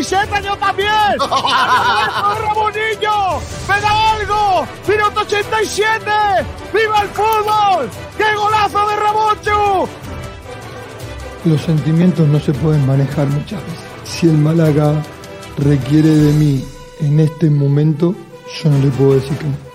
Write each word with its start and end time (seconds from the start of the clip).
camiseta 0.00 0.40
yo 0.40 0.56
también. 0.56 0.88
Ramonillo, 2.40 3.40
me 3.68 3.80
da 3.80 4.12
algo. 4.12 4.66
Minuto 4.88 5.20
87. 5.20 6.04
¡Viva 6.72 7.02
el 7.02 7.08
fútbol! 7.08 7.90
¡Qué 8.16 8.34
golazo 8.34 8.88
de 8.88 8.96
Ramonchu! 8.96 9.88
Los 11.44 11.60
sentimientos 11.62 12.26
no 12.28 12.40
se 12.40 12.52
pueden 12.52 12.86
manejar 12.86 13.26
muchas 13.26 13.62
veces. 13.62 13.84
Si 14.04 14.28
el 14.28 14.38
Málaga 14.38 14.94
requiere 15.58 16.08
de 16.08 16.32
mí 16.32 16.64
en 17.00 17.20
este 17.20 17.50
momento, 17.50 18.14
yo 18.62 18.70
no 18.70 18.78
le 18.78 18.90
puedo 18.90 19.14
decir 19.14 19.36
que 19.36 19.44
no. 19.44 19.70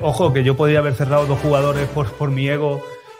Ojo, 0.00 0.32
que 0.32 0.44
yo 0.44 0.56
podía 0.56 0.78
haber 0.78 0.94
cerrado 0.94 1.26
dos 1.26 1.40
jugadores 1.40 1.88
por, 1.88 2.10
por 2.12 2.30
mi 2.30 2.48
ego 2.48 2.82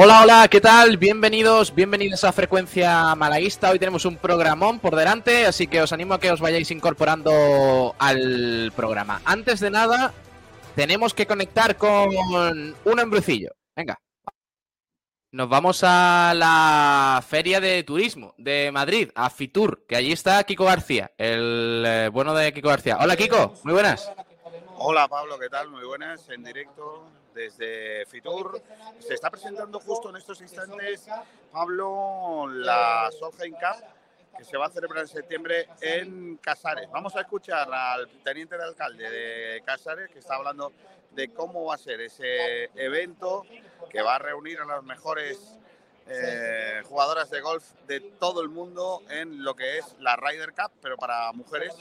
Hola, 0.00 0.22
hola, 0.22 0.48
¿qué 0.48 0.60
tal? 0.60 0.96
Bienvenidos, 0.96 1.74
bienvenidos 1.74 2.22
a 2.22 2.30
Frecuencia 2.30 3.16
Malaguista. 3.16 3.70
Hoy 3.70 3.80
tenemos 3.80 4.04
un 4.04 4.16
programón 4.16 4.78
por 4.78 4.94
delante, 4.94 5.44
así 5.44 5.66
que 5.66 5.82
os 5.82 5.92
animo 5.92 6.14
a 6.14 6.20
que 6.20 6.30
os 6.30 6.40
vayáis 6.40 6.70
incorporando 6.70 7.96
al 7.98 8.72
programa. 8.76 9.20
Antes 9.24 9.58
de 9.58 9.70
nada, 9.70 10.14
tenemos 10.76 11.14
que 11.14 11.26
conectar 11.26 11.76
con 11.76 12.14
un 12.84 13.00
embrucillo. 13.00 13.50
Venga. 13.74 13.98
Nos 15.32 15.48
vamos 15.48 15.80
a 15.82 16.32
la 16.32 17.20
Feria 17.26 17.60
de 17.60 17.82
Turismo 17.82 18.36
de 18.38 18.70
Madrid, 18.70 19.10
a 19.16 19.30
Fitur, 19.30 19.84
que 19.88 19.96
allí 19.96 20.12
está 20.12 20.44
Kiko 20.44 20.64
García, 20.64 21.10
el 21.18 21.82
eh, 21.84 22.08
bueno 22.12 22.34
de 22.34 22.52
Kiko 22.52 22.68
García. 22.68 22.98
Hola, 23.00 23.16
Kiko, 23.16 23.54
muy 23.64 23.72
buenas. 23.72 24.08
Hola 24.76 25.08
Pablo, 25.08 25.40
¿qué 25.40 25.48
tal? 25.48 25.70
Muy 25.70 25.84
buenas, 25.84 26.28
en 26.28 26.44
directo 26.44 27.17
desde 27.38 28.04
Fitur. 28.06 28.60
Se 28.98 29.14
está 29.14 29.30
presentando 29.30 29.78
justo 29.78 30.10
en 30.10 30.16
estos 30.16 30.40
instantes, 30.40 31.06
Pablo, 31.52 32.48
la 32.48 33.10
Solheim 33.16 33.54
Cup, 33.54 33.84
que 34.36 34.44
se 34.44 34.56
va 34.56 34.66
a 34.66 34.70
celebrar 34.70 35.02
en 35.02 35.08
septiembre 35.08 35.68
en 35.80 36.36
Casares. 36.38 36.90
Vamos 36.90 37.14
a 37.16 37.20
escuchar 37.20 37.72
al 37.72 38.08
teniente 38.24 38.56
de 38.56 38.64
alcalde 38.64 39.08
de 39.08 39.62
Casares, 39.64 40.10
que 40.10 40.18
está 40.18 40.34
hablando 40.34 40.72
de 41.12 41.32
cómo 41.32 41.64
va 41.64 41.76
a 41.76 41.78
ser 41.78 42.00
ese 42.00 42.64
evento 42.74 43.44
que 43.88 44.02
va 44.02 44.16
a 44.16 44.18
reunir 44.18 44.58
a 44.60 44.64
las 44.64 44.82
mejores 44.82 45.57
eh, 46.08 46.82
jugadoras 46.88 47.30
de 47.30 47.40
golf 47.40 47.64
de 47.86 48.00
todo 48.00 48.40
el 48.42 48.48
mundo 48.48 49.02
en 49.10 49.42
lo 49.42 49.54
que 49.54 49.78
es 49.78 49.94
la 49.98 50.16
Ryder 50.16 50.54
Cup, 50.54 50.72
pero 50.80 50.96
para 50.96 51.32
mujeres 51.32 51.74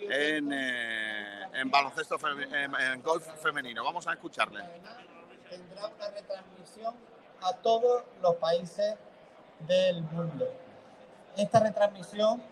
en, 0.00 0.52
eh, 0.52 1.48
en 1.54 1.70
baloncesto, 1.70 2.16
en 2.28 3.02
golf 3.02 3.26
femenino. 3.42 3.84
Vamos 3.84 4.06
a 4.06 4.12
escucharle. 4.12 4.62
tendrá 5.48 5.86
una 5.86 6.08
retransmisión 6.08 6.94
a 7.42 7.52
todos 7.54 8.04
los 8.20 8.36
países 8.36 8.94
del 9.66 10.02
mundo. 10.02 10.48
Esta 11.36 11.60
retransmisión 11.60 12.42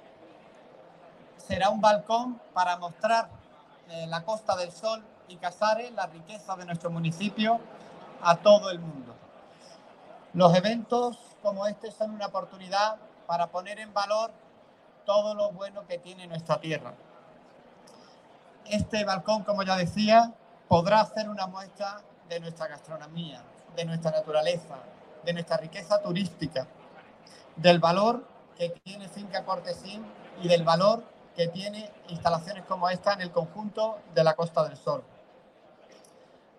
será 1.36 1.70
un 1.70 1.80
balcón 1.80 2.40
para 2.52 2.76
mostrar 2.76 3.28
eh, 3.88 4.06
la 4.06 4.24
Costa 4.24 4.56
del 4.56 4.72
Sol 4.72 5.02
y 5.28 5.36
Casares, 5.36 5.92
la 5.92 6.06
riqueza 6.06 6.56
de 6.56 6.64
nuestro 6.64 6.90
municipio, 6.90 7.60
a 8.22 8.36
todo 8.36 8.70
el 8.70 8.78
mundo. 8.78 9.09
Los 10.32 10.54
eventos 10.54 11.18
como 11.42 11.66
este 11.66 11.90
son 11.90 12.12
una 12.12 12.26
oportunidad 12.26 12.98
para 13.26 13.48
poner 13.48 13.80
en 13.80 13.92
valor 13.92 14.30
todo 15.04 15.34
lo 15.34 15.50
bueno 15.50 15.86
que 15.88 15.98
tiene 15.98 16.28
nuestra 16.28 16.60
tierra. 16.60 16.94
Este 18.66 19.04
balcón, 19.04 19.42
como 19.42 19.64
ya 19.64 19.76
decía, 19.76 20.32
podrá 20.68 21.00
hacer 21.00 21.28
una 21.28 21.48
muestra 21.48 22.02
de 22.28 22.38
nuestra 22.38 22.68
gastronomía, 22.68 23.42
de 23.74 23.84
nuestra 23.84 24.12
naturaleza, 24.12 24.76
de 25.24 25.32
nuestra 25.32 25.56
riqueza 25.56 26.00
turística, 26.00 26.68
del 27.56 27.80
valor 27.80 28.24
que 28.56 28.68
tiene 28.84 29.08
Finca 29.08 29.44
Cortesín 29.44 30.04
y 30.40 30.46
del 30.46 30.62
valor 30.62 31.02
que 31.34 31.48
tiene 31.48 31.90
instalaciones 32.06 32.64
como 32.66 32.88
esta 32.88 33.14
en 33.14 33.22
el 33.22 33.32
conjunto 33.32 33.98
de 34.14 34.22
la 34.22 34.34
Costa 34.34 34.62
del 34.62 34.76
Sol. 34.76 35.02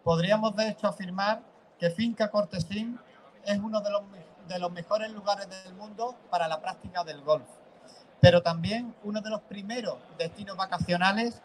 Podríamos 0.03 0.57
de 0.57 0.67
hecho 0.67 0.87
afirmar 0.87 1.41
que 1.79 1.89
Finca 1.89 2.29
Cortesín 2.29 2.99
es 3.46 3.59
uno 3.59 3.81
de 3.81 3.90
los, 3.91 4.02
de 4.47 4.59
los 4.59 4.72
mejores 4.72 5.12
lugares 5.12 5.50
del 5.50 5.74
mundo 5.75 6.16
para 6.29 6.47
la 6.47 6.62
práctica 6.62 7.03
del 7.03 7.22
golf, 7.22 7.47
pero 8.19 8.41
también 8.41 8.96
uno 9.03 9.22
de 9.22 9.29
los 9.29 9.41
primeros 9.41 9.97
destinos 10.18 10.57
vacacionales 10.57 11.41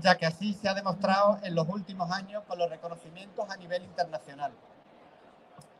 ya 0.00 0.16
que 0.16 0.26
así 0.26 0.54
se 0.54 0.68
ha 0.68 0.74
demostrado 0.74 1.38
en 1.42 1.54
los 1.54 1.68
últimos 1.68 2.10
años 2.12 2.44
con 2.46 2.58
los 2.58 2.70
reconocimientos 2.70 3.48
a 3.50 3.56
nivel 3.56 3.82
internacional. 3.82 4.52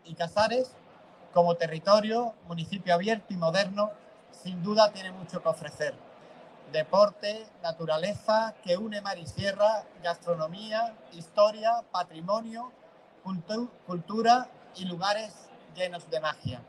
Y 0.05 0.15
Casares, 0.15 0.73
como 1.33 1.55
territorio, 1.55 2.35
municipio 2.49 2.95
abierto 2.95 3.33
y 3.33 3.37
moderno, 3.37 3.93
sin 4.33 4.63
duda 4.63 4.91
tiene 4.91 5.13
mucho 5.13 5.41
que 5.43 5.49
ofrecer. 5.49 5.95
Deporte, 6.73 7.47
naturaleza, 7.63 8.55
que 8.65 8.77
une 8.77 9.01
mar 9.01 9.19
y 9.19 9.27
sierra, 9.27 9.85
gastronomía, 10.03 10.95
historia, 11.13 11.83
patrimonio, 11.93 12.73
cultu- 13.25 13.71
cultura 13.87 14.49
y 14.79 14.85
lugares 14.85 15.33
llenos 15.75 16.09
de 16.11 16.21
magia. 16.21 16.63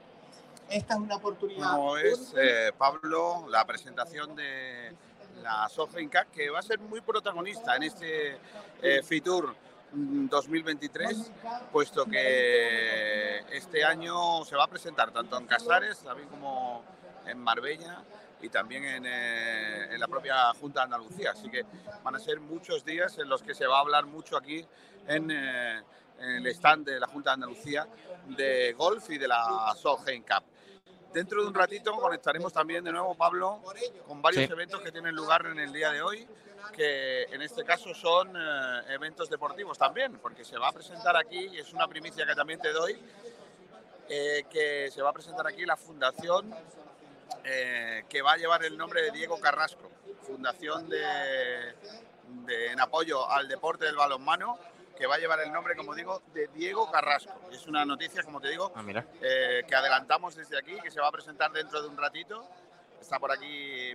Esta 0.70 0.94
es 0.94 1.00
una 1.00 1.16
oportunidad. 1.16 1.72
Como 1.72 1.98
es, 1.98 2.34
eh, 2.38 2.72
Pablo, 2.78 3.46
la 3.50 3.66
presentación 3.66 4.36
de 4.36 4.96
la 5.42 5.68
Cup, 5.76 6.32
que 6.32 6.50
va 6.50 6.60
a 6.60 6.62
ser 6.62 6.80
muy 6.80 7.02
protagonista 7.02 7.76
en 7.76 7.84
este 7.84 8.38
eh, 8.82 9.02
Fitur 9.04 9.56
mm, 9.94 10.28
2023, 10.28 11.32
puesto 11.72 12.06
que 12.06 13.40
este 13.52 13.84
año 13.84 14.44
se 14.46 14.56
va 14.56 14.66
a 14.66 14.68
presentar 14.68 15.12
tanto 15.12 15.38
en 15.38 15.48
Casares, 15.48 16.00
también 16.00 16.28
como 16.30 16.84
en 17.26 17.40
Marbella 17.40 18.04
y 18.42 18.50
también 18.50 18.86
en, 18.86 19.06
eh, 19.06 19.94
en 19.94 20.00
la 20.00 20.08
propia 20.08 20.54
Junta 20.54 20.82
de 20.82 20.84
Andalucía. 20.86 21.32
Así 21.32 21.50
que 21.50 21.66
van 22.04 22.16
a 22.16 22.20
ser 22.20 22.40
muchos 22.40 22.86
días 22.86 23.18
en 23.18 23.28
los 23.28 23.42
que 23.42 23.56
se 23.56 23.66
va 23.66 23.78
a 23.78 23.82
hablar 23.82 24.06
mucho 24.06 24.38
aquí 24.38 24.66
en, 25.08 25.32
eh, 25.32 25.82
en 26.20 26.36
el 26.38 26.48
stand 26.48 26.86
de 26.86 27.00
la 27.00 27.08
Junta 27.08 27.32
de 27.32 27.34
Andalucía 27.36 27.88
de 28.28 28.74
golf 28.74 29.10
y 29.10 29.18
de 29.18 29.28
la 29.28 29.74
Solheim 29.76 30.24
Cup. 30.24 30.44
Dentro 31.14 31.42
de 31.42 31.48
un 31.48 31.54
ratito 31.54 31.92
conectaremos 31.94 32.54
también 32.54 32.84
de 32.84 32.92
nuevo, 32.92 33.16
Pablo, 33.16 33.62
con 34.06 34.22
varios 34.22 34.46
Sí. 34.46 34.52
eventos 34.52 34.82
que 34.82 34.92
tienen 34.92 35.16
lugar 35.16 35.46
en 35.48 35.60
el 35.60 35.74
día 35.74 35.92
de 35.92 36.02
hoy, 36.04 36.28
que 36.74 37.24
en 37.24 37.42
este 37.42 37.64
caso 37.64 37.94
son 37.96 38.36
eh, 38.36 38.82
eventos 38.90 39.28
deportivos 39.30 39.78
también, 39.78 40.20
porque 40.20 40.46
se 40.46 40.58
va 40.60 40.68
a 40.68 40.72
presentar 40.72 41.18
aquí, 41.18 41.48
y 41.52 41.58
es 41.58 41.74
una 41.74 41.88
primicia 41.88 42.28
que 42.28 42.36
también 42.36 42.60
te 42.60 42.72
doy, 42.72 43.00
eh, 44.08 44.44
que 44.52 44.92
se 44.92 45.02
va 45.02 45.10
a 45.10 45.14
presentar 45.14 45.48
aquí 45.48 45.66
la 45.66 45.76
fundación 45.78 46.54
eh, 47.44 48.06
que 48.10 48.22
va 48.22 48.34
a 48.34 48.38
llevar 48.38 48.64
el 48.64 48.78
nombre 48.78 49.02
de 49.02 49.12
Diego 49.12 49.40
Carrasco, 49.40 49.90
fundación 50.28 50.90
de, 50.90 51.76
de- 52.46 52.72
en 52.72 52.80
apoyo 52.80 53.28
al 53.30 53.48
deporte 53.48 53.86
del 53.86 53.96
balonmano, 53.96 54.60
que 55.00 55.08
va 55.08 55.16
a 55.16 55.18
llevar 55.18 55.40
el 55.40 55.52
nombre, 55.52 55.78
como 55.78 55.96
digo, 55.96 56.22
de 56.34 56.50
Diego 56.50 56.92
Carrasco. 56.92 57.32
Es 57.54 57.66
una 57.68 57.86
noticia, 57.86 58.22
como 58.22 58.42
te 58.42 58.50
digo, 58.50 58.74
Ah, 58.76 58.84
eh, 59.22 59.64
que 59.66 59.74
adelantamos 59.74 60.36
desde 60.36 60.60
aquí, 60.60 60.78
que 60.82 60.92
se 60.92 61.00
va 61.00 61.08
a 61.08 61.12
presentar 61.12 61.52
dentro 61.54 61.82
de 61.82 61.88
un 61.88 61.98
ratito. 61.98 62.46
Está 63.00 63.18
por 63.18 63.32
aquí 63.32 63.94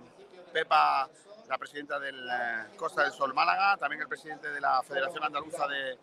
Pepa, 0.51 1.07
la 1.47 1.57
presidenta 1.59 1.99
del 1.99 2.27
eh, 2.27 2.75
Costa 2.75 3.03
del 3.03 3.11
Sol 3.11 3.35
Málaga, 3.35 3.77
también 3.77 4.01
el 4.01 4.07
presidente 4.07 4.49
de 4.49 4.59
la 4.59 4.81
Federación 4.81 5.23
Andaluza 5.23 5.67
de, 5.67 5.97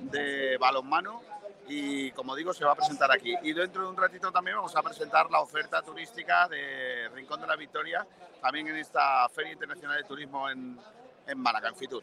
de 0.00 0.58
Balonmano 0.58 1.22
y 1.68 2.10
como 2.10 2.34
digo 2.34 2.52
se 2.52 2.66
va 2.66 2.72
a 2.72 2.74
presentar 2.74 3.10
aquí. 3.10 3.34
Y 3.42 3.54
dentro 3.54 3.82
de 3.82 3.88
un 3.88 3.96
ratito 3.96 4.30
también 4.30 4.56
vamos 4.56 4.76
a 4.76 4.82
presentar 4.82 5.30
la 5.30 5.40
oferta 5.40 5.80
turística 5.80 6.46
de 6.48 7.08
Rincón 7.14 7.40
de 7.40 7.46
la 7.46 7.56
Victoria, 7.56 8.06
también 8.42 8.68
en 8.68 8.76
esta 8.76 9.26
Feria 9.30 9.52
Internacional 9.52 9.96
de 9.96 10.04
Turismo 10.04 10.50
en, 10.50 10.78
en 11.26 11.38
Málaga, 11.38 11.68
en 11.68 11.76
Fitur. 11.76 12.02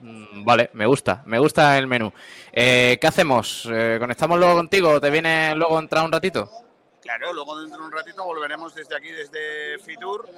Mm, 0.00 0.44
Vale, 0.44 0.70
me 0.74 0.86
gusta, 0.86 1.22
me 1.26 1.38
gusta 1.38 1.76
el 1.78 1.86
menú. 1.86 2.12
Eh, 2.52 2.98
¿Qué 3.00 3.06
hacemos? 3.06 3.68
Eh, 3.70 3.96
¿Conectamos 3.98 4.38
luego 4.38 4.54
contigo? 4.54 5.00
¿Te 5.00 5.10
viene 5.10 5.54
luego 5.56 5.78
entrar 5.78 6.04
un 6.04 6.12
ratito? 6.12 6.48
Claro, 7.02 7.32
luego 7.32 7.58
dentro 7.60 7.78
de 7.80 7.84
un 7.86 7.92
ratito 7.92 8.24
volveremos 8.24 8.74
desde 8.74 8.96
aquí, 8.96 9.10
desde 9.10 9.78
Fitur. 9.78 10.28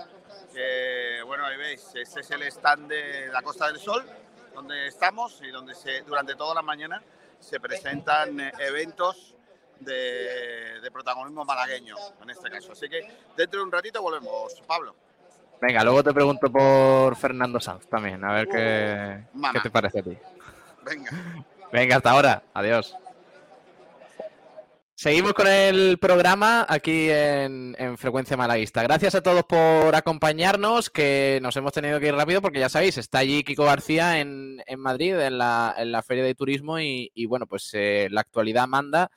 que, 0.54 1.20
bueno, 1.26 1.44
ahí 1.46 1.56
veis, 1.56 1.90
este 1.94 2.20
es 2.20 2.30
el 2.30 2.42
stand 2.44 2.88
de 2.88 3.28
la 3.32 3.42
Costa 3.42 3.66
del 3.66 3.78
Sol, 3.78 4.04
donde 4.54 4.86
estamos 4.86 5.40
y 5.42 5.50
donde 5.50 5.74
se, 5.74 6.02
durante 6.02 6.34
toda 6.36 6.54
la 6.54 6.62
mañana 6.62 7.02
se 7.38 7.58
presentan 7.60 8.38
eh, 8.40 8.52
eventos 8.60 9.34
de, 9.80 10.80
de 10.80 10.90
protagonismo 10.90 11.44
malagueño 11.44 11.96
en 12.22 12.30
este 12.30 12.50
caso. 12.50 12.72
Así 12.72 12.88
que 12.88 13.00
dentro 13.36 13.60
de 13.60 13.64
un 13.66 13.72
ratito 13.72 14.00
volvemos. 14.00 14.60
Pablo. 14.66 14.94
Venga, 15.60 15.84
luego 15.84 16.02
te 16.02 16.12
pregunto 16.14 16.50
por 16.50 17.16
Fernando 17.16 17.60
Sanz 17.60 17.86
también, 17.86 18.24
a 18.24 18.32
ver 18.32 18.48
qué, 18.48 19.24
Mamá. 19.34 19.52
qué 19.52 19.60
te 19.60 19.70
parece 19.70 19.98
a 19.98 20.02
ti. 20.02 20.16
Venga. 20.84 21.10
Venga, 21.72 21.96
hasta 21.96 22.10
ahora. 22.10 22.42
Adiós. 22.54 22.96
Seguimos 24.94 25.32
con 25.32 25.46
el 25.46 25.98
programa 25.98 26.66
aquí 26.68 27.08
en, 27.10 27.74
en 27.78 27.96
Frecuencia 27.96 28.36
Malaguista. 28.36 28.82
Gracias 28.82 29.14
a 29.14 29.22
todos 29.22 29.44
por 29.44 29.94
acompañarnos, 29.94 30.90
que 30.90 31.38
nos 31.40 31.56
hemos 31.56 31.72
tenido 31.72 31.98
que 32.00 32.08
ir 32.08 32.14
rápido 32.14 32.42
porque 32.42 32.58
ya 32.58 32.68
sabéis, 32.68 32.98
está 32.98 33.18
allí 33.20 33.42
Kiko 33.42 33.64
García 33.64 34.18
en, 34.20 34.62
en 34.66 34.78
Madrid, 34.80 35.18
en 35.18 35.38
la, 35.38 35.74
en 35.78 35.92
la 35.92 36.02
Feria 36.02 36.24
de 36.24 36.34
Turismo 36.34 36.78
y, 36.80 37.10
y 37.14 37.24
bueno, 37.24 37.46
pues 37.46 37.70
eh, 37.72 38.08
la 38.10 38.20
actualidad 38.20 38.66
manda 38.66 39.10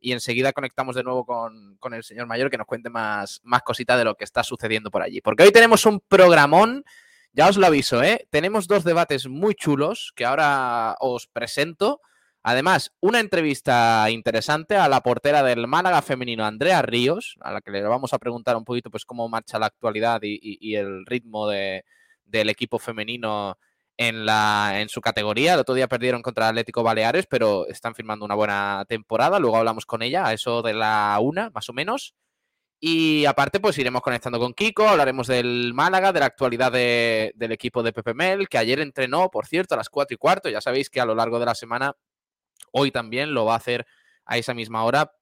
y 0.00 0.12
enseguida 0.12 0.52
conectamos 0.52 0.96
de 0.96 1.02
nuevo 1.02 1.24
con, 1.24 1.76
con 1.78 1.94
el 1.94 2.02
señor 2.02 2.26
mayor 2.26 2.50
que 2.50 2.56
nos 2.58 2.66
cuente 2.66 2.90
más, 2.90 3.40
más 3.44 3.62
cositas 3.62 3.98
de 3.98 4.04
lo 4.04 4.14
que 4.14 4.24
está 4.24 4.42
sucediendo 4.42 4.90
por 4.90 5.02
allí. 5.02 5.20
Porque 5.20 5.42
hoy 5.44 5.52
tenemos 5.52 5.84
un 5.86 6.00
programón, 6.00 6.84
ya 7.32 7.48
os 7.48 7.56
lo 7.56 7.66
aviso, 7.66 8.02
¿eh? 8.02 8.26
tenemos 8.30 8.66
dos 8.66 8.82
debates 8.84 9.28
muy 9.28 9.54
chulos 9.54 10.12
que 10.16 10.24
ahora 10.24 10.96
os 11.00 11.26
presento. 11.26 12.00
Además, 12.42 12.92
una 13.00 13.20
entrevista 13.20 14.06
interesante 14.10 14.74
a 14.74 14.88
la 14.88 15.02
portera 15.02 15.42
del 15.42 15.66
Málaga 15.66 16.00
femenino, 16.00 16.46
Andrea 16.46 16.80
Ríos, 16.80 17.36
a 17.42 17.52
la 17.52 17.60
que 17.60 17.70
le 17.70 17.82
vamos 17.82 18.14
a 18.14 18.18
preguntar 18.18 18.56
un 18.56 18.64
poquito 18.64 18.90
pues, 18.90 19.04
cómo 19.04 19.28
marcha 19.28 19.58
la 19.58 19.66
actualidad 19.66 20.20
y, 20.22 20.74
el 20.74 21.04
ritmo 21.04 21.46
de- 21.48 21.84
del 22.24 22.48
equipo 22.48 22.78
femenino 22.78 23.58
en, 24.00 24.24
la, 24.24 24.80
en 24.80 24.88
su 24.88 25.02
categoría. 25.02 25.52
El 25.54 25.60
otro 25.60 25.74
día 25.74 25.86
perdieron 25.86 26.22
contra 26.22 26.48
Atlético 26.48 26.82
Baleares, 26.82 27.26
pero 27.26 27.66
están 27.68 27.94
firmando 27.94 28.24
una 28.24 28.34
buena 28.34 28.86
temporada. 28.88 29.38
Luego 29.38 29.58
hablamos 29.58 29.84
con 29.84 30.00
ella, 30.00 30.26
a 30.26 30.32
eso 30.32 30.62
de 30.62 30.72
la 30.72 31.18
una, 31.20 31.50
más 31.50 31.68
o 31.68 31.74
menos. 31.74 32.14
Y 32.80 33.26
aparte, 33.26 33.60
pues 33.60 33.76
iremos 33.76 34.00
conectando 34.00 34.38
con 34.38 34.54
Kiko, 34.54 34.88
hablaremos 34.88 35.26
del 35.26 35.74
Málaga, 35.74 36.14
de 36.14 36.20
la 36.20 36.26
actualidad 36.26 36.72
de- 36.72 37.32
del 37.34 37.52
equipo 37.52 37.82
de 37.82 37.92
Pepe 37.92 38.14
Mel, 38.14 38.48
que 38.48 38.56
ayer 38.56 38.80
entrenó, 38.80 39.30
por 39.30 39.46
cierto, 39.46 39.74
a 39.74 39.76
las 39.76 39.90
4 39.90 40.14
y 40.14 40.16
cuarto. 40.18 40.48
Ya 40.48 40.62
sabéis 40.62 40.88
que 40.88 40.98
a 41.00 41.04
lo 41.04 41.14
largo 41.14 41.38
de 41.38 41.44
la 41.44 41.54
semana, 41.54 41.94
hoy 42.72 42.90
también 42.90 43.34
lo 43.34 43.44
va 43.44 43.52
a 43.52 43.58
hacer 43.58 43.86
a 44.24 44.38
esa 44.38 44.54
misma 44.54 44.82
hora. 44.84 45.12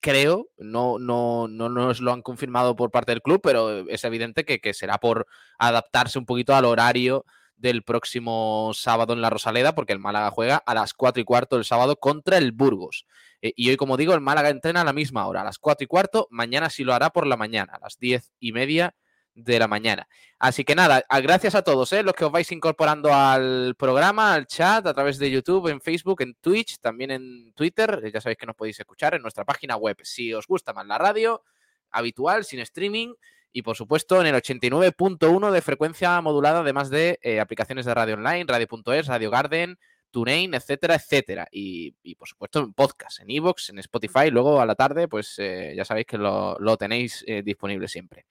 Creo, 0.00 0.48
no, 0.56 0.98
no, 0.98 1.46
no 1.48 1.68
nos 1.68 2.00
lo 2.00 2.12
han 2.12 2.22
confirmado 2.22 2.74
por 2.74 2.90
parte 2.90 3.12
del 3.12 3.20
club, 3.20 3.40
pero 3.42 3.80
es 3.90 4.02
evidente 4.04 4.44
que, 4.46 4.60
que 4.60 4.72
será 4.72 4.96
por 4.98 5.26
adaptarse 5.58 6.18
un 6.18 6.24
poquito 6.24 6.54
al 6.56 6.64
horario 6.64 7.26
del 7.58 7.82
próximo 7.82 8.72
sábado 8.74 9.12
en 9.12 9.20
la 9.20 9.30
Rosaleda, 9.30 9.74
porque 9.74 9.92
el 9.92 9.98
Málaga 9.98 10.30
juega 10.30 10.56
a 10.56 10.74
las 10.74 10.94
4 10.94 11.20
y 11.20 11.24
cuarto 11.24 11.56
del 11.56 11.64
sábado 11.64 11.96
contra 11.96 12.38
el 12.38 12.52
Burgos. 12.52 13.04
Eh, 13.42 13.52
y 13.56 13.68
hoy, 13.70 13.76
como 13.76 13.96
digo, 13.96 14.14
el 14.14 14.20
Málaga 14.20 14.48
entrena 14.48 14.80
a 14.80 14.84
la 14.84 14.92
misma 14.92 15.26
hora, 15.26 15.42
a 15.42 15.44
las 15.44 15.58
4 15.58 15.84
y 15.84 15.86
cuarto. 15.86 16.28
Mañana 16.30 16.70
sí 16.70 16.84
lo 16.84 16.94
hará 16.94 17.10
por 17.10 17.26
la 17.26 17.36
mañana, 17.36 17.74
a 17.74 17.80
las 17.80 17.98
10 17.98 18.32
y 18.40 18.52
media 18.52 18.94
de 19.34 19.58
la 19.58 19.68
mañana. 19.68 20.08
Así 20.38 20.64
que 20.64 20.74
nada, 20.74 21.04
gracias 21.22 21.54
a 21.54 21.62
todos 21.62 21.92
eh, 21.92 22.02
los 22.02 22.14
que 22.14 22.24
os 22.24 22.32
vais 22.32 22.50
incorporando 22.50 23.12
al 23.12 23.74
programa, 23.76 24.34
al 24.34 24.46
chat, 24.46 24.86
a 24.86 24.94
través 24.94 25.18
de 25.18 25.30
YouTube, 25.30 25.68
en 25.68 25.80
Facebook, 25.80 26.22
en 26.22 26.34
Twitch, 26.40 26.78
también 26.80 27.10
en 27.10 27.52
Twitter. 27.54 28.00
Eh, 28.04 28.10
Ya 28.12 28.20
sabéis 28.20 28.38
que 28.38 28.46
nos 28.46 28.56
podéis 28.56 28.78
escuchar 28.80 29.14
en 29.14 29.22
nuestra 29.22 29.44
página 29.44 29.76
web. 29.76 29.96
Si 30.02 30.34
os 30.34 30.46
gusta 30.46 30.72
más 30.72 30.86
la 30.86 30.98
radio, 30.98 31.42
habitual, 31.90 32.44
sin 32.44 32.60
streaming. 32.60 33.14
Y 33.52 33.62
por 33.62 33.76
supuesto 33.76 34.20
en 34.20 34.26
el 34.26 34.34
89.1 34.34 35.50
de 35.50 35.62
frecuencia 35.62 36.20
modulada, 36.20 36.60
además 36.60 36.90
de 36.90 37.18
eh, 37.22 37.40
aplicaciones 37.40 37.86
de 37.86 37.94
radio 37.94 38.14
online, 38.14 38.44
radio.es, 38.46 39.06
Radio 39.06 39.30
Garden, 39.30 39.78
TuneIn, 40.10 40.54
etcétera, 40.54 40.96
etcétera. 40.96 41.48
Y, 41.50 41.94
y, 42.02 42.14
por 42.14 42.28
supuesto 42.28 42.60
en 42.60 42.74
podcast, 42.74 43.20
en 43.20 43.30
Evox, 43.30 43.70
en 43.70 43.78
Spotify. 43.78 44.30
Luego 44.30 44.60
a 44.60 44.66
la 44.66 44.74
tarde, 44.74 45.08
pues 45.08 45.34
eh, 45.38 45.74
ya 45.76 45.84
sabéis 45.84 46.06
que 46.06 46.18
lo, 46.18 46.58
lo 46.58 46.76
tenéis 46.76 47.24
eh, 47.26 47.42
disponible 47.42 47.88
siempre. 47.88 48.26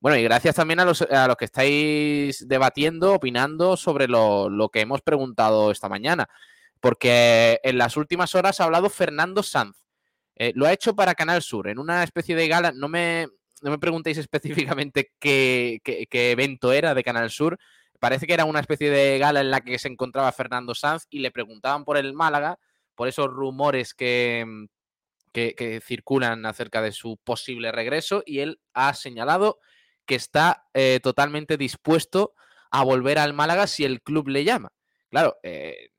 Bueno, 0.00 0.16
y 0.16 0.22
gracias 0.22 0.56
también 0.56 0.80
a 0.80 0.84
los, 0.84 1.02
a 1.02 1.28
los 1.28 1.36
que 1.36 1.44
estáis 1.44 2.46
debatiendo, 2.48 3.14
opinando 3.14 3.76
sobre 3.76 4.08
lo, 4.08 4.48
lo 4.48 4.68
que 4.68 4.80
hemos 4.80 5.00
preguntado 5.00 5.70
esta 5.70 5.88
mañana. 5.88 6.28
Porque 6.80 7.60
en 7.62 7.78
las 7.78 7.96
últimas 7.96 8.34
horas 8.34 8.60
ha 8.60 8.64
hablado 8.64 8.90
Fernando 8.90 9.42
Sanz. 9.42 9.76
Lo 10.54 10.66
ha 10.66 10.72
hecho 10.72 10.96
para 10.96 11.14
Canal 11.14 11.40
Sur, 11.40 11.68
en 11.68 11.78
una 11.78 12.02
especie 12.02 12.34
de 12.34 12.48
gala. 12.48 12.72
No 12.72 12.88
me, 12.88 13.28
no 13.62 13.70
me 13.70 13.78
preguntéis 13.78 14.18
específicamente 14.76 15.12
qué, 15.18 15.80
qué- 15.84 16.30
evento 16.32 16.72
era 16.72 16.94
de 16.94 17.04
Canal 17.04 17.30
Sur. 17.30 17.58
Parece 18.00 18.26
que 18.26 18.34
era 18.34 18.44
una 18.44 18.60
especie 18.60 18.90
de 18.90 19.18
gala 19.18 19.40
en 19.40 19.50
la 19.50 19.60
que 19.60 19.78
se 19.78 19.88
encontraba 19.88 20.32
Fernando 20.32 20.74
Sanz 20.74 21.06
y 21.08 21.20
le 21.20 21.30
preguntaban 21.30 21.84
por 21.84 21.96
el 21.96 22.12
Málaga, 22.12 22.58
por 22.96 23.08
esos 23.08 23.28
rumores 23.28 23.94
que, 23.94 24.44
mm, 24.46 24.64
que, 25.32 25.80
circulan 25.84 26.44
acerca 26.44 26.82
de 26.82 26.92
su 26.92 27.16
posible 27.24 27.72
regreso, 27.72 28.22
y 28.26 28.40
él 28.40 28.60
ha 28.74 28.92
señalado 28.94 29.58
que 30.04 30.16
está 30.16 30.64
eh, 30.74 31.00
totalmente 31.02 31.56
dispuesto 31.56 32.34
a 32.72 32.82
volver 32.82 33.18
al 33.18 33.32
Málaga 33.34 33.66
si 33.68 33.84
el 33.84 34.02
club 34.02 34.28
le 34.28 34.44
llama. 34.44 34.72
Claro, 35.08 35.36
eh, 35.42 35.90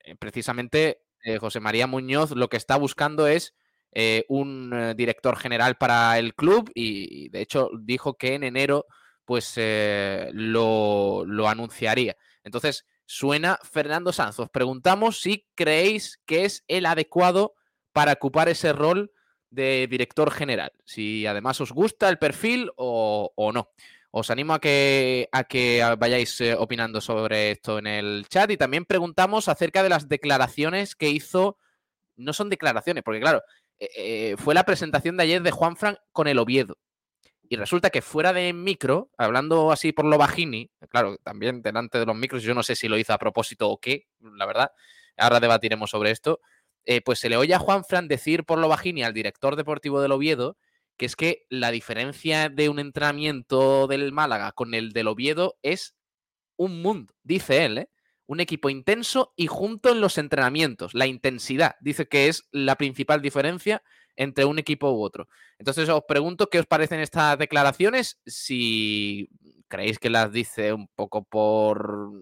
eh, 0.00 0.14
precisamente 0.16 1.02
José 1.40 1.60
María 1.60 1.86
Muñoz 1.86 2.30
lo 2.30 2.48
que 2.48 2.56
está 2.56 2.76
buscando 2.76 3.26
es 3.26 3.54
eh, 3.92 4.24
un 4.28 4.70
eh, 4.72 4.94
director 4.94 5.36
general 5.36 5.76
para 5.76 6.18
el 6.18 6.34
club 6.34 6.70
y, 6.74 7.30
de 7.30 7.40
hecho 7.40 7.70
dijo 7.80 8.14
que 8.14 8.34
en 8.34 8.44
enero 8.44 8.86
pues 9.24 9.54
eh, 9.56 10.30
lo, 10.32 11.24
lo 11.26 11.48
anunciaría. 11.48 12.16
Entonces, 12.44 12.86
suena 13.04 13.58
Fernando 13.62 14.12
Sanz. 14.12 14.38
Os 14.38 14.48
preguntamos 14.50 15.20
si 15.20 15.46
creéis 15.54 16.20
que 16.24 16.44
es 16.44 16.64
el 16.66 16.86
adecuado 16.86 17.54
para 17.92 18.12
ocupar 18.12 18.48
ese 18.48 18.72
rol 18.72 19.12
de 19.50 19.86
director 19.90 20.30
general. 20.30 20.72
Si 20.84 21.26
además 21.26 21.60
os 21.60 21.72
gusta 21.72 22.08
el 22.08 22.18
perfil 22.18 22.70
o, 22.76 23.32
o 23.34 23.52
no. 23.52 23.70
Os 24.10 24.30
animo 24.30 24.54
a 24.54 24.60
que, 24.60 25.28
a 25.32 25.44
que 25.44 25.84
vayáis 25.98 26.40
opinando 26.56 27.00
sobre 27.02 27.50
esto 27.50 27.78
en 27.78 27.86
el 27.86 28.26
chat 28.28 28.50
y 28.50 28.56
también 28.56 28.86
preguntamos 28.86 29.48
acerca 29.48 29.82
de 29.82 29.90
las 29.90 30.08
declaraciones 30.08 30.94
que 30.94 31.10
hizo. 31.10 31.58
No 32.16 32.32
son 32.32 32.48
declaraciones, 32.48 33.04
porque 33.04 33.20
claro, 33.20 33.42
eh, 33.78 34.36
fue 34.38 34.54
la 34.54 34.64
presentación 34.64 35.16
de 35.16 35.24
ayer 35.24 35.42
de 35.42 35.50
Juan 35.50 35.76
Fran 35.76 35.98
con 36.12 36.28
el 36.28 36.38
Oviedo. 36.38 36.78
Y 37.48 37.56
resulta 37.56 37.90
que 37.90 38.02
fuera 38.02 38.32
de 38.32 38.52
micro, 38.52 39.10
hablando 39.16 39.72
así 39.72 39.92
por 39.92 40.04
lo 40.04 40.18
bajini, 40.18 40.70
claro, 40.90 41.16
también 41.22 41.62
delante 41.62 41.98
de 41.98 42.06
los 42.06 42.16
micros, 42.16 42.42
yo 42.42 42.54
no 42.54 42.62
sé 42.62 42.76
si 42.76 42.88
lo 42.88 42.98
hizo 42.98 43.12
a 43.14 43.18
propósito 43.18 43.70
o 43.70 43.78
qué, 43.78 44.06
la 44.20 44.44
verdad, 44.44 44.70
ahora 45.16 45.40
debatiremos 45.40 45.90
sobre 45.90 46.10
esto, 46.10 46.40
eh, 46.84 47.00
pues 47.00 47.18
se 47.18 47.30
le 47.30 47.36
oye 47.36 47.54
a 47.54 47.58
Juan 47.58 47.84
Fran 47.84 48.06
decir 48.06 48.44
por 48.44 48.58
lo 48.58 48.68
bajini 48.68 49.02
al 49.02 49.14
director 49.14 49.56
deportivo 49.56 50.00
del 50.00 50.12
Oviedo 50.12 50.56
que 50.98 51.06
es 51.06 51.16
que 51.16 51.46
la 51.48 51.70
diferencia 51.70 52.50
de 52.50 52.68
un 52.68 52.80
entrenamiento 52.80 53.86
del 53.86 54.12
Málaga 54.12 54.52
con 54.52 54.74
el 54.74 54.92
del 54.92 55.06
Oviedo 55.08 55.56
es 55.62 55.94
un 56.56 56.82
mundo, 56.82 57.14
dice 57.22 57.64
él, 57.64 57.78
¿eh? 57.78 57.88
Un 58.28 58.40
equipo 58.40 58.68
intenso 58.70 59.32
y 59.36 59.46
junto 59.46 59.90
en 59.90 60.00
los 60.00 60.18
entrenamientos, 60.18 60.94
la 60.94 61.06
intensidad, 61.06 61.76
dice 61.80 62.06
que 62.06 62.28
es 62.28 62.46
la 62.52 62.76
principal 62.76 63.22
diferencia 63.22 63.82
entre 64.16 64.44
un 64.44 64.58
equipo 64.58 64.92
u 64.92 65.02
otro. 65.02 65.28
Entonces 65.58 65.88
os 65.88 66.02
pregunto 66.06 66.50
qué 66.50 66.60
os 66.60 66.66
parecen 66.66 67.00
estas 67.00 67.38
declaraciones, 67.38 68.20
si 68.26 69.30
creéis 69.66 69.98
que 69.98 70.10
las 70.10 70.30
dice 70.30 70.74
un 70.74 70.88
poco 70.88 71.24
por 71.24 72.12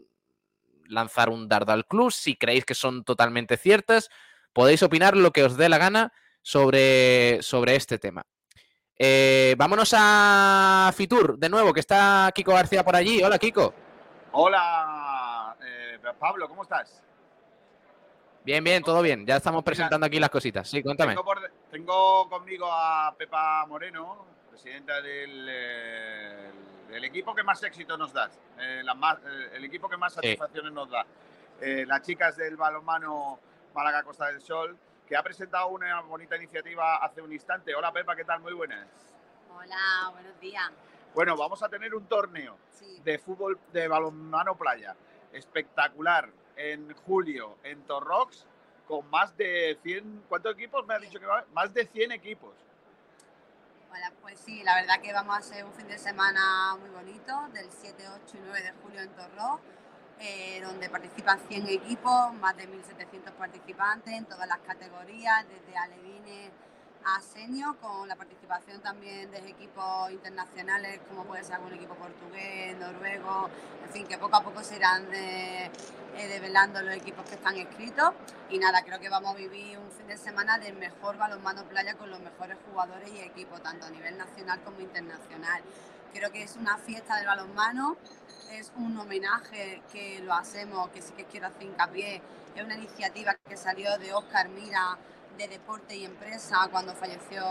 lanzar 0.88 1.28
un 1.28 1.48
dardo 1.48 1.72
al 1.72 1.86
club, 1.86 2.12
si 2.12 2.36
creéis 2.36 2.64
que 2.64 2.74
son 2.74 3.02
totalmente 3.02 3.56
ciertas, 3.56 4.08
podéis 4.52 4.84
opinar 4.84 5.16
lo 5.16 5.32
que 5.32 5.42
os 5.42 5.56
dé 5.56 5.68
la 5.68 5.78
gana 5.78 6.12
sobre, 6.40 7.42
sobre 7.42 7.74
este 7.74 7.98
tema. 7.98 8.24
Eh, 8.96 9.56
vámonos 9.58 9.92
a 9.96 10.92
Fitur, 10.96 11.36
de 11.36 11.48
nuevo, 11.48 11.74
que 11.74 11.80
está 11.80 12.30
Kiko 12.32 12.52
García 12.52 12.84
por 12.84 12.94
allí. 12.94 13.22
Hola, 13.24 13.38
Kiko. 13.38 13.74
Hola, 14.32 15.45
Pablo, 16.14 16.48
¿cómo 16.48 16.62
estás? 16.62 17.02
Bien, 18.44 18.62
bien, 18.62 18.82
todo 18.82 19.02
bien. 19.02 19.26
Ya 19.26 19.36
estamos 19.36 19.64
presentando 19.64 20.06
aquí 20.06 20.20
las 20.20 20.30
cositas. 20.30 20.68
Sí, 20.68 20.82
cuéntame. 20.82 21.12
Tengo, 21.12 21.24
por- 21.24 21.50
tengo 21.70 22.28
conmigo 22.28 22.68
a 22.70 23.12
Pepa 23.18 23.66
Moreno, 23.66 24.24
presidenta 24.50 25.00
del, 25.00 25.46
eh, 25.50 26.50
del 26.88 27.04
equipo 27.04 27.34
que 27.34 27.42
más 27.42 27.60
éxito 27.64 27.96
nos 27.96 28.12
da, 28.12 28.30
eh, 28.58 28.82
la 28.84 28.94
más- 28.94 29.18
eh, 29.18 29.50
el 29.54 29.64
equipo 29.64 29.88
que 29.88 29.96
más 29.96 30.12
Sí. 30.12 30.16
satisfacciones 30.16 30.72
nos 30.72 30.88
da. 30.88 31.04
Eh, 31.60 31.84
las 31.86 32.02
chicas 32.02 32.36
del 32.36 32.56
balonmano 32.56 33.40
Málaga 33.74 34.02
Costa 34.04 34.26
del 34.26 34.40
Sol, 34.40 34.76
que 35.08 35.16
ha 35.16 35.22
presentado 35.22 35.68
una 35.68 36.00
bonita 36.02 36.36
iniciativa 36.36 36.96
hace 36.96 37.20
un 37.20 37.32
instante. 37.32 37.74
Hola 37.74 37.92
Pepa, 37.92 38.14
¿qué 38.14 38.24
tal? 38.24 38.40
Muy 38.40 38.52
buenas. 38.52 38.86
Hola, 39.56 40.10
buenos 40.12 40.38
días. 40.40 40.70
Bueno, 41.14 41.36
vamos 41.36 41.62
a 41.62 41.68
tener 41.68 41.94
un 41.94 42.06
torneo 42.06 42.58
Sí, 42.70 43.00
de 43.02 43.18
fútbol 43.18 43.58
de 43.72 43.88
balonmano 43.88 44.54
playa 44.56 44.94
espectacular 45.32 46.30
en 46.56 46.94
julio 47.04 47.58
en 47.62 47.82
Torrox 47.82 48.46
con 48.86 49.08
más 49.10 49.36
de 49.36 49.78
100, 49.82 50.24
¿cuántos 50.28 50.54
equipos 50.54 50.86
me 50.86 50.94
ha 50.94 50.98
dicho 50.98 51.18
que 51.18 51.26
va? 51.26 51.44
Más 51.52 51.74
de 51.74 51.86
100 51.86 52.12
equipos. 52.12 52.54
Pues 54.26 54.40
sí, 54.40 54.62
la 54.64 54.74
verdad 54.74 55.00
que 55.00 55.12
vamos 55.12 55.36
a 55.36 55.38
hacer 55.38 55.64
un 55.64 55.72
fin 55.72 55.86
de 55.86 55.98
semana 55.98 56.76
muy 56.80 56.90
bonito, 56.90 57.48
del 57.52 57.70
7, 57.70 58.04
8 58.24 58.36
y 58.36 58.40
9 58.40 58.62
de 58.62 58.72
julio 58.82 59.00
en 59.00 59.08
Torró, 59.10 59.60
eh, 60.18 60.60
donde 60.62 60.90
participan 60.90 61.38
100 61.48 61.68
equipos, 61.68 62.34
más 62.34 62.56
de 62.56 62.68
1.700 62.68 63.32
participantes 63.32 64.12
en 64.12 64.24
todas 64.26 64.48
las 64.48 64.58
categorías, 64.58 65.46
desde 65.48 65.78
alevines 65.78 66.50
a 67.06 67.20
con 67.80 68.08
la 68.08 68.16
participación 68.16 68.80
también 68.80 69.30
de 69.30 69.38
equipos 69.38 70.10
internacionales 70.10 71.00
como 71.08 71.24
puede 71.24 71.44
ser 71.44 71.54
algún 71.54 71.72
equipo 71.74 71.94
portugués, 71.94 72.76
noruego, 72.78 73.48
en 73.84 73.92
fin, 73.92 74.06
que 74.08 74.18
poco 74.18 74.36
a 74.36 74.42
poco 74.42 74.64
se 74.64 74.76
irán 74.76 75.06
eh, 75.12 75.70
develando 76.16 76.82
los 76.82 76.96
equipos 76.96 77.24
que 77.28 77.36
están 77.36 77.56
escritos 77.56 78.10
y 78.50 78.58
nada, 78.58 78.82
creo 78.82 78.98
que 78.98 79.08
vamos 79.08 79.34
a 79.34 79.36
vivir 79.36 79.78
un 79.78 79.88
fin 79.92 80.08
de 80.08 80.16
semana 80.16 80.58
del 80.58 80.74
mejor 80.76 81.16
balonmano 81.16 81.62
playa 81.64 81.94
con 81.94 82.10
los 82.10 82.18
mejores 82.18 82.56
jugadores 82.68 83.08
y 83.12 83.20
equipos, 83.20 83.62
tanto 83.62 83.86
a 83.86 83.90
nivel 83.90 84.18
nacional 84.18 84.60
como 84.64 84.80
internacional. 84.80 85.62
Creo 86.12 86.32
que 86.32 86.42
es 86.42 86.56
una 86.56 86.76
fiesta 86.78 87.16
del 87.16 87.26
balonmano, 87.26 87.96
es 88.50 88.72
un 88.76 88.98
homenaje 88.98 89.82
que 89.92 90.20
lo 90.20 90.34
hacemos, 90.34 90.88
que 90.88 91.02
sí 91.02 91.12
que 91.12 91.24
quiero 91.24 91.46
hacer 91.46 91.62
hincapié, 91.62 92.20
es 92.56 92.64
una 92.64 92.74
iniciativa 92.74 93.36
que 93.48 93.56
salió 93.56 93.96
de 93.98 94.12
Oscar 94.12 94.48
Mira, 94.48 94.98
de 95.36 95.48
deporte 95.48 95.94
y 95.94 96.04
empresa 96.04 96.68
cuando 96.70 96.94
falleció 96.94 97.44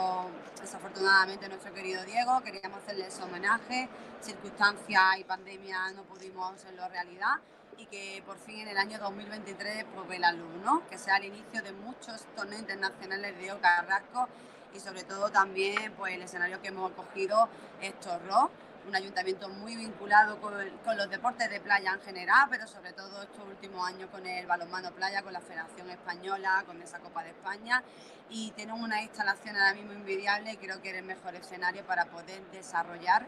desafortunadamente 0.59 1.47
nuestro 1.47 1.73
querido 1.73 2.03
Diego. 2.03 2.41
Queríamos 2.41 2.79
hacerle 2.81 3.07
ese 3.07 3.21
homenaje. 3.21 3.87
Circunstancias 4.21 5.19
y 5.19 5.23
pandemia 5.23 5.91
no 5.95 6.03
pudimos 6.03 6.53
hacerlo 6.53 6.87
realidad 6.89 7.35
y 7.77 7.85
que 7.85 8.23
por 8.25 8.37
fin 8.37 8.59
en 8.59 8.69
el 8.69 8.77
año 8.77 8.97
2023 8.97 9.85
pues 9.93 10.19
la 10.19 10.31
luz, 10.31 10.55
¿no? 10.63 10.87
Que 10.89 10.97
sea 10.97 11.17
el 11.17 11.25
inicio 11.25 11.61
de 11.61 11.73
muchos 11.73 12.25
torneos 12.35 12.61
internacionales 12.61 13.35
de 13.35 13.41
Diego 13.41 13.59
Carrasco 13.61 14.29
y 14.73 14.79
sobre 14.79 15.03
todo 15.03 15.29
también 15.29 15.93
pues 15.93 16.15
el 16.15 16.23
escenario 16.23 16.61
que 16.61 16.69
hemos 16.69 16.91
cogido 16.93 17.49
es 17.81 17.99
Torró 17.99 18.49
un 18.87 18.95
ayuntamiento 18.95 19.49
muy 19.49 19.75
vinculado 19.75 20.39
con, 20.39 20.53
los 20.97 21.09
deportes 21.09 21.49
de 21.49 21.59
playa 21.59 21.93
en 21.93 22.01
general, 22.01 22.47
pero 22.49 22.67
sobre 22.67 22.93
todo 22.93 23.23
estos 23.23 23.45
últimos 23.47 23.87
años 23.87 24.09
con 24.09 24.25
el 24.25 24.45
balonmano 24.45 24.91
playa, 24.91 25.21
con 25.23 25.33
la 25.33 25.41
Federación 25.41 25.89
Española, 25.89 26.63
con 26.65 26.81
esa 26.81 26.99
Copa 26.99 27.23
de 27.23 27.31
España. 27.31 27.83
Y 28.29 28.51
tenemos 28.51 28.81
una 28.81 29.01
instalación 29.01 29.55
ahora 29.55 29.73
mismo 29.73 29.93
envidiable 29.93 30.53
y 30.53 30.57
creo 30.57 30.81
que 30.81 30.91
es 30.91 30.97
el 30.97 31.05
mejor 31.05 31.35
escenario 31.35 31.85
para 31.85 32.05
poder 32.05 32.43
desarrollar 32.51 33.27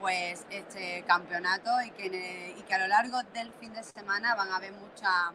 pues 0.00 0.44
este 0.50 1.04
campeonato 1.06 1.70
y 1.82 1.90
que, 1.92 2.54
y 2.58 2.62
que 2.62 2.74
a 2.74 2.78
lo 2.78 2.88
largo 2.88 3.22
del 3.34 3.52
fin 3.52 3.72
de 3.72 3.84
semana 3.84 4.34
van 4.34 4.50
a 4.50 4.56
haber 4.56 4.72
muchas 4.72 5.32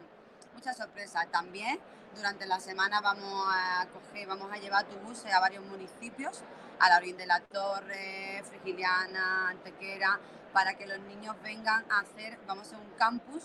muchas 0.54 0.76
sorpresas. 0.76 1.30
También 1.30 1.78
durante 2.14 2.46
la 2.46 2.60
semana 2.60 3.00
vamos 3.00 3.46
a 3.48 3.86
coger, 3.92 4.26
vamos 4.26 4.52
a 4.52 4.56
llevar 4.56 4.84
autobuses 4.84 5.32
a 5.32 5.40
varios 5.40 5.64
municipios 5.64 6.42
a 6.80 6.88
la 6.88 6.96
orilla 6.98 7.16
de 7.16 7.26
la 7.26 7.40
Torre, 7.40 8.42
Frigiliana, 8.48 9.48
Antequera, 9.50 10.18
para 10.52 10.74
que 10.74 10.86
los 10.86 11.00
niños 11.00 11.36
vengan 11.42 11.84
a 11.90 12.00
hacer, 12.00 12.38
vamos 12.46 12.72
a 12.72 12.78
un 12.78 12.90
campus 12.98 13.44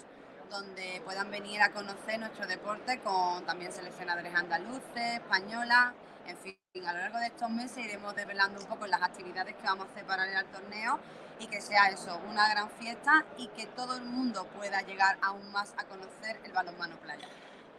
donde 0.50 1.02
puedan 1.04 1.32
venir 1.32 1.62
a 1.62 1.72
conocer 1.72 2.20
nuestro 2.20 2.46
deporte 2.46 3.00
con 3.00 3.46
también 3.46 3.72
seleccionadores 3.72 4.34
andaluces, 4.36 5.16
españolas, 5.16 5.94
en 6.28 6.38
fin, 6.38 6.58
a 6.86 6.94
lo 6.94 7.00
largo 7.00 7.20
de 7.20 7.28
estos 7.28 7.50
meses 7.50 7.86
iremos 7.86 8.16
desvelando 8.16 8.60
un 8.60 8.68
poco 8.68 8.88
las 8.88 9.02
actividades 9.02 9.56
que 9.56 9.64
vamos 9.64 9.88
a 9.88 9.92
hacer 9.92 10.06
para 10.06 10.24
al 10.24 10.46
torneo 10.46 11.00
y 11.40 11.48
que 11.48 11.60
sea 11.60 11.90
eso, 11.90 12.20
una 12.30 12.48
gran 12.50 12.70
fiesta 12.70 13.26
y 13.38 13.48
que 13.50 13.66
todo 13.68 13.98
el 13.98 14.06
mundo 14.06 14.46
pueda 14.56 14.82
llegar 14.82 15.18
aún 15.22 15.52
más 15.52 15.74
a 15.78 15.86
conocer 15.86 16.40
el 16.44 16.54
balonmano 16.54 16.98
playa. 16.98 17.28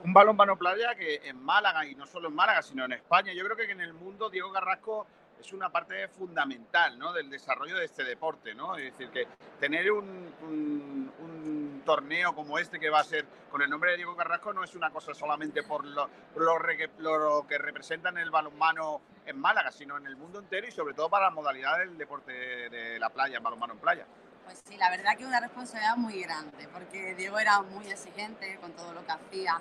Un 0.02 0.12
balonmano 0.12 0.56
playa 0.58 0.94
que 0.94 1.20
en 1.25 1.42
Málaga, 1.42 1.87
y 1.87 1.94
no 1.94 2.06
solo 2.06 2.28
en 2.28 2.34
Málaga, 2.34 2.62
sino 2.62 2.84
en 2.84 2.92
España, 2.92 3.32
yo 3.32 3.44
creo 3.44 3.56
que 3.56 3.70
en 3.70 3.80
el 3.80 3.94
mundo 3.94 4.28
Diego 4.28 4.52
Carrasco 4.52 5.06
es 5.41 5.53
una 5.53 5.71
parte 5.71 6.09
fundamental 6.09 6.99
¿no? 6.99 7.12
del 7.12 7.29
desarrollo 7.29 7.76
de 7.76 7.85
este 7.85 8.05
deporte. 8.05 8.55
¿no? 8.55 8.76
Es 8.76 8.93
decir, 8.93 9.11
que 9.11 9.26
tener 9.61 9.91
un, 9.91 11.83
torneo 11.85 12.35
como 12.35 12.59
este 12.59 12.81
que 12.81 12.88
va 12.88 13.00
a 13.00 13.05
ser 13.05 13.26
con 13.50 13.61
el 13.61 13.69
nombre 13.69 13.91
de 13.91 13.99
Diego 13.99 14.17
Carrasco 14.17 14.55
no 14.55 14.64
es 14.64 14.75
una 14.75 14.88
cosa 14.91 15.12
solamente 15.12 15.62
por 15.62 15.85
lo, 15.85 16.09
lo, 16.35 17.47
que 17.47 17.59
representan 17.59 18.17
el 18.17 18.31
balonmano 18.31 19.03
en 19.26 19.38
Málaga, 19.38 19.71
sino 19.71 19.99
en 19.99 20.07
el 20.07 20.17
mundo 20.17 20.38
entero 20.38 20.67
y 20.67 20.71
sobre 20.71 20.95
todo 20.95 21.11
para 21.11 21.26
la 21.26 21.31
modalidad 21.31 21.79
del 21.79 21.99
deporte 21.99 22.33
de 22.33 22.99
la 22.99 23.11
playa, 23.11 23.37
el 23.37 23.43
balonmano 23.43 23.75
en 23.75 23.81
playa. 23.81 24.07
Pues 24.47 24.62
sí, 24.67 24.79
la 24.79 24.88
verdad 24.88 25.17
que 25.19 25.26
una 25.26 25.41
responsabilidad 25.41 25.97
muy 25.97 26.23
grande, 26.23 26.69
porque 26.73 27.14
Diego 27.14 27.38
era 27.38 27.61
muy 27.61 27.87
exigente 27.91 28.59
con 28.61 28.73
todo 28.73 28.95
lo 28.95 29.05
que 29.05 29.12
hacía, 29.12 29.61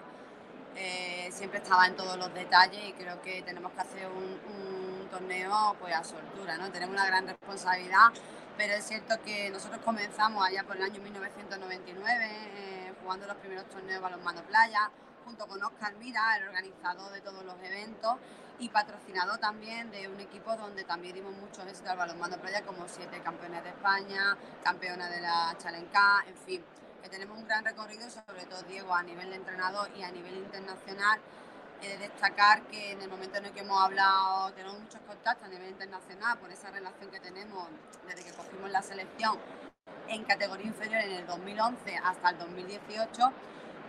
eh, 0.75 1.29
siempre 1.31 1.59
estaba 1.59 1.85
en 1.85 1.95
todos 1.95 2.17
los 2.17 2.33
detalles 2.33 2.83
y 2.85 2.93
creo 2.93 3.21
que 3.21 3.41
tenemos 3.43 3.73
que 3.73 3.81
hacer 3.81 4.07
un 4.07 4.72
torneo 5.13 5.75
pues 5.79 5.93
a 5.93 6.03
su 6.03 6.15
altura, 6.15 6.57
¿no? 6.57 6.71
Tenemos 6.71 6.95
una 6.95 7.05
gran 7.05 7.27
responsabilidad, 7.27 8.09
pero 8.57 8.73
es 8.73 8.83
cierto 8.83 9.21
que 9.23 9.49
nosotros 9.51 9.79
comenzamos 9.85 10.45
allá 10.45 10.63
por 10.63 10.75
el 10.75 10.83
año 10.83 10.99
1999 11.01 12.25
eh, 12.25 12.93
jugando 13.03 13.27
los 13.27 13.37
primeros 13.37 13.65
torneos 13.69 14.01
balonmano 14.01 14.41
playa, 14.43 14.89
junto 15.23 15.47
con 15.47 15.61
Oscar 15.63 15.93
Mira, 15.99 16.37
el 16.37 16.47
organizador 16.47 17.11
de 17.11 17.21
todos 17.21 17.45
los 17.45 17.55
eventos 17.63 18.15
y 18.59 18.69
patrocinador 18.69 19.37
también 19.37 19.91
de 19.91 20.07
un 20.07 20.19
equipo 20.19 20.55
donde 20.55 20.83
también 20.83 21.13
dimos 21.13 21.33
mucho 21.35 21.61
éxito 21.61 21.91
al 21.91 21.97
balonmano 21.97 22.37
playa, 22.37 22.63
como 22.63 22.87
siete 22.87 23.21
campeones 23.21 23.63
de 23.63 23.69
España, 23.69 24.35
campeona 24.63 25.09
de 25.09 25.21
la 25.21 25.55
Chalenca, 25.59 26.23
en 26.27 26.37
fin, 26.37 26.65
que 27.03 27.09
tenemos 27.09 27.37
un 27.37 27.45
gran 27.45 27.63
recorrido, 27.63 28.09
sobre 28.09 28.45
todo 28.45 28.63
Diego 28.63 28.95
a 28.95 29.03
nivel 29.03 29.29
de 29.29 29.35
entrenador 29.35 29.89
y 29.95 30.01
a 30.01 30.11
nivel 30.11 30.37
internacional 30.37 31.19
de 31.87 31.97
destacar 31.97 32.63
que 32.63 32.91
en 32.91 33.01
el 33.01 33.09
momento 33.09 33.37
en 33.37 33.45
el 33.45 33.51
que 33.51 33.59
hemos 33.61 33.81
hablado, 33.81 34.51
tenemos 34.53 34.79
muchos 34.79 35.01
contactos 35.01 35.47
a 35.47 35.49
nivel 35.49 35.69
internacional 35.69 36.37
por 36.37 36.51
esa 36.51 36.71
relación 36.71 37.09
que 37.11 37.19
tenemos 37.19 37.67
desde 38.07 38.23
que 38.23 38.31
cogimos 38.31 38.71
la 38.71 38.81
selección 38.81 39.37
en 40.07 40.23
categoría 40.23 40.67
inferior 40.67 41.01
en 41.01 41.11
el 41.11 41.27
2011 41.27 41.97
hasta 41.97 42.29
el 42.29 42.37
2018. 42.37 43.31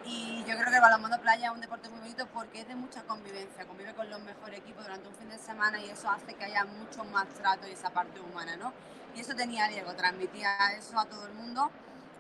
Y 0.07 0.45
yo 0.47 0.57
creo 0.57 0.69
que 0.69 0.77
el 0.77 0.83
balonmano 0.83 1.19
playa 1.21 1.47
es 1.47 1.55
un 1.55 1.61
deporte 1.61 1.89
muy 1.89 2.01
bonito 2.01 2.27
porque 2.35 2.61
es 2.61 2.69
de 2.69 2.75
mucha 2.75 3.03
convivencia, 3.05 3.67
convive 3.67 3.95
con 3.95 4.11
los 4.11 4.21
mejores 4.21 4.59
equipos 4.59 4.85
durante 4.85 5.09
un 5.09 5.15
fin 5.15 5.31
de 5.31 5.39
semana 5.39 5.81
y 5.81 5.89
eso 5.89 6.11
hace 6.11 6.35
que 6.35 6.45
haya 6.45 6.65
mucho 6.65 7.05
más 7.05 7.27
trato 7.29 7.67
y 7.67 7.73
esa 7.73 7.91
parte 7.91 8.21
humana, 8.21 8.57
¿no? 8.57 8.73
Y 9.15 9.21
eso 9.21 9.35
tenía 9.35 9.67
Diego, 9.69 9.95
transmitía 9.95 10.57
eso 10.77 10.99
a 10.99 11.07
todo 11.07 11.27
el 11.27 11.33
mundo 11.33 11.71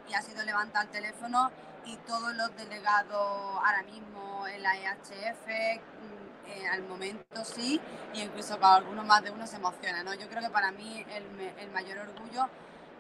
y 0.08 0.14
ha 0.14 0.22
sido 0.22 0.42
levantar 0.44 0.86
el 0.86 0.90
teléfono 0.92 1.50
y 1.86 1.96
todos 1.98 2.34
los 2.34 2.54
delegados 2.56 3.56
ahora 3.56 3.82
mismo 3.82 4.46
en 4.48 4.62
la 4.62 4.76
EHF, 4.76 5.46
mm, 5.46 6.48
eh, 6.48 6.68
al 6.68 6.82
momento 6.82 7.44
sí, 7.44 7.80
y 8.12 8.22
incluso 8.22 8.58
para 8.58 8.76
algunos 8.76 9.04
más 9.04 9.22
de 9.22 9.30
uno 9.30 9.46
se 9.46 9.56
emociona. 9.56 10.02
¿no? 10.02 10.14
Yo 10.14 10.28
creo 10.28 10.42
que 10.42 10.50
para 10.50 10.70
mí 10.72 11.04
el, 11.10 11.70
mayor 11.70 11.98
orgullo, 11.98 12.48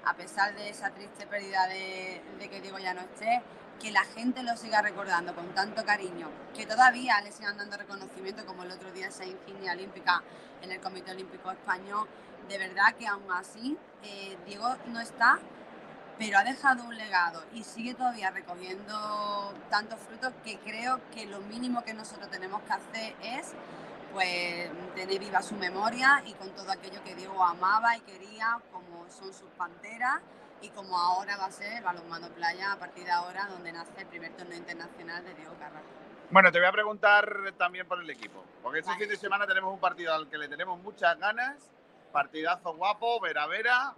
a 0.04 0.14
pesar 0.14 0.54
de 0.54 0.68
esa 0.68 0.90
triste 0.90 1.26
pérdida 1.26 1.66
de, 1.66 2.22
de, 2.38 2.48
que 2.48 2.60
Diego 2.60 2.78
ya 2.78 2.92
no 2.94 3.00
esté, 3.00 3.42
que 3.80 3.90
la 3.90 4.04
gente 4.04 4.42
lo 4.42 4.56
siga 4.56 4.82
recordando 4.82 5.34
con 5.34 5.54
tanto 5.54 5.84
cariño, 5.84 6.28
que 6.54 6.66
todavía 6.66 7.20
le 7.22 7.32
sigan 7.32 7.56
dando 7.56 7.76
reconocimiento, 7.76 8.44
como 8.46 8.62
el 8.64 8.70
otro 8.70 8.90
día 8.92 9.08
esa 9.08 9.24
insignia 9.24 9.72
olímpica 9.72 10.22
en 10.62 10.72
el 10.72 10.80
Comité 10.80 11.12
Olímpico 11.12 11.50
Español, 11.50 12.08
de 12.48 12.58
verdad 12.58 12.94
que 12.98 13.06
aún 13.06 13.30
así 13.32 13.76
eh, 14.02 14.36
Diego 14.46 14.76
no 14.86 15.00
está 15.00 15.38
pero 16.18 16.38
ha 16.38 16.44
dejado 16.44 16.84
un 16.84 16.96
legado 16.96 17.42
y 17.52 17.64
sigue 17.64 17.94
todavía 17.94 18.30
recogiendo 18.30 19.52
tantos 19.70 19.98
frutos 20.00 20.32
que 20.44 20.58
creo 20.58 21.00
que 21.12 21.26
lo 21.26 21.40
mínimo 21.40 21.82
que 21.84 21.94
nosotros 21.94 22.30
tenemos 22.30 22.62
que 22.62 22.72
hacer 22.72 23.14
es 23.22 23.52
pues 24.12 24.70
tener 24.94 25.18
viva 25.18 25.42
su 25.42 25.56
memoria 25.56 26.22
y 26.24 26.34
con 26.34 26.50
todo 26.50 26.70
aquello 26.70 27.02
que 27.02 27.16
Diego 27.16 27.42
amaba 27.42 27.96
y 27.96 28.00
quería, 28.02 28.60
como 28.72 29.10
son 29.10 29.32
sus 29.32 29.50
panteras 29.58 30.20
y 30.62 30.68
como 30.68 30.96
ahora 30.96 31.36
va 31.36 31.46
a 31.46 31.50
ser 31.50 31.72
el 31.72 31.82
balonmano 31.82 32.28
playa 32.28 32.72
a 32.72 32.78
partir 32.78 33.04
de 33.04 33.10
ahora 33.10 33.46
donde 33.46 33.72
nace 33.72 33.90
el 33.98 34.06
primer 34.06 34.32
torneo 34.36 34.56
internacional 34.56 35.24
de 35.24 35.34
Diego 35.34 35.54
Carrasco. 35.58 35.88
Bueno, 36.30 36.52
te 36.52 36.58
voy 36.58 36.68
a 36.68 36.72
preguntar 36.72 37.54
también 37.58 37.86
por 37.86 38.00
el 38.00 38.08
equipo, 38.08 38.44
porque 38.62 38.78
este 38.80 38.94
fin 38.94 39.08
de 39.08 39.16
semana 39.16 39.46
tenemos 39.46 39.74
un 39.74 39.80
partido 39.80 40.14
al 40.14 40.28
que 40.28 40.38
le 40.38 40.48
tenemos 40.48 40.80
muchas 40.80 41.18
ganas, 41.18 41.70
partidazo 42.12 42.74
guapo, 42.76 43.20
vera 43.20 43.46
vera, 43.46 43.94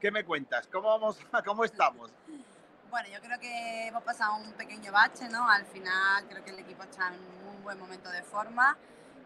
¿Qué 0.00 0.12
me 0.12 0.24
cuentas? 0.24 0.68
¿Cómo, 0.68 0.88
vamos, 0.88 1.18
¿Cómo 1.44 1.64
estamos? 1.64 2.10
Bueno, 2.88 3.08
yo 3.12 3.20
creo 3.20 3.38
que 3.40 3.88
hemos 3.88 4.04
pasado 4.04 4.36
un 4.36 4.52
pequeño 4.52 4.92
bache, 4.92 5.28
¿no? 5.28 5.50
Al 5.50 5.66
final 5.66 6.24
creo 6.28 6.44
que 6.44 6.50
el 6.50 6.60
equipo 6.60 6.84
está 6.84 7.08
en 7.08 7.20
un 7.48 7.64
buen 7.64 7.78
momento 7.80 8.08
de 8.10 8.22
forma. 8.22 8.76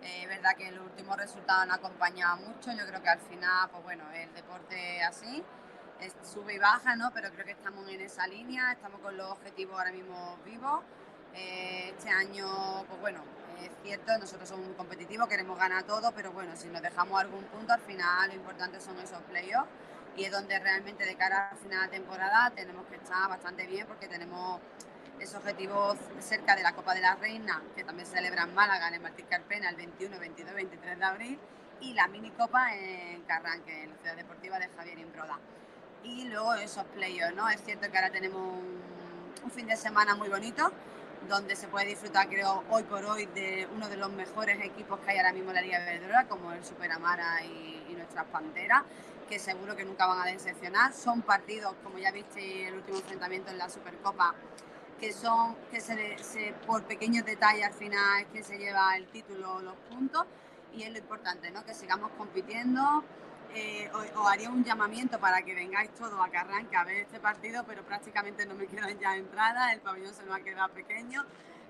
Eh, 0.02 0.23
es 0.23 0.29
verdad 0.29 0.57
que 0.57 0.73
los 0.73 0.85
últimos 0.87 1.17
resultados 1.19 1.64
han 1.64 1.73
acompañado 1.73 2.38
mucho. 2.38 2.73
Yo 2.73 2.87
creo 2.87 3.02
que 3.02 3.09
al 3.11 3.21
final, 3.21 3.69
pues 3.71 3.85
bueno, 3.85 4.05
el 4.14 4.33
deporte 4.33 4.97
es 4.97 5.07
así, 5.07 5.45
sube 6.23 6.55
y 6.55 6.59
baja, 6.59 6.97
¿no? 6.97 7.12
Pero 7.12 7.31
creo 7.31 7.45
que 7.45 7.52
estamos 7.52 7.87
en 7.91 8.00
esa 8.00 8.26
línea, 8.26 8.73
estamos 8.73 9.00
con 9.00 9.14
los 9.14 9.31
objetivos 9.31 9.79
ahora 9.79 9.93
mismo 9.93 10.38
vivos. 10.43 10.81
Eh, 11.35 11.91
este 11.91 12.09
año, 12.09 12.47
pues 12.88 12.99
bueno, 13.00 13.23
es 13.61 13.71
cierto, 13.83 14.17
nosotros 14.17 14.49
somos 14.49 14.67
muy 14.67 14.75
competitivos, 14.75 15.29
queremos 15.29 15.59
ganar 15.59 15.83
todo, 15.83 16.12
pero 16.12 16.33
bueno, 16.33 16.57
si 16.57 16.69
nos 16.69 16.81
dejamos 16.81 17.21
algún 17.21 17.45
punto, 17.45 17.75
al 17.75 17.81
final 17.81 18.31
lo 18.31 18.37
importante 18.37 18.81
son 18.81 18.99
esos 18.99 19.21
playoffs 19.25 19.69
y 20.16 20.25
es 20.25 20.33
donde 20.33 20.59
realmente 20.59 21.04
de 21.04 21.14
cara 21.16 21.50
a 21.52 21.57
final 21.57 21.90
de 21.90 21.99
temporada 21.99 22.50
tenemos 22.50 22.87
que 22.87 22.97
estar 22.97 23.28
bastante 23.28 23.66
bien 23.66 23.87
porque 23.87 24.09
tenemos 24.09 24.61
esos 25.19 25.37
objetivos 25.37 25.97
cerca 26.21 26.57
de 26.57 26.62
la 26.62 26.73
Copa 26.73 26.95
de 26.95 27.00
la 27.00 27.14
Reina, 27.14 27.62
que 27.76 27.85
también 27.85 28.07
se 28.07 28.16
celebra 28.16 28.42
en 28.42 28.54
Málaga, 28.54 28.88
en 28.88 28.95
el 28.95 29.00
Martín 29.00 29.26
Carpena, 29.28 29.71
el 29.71 29.76
21, 29.76 30.19
22, 30.19 30.54
23 30.54 30.99
de 30.99 31.04
abril, 31.04 31.38
y 31.81 31.95
la 31.95 32.09
mini 32.09 32.31
copa 32.31 32.75
en 32.75 33.23
Carranque, 33.23 33.85
en 33.85 33.90
la 33.90 33.97
ciudad 33.97 34.16
deportiva 34.16 34.59
de 34.59 34.69
Javier 34.69 34.99
Imbroda. 34.99 35.38
Y 36.02 36.25
luego 36.25 36.54
esos 36.54 36.85
playoffs, 36.87 37.37
¿no? 37.37 37.49
Es 37.49 37.62
cierto 37.62 37.90
que 37.90 37.97
ahora 37.97 38.11
tenemos 38.11 38.59
un, 39.45 39.50
fin 39.50 39.66
de 39.66 39.76
semana 39.76 40.14
muy 40.14 40.28
bonito, 40.28 40.73
donde 41.28 41.54
se 41.57 41.69
puede 41.69 41.87
disfrutar, 41.87 42.28
creo, 42.28 42.64
hoy 42.71 42.83
por 42.85 43.04
hoy 43.04 43.26
de 43.26 43.69
uno 43.75 43.88
de 43.88 43.97
los 43.97 44.11
mejores 44.11 44.61
equipos 44.61 44.99
que 45.00 45.11
hay 45.11 45.19
ahora 45.19 45.33
mismo 45.33 45.50
en 45.50 45.57
la 45.57 45.62
Liga 45.62 45.83
Iberdrola, 45.83 46.26
como 46.26 46.52
el 46.52 46.64
Superamara 46.64 47.45
y, 47.45 47.87
y 47.88 47.95
nuestras 47.95 48.25
Panteras, 48.26 48.83
que 49.33 49.39
seguro 49.39 49.75
que 49.75 49.87
nunca 49.87 50.05
van 50.07 50.21
a 50.21 50.27
decepcionar. 50.27 50.93
Son 50.93 51.23
partidos, 51.23 51.75
como 51.83 51.97
ya 51.99 52.11
visteis 52.12 52.69
el 52.69 52.75
último 52.75 52.99
enfrentamiento 52.99 53.51
en 53.51 53.57
la 53.57 53.71
Supercopa, 53.71 54.35
que 55.01 55.11
son 55.15 55.57
que 55.71 55.81
se, 55.81 56.19
se- 56.19 56.53
por 56.67 56.83
pequeños 56.85 57.25
detalles 57.25 57.65
al 57.65 57.73
final 57.73 58.21
es 58.21 58.27
que 58.27 58.43
se 58.43 58.59
lleva 58.59 58.95
el 58.95 59.07
título 59.07 59.62
los 59.62 59.75
puntos 59.89 60.27
y 60.75 60.83
es 60.83 60.91
lo 60.93 60.99
importante, 60.99 61.51
¿no? 61.51 61.65
Que 61.65 61.73
sigamos 61.73 62.11
compitiendo. 62.19 63.05
Eh, 63.55 63.91
os, 63.95 64.05
os 64.21 64.31
haría 64.31 64.51
un 64.51 64.65
llamamiento 64.65 65.19
para 65.19 65.41
que 65.41 65.55
vengáis 65.55 65.91
todos 65.95 66.12
a 66.12 66.25
arranque 66.39 66.77
a 66.77 66.85
ver 66.85 66.97
este 66.99 67.19
partido, 67.19 67.65
pero 67.67 67.83
prácticamente 67.85 68.45
no 68.45 68.55
me 68.55 68.67
quedan 68.67 68.99
ya 68.99 69.17
entradas, 69.17 69.73
el 69.73 69.81
pabellón 69.81 70.12
se 70.15 70.25
nos 70.25 70.37
ha 70.37 70.41
quedado 70.41 70.69
pequeño, 70.75 71.25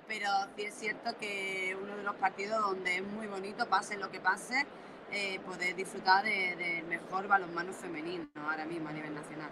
pero 0.09 0.29
sí 0.57 0.63
es 0.65 0.75
cierto 0.75 1.17
que 1.17 1.77
uno 1.81 1.97
de 1.97 2.03
los 2.03 2.17
partidos 2.17 2.61
donde 2.61 2.97
es 2.97 3.05
muy 3.05 3.29
bonito, 3.29 3.69
pase 3.69 3.97
lo 3.99 4.11
que 4.11 4.19
pase, 4.21 4.67
eh, 5.13 5.39
poder 5.45 5.75
disfrutar 5.77 6.25
de- 6.25 6.57
del 6.57 6.85
mejor 6.87 7.29
balonmano 7.29 7.73
femenino 7.73 8.27
ahora 8.49 8.65
mismo 8.65 8.89
a 8.89 8.93
nivel 8.93 9.15
nacional. 9.15 9.51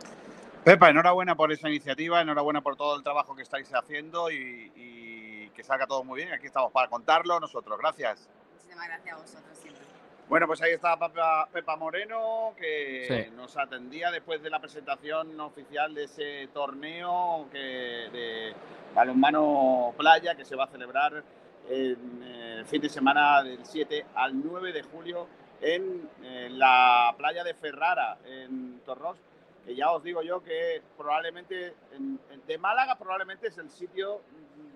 Pepa, 0.64 0.90
enhorabuena 0.90 1.35
por 1.37 1.52
esa 1.52 1.69
iniciativa, 1.69 2.21
enhorabuena 2.21 2.61
por 2.61 2.76
todo 2.76 2.97
el 2.97 3.02
trabajo 3.02 3.35
que 3.35 3.43
estáis 3.43 3.71
haciendo 3.75 4.31
y, 4.31 4.73
y 4.76 5.50
que 5.55 5.62
salga 5.64 5.87
todo 5.87 6.05
muy 6.05 6.21
bien. 6.23 6.33
Aquí 6.33 6.47
estamos 6.47 6.71
para 6.73 6.88
contarlo 6.88 7.38
nosotros. 7.40 7.79
Gracias. 7.79 8.29
Muchísimas 8.55 8.87
gracias 8.88 9.14
a 9.17 9.21
vosotros 9.21 9.59
siempre. 9.59 9.85
Bueno, 10.29 10.47
pues 10.47 10.62
ahí 10.62 10.73
está 10.73 10.97
Pepa, 10.99 11.49
Pepa 11.52 11.76
Moreno, 11.76 12.55
que 12.57 13.25
Sí. 13.26 13.35
nos 13.35 13.57
atendía 13.57 14.11
después 14.12 14.40
de 14.43 14.49
la 14.50 14.61
presentación 14.61 15.40
oficial 15.40 15.93
de 15.95 16.05
ese 16.05 16.49
torneo 16.55 17.49
que, 17.50 17.59
de 17.59 18.55
balonmano 18.95 19.93
playa 19.97 20.35
que 20.37 20.45
se 20.45 20.55
va 20.55 20.64
a 20.64 20.69
celebrar 20.69 21.25
en 21.69 22.23
eh, 22.23 22.55
el 22.59 22.67
fin 22.67 22.81
de 22.81 22.88
semana 22.88 23.43
del 23.43 23.64
7 23.64 24.07
al 24.14 24.40
9 24.40 24.73
de 24.73 24.83
julio 24.83 25.26
en 25.61 26.09
eh, 26.23 26.49
la 26.50 27.14
playa 27.17 27.45
de 27.45 27.55
Ferrara, 27.55 28.19
en 28.26 28.81
Torros, 28.85 29.19
que 29.64 29.75
ya 29.75 29.90
os 29.93 30.02
digo 30.02 30.23
yo 30.23 30.43
que 30.43 30.81
probablemente 30.97 31.75
en- 31.93 32.19
de 32.47 32.59
Málaga 32.59 32.97
probablemente 32.97 33.49
es 33.49 33.59
el 33.59 33.69
sitio 33.71 34.23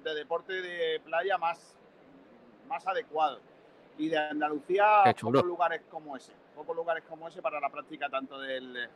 de 0.03 0.14
deporte 0.14 0.53
de 0.61 1.00
playa 1.00 1.38
más, 1.38 1.76
más 2.69 2.87
adecuado. 2.87 3.41
Y 3.97 4.09
de 4.09 4.19
Andalucía, 4.19 5.03
pocos 5.38 5.49
lugares 5.49 5.83
como 5.91 6.17
ese. 6.17 6.33
Pocos 6.55 6.76
lugares 6.76 7.05
como 7.09 7.29
ese 7.29 7.41
para 7.41 7.61
la 7.61 7.71
práctica 7.71 8.09
tanto 8.11 8.38
del, 8.38 8.88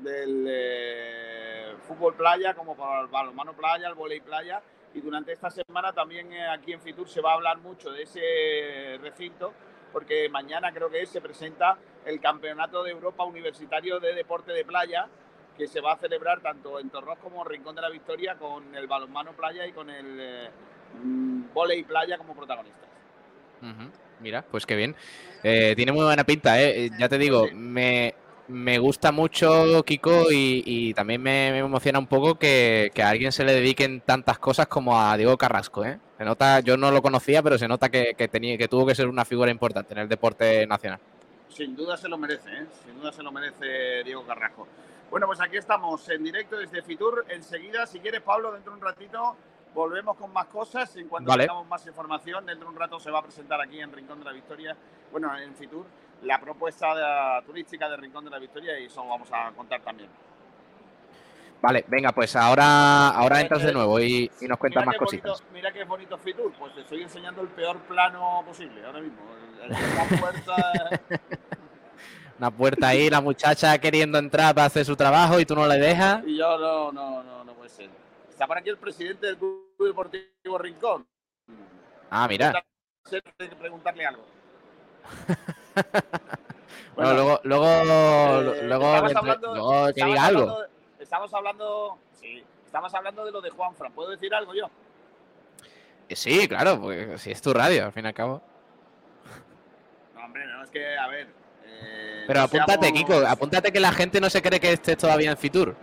del 0.00 0.46
eh, 0.48 1.74
fútbol 1.88 2.14
playa 2.14 2.54
como 2.54 2.76
para 2.76 3.00
el 3.02 3.06
balonmano 3.06 3.52
playa, 3.54 3.88
el 3.88 3.94
volei 3.94 4.20
playa. 4.20 4.60
Y 4.92 5.00
durante 5.00 5.32
esta 5.32 5.50
semana 5.50 5.92
también 5.92 6.32
eh, 6.32 6.48
aquí 6.48 6.72
en 6.72 6.80
Fitur 6.80 7.08
se 7.08 7.20
va 7.20 7.30
a 7.30 7.34
hablar 7.34 7.58
mucho 7.58 7.90
de 7.92 8.02
ese 8.02 8.98
recinto, 9.00 9.52
porque 9.92 10.28
mañana 10.28 10.72
creo 10.72 10.90
que 10.90 11.02
es, 11.02 11.10
se 11.10 11.20
presenta 11.20 11.76
el 12.04 12.20
Campeonato 12.20 12.82
de 12.82 12.90
Europa 12.90 13.24
Universitario 13.24 14.00
de 14.00 14.14
Deporte 14.14 14.52
de 14.52 14.64
Playa, 14.64 15.06
que 15.56 15.66
se 15.66 15.80
va 15.80 15.92
a 15.92 15.96
celebrar 15.96 16.40
tanto 16.40 16.78
en 16.80 16.88
Torros 16.90 17.18
como 17.18 17.42
en 17.42 17.50
Rincón 17.50 17.74
de 17.74 17.82
la 17.82 17.90
Victoria 17.90 18.36
con 18.36 18.74
el 18.74 18.86
balonmano 18.86 19.32
playa 19.32 19.66
y 19.66 19.72
con 19.72 19.90
el 19.90 20.18
eh, 20.18 20.50
mm, 21.02 21.52
volei 21.52 21.82
playa 21.84 22.16
como 22.16 22.34
protagonistas. 22.34 22.88
Mira, 24.20 24.42
pues 24.42 24.64
qué 24.66 24.76
bien. 24.76 24.94
Eh, 25.42 25.74
tiene 25.76 25.92
muy 25.92 26.04
buena 26.04 26.24
pinta, 26.24 26.60
¿eh? 26.60 26.86
Eh, 26.86 26.90
Ya 26.98 27.08
te 27.08 27.18
digo, 27.18 27.46
me, 27.52 28.14
me 28.50 28.78
gusta 28.78 29.12
mucho 29.12 29.82
Kiko 29.84 30.30
y, 30.30 30.62
y 30.66 30.94
también 30.94 31.22
me, 31.22 31.50
me 31.52 31.58
emociona 31.58 31.98
un 31.98 32.06
poco 32.06 32.34
que, 32.34 32.90
que 32.94 33.02
a 33.02 33.08
alguien 33.08 33.32
se 33.32 33.44
le 33.44 33.52
dediquen 33.54 34.00
tantas 34.00 34.38
cosas 34.38 34.66
como 34.66 35.00
a 35.00 35.16
Diego 35.16 35.36
Carrasco, 35.38 35.84
¿eh? 35.84 35.98
Se 36.18 36.24
nota, 36.24 36.60
yo 36.60 36.76
no 36.76 36.90
lo 36.90 37.00
conocía, 37.00 37.42
pero 37.42 37.56
se 37.56 37.68
nota 37.68 37.88
que, 37.88 38.14
que 38.16 38.28
tenía, 38.28 38.58
que 38.58 38.68
tuvo 38.68 38.84
que 38.86 38.94
ser 38.94 39.08
una 39.08 39.24
figura 39.24 39.50
importante 39.50 39.94
en 39.94 40.00
el 40.00 40.08
deporte 40.08 40.66
nacional. 40.66 41.00
Sin 41.48 41.74
duda 41.74 41.96
se 41.96 42.08
lo 42.08 42.18
merece, 42.18 42.50
¿eh? 42.50 42.66
sin 42.84 43.00
duda 43.00 43.12
se 43.12 43.22
lo 43.22 43.32
merece 43.32 44.04
Diego 44.04 44.24
Carrasco. 44.26 44.66
Bueno, 45.10 45.26
pues 45.26 45.40
aquí 45.40 45.56
estamos 45.56 46.08
en 46.08 46.22
directo 46.22 46.56
desde 46.56 46.82
Fitur. 46.82 47.24
Enseguida, 47.28 47.86
si 47.86 47.98
quieres, 47.98 48.20
Pablo, 48.20 48.52
dentro 48.52 48.72
de 48.72 48.78
un 48.78 48.84
ratito 48.84 49.36
volvemos 49.74 50.16
con 50.16 50.32
más 50.32 50.46
cosas. 50.46 50.94
En 50.96 51.08
cuanto 51.08 51.30
Vale. 51.30 51.44
tengamos 51.44 51.66
más 51.66 51.84
información, 51.86 52.46
dentro 52.46 52.68
de 52.68 52.74
un 52.74 52.78
rato 52.80 53.00
se 53.00 53.10
va 53.10 53.18
a 53.18 53.22
presentar 53.22 53.60
aquí 53.60 53.80
en 53.80 53.92
Rincón 53.92 54.20
de 54.20 54.24
la 54.26 54.32
Victoria, 54.32 54.76
bueno, 55.10 55.36
en 55.36 55.54
Fitur, 55.54 55.84
la 56.22 56.40
propuesta 56.40 56.94
de- 56.94 57.46
turística 57.46 57.88
de 57.88 57.96
Rincón 57.96 58.24
de 58.24 58.30
la 58.30 58.38
Victoria 58.38 58.78
y 58.78 58.86
eso 58.86 59.02
lo 59.02 59.10
vamos 59.10 59.28
a 59.32 59.50
contar 59.52 59.80
también. 59.82 60.08
Vale, 61.62 61.84
venga, 61.88 62.12
pues 62.12 62.34
ahora, 62.36 63.08
ahora 63.08 63.36
Mira 63.36 63.40
entras 63.42 63.60
que- 63.60 63.66
de 63.66 63.72
nuevo 63.74 64.00
y, 64.00 64.30
y 64.40 64.46
nos 64.48 64.58
cuentas 64.58 64.84
más 64.86 64.94
qué 64.94 64.98
cositas. 64.98 65.30
bonito- 65.42 65.52
mira 65.52 65.68
es 65.68 65.88
bonito 65.88 66.16
Fitur, 66.18 66.52
pues 66.58 66.74
te 66.74 66.80
estoy 66.80 67.02
enseñando 67.02 67.42
el 67.42 67.48
peor 67.48 67.78
plano 67.80 68.42
posible 68.46 68.84
ahora 68.84 69.00
mismo. 69.00 69.18
La 69.68 70.18
puerta, 70.18 70.56
Una 72.38 72.50
puerta 72.50 72.88
ahí, 72.88 73.10
la 73.10 73.20
muchacha 73.20 73.76
queriendo 73.78 74.16
entrar 74.18 74.54
para 74.54 74.66
hacer 74.68 74.86
su 74.86 74.96
trabajo 74.96 75.38
y 75.38 75.44
tú 75.44 75.54
no 75.54 75.66
le 75.66 75.76
dejas. 75.76 76.22
y 76.26 76.38
yo 76.38 76.56
no, 76.58 76.90
no, 76.92 77.22
no, 77.22 77.44
no 77.44 77.52
puede 77.52 77.68
ser. 77.68 77.90
Está 78.30 78.46
por 78.46 78.56
aquí 78.56 78.70
el 78.70 78.78
presidente 78.78 79.26
del 79.26 79.36
Club 79.36 79.74
Deportivo 79.78 80.56
Rincón. 80.56 81.06
Ah, 82.10 82.26
mira. 82.26 82.64
Preguntarle 83.58 84.06
algo. 84.06 84.24
Bueno, 86.96 87.14
luego, 87.14 87.40
luego, 87.44 87.66
eh, 87.66 88.62
luego, 88.64 88.86
hablando- 88.94 89.54
luego 89.54 89.86
que 89.94 90.04
diga 90.04 90.24
algo. 90.26 90.40
hablando 90.42 90.60
de- 90.62 90.68
estamos 91.02 91.32
hablando, 91.34 91.98
sí, 92.20 92.44
estamos 92.66 92.92
hablando 92.94 93.24
de 93.24 93.30
lo 93.32 93.40
de 93.40 93.50
Juanfran. 93.50 93.92
¿Puedo 93.92 94.10
decir 94.10 94.34
algo 94.34 94.52
yo? 94.54 94.66
Eh, 96.08 96.16
Sí, 96.16 96.46
claro, 96.48 96.78
porque 96.80 97.16
si 97.18 97.30
es 97.30 97.40
tu 97.40 97.54
radio, 97.54 97.86
al 97.86 97.92
fin 97.92 98.04
y 98.04 98.08
al 98.08 98.14
cabo. 98.14 98.42
No, 100.14 100.24
hombre, 100.24 100.44
no, 100.46 100.62
es 100.64 100.70
que, 100.70 100.98
a 100.98 101.06
ver. 101.06 101.28
eh, 101.64 102.24
Pero 102.26 102.40
no 102.40 102.44
apúntate, 102.46 102.88
seamos- 102.88 103.00
Kiko, 103.00 103.26
apúntate 103.26 103.72
que 103.72 103.80
la 103.80 103.92
gente 103.92 104.20
no 104.20 104.28
se 104.28 104.42
cree 104.42 104.60
que 104.60 104.72
estés 104.72 104.98
todavía 104.98 105.30
en 105.30 105.38
Fitur. 105.38 105.74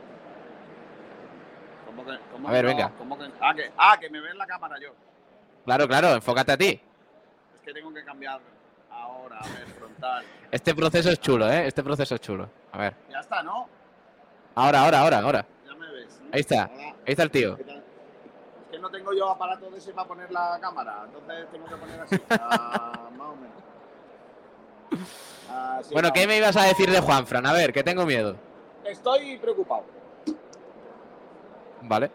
¿Cómo 1.86 2.06
que- 2.06 2.20
cómo 2.32 2.48
A 2.48 2.52
ver, 2.52 2.66
no? 2.66 2.70
venga. 2.70 2.92
¿Cómo 2.98 3.18
que- 3.18 3.32
ah, 3.40 3.54
que, 3.56 3.72
ah, 3.78 3.98
que 4.00 4.10
me 4.10 4.20
ve 4.20 4.30
en 4.32 4.38
la 4.38 4.46
cámara 4.46 4.76
yo. 4.80 4.90
Claro, 5.66 5.88
claro, 5.88 6.14
enfócate 6.14 6.52
a 6.52 6.58
ti. 6.58 6.80
Es 7.56 7.62
que 7.62 7.74
tengo 7.74 7.92
que 7.94 8.04
cambiar 8.04 8.40
ahora, 8.98 9.40
a 9.40 9.44
ver, 9.48 9.68
frontal. 9.78 10.26
Este 10.52 10.74
proceso 10.76 11.10
es 11.12 11.20
chulo, 11.20 11.50
¿eh? 11.52 11.68
Este 11.68 11.84
proceso 11.84 12.16
es 12.16 12.22
chulo. 12.22 12.50
A 12.72 12.78
ver. 12.78 12.96
Ya 13.10 13.20
está, 13.20 13.44
¿no? 13.44 13.68
Ahora, 14.56 14.82
ahora, 14.84 15.00
ahora, 15.02 15.20
ahora. 15.20 15.46
Ya 15.66 15.76
me 15.76 15.92
ves. 15.92 16.20
¿no? 16.22 16.30
Ahí 16.34 16.40
está. 16.42 16.64
Ahí 16.66 16.94
está 17.06 17.24
el 17.24 17.32
tío. 17.32 17.58
Es 17.58 18.72
que 18.72 18.80
no 18.80 18.90
tengo 18.90 19.14
yo 19.14 19.30
aparato 19.30 19.70
de 19.72 19.78
ese 19.78 19.94
para 19.94 20.08
poner 20.08 20.32
la 20.32 20.58
cámara, 20.62 21.04
entonces 21.06 21.48
tengo 21.52 21.66
que 21.68 21.76
poner 21.76 22.00
así, 22.02 22.16
ah, 22.32 23.10
más 23.18 23.28
o 23.28 23.36
menos. 23.36 23.58
Así, 25.50 25.94
Bueno, 25.94 26.12
¿qué 26.14 26.28
me 26.28 26.38
ibas 26.38 26.56
a 26.58 26.64
decir 26.64 26.90
de 26.92 27.00
Juanfran? 27.00 27.46
A 27.46 27.54
ver, 27.54 27.72
que 27.74 27.84
tengo 27.84 28.06
miedo. 28.06 28.36
Estoy 28.86 29.38
preocupado. 29.38 29.86
Vale. 31.82 32.12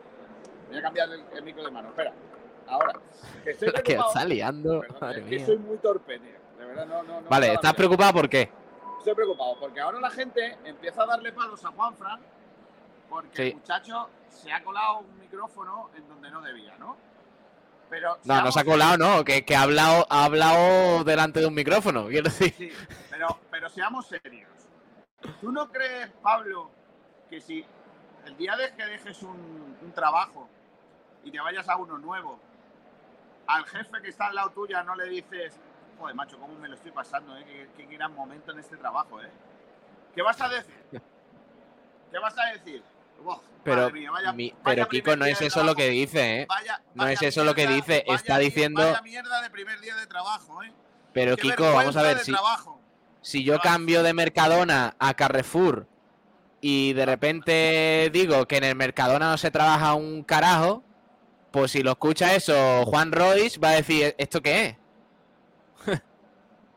Voy 0.69 0.79
a 0.79 0.83
cambiar 0.83 1.09
el, 1.11 1.23
el 1.35 1.43
micro 1.43 1.65
de 1.65 1.71
mano, 1.71 1.89
espera. 1.89 2.13
Ahora. 2.69 2.93
Que 3.45 3.51
estoy 3.51 3.69
Que 3.73 3.83
preocupado. 3.83 4.09
está 4.13 4.25
liando. 4.25 4.81
Perdón, 4.81 4.99
Madre 5.01 5.19
es 5.21 5.25
que 5.29 5.37
mía. 5.37 5.47
soy 5.47 5.59
muy 5.59 5.77
torpe, 5.79 6.19
tío. 6.19 6.42
De 6.73 6.79
verdad, 6.79 6.87
no, 6.87 7.03
no, 7.03 7.21
no. 7.21 7.29
Vale, 7.29 7.53
¿estás 7.55 7.75
preocupado 7.75 8.13
por 8.15 8.29
qué? 8.29 8.51
Estoy 8.99 9.15
preocupado 9.15 9.57
porque 9.61 9.81
ahora 9.81 10.01
la 10.01 10.11
gente 10.11 10.59
empieza 10.65 11.03
a 11.03 11.07
darle 11.07 11.33
palos 11.33 11.63
a 11.65 11.69
Juanfran 11.71 12.21
porque 13.11 13.37
Sí. 13.37 13.49
el 13.51 13.55
muchacho 13.57 14.09
se 14.31 14.51
ha 14.53 14.63
colado 14.65 15.01
un 15.01 15.19
micrófono 15.19 15.91
en 15.95 16.09
donde 16.09 16.31
no 16.31 16.41
debía, 16.41 16.75
¿no? 16.79 16.97
Pero 17.91 18.17
No, 18.25 18.41
no 18.41 18.51
se 18.53 18.61
ha 18.61 18.65
colado, 18.65 18.97
no, 18.97 19.23
que, 19.25 19.45
que 19.45 19.55
ha, 19.55 19.63
hablado, 19.63 20.07
ha 20.09 20.25
hablado 20.25 21.05
delante 21.05 21.41
de 21.41 21.47
un 21.47 21.55
micrófono, 21.55 22.07
quiero 22.07 22.31
decir. 22.31 22.55
Sí, 22.57 22.73
pero, 23.11 23.39
pero 23.51 23.69
seamos 23.69 24.07
serios. 24.07 24.49
¿Tú 25.43 25.53
no 25.53 25.69
crees, 25.71 26.11
Pablo, 26.23 26.71
que 27.29 27.41
si 27.41 27.67
el 28.25 28.37
día 28.39 28.57
de 28.57 28.75
que 28.75 28.87
dejes 28.87 29.23
un, 29.23 29.77
un 29.83 29.93
trabajo 29.93 30.49
y 31.23 31.31
te 31.31 31.39
vayas 31.39 31.69
a 31.69 31.77
uno 31.77 31.99
nuevo, 31.99 32.41
al 33.47 33.67
jefe 33.67 34.01
que 34.01 34.09
está 34.09 34.29
al 34.29 34.37
lado 34.37 34.51
tuya 34.51 34.83
no 34.85 34.95
le 34.95 35.09
dices, 35.09 35.61
joder, 36.03 36.17
macho, 36.17 36.37
cómo 36.37 36.55
me 36.59 36.69
lo 36.69 36.75
estoy 36.75 36.91
pasando, 36.91 37.37
¿eh? 37.39 37.45
qué, 37.47 37.69
qué 37.87 37.95
gran 37.97 38.13
momento 38.13 38.51
en 38.51 38.59
este 38.59 38.77
trabajo, 38.77 39.23
¿eh? 39.23 39.31
¿Qué 40.13 40.21
vas 40.21 40.41
a 40.41 40.49
decir? 40.49 40.75
¿Qué 42.11 42.19
vas 42.19 42.35
a 42.37 42.53
decir? 42.53 42.83
Pero, 43.63 43.83
madre 43.83 43.93
mía, 43.93 44.11
vaya- 44.11 44.33
mi- 44.33 44.51
vaya 44.51 44.61
pero 44.65 44.89
Kiko, 44.89 45.15
no 45.17 45.25
día 45.27 45.35
es 45.35 45.41
eso 45.43 45.63
lo 45.63 45.77
que 45.77 45.89
dice, 45.91 46.41
¿eh? 46.41 46.47
Vaya- 46.49 46.83
No 46.95 47.05
vaya 47.05 47.13
es 47.15 47.23
eso 47.23 47.45
lo 47.45 47.55
que 47.55 47.69
dice, 47.69 48.03
está 48.09 48.39
diciendo- 48.39 48.83
Vaya 48.83 49.01
mierda 49.03 49.41
de 49.43 49.51
primer 49.51 49.79
día 49.81 49.95
de 49.95 50.07
trabajo, 50.09 50.61
¿eh? 50.65 50.73
Pero 51.13 51.37
Qué 51.37 51.43
Kiko, 51.43 51.73
vamos 51.73 51.97
a 51.97 52.03
ver, 52.03 52.19
si, 52.19 52.33
trabajo. 52.33 52.81
si 53.21 53.45
yo 53.45 53.61
cambio 53.61 54.03
de 54.03 54.13
Mercadona 54.13 54.97
a 54.99 55.15
Carrefour 55.15 55.87
y 56.61 56.95
de 56.95 57.07
repente 57.07 58.11
digo 58.13 58.47
que 58.49 58.57
en 58.57 58.65
el 58.65 58.75
Mercadona 58.75 59.31
no 59.31 59.39
se 59.39 59.53
trabaja 59.53 59.95
un 59.95 60.25
carajo, 60.25 60.83
pues 61.53 61.71
si 61.71 61.85
lo 61.85 61.93
escucha 61.93 62.35
eso 62.35 62.85
Juan 62.87 63.13
Royce 63.13 63.61
va 63.61 63.69
a 63.69 63.75
decir, 63.75 64.17
¿esto 64.19 64.41
qué 64.43 64.65
es? 64.67 64.77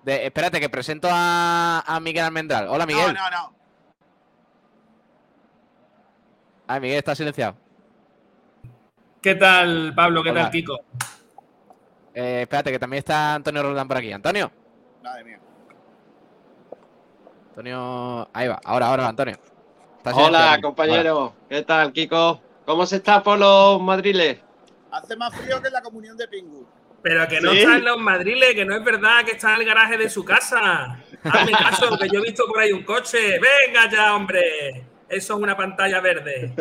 De- 0.05 0.27
espérate, 0.27 0.59
que 0.59 0.69
presento 0.69 1.07
a, 1.11 1.79
a 1.85 1.99
Miguel 1.99 2.25
Almendral. 2.25 2.67
Hola, 2.69 2.85
Miguel. 2.85 3.11
No, 3.13 3.29
no, 3.31 3.37
no. 3.49 3.53
Ah, 6.67 6.79
Miguel 6.79 6.99
está 6.99 7.15
silenciado. 7.15 7.55
¿Qué 9.19 9.33
tal, 9.33 9.93
Pablo? 9.95 10.21
¿Qué 10.21 10.29
Hola. 10.29 10.43
tal, 10.43 10.51
Kiko? 10.51 10.79
Eh, 12.13 12.41
espérate, 12.43 12.71
que 12.71 12.77
también 12.77 12.99
está 12.99 13.33
Antonio 13.33 13.63
Roldán 13.63 13.87
por 13.87 13.97
aquí. 13.97 14.11
Antonio. 14.11 14.51
Madre 15.03 15.23
mía. 15.23 15.39
Antonio. 17.49 18.29
Ahí 18.31 18.47
va. 18.47 18.61
Ahora, 18.63 18.87
ahora, 18.87 19.07
Antonio. 19.07 19.37
Hola, 20.13 20.59
compañero. 20.61 21.33
¿Qué 21.49 21.63
tal, 21.63 21.91
Kiko? 21.91 22.39
¿Cómo 22.63 22.85
se 22.85 22.97
está 22.97 23.23
por 23.23 23.39
los 23.39 23.81
madriles? 23.81 24.39
Hace 24.91 25.15
más 25.15 25.35
frío 25.35 25.59
que 25.63 25.67
en 25.69 25.73
la 25.73 25.81
comunión 25.81 26.15
de 26.15 26.27
Pingu. 26.27 26.67
Pero 27.05 27.27
que 27.27 27.39
no 27.39 27.51
¿Sí? 27.51 27.59
está 27.59 27.75
en 27.75 27.85
los 27.85 27.99
madriles, 27.99 28.55
que 28.55 28.65
no 28.65 28.75
es 28.75 28.83
verdad 28.83 29.23
que 29.23 29.33
está 29.33 29.53
en 29.53 29.61
el 29.61 29.67
garaje 29.67 29.95
de 29.95 30.09
su 30.09 30.25
casa. 30.25 30.97
Hazme 31.23 31.51
caso, 31.51 31.95
que 31.99 32.09
yo 32.09 32.17
he 32.19 32.23
visto 32.23 32.47
por 32.47 32.57
ahí 32.59 32.71
un 32.71 32.81
coche. 32.83 33.39
Venga 33.39 33.87
ya, 33.91 34.15
hombre. 34.15 34.41
Eso 35.07 35.35
es 35.35 35.39
una 35.39 35.55
pantalla 35.55 35.99
verde. 35.99 36.51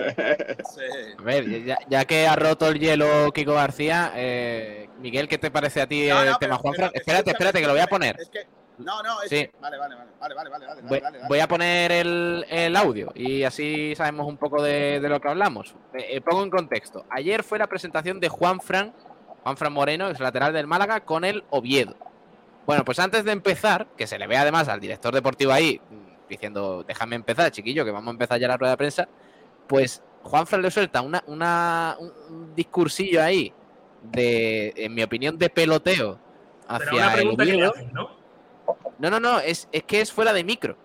Sí. 0.74 1.14
A 1.18 1.22
ver, 1.22 1.64
ya, 1.64 1.78
ya 1.88 2.04
que 2.04 2.26
ha 2.26 2.36
roto 2.36 2.68
el 2.68 2.78
hielo 2.78 3.32
Kiko 3.32 3.54
García, 3.54 4.12
eh, 4.16 4.90
Miguel, 4.98 5.28
¿qué 5.28 5.38
te 5.38 5.50
parece 5.50 5.80
a 5.80 5.86
ti 5.86 6.08
No, 6.10 6.20
el 6.22 6.28
no, 6.32 6.36
tema 6.36 6.56
Juanfran? 6.56 6.90
pero 6.92 7.00
Espérate, 7.00 7.30
espérate, 7.30 7.60
que 7.62 7.66
lo 7.66 7.72
voy 7.72 7.80
a 7.80 7.86
poner. 7.86 8.16
Es 8.20 8.28
que, 8.28 8.40
no, 8.78 9.02
no, 9.02 9.22
es 9.22 9.30
Sí. 9.30 9.46
que, 9.46 9.52
vale, 9.60 9.78
vale, 9.78 9.94
vale, 9.96 10.10
vale, 10.20 10.34
vale, 10.34 10.50
vale, 10.50 10.66
vale, 10.66 10.82
Voy, 10.82 11.00
vale, 11.00 11.18
vale. 11.18 11.28
voy 11.28 11.40
a 11.40 11.48
poner 11.48 11.90
el, 11.90 12.44
el 12.50 12.76
audio 12.76 13.12
y 13.14 13.44
así 13.44 13.94
sabemos 13.96 14.26
un 14.26 14.36
poco 14.36 14.62
de, 14.62 15.00
de 15.00 15.08
lo 15.08 15.20
que 15.20 15.28
hablamos. 15.28 15.74
Eh, 15.94 16.16
eh, 16.16 16.20
pongo 16.20 16.42
en 16.42 16.50
contexto. 16.50 17.06
Ayer 17.08 17.42
fue 17.44 17.58
la 17.58 17.66
presentación 17.66 18.20
de 18.20 18.28
Juan 18.28 18.60
Fran, 18.60 18.92
Juan 19.44 19.56
Fran 19.56 19.72
Moreno, 19.72 20.08
ex 20.08 20.18
lateral 20.18 20.52
del 20.52 20.66
Málaga, 20.66 21.00
con 21.00 21.24
el 21.24 21.44
Oviedo. 21.50 21.94
Bueno, 22.66 22.84
pues 22.84 22.98
antes 22.98 23.24
de 23.24 23.32
empezar, 23.32 23.86
que 23.96 24.06
se 24.06 24.18
le 24.18 24.26
ve 24.26 24.36
además 24.36 24.68
al 24.68 24.80
director 24.80 25.14
deportivo 25.14 25.52
ahí 25.52 25.80
mm, 25.90 26.28
diciendo, 26.28 26.82
déjame 26.88 27.14
empezar, 27.16 27.50
chiquillo, 27.52 27.84
que 27.84 27.90
vamos 27.90 28.08
a 28.08 28.12
empezar 28.12 28.40
ya 28.40 28.48
la 28.48 28.56
rueda 28.56 28.72
de 28.72 28.76
prensa, 28.78 29.06
pues 29.66 30.02
Juan 30.22 30.46
Fran 30.46 30.62
le 30.62 30.70
suelta 30.70 31.02
una, 31.02 31.22
una- 31.26 31.96
un, 32.00 32.54
discursillo 32.56 33.22
ahí 33.22 33.52
de, 34.02 34.72
en 34.76 34.94
mi 34.94 35.02
opinión, 35.02 35.36
de 35.38 35.50
peloteo 35.50 36.18
hacia 36.66 36.92
una 36.92 37.14
el 37.14 37.28
Oviedo. 37.28 37.70
hacen, 37.72 37.92
¿no? 37.92 38.10
No, 38.98 39.10
no, 39.10 39.20
no, 39.20 39.40
es, 39.40 39.68
es 39.72 39.82
que 39.82 40.00
es 40.00 40.10
fuera 40.10 40.32
de 40.32 40.42
micro. 40.44 40.76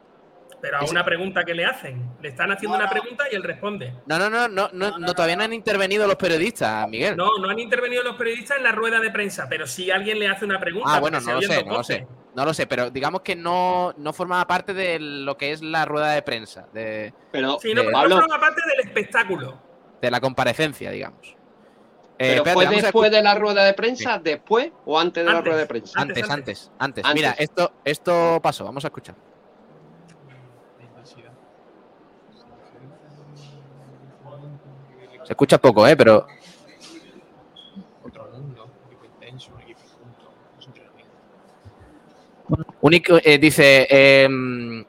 Pero 0.62 0.78
a 0.78 0.84
una 0.86 1.06
pregunta 1.06 1.44
que 1.46 1.54
le 1.54 1.64
hacen. 1.66 2.16
Le 2.22 2.30
están 2.30 2.52
haciendo 2.52 2.78
No, 2.78 2.84
una 2.84 2.90
pregunta 2.92 3.26
y 3.32 3.36
él 3.36 3.44
responde. 3.44 3.94
No, 4.06 4.20
no, 4.20 4.30
no, 4.30 4.48
no, 4.48 4.48
no, 4.48 4.70
No, 4.74 4.90
no, 4.92 5.00
no, 5.00 5.14
todavía 5.14 5.38
no 5.38 5.44
han 5.44 5.54
intervenido 5.54 6.06
los 6.06 6.18
periodistas, 6.18 6.88
Miguel. 6.90 7.16
No, 7.16 7.38
no 7.40 7.50
han 7.50 7.60
intervenido 7.60 8.04
los 8.04 8.16
periodistas 8.18 8.58
en 8.58 8.64
la 8.64 8.72
rueda 8.74 9.00
de 9.00 9.10
prensa, 9.10 9.48
pero 9.50 9.66
si 9.66 9.90
alguien 9.90 10.20
le 10.20 10.28
hace 10.28 10.44
una 10.46 10.60
pregunta. 10.60 10.90
ah, 10.94 11.00
bueno, 11.00 11.22
no 11.22 11.34
lo 11.36 11.42
sé, 11.42 11.64
no 11.64 11.74
lo 11.78 11.84
sé. 11.84 12.08
No 12.36 12.46
lo 12.46 12.54
sé, 12.54 12.68
pero 12.68 12.90
digamos 12.92 13.22
que 13.22 13.36
no, 13.36 13.94
no 13.98 14.14
formaba 14.14 14.46
parte 14.46 14.74
de 14.74 15.00
lo 15.00 15.36
que 15.36 15.52
es 15.52 15.62
la 15.64 15.84
rueda 15.86 16.12
de 16.12 16.22
prensa, 16.22 16.68
de, 16.74 17.14
Pero, 17.32 17.58
Sí, 17.60 17.74
no, 17.74 17.82
Eh, 17.82 17.86
pero 17.86 17.92
no 17.92 17.92
Pablo, 17.92 18.20
forma 18.22 18.40
parte 18.40 18.62
del 18.70 18.86
espectáculo. 18.86 19.58
de 20.02 20.12
la 20.12 20.20
comparecencia, 20.22 20.92
digamos. 20.92 21.20
Eh, 21.26 21.36
¿pero 22.18 22.44
espérate, 22.44 22.66
fue 22.74 22.82
después 22.82 23.12
de 23.12 23.22
la 23.24 23.34
rueda 23.36 23.64
de 23.64 23.74
prensa, 23.74 24.20
después 24.20 24.72
o 24.86 25.00
antes 25.00 25.26
de 25.26 25.32
la 25.32 25.42
rueda 25.42 25.58
de 25.58 25.66
prensa? 25.66 26.00
Antes, 26.00 26.18
Antes, 26.24 26.30
antes, 26.30 26.72
antes, 26.78 27.04
antes. 27.06 27.16
Mira, 27.16 27.36
esto, 27.40 27.72
esto 27.84 28.40
pasó, 28.44 28.66
vamos 28.66 28.84
a 28.84 28.90
escuchar. 28.90 29.16
Se 35.30 35.34
escucha 35.34 35.60
poco, 35.60 35.88
¿eh? 35.88 35.96
Pero 35.96 36.26
otro 38.04 38.28
mundo, 38.32 38.66
un 38.66 38.88
equipo 38.88 39.06
intenso, 39.06 39.52
un 39.54 39.62
equipo 39.62 39.80
junto, 40.02 40.34
entrenamientos. 40.66 42.74
único, 42.82 43.20
eh, 43.24 43.38
dice, 43.38 43.86
em, 44.24 44.84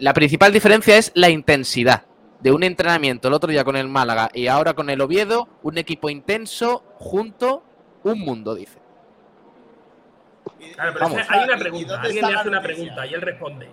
la 0.00 0.12
principal 0.12 0.52
diferencia 0.52 0.98
es 0.98 1.10
la 1.14 1.30
intensidad 1.30 2.04
de 2.40 2.52
un 2.52 2.62
entrenamiento 2.62 3.28
el 3.28 3.34
otro 3.34 3.50
día 3.50 3.64
con 3.64 3.74
el 3.74 3.88
Málaga 3.88 4.28
y 4.34 4.48
ahora 4.48 4.74
con 4.74 4.90
el 4.90 5.00
Oviedo, 5.00 5.48
un 5.62 5.78
equipo 5.78 6.10
intenso 6.10 6.84
junto, 6.96 7.62
un 8.02 8.20
mundo, 8.20 8.54
dice. 8.54 8.78
Y- 10.58 10.72
Claro, 10.72 10.92
pero 10.92 11.06
es 11.06 11.10
Vamos. 11.12 11.26
que 11.26 11.34
hay 11.34 11.44
una 11.44 11.54
¿Y- 11.54 11.56
y 11.56 11.60
pregunta. 11.62 12.00
Alguien 12.02 12.26
le 12.26 12.34
hace 12.34 12.48
una 12.50 12.60
pregunta 12.62 13.06
y 13.06 13.14
él 13.14 13.22
responde. 13.22 13.70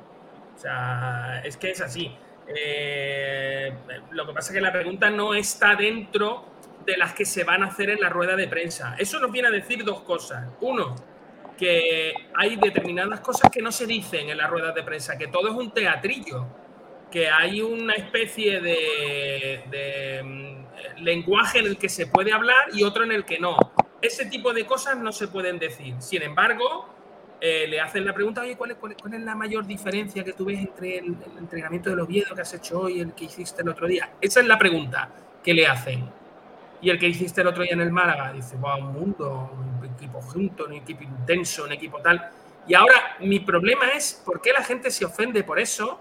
O 0.56 0.58
sea, 0.58 1.41
es 1.43 1.58
que 1.58 1.72
es 1.72 1.82
así. 1.82 2.15
Eh, 2.55 3.73
lo 4.12 4.25
que 4.25 4.33
pasa 4.33 4.51
es 4.51 4.55
que 4.55 4.62
la 4.62 4.71
pregunta 4.71 5.10
no 5.10 5.33
está 5.33 5.75
dentro 5.75 6.45
de 6.86 6.97
las 6.97 7.13
que 7.13 7.25
se 7.25 7.43
van 7.43 7.63
a 7.63 7.67
hacer 7.67 7.89
en 7.89 7.99
la 7.99 8.10
rueda 8.10 8.36
de 8.36 8.47
prensa. 8.47 8.95
Eso 8.97 9.19
nos 9.19 9.31
viene 9.31 9.49
a 9.49 9.51
decir 9.51 9.83
dos 9.83 10.01
cosas. 10.01 10.47
Uno, 10.62 10.95
que 11.57 12.13
hay 12.36 12.55
determinadas 12.55 13.19
cosas 13.19 13.51
que 13.51 13.62
no 13.62 13.71
se 13.71 13.86
dicen 13.86 14.29
en 14.29 14.38
las 14.38 14.49
ruedas 14.49 14.73
de 14.73 14.83
prensa, 14.83 15.17
que 15.17 15.27
todo 15.27 15.49
es 15.49 15.55
un 15.55 15.71
teatrillo, 15.71 16.45
que 17.12 17.29
hay 17.29 17.62
una 17.62 17.95
especie 17.95 18.62
de, 18.62 19.63
de, 19.69 20.23
mm, 20.23 21.03
lenguaje 21.03 21.60
en 21.60 21.65
el 21.65 21.77
que 21.77 21.89
se 21.89 22.07
puede 22.07 22.31
hablar 22.31 22.69
y 22.73 22.83
otro 22.83 23.03
en 23.03 23.12
el 23.12 23.25
que 23.25 23.39
no. 23.39 23.57
Ese 24.01 24.27
tipo 24.27 24.53
de 24.53 24.65
cosas 24.65 24.97
no 24.97 25.12
se 25.12 25.27
pueden 25.27 25.57
decir. 25.57 25.95
Sin 25.99 26.21
embargo, 26.21 26.88
eh, 27.39 27.67
le 27.67 27.80
hacen 27.80 28.04
la 28.06 28.13
pregunta, 28.13 28.41
oye, 28.41 28.56
¿cuál 28.58 28.71
es, 28.71 28.78
cuál 28.78 28.93
es- 29.13 29.21
la 29.21 29.36
mayor 29.36 29.65
diferencia 29.65 30.23
que 30.23 30.34
tú 30.34 30.45
ves 30.45 30.60
entre 30.60 30.97
el, 31.00 31.06
el 31.06 31.38
entrenamiento 31.38 31.89
del 31.89 32.00
Oviedo 32.00 32.34
que 32.36 32.41
has 32.41 32.54
hecho 32.54 32.82
hoy 32.82 32.97
y 32.97 33.02
el 33.02 33.13
que 33.13 33.26
hiciste 33.26 33.62
el 33.62 33.69
otro 33.69 33.88
día? 33.88 34.12
Esa 34.21 34.39
es 34.41 34.47
la 34.47 34.58
pregunta 34.58 35.10
que 35.43 35.54
le 35.54 35.67
hacen. 35.67 36.10
Y 36.82 36.89
el 36.89 37.00
que 37.00 37.08
hiciste 37.08 37.41
el 37.41 37.47
otro 37.47 37.63
día 37.63 37.73
en 37.73 37.82
el 37.82 37.91
Málaga, 37.91 38.32
dice, 38.34 38.56
wow, 38.58 38.78
un 38.80 38.93
mundo, 38.93 39.52
un 39.80 39.86
equipo 39.86 40.21
junto, 40.21 40.65
un 40.65 40.73
equipo 40.73 41.04
intenso, 41.04 41.63
un 41.65 41.71
equipo 41.71 42.00
tal. 42.00 42.30
Y 42.67 42.76
ahora 42.76 43.17
mi 43.21 43.39
problema 43.39 43.89
es 43.95 44.21
por 44.26 44.41
qué 44.41 44.52
la 44.54 44.63
gente 44.63 44.91
se 44.91 45.06
ofende 45.06 45.43
por 45.43 45.60
eso 45.60 46.00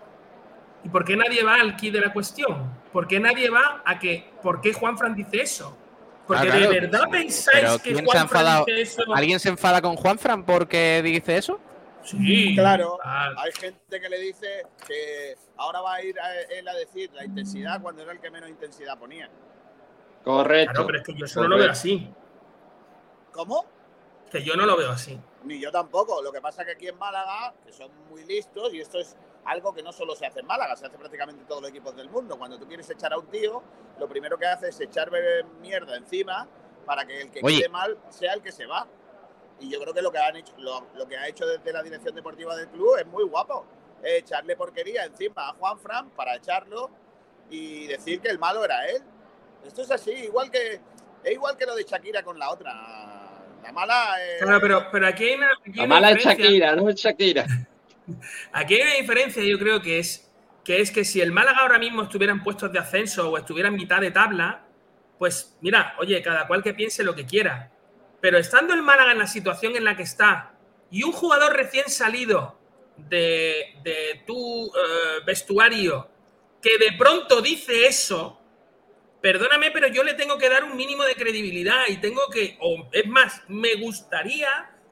y 0.84 0.88
por 0.88 1.04
qué 1.04 1.16
nadie 1.16 1.42
va 1.44 1.56
al 1.56 1.76
key 1.76 1.90
de 1.90 2.00
la 2.00 2.12
cuestión. 2.12 2.70
¿Por 2.92 3.06
qué 3.08 3.20
nadie 3.20 3.50
va 3.50 3.82
a 3.84 3.98
que, 3.98 4.30
por 4.42 4.60
qué 4.60 4.72
Juan 4.72 4.96
Fran 4.98 5.14
dice 5.14 5.40
eso? 5.42 5.76
Porque 6.26 6.42
Ah, 6.48 6.52
claro, 6.52 6.70
de 6.70 6.80
verdad 6.80 6.98
pero 7.02 7.10
pensáis 7.10 7.70
que 7.82 7.92
¿quién 7.92 7.96
se 7.96 8.02
ha 8.02 8.04
Juan 8.04 8.28
Fran 8.28 8.40
enfadado? 8.42 8.64
dice 8.66 8.80
eso. 8.82 9.02
¿Alguien 9.14 9.40
se 9.40 9.48
enfada 9.48 9.80
con 9.82 9.96
Juanfran 9.96 10.44
porque 10.44 11.00
dice 11.04 11.36
eso? 11.36 11.60
Sí, 12.02 12.54
Claro, 12.54 12.98
Ah, 13.02 13.30
hay 13.38 13.52
gente 13.52 14.00
que 14.00 14.08
le 14.08 14.18
dice 14.20 14.62
que 14.86 15.36
ahora 15.56 15.80
va 15.80 15.94
a 15.94 16.02
ir 16.04 16.18
a 16.20 16.40
él 16.52 16.66
a 16.68 16.74
decir 16.74 17.10
la 17.14 17.24
intensidad 17.24 17.80
cuando 17.82 18.02
era 18.02 18.12
el 18.12 18.20
que 18.20 18.30
menos 18.30 18.48
intensidad 18.48 18.96
ponía. 18.98 19.28
Correcto. 20.24 20.72
claro, 20.72 20.86
pero 20.86 20.98
es 20.98 21.04
que 21.04 21.14
yo 21.14 21.24
eso 21.26 21.42
no 21.42 21.48
lo 21.48 21.58
veo 21.58 21.70
así. 21.70 22.10
¿Cómo? 23.32 23.64
Que 24.30 24.42
yo 24.42 24.54
no 24.56 24.66
lo 24.66 24.76
veo 24.76 24.90
así. 24.90 25.18
Ni 25.44 25.60
yo 25.60 25.70
tampoco. 25.70 26.22
Lo 26.22 26.32
que 26.32 26.40
pasa 26.40 26.62
es 26.62 26.66
que 26.66 26.72
aquí 26.74 26.88
en 26.88 26.98
Málaga, 26.98 27.54
que 27.64 27.72
son 27.72 27.90
muy 28.10 28.24
listos, 28.24 28.72
y 28.74 28.80
esto 28.80 28.98
es 28.98 29.16
algo 29.46 29.72
que 29.72 29.82
no 29.82 29.92
solo 29.92 30.14
se 30.14 30.26
hace 30.26 30.40
en 30.40 30.46
Málaga, 30.46 30.76
se 30.76 30.86
hace 30.86 30.98
prácticamente 30.98 31.42
en 31.42 31.46
todos 31.48 31.60
los 31.62 31.70
equipos 31.70 31.94
del 31.96 32.10
mundo. 32.10 32.36
Cuando 32.38 32.58
tú 32.58 32.66
quieres 32.66 32.88
echar 32.90 33.12
a 33.12 33.18
un 33.18 33.26
tío, 33.26 33.62
lo 33.98 34.08
primero 34.08 34.38
que 34.38 34.46
hace 34.46 34.68
es 34.68 34.80
echarle 34.80 35.44
mierda 35.60 35.96
encima 35.96 36.48
para 36.84 37.06
que 37.06 37.22
el 37.22 37.30
que 37.30 37.40
Oye. 37.42 37.58
quede 37.58 37.68
mal 37.68 37.98
sea 38.08 38.32
el 38.34 38.42
que 38.42 38.52
se 38.52 38.66
va. 38.66 38.86
Y 39.60 39.70
yo 39.70 39.80
creo 39.80 39.94
que 39.94 40.02
lo 40.02 40.12
que 40.12 40.18
han 40.18 40.36
hecho, 40.36 40.52
lo, 40.58 40.86
lo 40.94 41.06
que 41.08 41.16
ha 41.16 41.26
hecho 41.28 41.46
desde 41.46 41.72
la 41.72 41.82
dirección 41.82 42.14
deportiva 42.14 42.54
del 42.56 42.68
club 42.68 42.96
es 42.98 43.06
muy 43.06 43.24
guapo. 43.24 43.66
Es 44.02 44.18
echarle 44.20 44.56
porquería 44.56 45.04
encima 45.04 45.48
a 45.48 45.52
Juan 45.54 45.78
Fran 45.78 46.10
para 46.10 46.36
echarlo 46.36 46.90
y 47.48 47.86
decir 47.86 48.20
que 48.20 48.28
el 48.28 48.38
malo 48.38 48.64
era 48.64 48.86
él. 48.88 49.02
Esto 49.64 49.82
es 49.82 49.90
así, 49.90 50.10
igual 50.12 50.50
que 50.50 50.80
es 51.24 51.32
igual 51.32 51.56
que 51.56 51.66
lo 51.66 51.74
de 51.74 51.84
Shakira 51.84 52.22
con 52.22 52.38
la 52.38 52.50
otra. 52.50 52.72
La 53.62 53.72
mala 53.72 54.14
es, 54.22 54.42
Claro, 54.42 54.60
pero, 54.60 54.86
pero 54.92 55.08
aquí 55.08 55.24
hay 55.24 55.34
una, 55.34 55.48
aquí 55.48 55.70
hay 55.70 55.76
La 55.76 55.86
mala 55.86 56.10
es. 56.12 56.22
Shakira, 56.24 56.76
no 56.76 56.88
es 56.88 56.96
Shakira. 56.96 57.46
Aquí 58.52 58.74
hay 58.74 58.82
una 58.82 58.94
diferencia, 58.94 59.42
yo 59.42 59.58
creo 59.58 59.80
que 59.82 59.98
es 59.98 60.26
que 60.66 60.80
es 60.80 60.90
que 60.90 61.04
si 61.04 61.20
el 61.20 61.30
Málaga 61.30 61.60
ahora 61.60 61.78
mismo 61.78 62.02
estuviera 62.02 62.32
en 62.32 62.42
puestos 62.42 62.72
de 62.72 62.80
ascenso 62.80 63.30
o 63.30 63.38
estuviera 63.38 63.68
en 63.68 63.76
mitad 63.76 64.00
de 64.00 64.10
tabla, 64.10 64.64
pues 65.16 65.56
mira, 65.60 65.94
oye, 66.00 66.20
cada 66.22 66.48
cual 66.48 66.60
que 66.64 66.74
piense 66.74 67.04
lo 67.04 67.14
que 67.14 67.24
quiera. 67.24 67.70
Pero 68.20 68.36
estando 68.36 68.74
el 68.74 68.82
Málaga 68.82 69.12
en 69.12 69.18
la 69.18 69.28
situación 69.28 69.76
en 69.76 69.84
la 69.84 69.96
que 69.96 70.02
está 70.02 70.54
y 70.90 71.04
un 71.04 71.12
jugador 71.12 71.54
recién 71.54 71.88
salido 71.88 72.58
de, 72.96 74.22
tu 74.26 74.66
eh, 74.66 75.22
vestuario 75.24 76.08
que 76.60 76.78
de 76.78 76.96
pronto 76.98 77.40
dice 77.40 77.86
eso, 77.86 78.40
perdóname, 79.20 79.70
pero 79.70 79.86
yo 79.86 80.02
le 80.02 80.14
tengo 80.14 80.36
que 80.36 80.48
dar 80.48 80.64
un 80.64 80.76
mínimo 80.76 81.04
de 81.04 81.14
credibilidad 81.14 81.84
y 81.86 81.98
tengo 81.98 82.22
que, 82.28 82.58
o 82.60 82.88
es 82.90 83.06
más, 83.06 83.42
me 83.46 83.76
gustaría 83.76 84.48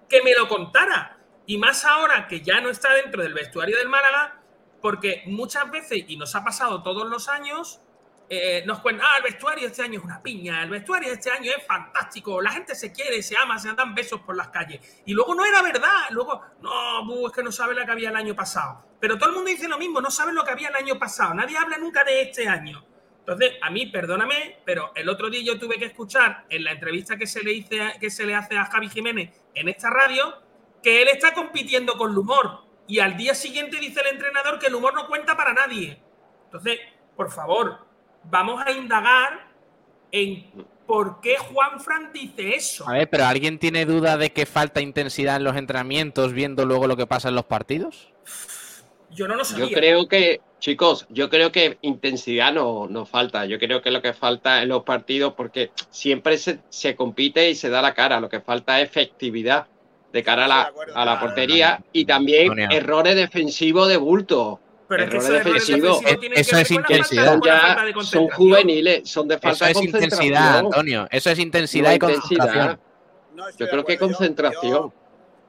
que 0.09 0.23
me 0.23 0.35
lo 0.35 0.47
contara. 0.47 1.19
Y 1.47 1.59
más 1.59 1.85
ahora 1.85 2.27
que 2.27 2.41
ya 2.41 2.61
no 2.61 2.71
está 2.71 2.93
dentro 2.95 3.23
del 3.23 3.35
vestuario 3.35 3.77
del 3.77 3.89
Málaga, 3.89 4.41
porque 4.81 5.23
muchas 5.27 5.71
veces, 5.71 6.05
y 6.09 6.17
nos 6.17 6.35
ha 6.35 6.45
pasado 6.45 6.83
todos 6.83 7.09
los 7.09 7.29
años, 7.29 7.81
eh, 8.29 8.63
nos 8.67 8.81
cuentan, 8.81 9.07
ah, 9.11 9.17
el 9.19 9.23
vestuario 9.23 9.67
este 9.67 9.83
año 9.83 9.99
es 9.99 10.05
una 10.05 10.23
piña, 10.23 10.63
el 10.63 10.71
vestuario 10.71 11.13
este 11.13 11.31
año 11.31 11.51
es 11.57 11.67
fantástico, 11.67 12.41
la 12.41 12.51
gente 12.51 12.75
se 12.75 12.91
quiere, 12.91 13.23
se 13.23 13.37
ama, 13.37 13.59
se 13.59 13.73
dan 13.75 13.95
besos 13.95 14.21
por 14.21 14.35
las 14.35 14.49
calles. 14.49 15.03
Y 15.05 15.13
luego 15.13 15.35
no 15.35 15.45
era 15.45 15.63
verdad, 15.63 16.09
luego, 16.11 16.41
no, 16.63 17.27
es 17.27 17.33
que 17.33 17.43
no 17.43 17.53
sabe 17.53 17.75
lo 17.75 17.85
que 17.85 17.93
había 17.93 18.09
el 18.09 18.17
año 18.17 18.35
pasado. 18.35 18.85
Pero 18.99 19.19
todo 19.19 19.29
el 19.29 19.35
mundo 19.35 19.51
dice 19.51 19.69
lo 19.69 19.79
mismo, 19.79 20.01
no 20.01 20.11
sabe 20.11 20.33
lo 20.33 20.43
que 20.45 20.53
había 20.53 20.69
el 20.69 20.77
año 20.77 20.99
pasado, 20.99 21.35
nadie 21.35 21.59
habla 21.59 21.77
nunca 21.77 22.03
de 22.03 22.23
este 22.23 22.49
año. 22.49 22.85
Entonces, 23.21 23.53
a 23.63 23.71
mí, 23.71 23.87
perdóname, 23.87 24.59
pero 24.65 24.93
el 24.95 25.09
otro 25.09 25.31
día 25.31 25.43
yo 25.43 25.59
tuve 25.59 25.79
que 25.79 25.87
escuchar 25.87 26.45
en 26.51 26.65
la 26.65 26.73
entrevista 26.73 27.17
que 27.17 27.27
se 27.27 27.43
le, 27.43 27.53
hice, 27.53 27.95
que 27.99 28.11
se 28.11 28.27
le 28.27 28.35
hace 28.35 28.59
a 28.59 28.67
Javi 28.67 28.89
Jiménez 28.89 29.31
en 29.55 29.69
esta 29.69 29.89
radio 29.89 30.44
que 30.85 31.03
él 31.03 31.09
está 31.09 31.33
compitiendo 31.33 31.97
con 31.97 32.13
el 32.13 32.19
humor. 32.19 32.61
Y 32.87 32.99
al 32.99 33.17
día 33.17 33.35
siguiente 33.35 33.81
dice 33.81 34.03
el 34.03 34.09
entrenador 34.09 34.59
que 34.59 34.67
el 34.67 34.75
humor 34.75 34.95
no 34.95 35.09
cuenta 35.09 35.37
para 35.37 35.55
nadie. 35.55 35.99
Entonces, 36.45 36.79
por 37.17 37.33
favor, 37.33 37.79
vamos 38.25 38.63
a 38.65 38.71
indagar 38.71 39.49
en 40.13 40.53
por 40.87 41.23
qué 41.23 41.37
Juan 41.39 41.81
Fran 41.81 42.13
dice 42.13 42.55
eso. 42.55 42.87
A 42.87 42.93
ver, 42.93 43.09
pero 43.09 43.25
¿alguien 43.25 43.59
tiene 43.59 43.87
duda 43.87 44.19
de 44.19 44.31
que 44.31 44.45
falta 44.45 44.83
intensidad 44.83 45.37
en 45.37 45.45
los 45.45 45.57
entrenamientos 45.57 46.35
viendo 46.35 46.67
luego 46.67 46.87
lo 46.87 46.99
que 46.99 47.07
pasa 47.07 47.31
en 47.31 47.37
los 47.37 47.47
partidos? 47.47 48.13
Yo 49.11 49.27
no 49.27 49.37
lo 49.37 49.45
sabía. 49.45 49.67
Yo 49.67 49.73
creo 49.73 50.09
que, 50.09 50.43
chicos, 50.59 51.07
yo 51.09 51.31
creo 51.31 51.51
que 51.51 51.79
intensidad 51.81 52.53
no, 52.53 52.89
no 52.91 53.07
falta. 53.07 53.47
Yo 53.47 53.59
creo 53.59 53.81
que 53.81 53.91
lo 53.91 54.03
que 54.03 54.13
falta 54.13 54.63
en 54.63 54.69
los 54.69 54.83
partidos, 54.83 55.33
porque 55.33 55.71
siempre 55.89 56.37
se, 56.37 56.59
se 56.69 56.95
compite 56.95 57.49
y 57.49 57.55
se 57.55 57.71
da 57.71 57.81
la 57.81 57.95
cara, 57.95 58.21
lo 58.21 58.29
que 58.29 58.41
falta 58.41 58.81
es 58.81 58.91
efectividad 58.91 59.69
de 60.15 60.23
cara 60.23 60.45
a 60.45 60.49
la, 60.49 60.73
a 60.95 61.05
la 61.05 61.19
portería 61.21 61.83
y 61.93 62.05
también 62.05 62.59
errores 62.73 63.17
defensivos 63.17 63.89
de 63.89 63.97
bulto. 63.97 64.61
Pero 64.89 65.03
es 65.05 65.11
que 65.11 65.17
errores 65.17 65.29
eso, 65.31 65.41
errores 65.41 65.67
defensivos. 65.67 66.21
tienen 66.21 66.39
Eso 66.39 66.57
que 66.57 66.63
es 66.63 66.71
intensidad. 66.71 67.41
Ya 67.45 67.77
son 67.77 67.93
concentración. 67.93 68.29
juveniles, 68.31 69.11
son 69.11 69.27
de 69.29 69.35
Eso 69.35 69.43
falta 69.43 69.65
de 69.67 69.71
es 69.73 69.83
intensidad, 69.83 70.11
concentración. 70.13 70.67
Antonio. 70.67 71.09
Eso 71.11 71.31
es 71.31 71.39
intensidad 71.41 71.89
No 71.91 71.95
y 71.95 71.99
concentración. 71.99 72.55
intensidad. 72.55 72.79
No 73.35 73.49
estoy 73.49 73.67
Yo 73.67 73.71
creo 73.71 73.85
que 73.85 73.99
concentración. 73.99 74.73
Yo, 74.73 74.93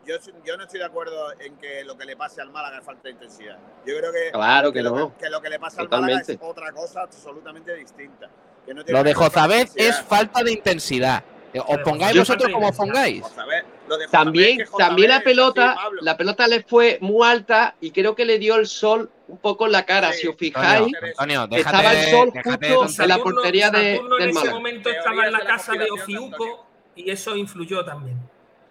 yo, 0.08 0.34
yo 0.44 0.58
no 0.58 0.64
estoy 0.64 0.80
de 0.80 0.86
acuerdo 0.86 1.32
en 1.40 1.58
que 1.58 1.84
lo 1.84 1.96
que 1.96 2.06
le 2.06 2.18
pase 2.18 2.42
al 2.42 2.50
Málaga 2.50 2.80
es 2.80 2.86
falta 2.86 3.04
de 3.04 3.12
intensidad. 3.12 3.58
Yo 3.86 3.98
creo 4.00 4.12
que, 4.12 4.32
Claro 4.32 4.74
que 4.74 4.82
lo, 4.82 4.96
no. 4.96 5.16
que 5.18 5.30
lo 5.30 5.42
que 5.42 5.50
le 5.50 5.60
pasa 5.60 5.82
al 5.82 5.90
Málaga 5.90 6.22
es 6.28 6.38
otra 6.42 6.72
cosa 6.72 7.02
absolutamente 7.02 7.76
distinta. 7.76 8.28
Que 8.66 8.74
no 8.74 8.84
tiene 8.84 8.98
Lo 8.98 9.04
de 9.04 9.12
que 9.12 9.16
Jozabed 9.16 9.68
es 9.76 10.02
falta 10.02 10.42
de 10.44 10.54
intensidad. 10.54 11.24
Os 11.68 11.78
pongáis 11.84 12.18
vosotros 12.18 12.52
como 12.52 12.72
de 12.72 12.74
pongáis. 12.78 13.22
Jozabed, 13.22 13.64
También, 14.12 14.66
también 14.78 15.10
la 15.10 15.22
pelota, 15.22 15.76
la 16.02 16.18
pelota 16.18 16.48
le 16.48 16.64
fue 16.64 16.98
muy 17.02 17.28
alta 17.28 17.76
y 17.82 17.92
creo 17.92 18.16
que 18.16 18.26
le 18.26 18.40
dio 18.40 18.56
el 18.56 18.68
sol 18.68 19.10
un 19.28 19.38
poco 19.38 19.66
en 19.66 19.72
la 19.74 19.86
cara. 19.86 20.12
Sí. 20.14 20.22
Si 20.22 20.28
os 20.28 20.36
fijáis, 20.38 20.82
Antonio, 21.18 21.42
Antonio, 21.42 21.48
déjate 21.48 21.78
estaba 21.78 21.94
el 21.94 22.10
sol 22.12 22.32
justo 22.32 23.04
en 23.04 23.10
la 23.10 23.16
Saturno- 23.16 23.24
portería 23.24 23.70
de, 23.70 23.96
Saturno 23.96 24.16
en 24.16 24.20
del 24.22 24.30
ese 24.30 24.40
Málaga. 24.40 24.56
momento 24.56 24.90
estaba 24.90 25.26
en 25.26 25.32
la 25.34 25.40
casa 25.42 25.74
de 25.74 25.92
Ofiuco 25.92 26.68
y 26.96 27.10
eso 27.12 27.36
influyó 27.36 27.84
también. 27.86 28.18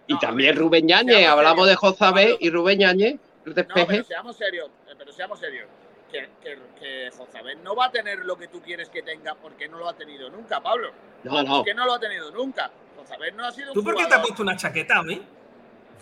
Y 0.07 0.13
No, 0.13 0.19
también 0.19 0.55
Rubén 0.55 0.85
Ñañez, 0.85 1.27
hablamos 1.27 1.67
de. 1.67 1.75
Jozabé 1.75 2.37
y 2.39 2.49
Rubén 2.49 2.79
Ñañez, 2.79 3.13
el 3.13 3.19
No, 3.19 3.53
pero 3.55 3.55
despeje. 3.75 4.03
seamos 4.03 4.35
serios, 4.37 4.69
eh, 4.87 4.93
pero 4.97 5.11
seamos 5.11 5.39
serios. 5.39 5.67
Que, 6.11 6.29
que, 6.41 6.57
que 6.79 7.09
Jozabed 7.17 7.57
no 7.63 7.75
va 7.75 7.85
a 7.87 7.91
tener 7.91 8.19
lo 8.19 8.37
que 8.37 8.47
tú 8.47 8.61
quieres 8.61 8.87
que 8.89 9.01
tenga 9.01 9.33
porque 9.35 9.67
no 9.67 9.79
lo 9.79 9.89
ha 9.89 9.93
tenido 9.97 10.29
nunca, 10.29 10.61
Pablo. 10.61 10.91
No, 11.23 11.41
no. 11.43 11.57
Porque 11.57 11.73
no 11.73 11.85
lo 11.85 11.95
ha 11.95 11.99
tenido 11.99 12.31
nunca. 12.31 12.71
Jozabed 13.07 13.33
no 13.35 13.45
ha 13.45 13.51
sido 13.51 13.73
¿Tú 13.73 13.79
un 13.79 13.85
por 13.85 13.95
qué 13.95 14.05
te 14.05 14.13
has 14.15 14.21
puesto 14.21 14.41
una 14.43 14.55
chaqueta 14.55 15.01
hoy? 15.01 15.21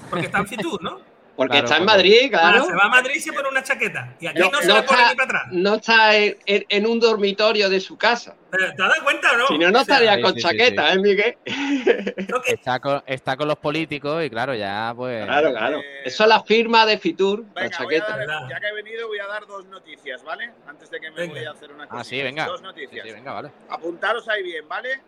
Porque 0.09 0.25
está 0.25 0.39
en 0.39 0.47
Fitur, 0.47 0.81
¿no? 0.83 0.99
Porque 1.35 1.49
Claro, 1.53 1.65
está 1.65 1.77
en 1.77 1.85
Madrid, 1.85 2.25
Ah, 2.25 2.29
claro. 2.51 2.65
se 2.65 2.73
va 2.75 2.83
a 2.83 2.89
Madrid 2.89 3.15
y 3.15 3.19
se 3.19 3.33
pone 3.33 3.49
una 3.49 3.63
chaqueta. 3.63 4.13
Y 4.19 4.27
aquí 4.27 4.37
No, 4.37 4.51
no, 4.51 4.61
se 4.61 4.67
no 4.67 4.75
le 4.75 4.83
pone 4.83 4.99
está- 5.01 5.09
ni 5.09 5.15
para 5.15 5.25
atrás. 5.39 5.43
No 5.51 5.73
está 5.75 6.15
en, 6.15 6.37
en- 6.45 6.65
en 6.69 6.85
un 6.85 6.99
dormitorio 6.99 7.69
de 7.71 7.79
su 7.79 7.97
casa. 7.97 8.35
¿Te 8.51 8.63
has 8.65 8.77
dado 8.77 8.93
cuenta 9.03 9.31
o 9.31 9.37
no? 9.37 9.47
Si 9.47 9.57
no, 9.57 9.71
no 9.71 9.79
estaría 9.79 10.13
sí, 10.13 10.21
con 10.21 10.33
sí, 10.35 10.41
sí, 10.41 10.47
chaqueta, 10.47 10.93
¿eh, 10.93 10.99
Miguel? 10.99 11.37
Está 12.45 12.79
con, 12.79 13.01
está 13.07 13.35
con 13.35 13.47
los 13.47 13.57
políticos 13.57 14.23
y 14.23 14.29
claro, 14.29 14.53
ya 14.53 14.93
pues. 14.95 15.25
Claro, 15.25 15.49
claro. 15.49 15.79
Eh, 15.79 16.01
Eso 16.05 16.21
es 16.23 16.29
la 16.29 16.43
firma 16.43 16.85
de 16.85 16.99
Fitur, 16.99 17.39
la 17.55 17.63
Venga, 17.63 17.77
voy 17.83 17.95
a 17.95 17.99
chaqueta. 18.01 18.17
dar- 18.27 18.49
ya 18.49 18.59
que 18.59 18.67
he 18.67 18.73
venido, 18.73 19.07
voy 19.07 19.17
a 19.17 19.25
dar 19.25 19.47
dos 19.47 19.65
noticias, 19.65 20.23
¿vale? 20.23 20.51
Antes 20.67 20.91
de 20.91 20.99
que 20.99 21.09
me 21.09 21.17
Venga. 21.21 21.33
voy 21.33 21.45
a 21.45 21.51
hacer 21.51 21.71
una 21.71 21.87
cosa. 21.87 21.99
Ah, 21.99 22.03
sí, 22.03 22.21
venga. 22.21 22.45
Dos 22.45 22.59
Sí, 22.59 22.65
noticias. 22.65 23.07
sí, 23.07 23.11
venga, 23.11 23.33
vale. 23.33 23.51
Apuntaros 23.69 24.29
ahí 24.29 24.43
bien, 24.43 24.67
¿vale? 24.67 25.01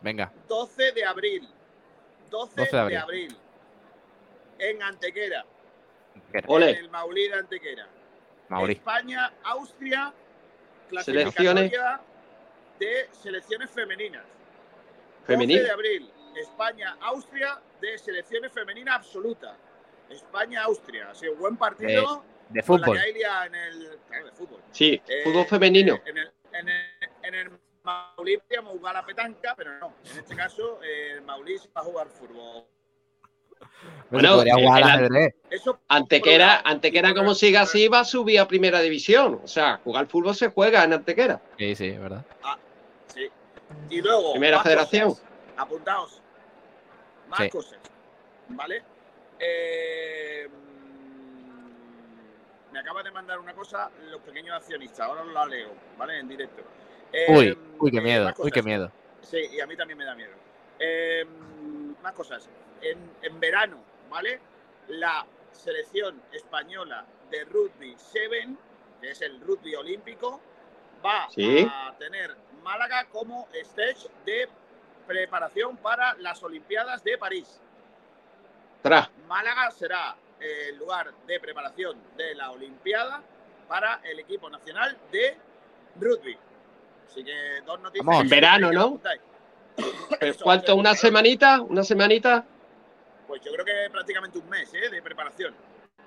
Venga. 0.00 0.32
12 0.48 0.92
de 0.92 1.04
abril. 1.04 1.48
12, 2.30 2.54
12 2.56 2.76
de 2.76 2.84
de 2.88 2.96
abril. 2.96 3.36
En 4.58 4.82
Antequera. 4.82 5.44
En 6.32 6.62
el 6.62 6.90
Maulí 6.90 7.28
de 7.28 7.34
Antequera. 7.34 7.88
España, 8.68 9.32
Austria, 9.44 10.12
Selecciones. 10.90 11.34
clasificatoria 11.34 12.00
de 12.78 13.08
selecciones 13.12 13.70
femeninas. 13.70 14.22
12 14.24 15.26
Femenino. 15.26 15.62
de 15.62 15.70
abril, 15.70 16.10
España, 16.36 16.96
Austria 17.00 17.60
de 17.80 17.98
selecciones 17.98 18.52
femeninas 18.52 18.96
absoluta. 18.96 19.56
España, 20.08 20.64
Austria. 20.64 21.10
Ha 21.10 21.14
sido 21.14 21.34
un 21.34 21.38
buen 21.40 21.56
partido. 21.56 22.24
De 22.48 22.62
con 22.64 22.80
la 22.80 22.86
fútbol. 22.86 22.96
que 22.98 23.02
hay 23.04 23.12
liado 23.14 23.44
en 23.46 23.54
el. 23.54 23.98
Claro, 24.08 24.26
de 24.26 24.32
fútbol. 24.32 24.60
Sí, 24.72 25.00
Eh, 25.06 25.20
fútbol 25.22 25.46
femenino. 25.46 26.00
En 26.04 26.18
el, 26.18 26.32
en 26.52 26.68
el, 26.68 26.84
en 27.22 27.34
el 27.34 27.59
Maulí 27.82 28.36
podíamos 28.38 28.72
jugar 28.72 28.96
a 28.96 29.00
la 29.00 29.06
petanca, 29.06 29.54
pero 29.56 29.78
no. 29.78 29.94
En 30.12 30.18
este 30.18 30.36
caso, 30.36 30.80
eh, 30.82 31.12
el 31.14 31.22
Maulí 31.22 31.58
se 31.58 31.68
va 31.68 31.80
a 31.80 31.84
jugar 31.84 32.08
fútbol. 32.08 32.64
Bueno, 34.10 34.36
podría 34.36 34.54
eh, 34.54 35.06
el-. 35.06 35.34
Eso 35.50 35.78
Antequera, 35.88 36.60
Antequera 36.64 37.14
como 37.14 37.34
siga 37.34 37.62
así, 37.62 37.88
va 37.88 38.00
a 38.00 38.04
subir 38.04 38.40
a 38.40 38.48
primera 38.48 38.80
división. 38.80 39.40
O 39.42 39.46
sea, 39.48 39.78
jugar 39.84 40.06
fútbol 40.06 40.34
se 40.34 40.48
juega 40.50 40.84
en 40.84 40.92
Antequera. 40.94 41.40
Sí, 41.58 41.74
sí, 41.74 41.86
es 41.88 42.00
verdad. 42.00 42.24
Sí. 43.06 43.28
Y 43.90 44.00
luego. 44.00 44.32
Primera 44.32 44.58
más 44.58 44.64
federación. 44.64 45.08
cosas. 45.10 45.24
Apuntaos. 45.56 46.22
Más 47.28 47.40
Sí. 47.40 47.50
cosas. 47.50 47.78
¿Vale? 48.48 48.82
Eh, 49.38 50.48
me 52.72 52.78
acaba 52.78 53.02
de 53.02 53.10
mandar 53.10 53.38
una 53.38 53.54
cosa 53.54 53.90
los 54.10 54.20
pequeños 54.22 54.54
accionistas. 54.56 55.00
Ahora 55.00 55.24
la 55.24 55.46
leo, 55.46 55.70
¿vale? 55.96 56.18
En 56.18 56.28
directo. 56.28 56.62
Eh, 57.12 57.26
Uy, 57.28 57.58
uy, 57.78 57.90
qué 57.90 57.98
eh, 57.98 58.00
miedo, 58.00 58.32
uy, 58.38 58.50
qué 58.50 58.62
miedo. 58.62 58.90
Sí, 59.22 59.38
y 59.52 59.60
a 59.60 59.66
mí 59.66 59.76
también 59.76 59.98
me 59.98 60.04
da 60.04 60.14
miedo. 60.14 60.32
Eh, 60.78 61.24
más 62.02 62.12
cosas. 62.14 62.48
En, 62.82 62.98
en 63.22 63.40
verano, 63.40 63.78
¿vale? 64.08 64.40
La 64.88 65.26
selección 65.52 66.20
española 66.32 67.04
de 67.30 67.44
rugby 67.44 67.94
7, 67.96 68.48
que 69.00 69.10
es 69.10 69.20
el 69.22 69.40
rugby 69.40 69.74
olímpico, 69.74 70.40
va 71.04 71.28
Sí. 71.30 71.66
a 71.70 71.94
tener 71.98 72.34
Málaga 72.62 73.06
como 73.10 73.48
stage 73.52 74.08
de 74.24 74.48
preparación 75.06 75.76
para 75.78 76.14
las 76.14 76.42
Olimpiadas 76.42 77.02
de 77.02 77.16
París. 77.18 77.60
Tras. 78.82 79.08
Málaga 79.26 79.70
será 79.70 80.16
el 80.40 80.76
lugar 80.76 81.12
de 81.26 81.40
preparación 81.40 81.98
de 82.16 82.34
la 82.34 82.50
Olimpiada 82.50 83.22
para 83.68 84.00
el 84.04 84.18
equipo 84.18 84.48
nacional 84.50 84.96
de 85.12 85.36
rugby. 85.98 86.36
Así 87.10 87.24
que 87.24 87.60
dos 87.66 87.80
noticias. 87.80 88.06
Vamos, 88.06 88.22
en 88.22 88.28
verano, 88.28 88.72
¿no? 88.72 89.00
Eso, 90.20 90.44
¿Cuánto? 90.44 90.76
¿Una 90.76 90.94
semanita? 90.94 91.60
¿Una 91.60 91.82
semanita? 91.82 92.44
Pues 93.26 93.40
yo 93.44 93.52
creo 93.52 93.64
que 93.64 93.90
prácticamente 93.90 94.38
un 94.38 94.48
mes 94.48 94.72
¿eh? 94.74 94.88
de 94.90 95.02
preparación. 95.02 95.54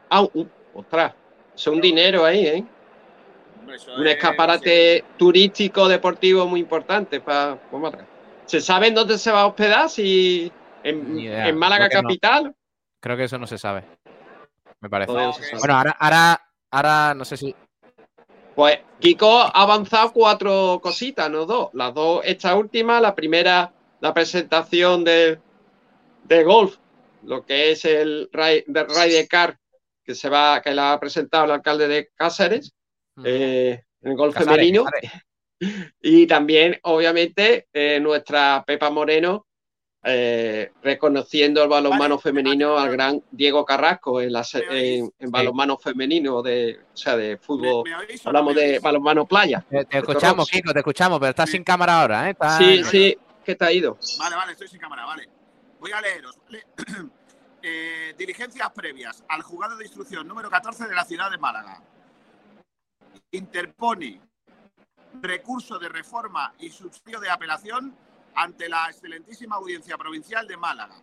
Ah, 0.09 0.21
uh, 0.21 0.45
ostras. 0.73 1.13
Eso 1.55 1.71
es 1.71 1.75
un 1.75 1.81
dinero 1.81 2.23
ahí, 2.25 2.45
¿eh? 2.47 2.63
Hombre, 3.59 3.77
Un 3.97 4.07
es- 4.07 4.13
escaparate 4.15 5.03
turístico 5.17 5.87
deportivo 5.87 6.45
muy 6.47 6.61
importante 6.61 7.19
para. 7.19 7.57
¿Se 8.45 8.61
sabe 8.61 8.87
en 8.87 8.95
dónde 8.95 9.17
se 9.17 9.31
va 9.31 9.41
a 9.41 9.47
hospedar? 9.47 9.89
Si 9.89 10.51
en, 10.83 11.57
Málaga 11.57 11.87
creo 11.87 12.01
que 12.01 12.03
no. 12.03 12.09
capital. 12.09 12.55
Creo 12.99 13.17
que 13.17 13.23
eso 13.25 13.37
no 13.37 13.47
se 13.47 13.57
sabe. 13.57 13.83
Me 14.79 14.89
parece. 14.89 15.11
No. 15.13 15.33
Bueno, 15.59 15.75
ahora, 15.75 15.95
ahora, 15.99 16.41
ahora 16.71 17.13
no 17.13 17.25
sé 17.25 17.37
si. 17.37 17.55
Pues 18.55 18.79
Kiko 18.99 19.39
ha 19.39 19.49
avanzado 19.49 20.13
cuatro 20.13 20.79
cositas, 20.81 21.29
no 21.29 21.45
dos. 21.45 21.69
Las 21.73 21.93
dos, 21.93 22.21
esta 22.23 22.55
última, 22.55 23.01
la 23.01 23.15
primera, 23.15 23.73
la 23.99 24.13
presentación 24.13 25.03
de, 25.03 25.39
de 26.23 26.43
golf, 26.43 26.77
lo 27.23 27.45
que 27.45 27.71
es 27.71 27.85
el 27.85 28.29
Ray- 28.31 28.63
de 28.67 28.83
Ryder 28.83 29.27
Car, 29.27 29.57
que 30.03 30.13
se 30.15 30.29
va, 30.29 30.61
que 30.61 30.71
la 30.73 30.93
ha 30.93 30.99
presentado 30.99 31.45
el 31.45 31.51
alcalde 31.51 31.87
de 31.87 32.09
Cáceres, 32.15 32.73
eh, 33.23 33.81
en 34.01 34.11
el 34.11 34.17
golf 34.17 34.33
Casares, 34.35 34.55
femenino. 34.57 34.83
Casares. 34.85 35.11
Y 36.01 36.27
también, 36.27 36.77
obviamente, 36.83 37.67
eh, 37.71 37.99
nuestra 38.01 38.63
Pepa 38.67 38.89
Moreno 38.89 39.47
eh, 40.03 40.71
reconociendo 40.83 41.63
el 41.63 41.69
balonmano 41.69 42.19
femenino 42.19 42.77
al 42.77 42.91
gran 42.91 43.23
Diego 43.31 43.63
Carrasco 43.63 44.19
en, 44.21 44.33
la, 44.33 44.43
se- 44.43 44.65
en, 44.69 45.13
en 45.17 45.31
balonmano 45.31 45.77
femenino, 45.77 46.41
de, 46.41 46.79
o 46.93 46.97
sea, 46.97 47.15
de 47.15 47.37
fútbol. 47.37 47.83
¿Me- 47.85 47.91
me 47.91 47.95
oís 48.05 48.19
o 48.21 48.23
no 48.25 48.29
Hablamos 48.29 48.55
de 48.55 48.79
balonmano 48.79 49.25
playa. 49.25 49.63
Te, 49.69 49.85
te 49.85 49.97
escuchamos, 49.99 50.49
Kiko, 50.49 50.73
te 50.73 50.79
escuchamos, 50.79 51.19
pero 51.19 51.29
estás 51.29 51.49
sin 51.49 51.63
cámara 51.63 52.01
ahora, 52.01 52.27
¿eh? 52.27 52.31
Estás- 52.31 52.57
Sí, 52.57 52.83
sí, 52.83 53.17
que 53.45 53.55
te 53.55 53.65
ha 53.65 53.71
ido. 53.71 53.97
Vale, 54.19 54.35
vale, 54.35 54.51
estoy 54.51 54.67
sin 54.67 54.79
cámara, 54.79 55.05
vale. 55.05 55.29
Voy 55.79 55.91
a 55.91 56.01
leeros, 56.01 56.37
¿vale? 56.45 56.65
Eh, 57.65 58.13
diligencias 58.17 58.69
previas 58.71 59.23
al 59.29 59.41
juzgado 59.41 59.77
de 59.77 59.85
instrucción 59.85 60.27
número 60.27 60.49
14 60.49 60.85
de 60.85 60.93
la 60.93 61.05
ciudad 61.05 61.31
de 61.31 61.37
Málaga. 61.37 61.81
Interpone 63.31 64.19
recurso 65.21 65.79
de 65.79 65.87
reforma 65.89 66.53
y 66.59 66.69
subsidio 66.69 67.19
de 67.21 67.29
apelación 67.29 67.95
ante 68.35 68.69
la 68.69 68.89
excelentísima 68.89 69.55
audiencia 69.55 69.97
provincial 69.97 70.47
de 70.47 70.57
Málaga. 70.57 70.95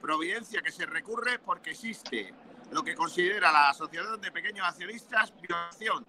Providencia 0.00 0.62
que 0.62 0.72
se 0.72 0.86
recurre 0.86 1.38
porque 1.38 1.70
existe 1.70 2.32
lo 2.70 2.82
que 2.82 2.94
considera 2.94 3.52
la 3.52 3.70
Asociación 3.70 4.20
de 4.20 4.32
Pequeños 4.32 4.66
Accionistas 4.66 5.32
violación 5.40 6.06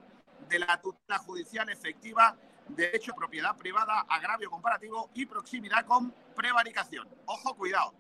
de 0.47 0.59
la 0.59 0.79
tutela 0.81 1.17
judicial 1.19 1.69
efectiva, 1.69 2.35
derecho 2.69 3.11
a 3.11 3.15
propiedad 3.15 3.55
privada, 3.57 4.05
agravio 4.09 4.49
comparativo 4.49 5.09
y 5.13 5.25
proximidad 5.25 5.85
con 5.85 6.11
prevaricación. 6.35 7.07
Ojo, 7.25 7.55
cuidado. 7.55 7.93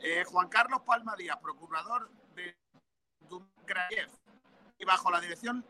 Eh, 0.00 0.24
Juan 0.24 0.48
Carlos 0.48 0.80
Palma 0.82 1.14
Díaz, 1.16 1.38
procurador 1.42 2.10
de 2.34 2.56
Dumgrayev, 3.28 4.10
y 4.78 4.84
bajo 4.84 5.10
la 5.10 5.20
dirección 5.20 5.64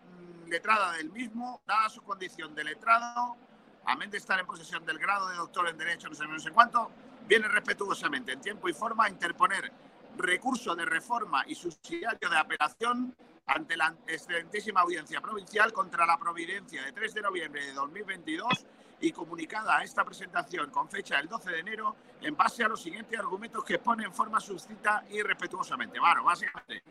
letrada 0.47 0.93
del 0.93 1.11
mismo, 1.11 1.63
dada 1.67 1.89
su 1.89 2.03
condición 2.03 2.55
de 2.55 2.65
letrado, 2.65 3.37
amén 3.85 4.11
de 4.11 4.19
estar 4.19 4.39
en 4.39 4.47
posesión 4.47 4.85
del 4.85 4.99
grado 4.99 5.29
de 5.29 5.37
doctor 5.37 5.69
en 5.69 5.79
Derecho, 5.79 6.09
no 6.09 6.15
sé, 6.15 6.27
no 6.27 6.39
sé 6.39 6.51
cuánto, 6.51 6.91
viene 7.27 7.49
respetuosamente 7.49 8.33
en 8.33 8.41
tiempo 8.41 8.69
y 8.69 8.73
forma 8.73 9.05
a 9.05 9.09
interponer 9.09 9.73
recurso 10.17 10.75
de 10.75 10.85
reforma 10.85 11.45
y 11.47 11.55
subsidiario 11.55 12.29
de 12.29 12.37
apelación 12.37 13.15
ante 13.47 13.77
la 13.77 13.95
excelentísima 14.07 14.81
audiencia 14.81 15.21
provincial 15.21 15.73
contra 15.73 16.07
la 16.07 16.19
providencia 16.19 16.85
de 16.85 16.93
3 16.93 17.15
de 17.15 17.23
noviembre 17.23 17.67
de 17.67 17.73
2022 17.73 18.67
y 19.01 19.13
comunicada 19.13 19.79
a 19.79 19.85
esta 19.85 20.05
presentación 20.05 20.71
con 20.71 20.89
fecha 20.89 21.17
del 21.17 21.29
12 21.29 21.51
de 21.51 21.59
enero 21.61 21.97
en 22.21 22.37
base 22.37 22.63
a 22.63 22.69
los 22.69 22.83
siguientes 22.83 23.19
argumentos 23.19 23.65
que 23.65 23.75
expone 23.75 24.05
en 24.05 24.13
forma 24.13 24.41
suscita 24.41 25.05
y 25.11 25.23
respetuosamente. 25.23 25.99
Bueno, 25.99 26.23
básicamente, 26.23 26.83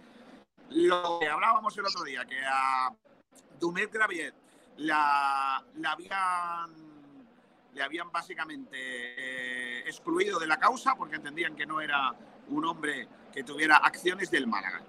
lo 0.72 1.20
que 1.20 1.28
hablábamos 1.28 1.78
el 1.78 1.86
otro 1.86 2.04
día, 2.04 2.26
que 2.26 2.42
a 2.44 2.90
Dumet 3.60 3.92
Gravier 3.92 4.34
la, 4.78 5.64
la 5.76 5.92
habían 5.92 6.90
le 7.74 7.84
habían 7.84 8.12
básicamente 8.12 8.78
eh, 8.78 9.80
excluido 9.86 10.40
de 10.40 10.48
la 10.48 10.58
causa 10.58 10.96
porque 10.96 11.16
entendían 11.16 11.56
que 11.56 11.66
no 11.66 11.82
era 11.82 12.14
un 12.50 12.66
hombre 12.66 13.08
que 13.32 13.44
tuviera 13.44 13.78
acciones 13.78 14.32
del 14.32 14.48
Málaga. 14.48 14.82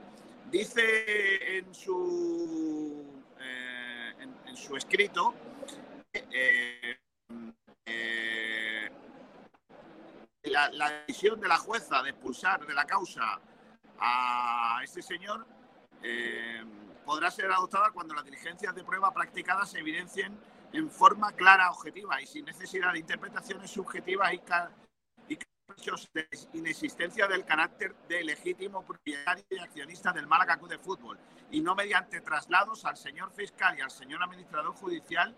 Dice 0.50 1.58
en 1.58 1.74
su, 1.74 3.04
eh, 3.38 4.14
en, 4.46 4.56
su 4.56 4.76
escrito 4.76 5.34
eh, 6.12 6.98
la, 10.44 10.70
la, 10.70 11.04
decisión 11.06 11.40
de 11.40 11.48
la 11.48 11.58
jueza 11.58 12.02
de 12.02 12.10
expulsar 12.10 12.66
de 12.66 12.74
la 12.74 12.86
causa 12.86 13.40
a 14.00 14.80
este 14.82 15.02
señor 15.02 15.46
podrá 17.10 17.28
ser 17.28 17.50
adoptada 17.50 17.90
cuando 17.90 18.14
las 18.14 18.24
diligencias 18.24 18.72
de 18.72 18.84
prueba 18.84 19.12
practicadas 19.12 19.72
se 19.72 19.80
evidencien 19.80 20.38
en 20.72 20.88
forma 20.88 21.32
clara, 21.32 21.72
objetiva 21.72 22.22
y 22.22 22.26
sin 22.28 22.44
necesidad 22.44 22.92
de 22.92 23.00
interpretaciones 23.00 23.68
subjetivas 23.68 24.32
y, 24.32 24.40
y 25.28 25.36
de 26.14 26.28
inexistencia 26.52 27.26
del 27.26 27.44
carácter 27.44 27.96
de 28.08 28.22
legítimo 28.22 28.86
propietario 28.86 29.44
y 29.50 29.58
accionista 29.58 30.12
del 30.12 30.28
Málaga 30.28 30.56
Club 30.56 30.70
de 30.70 30.78
Fútbol 30.78 31.18
y 31.50 31.60
no 31.60 31.74
mediante 31.74 32.20
traslados 32.20 32.84
al 32.84 32.96
señor 32.96 33.32
fiscal 33.32 33.76
y 33.76 33.80
al 33.80 33.90
señor 33.90 34.22
administrador 34.22 34.72
judicial 34.76 35.34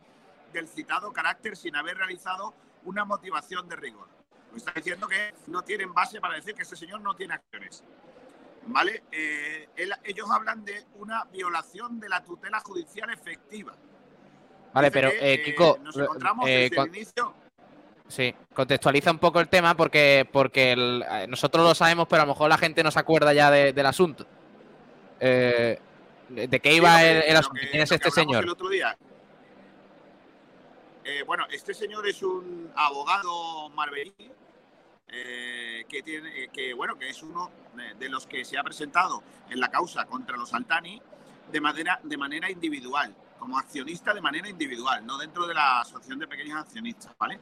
del 0.53 0.69
citado 0.69 1.11
carácter 1.11 1.57
sin 1.57 1.75
haber 1.75 1.97
realizado 1.97 2.53
una 2.85 3.07
motivación 3.07 3.67
de 3.67 3.77
rigor. 3.77 4.09
Me 4.51 4.59
está 4.59 4.73
diciendo 4.73 5.09
que 5.09 5.33
no 5.47 5.63
tienen 5.63 5.95
base 5.95 6.21
para 6.21 6.35
decir 6.35 6.55
que 6.55 6.65
este 6.65 6.77
señor 6.77 7.01
no 7.01 7.15
tiene 7.17 7.33
acciones. 7.33 7.83
¿Vale? 8.67 9.03
Eh, 9.11 9.69
ellos 10.05 10.31
hablan 10.31 10.65
de 10.65 10.85
una 10.97 11.25
violación 11.25 11.99
de 11.99 12.09
la 12.09 12.23
tutela 12.23 12.61
judicial 12.61 13.11
efectiva. 13.11 13.75
Vale, 14.73 14.91
pero 14.91 15.11
eh, 15.13 15.43
Kiko, 15.45 15.79
nos 15.83 15.97
encontramos 15.97 16.49
eh, 16.49 16.69
desde 16.71 16.83
el 16.83 16.97
inicio. 16.97 17.35
Sí, 18.09 18.35
contextualiza 18.55 19.11
un 19.11 19.19
poco 19.19 19.41
el 19.41 19.49
tema 19.49 19.75
porque, 19.75 20.29
porque 20.31 20.73
eh, 20.73 21.27
nosotros 21.29 21.65
lo 21.65 21.75
sabemos, 21.75 22.07
pero 22.09 22.23
a 22.23 22.27
lo 22.27 22.33
mejor 22.33 22.49
la 22.49 22.59
gente 22.59 22.83
no 22.83 22.91
se 22.91 22.99
acuerda 22.99 23.33
ya 23.33 23.51
del 23.51 23.87
asunto. 23.87 24.27
¿De 25.19 26.61
qué 26.63 26.75
iba 26.75 27.03
el, 27.05 27.37
asunto? 27.37 27.61
¿Quién 27.71 27.83
es 27.83 27.93
este 27.93 28.11
señor? 28.11 28.45
El 28.45 28.51
otro 28.51 28.69
día. 28.69 28.97
bueno, 31.27 31.47
este 31.51 31.75
señor 31.75 32.07
es 32.09 32.23
un 32.23 32.71
abogado 32.75 33.69
marbellí 33.71 34.31
que 35.13 36.03
tiene, 36.03 36.49
que 36.49 36.73
bueno, 36.75 36.99
que 36.99 37.11
es 37.11 37.23
uno 37.23 37.51
de 37.99 38.09
los 38.09 38.27
que 38.27 38.45
se 38.45 38.59
ha 38.59 38.63
presentado 38.63 39.23
en 39.51 39.61
la 39.61 39.71
causa 39.71 40.07
contra 40.07 40.37
los 40.37 40.55
Altani 40.55 41.01
de 41.51 41.61
manera, 41.61 42.01
de 42.03 42.17
manera 42.17 42.51
individual 42.51 43.15
como 43.43 43.59
accionista 43.59 44.15
de 44.15 44.21
manera 44.21 44.49
individual, 44.49 45.05
no 45.05 45.19
dentro 45.19 45.49
de 45.49 45.55
la 45.55 45.81
asociación 45.81 46.21
de 46.21 46.29
pequeños 46.29 46.61
accionistas, 46.61 47.13
¿vale? 47.19 47.41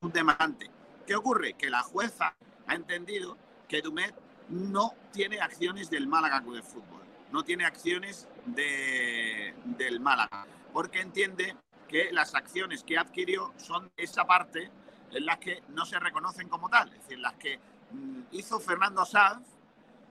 Un 0.00 0.10
demandante. 0.10 0.70
¿Qué 1.06 1.14
ocurre? 1.14 1.52
Que 1.52 1.68
la 1.68 1.82
jueza 1.82 2.34
ha 2.66 2.74
entendido 2.74 3.36
que 3.68 3.82
Dumet 3.82 4.14
no 4.48 4.94
tiene 5.12 5.40
acciones 5.40 5.90
del 5.90 6.06
Málaga 6.06 6.40
Club 6.40 6.56
de 6.56 6.62
Fútbol, 6.62 7.02
no 7.32 7.44
tiene 7.44 7.66
acciones 7.66 8.26
de, 8.46 9.54
del 9.64 10.00
Málaga, 10.00 10.46
porque 10.72 11.02
entiende 11.02 11.54
que 11.86 12.10
las 12.12 12.34
acciones 12.34 12.82
que 12.82 12.96
adquirió 12.96 13.52
son 13.58 13.92
esa 13.98 14.24
parte 14.24 14.70
en 15.16 15.26
las 15.26 15.38
que 15.38 15.62
no 15.68 15.84
se 15.84 15.98
reconocen 15.98 16.48
como 16.48 16.68
tal, 16.68 16.88
es 16.92 17.00
decir, 17.02 17.18
las 17.18 17.34
que 17.34 17.58
mm, 17.90 18.20
hizo 18.32 18.60
Fernando 18.60 19.04
Sanz 19.04 19.46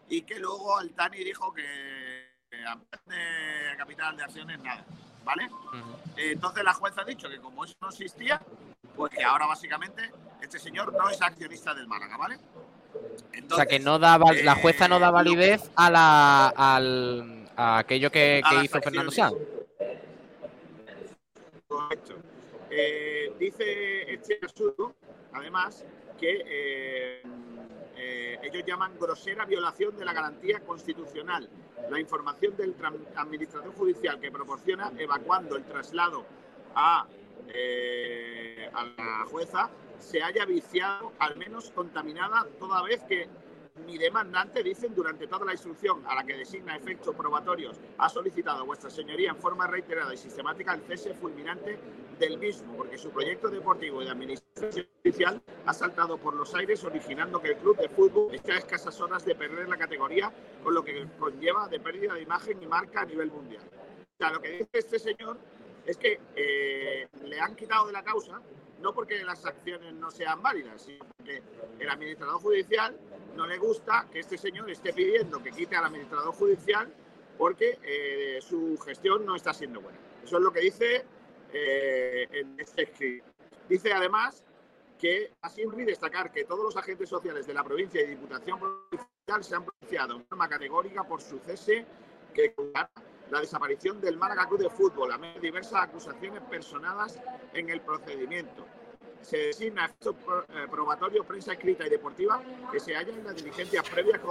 y 0.09 0.21
que 0.23 0.39
luego 0.39 0.77
Altani 0.77 1.23
dijo 1.23 1.53
que 1.53 2.25
de 3.05 3.77
capital 3.77 4.15
de 4.15 4.23
acciones 4.23 4.59
nada. 4.59 4.85
¿vale? 5.23 5.49
entonces 6.17 6.63
la 6.63 6.73
jueza 6.73 7.01
ha 7.01 7.03
dicho 7.05 7.27
que 7.27 7.39
como 7.39 7.65
eso 7.65 7.73
no 7.81 7.89
existía, 7.89 8.41
pues 8.95 9.11
que 9.11 9.23
ahora 9.23 9.47
básicamente 9.47 10.11
este 10.41 10.59
señor 10.59 10.93
no 10.93 11.09
es 11.09 11.21
accionista 11.21 11.73
del 11.73 11.87
Málaga, 11.87 12.15
¿vale? 12.15 12.39
o 13.51 13.55
sea 13.55 13.65
que 13.65 13.79
no 13.79 13.99
da 13.99 14.17
la 14.17 14.55
jueza 14.55 14.87
no 14.87 14.99
da 14.99 15.09
eh, 15.09 15.11
validez 15.11 15.69
a 15.75 15.89
la 15.89 16.47
al, 16.47 17.49
a 17.57 17.79
aquello 17.79 18.11
que, 18.11 18.41
hizo 18.63 18.79
Fernando 18.81 19.11
Sanz. 19.11 19.35
Correcto. 21.67 22.15
Eh, 22.77 23.33
dice 23.39 24.13
este 24.13 24.37
asunto, 24.43 24.95
además, 25.31 25.85
que 26.19 26.43
eh, 26.45 28.39
ellos 28.43 28.63
llaman 28.67 28.99
grosera 28.99 29.45
violación 29.45 29.95
de 29.95 30.03
la 30.03 30.11
garantía 30.11 30.59
constitucional. 30.59 31.49
La 31.89 32.01
información 32.01 32.57
del 32.57 32.75
administrador 33.15 33.73
judicial 33.75 34.19
que 34.19 34.29
proporciona 34.29 34.91
evacuando 34.97 35.55
el 35.55 35.63
traslado 35.63 36.25
a, 36.75 37.07
eh, 37.47 38.69
a 38.73 38.83
la 38.83 39.25
jueza 39.31 39.69
se 39.99 40.21
haya 40.21 40.45
viciado, 40.45 41.13
al 41.19 41.37
menos 41.37 41.71
contaminada, 41.71 42.45
toda 42.59 42.83
vez 42.83 43.01
que 43.03 43.29
mi 43.85 43.97
demandante, 43.97 44.63
dicen, 44.63 44.95
durante 44.95 45.27
toda 45.27 45.45
la 45.45 45.51
instrucción 45.51 46.01
a 46.07 46.15
la 46.15 46.23
que 46.23 46.37
designa 46.37 46.75
efectos 46.75 47.13
probatorios, 47.15 47.79
ha 47.97 48.09
solicitado 48.09 48.61
a 48.61 48.63
vuestra 48.63 48.89
señoría 48.89 49.31
en 49.31 49.37
forma 49.37 49.67
reiterada 49.67 50.13
y 50.13 50.17
sistemática 50.17 50.73
el 50.73 50.81
cese 50.81 51.13
fulminante 51.13 51.77
del 52.17 52.37
mismo, 52.37 52.77
porque 52.77 52.97
su 52.97 53.09
proyecto 53.09 53.49
deportivo 53.49 54.01
y 54.01 54.05
de 54.05 54.11
administración 54.11 54.87
judicial 55.03 55.41
ha 55.65 55.73
saltado 55.73 56.17
por 56.17 56.33
los 56.35 56.55
aires, 56.55 56.83
originando 56.83 57.41
que 57.41 57.49
el 57.49 57.57
club 57.57 57.77
de 57.77 57.89
fútbol 57.89 58.33
esté 58.33 58.53
a 58.53 58.57
escasas 58.57 58.99
horas 59.01 59.25
de 59.25 59.35
perder 59.35 59.67
la 59.67 59.77
categoría, 59.77 60.31
con 60.63 60.73
lo 60.73 60.83
que 60.83 61.07
conlleva 61.19 61.67
de 61.67 61.79
pérdida 61.79 62.13
de 62.13 62.21
imagen 62.21 62.61
y 62.61 62.67
marca 62.67 63.01
a 63.01 63.05
nivel 63.05 63.29
mundial. 63.29 63.63
O 63.65 64.17
sea, 64.17 64.31
lo 64.31 64.41
que 64.41 64.51
dice 64.51 64.69
este 64.71 64.99
señor 64.99 65.37
es 65.85 65.97
que 65.97 66.19
eh, 66.35 67.07
le 67.23 67.39
han 67.39 67.55
quitado 67.55 67.87
de 67.87 67.93
la 67.93 68.03
causa, 68.03 68.41
no 68.81 68.93
porque 68.93 69.23
las 69.23 69.45
acciones 69.45 69.93
no 69.93 70.11
sean 70.11 70.41
válidas, 70.41 70.81
sino 70.81 71.05
porque 71.17 71.41
el 71.79 71.89
administrador 71.89 72.41
judicial 72.41 72.97
no 73.35 73.47
le 73.47 73.57
gusta 73.57 74.07
que 74.11 74.19
este 74.19 74.37
señor 74.37 74.69
esté 74.69 74.93
pidiendo 74.93 75.41
que 75.41 75.51
quite 75.51 75.75
al 75.75 75.85
administrador 75.85 76.33
judicial 76.33 76.93
porque 77.37 77.79
eh, 77.83 78.39
su 78.41 78.77
gestión 78.79 79.25
no 79.25 79.35
está 79.35 79.53
siendo 79.53 79.81
buena. 79.81 79.97
Eso 80.23 80.37
es 80.37 80.43
lo 80.43 80.51
que 80.51 80.61
dice 80.61 81.05
eh, 81.51 82.27
en 82.31 82.59
este 82.59 82.83
escrito. 82.83 83.25
Dice 83.67 83.93
además 83.93 84.43
que 84.99 85.33
así 85.41 85.63
destacar 85.85 86.31
que 86.31 86.45
todos 86.45 86.63
los 86.63 86.77
agentes 86.77 87.09
sociales 87.09 87.45
de 87.45 87.53
la 87.53 87.63
provincia 87.63 88.01
y 88.01 88.07
Diputación 88.07 88.59
Provincial 88.59 89.43
se 89.43 89.55
han 89.55 89.65
pronunciado 89.65 90.15
en 90.15 90.25
forma 90.25 90.47
categórica 90.47 91.03
por 91.03 91.21
su 91.21 91.39
cese 91.39 91.85
que 92.33 92.53
la 93.31 93.41
desaparición 93.41 93.99
del 94.01 94.17
Málaga 94.17 94.47
Club 94.47 94.61
de 94.61 94.69
Fútbol, 94.69 95.11
a 95.11 95.17
diversas 95.39 95.83
acusaciones 95.83 96.41
personadas 96.43 97.19
en 97.53 97.69
el 97.69 97.81
procedimiento 97.81 98.65
se 99.25 99.37
designa 99.37 99.85
efectos 99.85 100.15
eh, 100.49 100.67
probatorios, 100.69 101.25
prensa 101.25 101.53
escrita 101.53 101.85
y 101.87 101.89
deportiva 101.89 102.41
que 102.71 102.79
se 102.79 102.95
hallan 102.95 103.17
en 103.17 103.23
las 103.25 103.35
diligencias 103.35 103.89
previas 103.89 104.21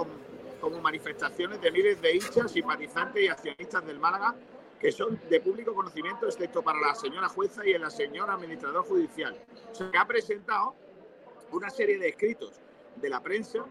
como 0.61 0.81
manifestaciones 0.81 1.59
de 1.61 1.71
miles 1.71 2.01
de 2.01 2.15
hinchas, 2.15 2.51
simpatizantes 2.51 3.23
y 3.23 3.27
accionistas 3.27 3.85
del 3.85 3.99
Málaga 3.99 4.35
que 4.79 4.91
son 4.91 5.19
de 5.29 5.39
público 5.39 5.73
conocimiento, 5.73 6.27
excepto 6.27 6.61
para 6.61 6.79
la 6.79 6.95
señora 6.95 7.27
jueza 7.29 7.65
y 7.65 7.71
el 7.71 7.89
señor 7.91 8.29
administrador 8.29 8.85
judicial. 8.85 9.35
Se 9.71 9.85
ha 9.97 10.05
presentado 10.05 10.75
una 11.51 11.69
serie 11.69 11.97
de 11.97 12.09
escritos 12.09 12.61
de 12.97 13.09
la 13.09 13.21
prensa 13.21 13.65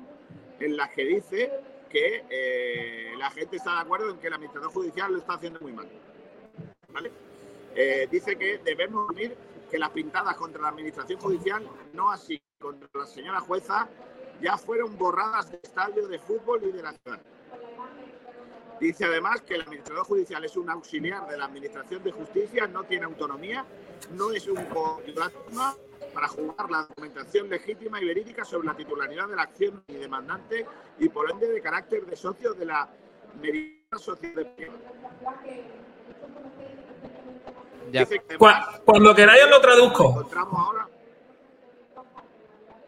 en 0.60 0.76
las 0.76 0.90
que 0.90 1.04
dice 1.04 1.52
que 1.88 2.24
eh, 2.28 3.14
la 3.16 3.30
gente 3.30 3.56
está 3.56 3.74
de 3.74 3.80
acuerdo 3.80 4.10
en 4.10 4.18
que 4.18 4.26
el 4.26 4.34
administrador 4.34 4.72
judicial 4.72 5.12
lo 5.12 5.18
está 5.18 5.34
haciendo 5.34 5.60
muy 5.60 5.72
mal. 5.72 5.88
Eh, 7.76 8.06
dice 8.10 8.36
que 8.36 8.58
debemos 8.58 9.10
unir 9.10 9.36
que 9.70 9.78
las 9.78 9.90
pintadas 9.90 10.36
contra 10.36 10.62
la 10.62 10.68
administración 10.68 11.18
judicial, 11.20 11.68
no 11.92 12.10
así 12.10 12.40
contra 12.60 12.88
la 12.94 13.06
señora 13.06 13.40
jueza, 13.40 13.88
ya 14.40 14.56
fueron 14.56 14.96
borradas 14.96 15.50
del 15.50 15.60
estadio 15.62 16.06
de 16.06 16.18
fútbol 16.18 16.62
y 16.64 16.72
de 16.72 16.82
la 16.82 16.92
ciudad. 16.92 17.20
Dice 18.80 19.04
además 19.04 19.40
que 19.42 19.54
el 19.54 19.62
administrador 19.62 20.04
judicial 20.04 20.44
es 20.44 20.56
un 20.56 20.68
auxiliar 20.68 21.26
de 21.28 21.36
la 21.36 21.46
administración 21.46 22.02
de 22.02 22.12
justicia, 22.12 22.66
no 22.66 22.84
tiene 22.84 23.06
autonomía, 23.06 23.64
no 24.12 24.32
es 24.32 24.46
un 24.46 24.64
coordinador 24.66 25.32
para 26.12 26.28
jugar 26.28 26.70
la 26.70 26.78
documentación 26.82 27.48
legítima 27.48 28.00
y 28.00 28.06
verídica 28.06 28.44
sobre 28.44 28.66
la 28.68 28.76
titularidad 28.76 29.28
de 29.28 29.36
la 29.36 29.42
acción 29.42 29.82
y 29.88 29.94
demandante 29.94 30.66
y 30.98 31.08
por 31.08 31.30
ende 31.30 31.48
de 31.48 31.60
carácter 31.60 32.04
de 32.06 32.16
socio 32.16 32.54
de 32.54 32.66
la 32.66 32.88
meridiana 33.40 33.98
sociedad. 33.98 34.46
Ya. 37.92 38.06
Que 38.06 38.20
Cuando 38.84 39.14
queráis 39.14 39.44
os 39.44 39.50
lo 39.50 39.60
traduzco. 39.60 40.10
encontramos 40.10 40.54
ahora. 40.58 40.88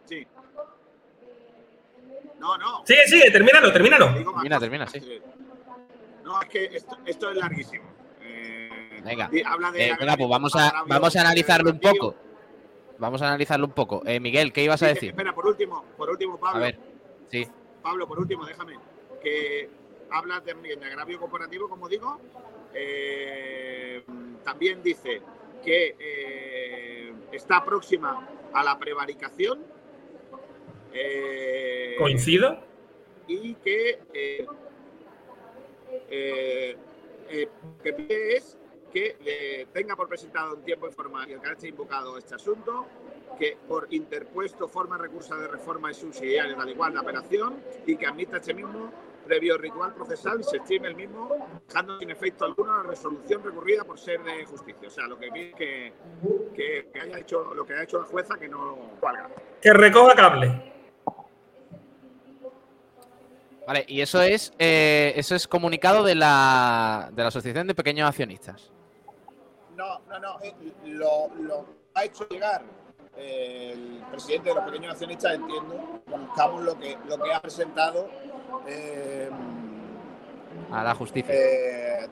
Sí. 0.07 0.27
No, 2.39 2.57
no. 2.59 2.83
Sigue, 2.87 3.07
sigue, 3.07 3.31
termínalo, 3.31 3.73
Termina, 3.73 4.59
termina, 4.59 4.87
sí. 4.87 5.01
Sí. 5.01 5.21
No, 6.25 6.41
es 6.43 6.49
que 6.49 6.65
esto, 6.65 6.97
esto 7.05 7.31
es 7.31 7.37
larguísimo. 7.37 7.85
Eh, 8.21 9.01
Venga. 9.05 9.31
habla 9.45 9.71
de 9.71 9.89
Eh, 9.89 9.97
venga, 9.99 10.17
pues 10.17 10.29
vamos 10.29 10.57
a, 10.57 10.83
vamos 10.87 11.15
a 11.17 11.21
analizarlo 11.21 11.71
un 11.71 11.81
poco. 11.81 12.15
Vamos 12.99 13.23
a 13.23 13.29
analizarlo 13.29 13.67
un 13.67 13.73
poco. 13.73 14.03
Eh, 14.07 14.21
Miguel, 14.21 14.53
¿qué 14.53 14.65
ibas 14.65 14.83
a 14.83 14.89
decir? 14.89 15.11
Espera, 15.11 15.35
por 15.35 15.47
último, 15.47 15.85
por 15.97 16.11
último, 16.11 16.39
Pablo. 16.39 16.59
A 16.59 16.67
ver, 16.67 16.79
sí. 17.31 17.47
Pablo, 17.83 18.07
por 18.07 18.19
último, 18.19 18.45
déjame. 18.45 18.79
Que 19.23 19.69
habla 20.11 20.41
también 20.43 20.81
de 20.81 20.87
agravio 20.87 21.19
corporativo, 21.19 21.69
como 21.69 21.89
digo. 21.89 22.19
Eh, 22.75 24.03
también 24.45 24.83
dice 24.83 25.21
que 25.65 25.97
eh, 25.99 27.13
está 27.33 27.65
próxima 27.65 28.29
a 28.53 28.65
la 28.65 28.79
prevaricación. 28.79 29.61
Eh, 30.93 31.97
¿Coincido? 31.99 32.67
y 33.29 33.55
que 33.55 33.99
eh, 34.15 34.47
eh, 36.09 36.77
eh, 37.29 37.49
que 37.83 37.93
pide 37.93 38.37
es 38.37 38.57
que 38.97 39.19
eh, 39.27 39.67
tenga 39.75 39.95
por 39.95 40.09
presentado 40.09 40.55
en 40.55 40.63
tiempo 40.63 40.89
y 40.89 40.91
forma 40.91 41.29
y 41.29 41.33
el 41.33 41.41
carácter 41.43 41.69
invocado 41.69 42.17
este 42.17 42.35
asunto, 42.35 42.87
que 43.39 43.59
por 43.69 43.89
interpuesto 43.91 44.69
forma 44.69 44.97
recurso 44.97 45.37
de 45.37 45.49
reforma 45.49 45.91
y 45.91 45.95
subsidiaria 45.95 46.57
al 46.59 46.71
igual 46.71 46.95
la 46.95 47.01
apelación 47.01 47.63
y 47.87 47.95
que 47.95 48.07
admita 48.07 48.39
este 48.39 48.55
mismo 48.55 48.91
previo 49.27 49.59
ritual 49.59 49.93
procesal 49.93 50.41
y 50.41 50.45
se 50.45 50.57
estime 50.57 50.89
el 50.89 50.95
mismo 50.95 51.29
dejando 51.69 51.99
sin 51.99 52.11
efecto 52.11 52.47
alguno 52.47 52.75
la 52.75 52.85
resolución 52.85 53.45
recurrida 53.45 53.85
por 53.85 53.99
ser 53.99 54.23
de 54.23 54.47
justicia. 54.47 54.89
O 54.89 54.91
sea, 54.91 55.07
lo 55.07 55.19
que 55.19 55.31
pide 55.31 55.51
es 55.51 55.55
que, 55.57 55.93
que, 56.55 56.89
que 56.91 56.99
haya 56.99 57.19
hecho 57.19 57.53
lo 57.53 57.67
que 57.67 57.75
ha 57.75 57.83
hecho 57.83 57.99
la 57.99 58.07
jueza 58.07 58.39
que 58.39 58.49
no 58.49 58.93
valga. 59.03 59.29
Que 59.61 59.75
recoja 59.75 60.15
cable. 60.15 60.73
Vale, 63.67 63.85
y 63.89 64.01
eso 64.01 64.23
es 64.23 64.55
eh, 64.59 65.13
eso 65.17 65.35
es 65.35 65.47
comunicado 65.47 66.03
de 66.03 66.15
la, 66.15 67.11
de 67.13 67.21
la 67.21 67.29
Asociación 67.29 67.67
de 67.67 67.75
Pequeños 67.75 68.09
Accionistas. 68.09 68.73
No, 69.77 70.01
no, 70.09 70.19
no. 70.19 70.39
Lo, 70.87 71.29
lo 71.43 71.67
ha 71.95 72.05
hecho 72.05 72.27
llegar 72.29 72.63
el 73.17 74.03
presidente 74.11 74.51
de 74.51 74.55
los 74.55 74.65
pequeños 74.65 74.93
accionistas, 74.93 75.35
entiendo. 75.35 76.03
Conozcamos 76.11 76.63
lo 76.65 76.79
que, 76.79 76.97
lo 77.09 77.19
que 77.19 77.33
ha 77.33 77.41
presentado 77.41 78.09
eh, 78.67 79.31
A 80.71 80.83
la 80.85 80.95
justicia. 80.95 81.35
eh, 81.35 82.09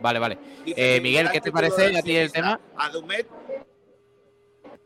¿vale? 0.00 0.18
Vale, 0.18 0.38
Eh, 0.66 1.00
Miguel, 1.00 1.30
¿qué 1.30 1.40
te 1.40 1.50
parece 1.50 1.96
a 1.96 2.02
ti 2.02 2.16
el 2.16 2.30
tema? 2.30 2.60
A 2.76 2.90
Dumet. 2.90 3.26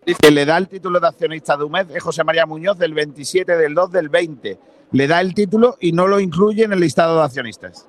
Dice 0.07 0.18
que 0.22 0.30
le 0.30 0.46
da 0.46 0.57
el 0.57 0.66
título 0.68 0.98
de 0.98 1.09
accionista 1.09 1.55
a 1.55 1.57
Dumet 1.57 1.90
es 1.90 2.03
José 2.03 2.24
María 2.24 2.46
Muñoz 2.46 2.78
del 2.78 2.94
27 2.94 3.57
del 3.57 3.74
2 3.74 3.92
del 3.92 4.09
20. 4.09 4.59
Le 4.92 5.07
da 5.07 5.20
el 5.20 5.34
título 5.34 5.76
y 5.78 5.92
no 5.92 6.07
lo 6.07 6.18
incluye 6.20 6.64
en 6.64 6.72
el 6.72 6.80
listado 6.80 7.18
de 7.18 7.24
accionistas. 7.24 7.86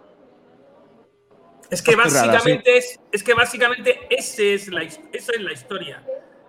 Es 1.71 1.81
que 1.81 1.91
básicamente 1.95 2.77
es, 2.77 2.99
es 3.11 3.23
que 3.23 3.33
básicamente 3.33 3.99
ese 4.09 4.53
es 4.53 4.67
la, 4.67 4.83
esa 4.83 5.01
es 5.33 5.41
la 5.41 5.53
historia. 5.53 6.03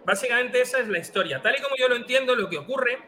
Básicamente 0.04 0.60
esa 0.60 0.80
es 0.80 0.88
la 0.88 0.98
historia. 0.98 1.40
Tal 1.40 1.54
y 1.56 1.62
como 1.62 1.76
yo 1.76 1.88
lo 1.88 1.96
entiendo, 1.96 2.34
lo 2.34 2.48
que 2.50 2.58
ocurre 2.58 2.98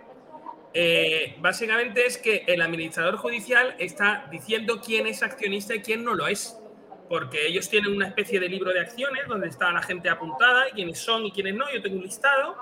eh, 0.73 1.37
básicamente 1.41 2.07
es 2.07 2.19
que 2.19 2.45
el 2.47 2.61
administrador 2.63 3.17
judicial 3.17 3.75
está 3.79 4.27
diciendo 4.31 4.81
quién 4.85 5.07
es 5.07 5.23
accionista 5.23 5.75
y 5.75 5.83
quién 5.83 6.05
no 6.05 6.15
lo 6.15 6.27
es. 6.27 6.57
Porque 7.09 7.47
ellos 7.47 7.69
tienen 7.69 7.93
una 7.95 8.07
especie 8.09 8.41
de 8.41 8.49
libro 8.49 8.73
de 8.73 8.81
acciones 8.81 9.27
donde 9.29 9.49
está 9.49 9.71
la 9.71 9.83
gente 9.83 10.09
apuntada, 10.09 10.69
y 10.71 10.73
quiénes 10.73 10.99
son 10.99 11.27
y 11.27 11.33
quiénes 11.33 11.55
no. 11.55 11.71
Yo 11.73 11.83
tengo 11.83 11.97
un 11.97 12.03
listado 12.05 12.57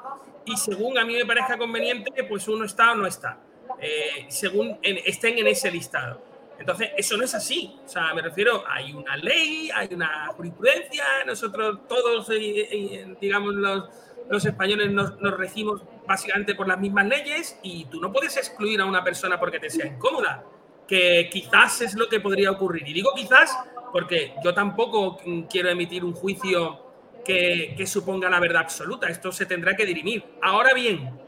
y 0.44 0.56
según 0.56 0.98
a 0.98 1.04
mí 1.04 1.14
me 1.14 1.24
parezca 1.24 1.56
conveniente, 1.56 2.24
pues 2.24 2.48
uno 2.48 2.64
está 2.64 2.92
o 2.92 2.96
no 2.96 3.06
está. 3.06 3.38
Eh, 3.80 4.26
según 4.28 4.78
en- 4.82 4.98
estén 5.06 5.38
en 5.38 5.46
ese 5.46 5.70
listado. 5.70 6.20
Entonces, 6.58 6.90
eso 6.96 7.16
no 7.16 7.24
es 7.24 7.34
así. 7.34 7.76
O 7.84 7.88
sea, 7.88 8.14
me 8.14 8.22
refiero, 8.22 8.62
hay 8.66 8.92
una 8.92 9.16
ley, 9.16 9.70
hay 9.74 9.88
una 9.92 10.26
jurisprudencia, 10.28 11.04
nosotros 11.26 11.80
todos, 11.88 12.30
eh, 12.30 12.68
eh, 12.70 13.14
digamos, 13.20 13.54
los, 13.54 14.44
españoles 14.44 14.90
nos, 14.90 15.20
nos 15.20 15.36
regimos 15.36 15.82
básicamente 16.06 16.54
por 16.54 16.66
las 16.66 16.78
mismas 16.78 17.06
leyes 17.06 17.58
y 17.62 17.84
tú 17.86 18.00
no 18.00 18.12
puedes 18.12 18.36
excluir 18.36 18.80
a 18.80 18.84
una 18.84 19.04
persona 19.04 19.38
porque 19.38 19.58
te 19.58 19.68
sea 19.68 19.86
incómoda, 19.86 20.44
que 20.86 21.28
quizás 21.30 21.82
es 21.82 21.94
lo 21.94 22.08
que 22.08 22.20
podría 22.20 22.50
ocurrir. 22.50 22.88
Y 22.88 22.92
digo 22.92 23.12
quizás 23.14 23.56
porque 23.92 24.34
yo 24.42 24.54
tampoco 24.54 25.18
quiero 25.50 25.68
emitir 25.68 26.04
un 26.04 26.14
juicio 26.14 26.92
que, 27.24 27.74
que 27.76 27.86
suponga 27.86 28.30
la 28.30 28.40
verdad 28.40 28.62
absoluta. 28.62 29.08
Esto 29.08 29.30
se 29.30 29.46
tendrá 29.46 29.76
que 29.76 29.84
dirimir. 29.84 30.24
Ahora 30.40 30.72
bien, 30.72 31.21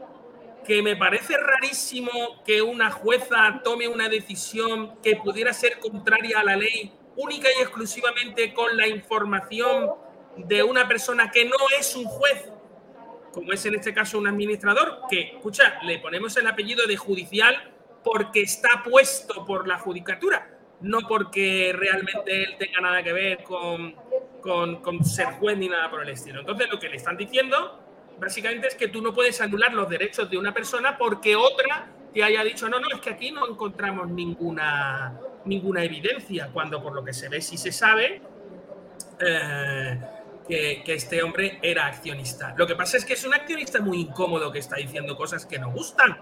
que 0.65 0.81
me 0.81 0.95
parece 0.95 1.37
rarísimo 1.37 2.43
que 2.45 2.61
una 2.61 2.91
jueza 2.91 3.61
tome 3.63 3.87
una 3.87 4.09
decisión 4.09 4.99
que 5.01 5.15
pudiera 5.15 5.53
ser 5.53 5.79
contraria 5.79 6.39
a 6.39 6.43
la 6.43 6.55
ley 6.55 6.91
única 7.15 7.47
y 7.57 7.61
exclusivamente 7.61 8.53
con 8.53 8.75
la 8.75 8.87
información 8.87 9.91
de 10.37 10.63
una 10.63 10.87
persona 10.87 11.31
que 11.31 11.45
no 11.45 11.55
es 11.79 11.95
un 11.95 12.05
juez, 12.05 12.49
como 13.31 13.53
es 13.53 13.65
en 13.65 13.75
este 13.75 13.93
caso 13.93 14.17
un 14.17 14.27
administrador, 14.27 15.01
que, 15.09 15.21
escucha, 15.35 15.79
le 15.83 15.99
ponemos 15.99 16.35
el 16.37 16.47
apellido 16.47 16.85
de 16.87 16.97
judicial 16.97 17.71
porque 18.03 18.41
está 18.41 18.83
puesto 18.83 19.45
por 19.45 19.67
la 19.67 19.79
judicatura, 19.79 20.57
no 20.81 20.99
porque 21.07 21.73
realmente 21.73 22.43
él 22.43 22.55
tenga 22.57 22.81
nada 22.81 23.01
que 23.01 23.13
ver 23.13 23.43
con, 23.43 23.95
con, 24.41 25.05
ser 25.05 25.27
juez 25.39 25.57
ni 25.57 25.69
nada 25.69 25.89
por 25.89 26.03
el 26.03 26.09
estilo. 26.09 26.41
Entonces, 26.41 26.67
lo 26.69 26.79
que 26.79 26.89
le 26.89 26.97
están 26.97 27.17
diciendo 27.17 27.84
básicamente 28.19 28.67
es 28.67 28.75
que 28.75 28.87
tú 28.87 29.01
no 29.01 29.13
puedes 29.13 29.39
anular 29.41 29.73
los 29.73 29.89
derechos 29.89 30.29
de 30.29 30.37
una 30.37 30.53
persona 30.53 30.97
porque 30.97 31.35
otra 31.35 31.87
te 32.13 32.23
haya 32.23 32.43
dicho, 32.43 32.69
no, 32.69 32.79
no, 32.79 32.87
es 32.93 33.01
que 33.01 33.09
aquí 33.09 33.31
no 33.31 33.47
encontramos 33.47 34.07
ninguna, 34.07 35.19
ninguna 35.43 35.83
evidencia, 35.83 36.49
cuando 36.53 36.81
por 36.81 36.93
lo 36.93 37.03
que 37.03 37.11
se 37.11 37.27
ve 37.27 37.41
sí 37.41 37.57
se 37.57 37.73
sabe 37.73 38.21
eh, 39.19 39.99
que, 40.47 40.81
que 40.85 40.93
este 40.93 41.21
hombre 41.21 41.59
era 41.61 41.87
accionista. 41.87 42.53
Lo 42.57 42.65
que 42.65 42.75
pasa 42.75 42.95
es 42.95 43.03
que 43.03 43.13
es 43.13 43.25
un 43.25 43.33
accionista 43.33 43.81
muy 43.81 43.99
incómodo 43.99 44.51
que 44.51 44.59
está 44.59 44.77
diciendo 44.77 45.17
cosas 45.17 45.45
que 45.45 45.59
no 45.59 45.71
gustan. 45.71 46.17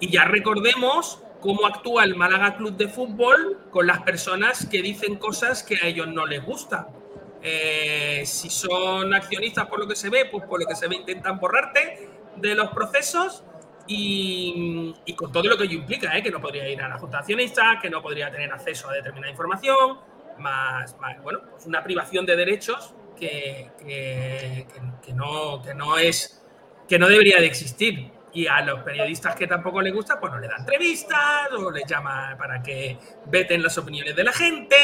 Y 0.00 0.10
ya 0.10 0.24
recordemos 0.24 1.22
cómo 1.40 1.66
actúa 1.66 2.04
el 2.04 2.16
Málaga 2.16 2.56
Club 2.56 2.76
de 2.76 2.88
Fútbol 2.88 3.60
con 3.70 3.86
las 3.86 4.02
personas 4.02 4.66
que 4.66 4.82
dicen 4.82 5.16
cosas 5.16 5.62
que 5.62 5.76
a 5.76 5.86
ellos 5.86 6.08
no 6.08 6.26
les 6.26 6.44
gustan. 6.44 6.97
Eh, 7.42 8.22
si 8.26 8.50
son 8.50 9.14
accionistas 9.14 9.66
por 9.66 9.78
lo 9.78 9.86
que 9.86 9.94
se 9.96 10.10
ve, 10.10 10.26
pues 10.30 10.44
por 10.44 10.60
lo 10.60 10.66
que 10.66 10.74
se 10.74 10.88
ve 10.88 10.96
intentan 10.96 11.38
borrarte 11.38 12.08
de 12.36 12.54
los 12.54 12.70
procesos 12.70 13.44
y, 13.86 14.94
y 15.04 15.14
con 15.14 15.32
todo 15.32 15.44
lo 15.44 15.56
que 15.56 15.64
ello 15.64 15.78
implica, 15.78 16.16
¿eh? 16.16 16.22
que 16.22 16.30
no 16.30 16.40
podría 16.40 16.68
ir 16.68 16.80
a 16.82 16.88
la 16.88 16.98
junta 16.98 17.18
de 17.18 17.20
accionistas, 17.20 17.80
que 17.80 17.88
no 17.90 18.02
podría 18.02 18.30
tener 18.30 18.52
acceso 18.52 18.88
a 18.90 18.92
determinada 18.92 19.30
información, 19.30 19.98
más, 20.38 20.96
más 21.00 21.20
bueno, 21.22 21.40
pues 21.50 21.66
una 21.66 21.82
privación 21.82 22.26
de 22.26 22.36
derechos 22.36 22.94
que, 23.18 23.70
que- 23.78 24.66
que- 25.02 25.12
no, 25.14 25.62
que 25.62 25.74
no 25.74 25.96
es 25.98 26.44
que 26.88 26.98
no 26.98 27.08
debería 27.08 27.40
de 27.40 27.46
existir. 27.46 28.12
Y 28.32 28.46
a 28.46 28.60
los 28.60 28.80
periodistas 28.80 29.34
que 29.34 29.46
tampoco 29.46 29.80
les 29.80 29.92
gusta, 29.92 30.20
pues 30.20 30.30
no 30.32 30.38
le 30.38 30.46
dan 30.46 30.60
entrevistas 30.60 31.50
o 31.56 31.70
les 31.70 31.84
llama 31.86 32.36
para 32.38 32.62
que 32.62 32.96
veten 33.26 33.62
las 33.62 33.76
opiniones 33.78 34.14
de 34.14 34.22
la 34.22 34.32
gente. 34.32 34.76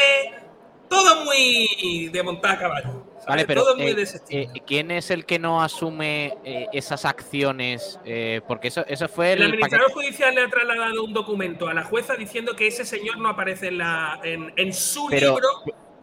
Todo 0.89 1.25
muy 1.25 2.09
de 2.11 2.23
montar 2.23 2.55
a 2.55 2.59
caballo. 2.59 2.89
¿sabes? 3.13 3.25
Vale, 3.27 3.45
pero 3.45 3.63
Todo 3.63 3.75
muy 3.75 3.87
eh, 3.87 3.95
de 3.95 4.01
ese 4.03 4.17
estilo. 4.17 4.41
eh, 4.53 4.61
¿quién 4.67 4.91
es 4.91 5.09
el 5.09 5.25
que 5.25 5.39
no 5.39 5.61
asume 5.63 6.37
eh, 6.43 6.67
esas 6.73 7.05
acciones? 7.05 7.99
Eh, 8.05 8.41
porque 8.47 8.67
eso, 8.67 8.85
eso 8.87 9.07
fue 9.07 9.33
El 9.33 9.39
el, 9.39 9.45
administrador 9.47 9.87
paquete- 9.87 9.93
judicial 9.93 10.35
le 10.35 10.41
ha 10.41 10.47
trasladado 10.49 11.03
un 11.03 11.13
documento 11.13 11.67
a 11.67 11.73
la 11.73 11.83
jueza 11.83 12.15
diciendo 12.15 12.55
que 12.55 12.67
ese 12.67 12.85
señor 12.85 13.17
no 13.17 13.29
aparece 13.29 13.67
en, 13.67 13.79
la, 13.79 14.19
en, 14.23 14.53
en 14.55 14.73
su 14.73 15.07
Pero- 15.09 15.31
libro 15.35 15.47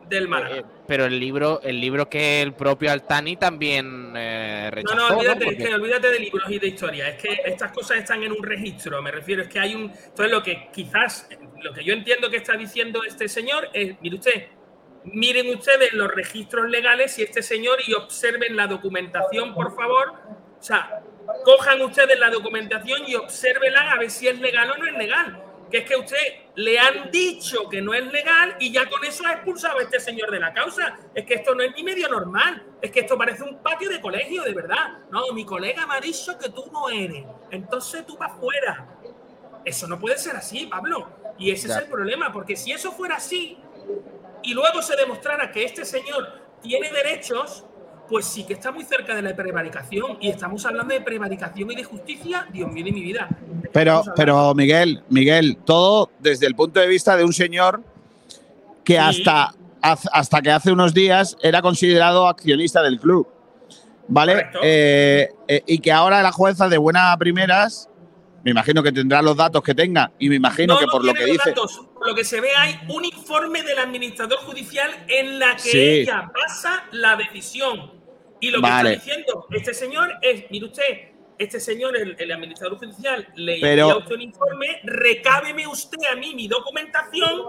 del 0.09 0.29
Málaga. 0.29 0.65
pero 0.87 1.07
el 1.07 1.19
libro, 1.19 1.61
el 1.63 1.81
libro 1.81 2.11
que 2.11 2.43
el 2.43 2.53
propio 2.53 2.91
Altani 2.93 3.37
también 3.37 4.13
eh, 4.17 4.65
No, 4.65 4.71
rechazó. 4.73 4.97
no, 4.97 5.17
olvídate, 5.19 5.45
Porque- 5.45 5.65
que 5.65 5.75
olvídate 5.75 6.11
de 6.11 6.19
libros 6.21 6.51
y 6.51 6.59
de 6.59 6.67
historia. 6.67 7.09
Es 7.09 7.23
que 7.23 7.41
estas 7.47 7.73
cosas 7.73 7.99
están 7.99 8.23
en 8.23 8.33
un 8.33 8.43
registro, 8.43 9.01
me 9.01 9.11
refiero. 9.11 9.43
Es 9.43 9.49
que 9.49 9.59
hay 9.61 9.75
un. 9.75 9.85
Entonces, 9.91 10.31
lo 10.31 10.43
que 10.43 10.69
quizás, 10.75 11.29
lo 11.63 11.73
que 11.73 11.83
yo 11.85 11.95
entiendo 11.95 12.29
que 12.29 12.37
está 12.39 12.57
diciendo 12.57 13.03
este 13.05 13.27
señor 13.29 13.69
es: 13.73 13.95
mire 14.03 14.17
usted, 14.17 14.49
miren 15.05 15.49
ustedes 15.55 15.93
los 15.93 16.09
registros 16.11 16.69
legales 16.69 17.19
y 17.19 17.23
este 17.23 17.43
señor 17.43 17.79
y 17.87 17.95
observen 17.95 18.57
la 18.57 18.67
documentación, 18.67 19.55
por 19.55 19.75
favor. 19.75 20.13
O 20.59 20.63
sea, 20.63 21.03
cojan 21.45 21.81
ustedes 21.83 22.19
la 22.19 22.31
documentación 22.31 23.03
y 23.07 23.15
obsérvenla 23.15 23.93
a 23.93 23.99
ver 23.99 24.11
si 24.11 24.29
es 24.29 24.39
legal 24.39 24.71
o 24.71 24.77
no 24.77 24.87
es 24.87 24.95
legal. 24.95 25.43
Que 25.71 25.79
es 25.79 25.85
que 25.89 25.97
usted 25.97 26.19
le 26.55 26.79
han 26.79 27.11
dicho 27.11 27.67
que 27.71 27.81
no 27.81 27.95
es 27.95 28.05
legal 28.13 28.57
y 28.61 28.71
ya 28.71 28.89
con 28.91 29.03
eso 29.05 29.27
ha 29.27 29.33
expulsado 29.33 29.79
a 29.79 29.83
este 29.83 29.99
señor 30.01 30.31
de 30.31 30.39
la 30.39 30.53
causa. 30.53 30.99
Es 31.15 31.25
que 31.25 31.35
esto 31.35 31.55
no 31.55 31.63
es 31.63 31.75
ni 31.75 31.83
medio 31.83 32.09
normal. 32.11 32.63
Es 32.83 32.91
que 32.91 33.01
esto 33.01 33.17
parece 33.17 33.43
un 33.43 33.63
patio 33.63 33.89
de 33.89 33.99
colegio, 34.01 34.43
de 34.43 34.53
verdad. 34.53 34.99
No, 35.11 35.33
mi 35.33 35.47
colega 35.47 35.87
me 35.87 35.95
ha 35.95 36.01
dicho 36.01 36.37
que 36.39 36.51
tú 36.51 36.69
no 36.71 36.91
eres. 36.91 37.25
Entonces 37.51 38.05
tú 38.07 38.19
vas 38.19 38.33
fuera. 38.39 38.87
Eso 39.65 39.87
no 39.87 39.99
puede 39.99 40.19
ser 40.19 40.37
así, 40.37 40.67
Pablo. 40.67 41.09
Y 41.39 41.51
ese 41.51 41.69
Ya. 41.69 41.77
es 41.77 41.83
el 41.85 41.89
problema, 41.89 42.31
porque 42.33 42.55
si 42.55 42.71
eso 42.73 42.93
fuera 42.93 43.17
así, 43.17 43.57
y 44.43 44.55
luego 44.55 44.83
se 44.83 44.97
demostrara 44.97 45.51
que 45.51 45.65
este 45.65 45.85
señor 45.85 46.41
tiene 46.63 46.91
derechos, 46.91 47.65
pues 48.09 48.27
sí 48.27 48.45
que 48.45 48.55
está 48.55 48.73
muy 48.73 48.85
cerca 48.85 49.15
de 49.15 49.23
la 49.23 49.35
prevaricación. 49.35 50.19
Y 50.21 50.29
estamos 50.29 50.65
hablando 50.67 50.95
de 50.95 51.01
prevaricación 51.01 51.71
y 51.71 51.77
de 51.77 51.85
justicia, 51.85 52.47
Dios 52.53 52.71
mío 52.71 52.85
de 52.85 52.93
mi 52.93 53.03
vida. 53.03 53.29
Pero, 53.73 54.03
pero 54.17 54.55
Miguel, 54.55 55.03
Miguel, 55.09 55.59
todo 55.65 56.11
desde 56.19 56.47
el 56.47 56.55
punto 56.55 56.81
de 56.81 56.87
vista 56.87 57.17
de 57.17 57.25
un 57.25 57.33
señor 57.33 57.83
que 58.85 58.99
hasta, 58.99 59.55
hasta 59.81 60.43
que 60.43 60.51
hace 60.51 60.73
unos 60.73 60.93
días 60.93 61.37
era 61.43 61.63
considerado 61.63 62.27
accionista 62.29 62.83
del 62.83 63.01
club. 63.01 63.29
¿Vale? 64.09 64.47
Eh, 64.63 65.31
eh, 65.49 65.63
y 65.67 65.79
que 65.79 65.91
ahora 65.91 66.23
la 66.23 66.33
jueza 66.33 66.69
de 66.69 66.77
buenas 66.77 67.15
a 67.15 67.17
primeras, 67.17 67.89
me 68.45 68.51
imagino 68.51 68.83
que 68.83 68.93
tendrá 68.93 69.23
los 69.23 69.37
datos 69.37 69.63
que 69.63 69.75
tenga, 69.75 70.13
y 70.19 70.29
me 70.29 70.37
imagino 70.37 70.75
No, 70.75 70.81
que 70.81 70.87
no 70.87 70.93
por 70.93 71.05
lo 71.05 71.15
que 71.15 71.25
dice. 71.27 71.51
datos. 71.51 71.83
Por 71.95 72.09
lo 72.09 72.15
que 72.15 72.25
se 72.25 72.41
ve, 72.41 72.49
hay 72.57 72.79
un 72.89 73.05
informe 73.05 73.63
del 73.63 73.79
administrador 73.79 74.39
judicial 74.41 74.91
en 75.09 75.39
la 75.39 75.55
que 75.57 75.63
Sí. 75.71 75.79
ella 75.79 76.31
basa 76.35 76.85
la 76.93 77.17
decisión. 77.17 78.01
Y 78.41 78.51
lo 78.51 78.59
que 78.59 78.63
Vale. 78.63 78.93
está 78.95 79.05
diciendo 79.05 79.47
este 79.53 79.73
señor 79.75 80.11
es, 80.21 80.45
mire 80.51 80.67
usted, 80.67 80.85
este 81.39 81.61
señor, 81.61 81.97
el, 81.97 82.17
el 82.19 82.33
administrador 82.33 82.79
judicial, 82.79 83.29
le 83.37 83.55
envía 83.55 83.97
usted 83.97 84.15
un 84.17 84.23
informe, 84.23 84.81
recábeme 84.85 85.67
usted 85.67 85.99
a 86.13 86.17
mí 86.17 86.35
mi 86.35 86.49
documentación 86.49 87.43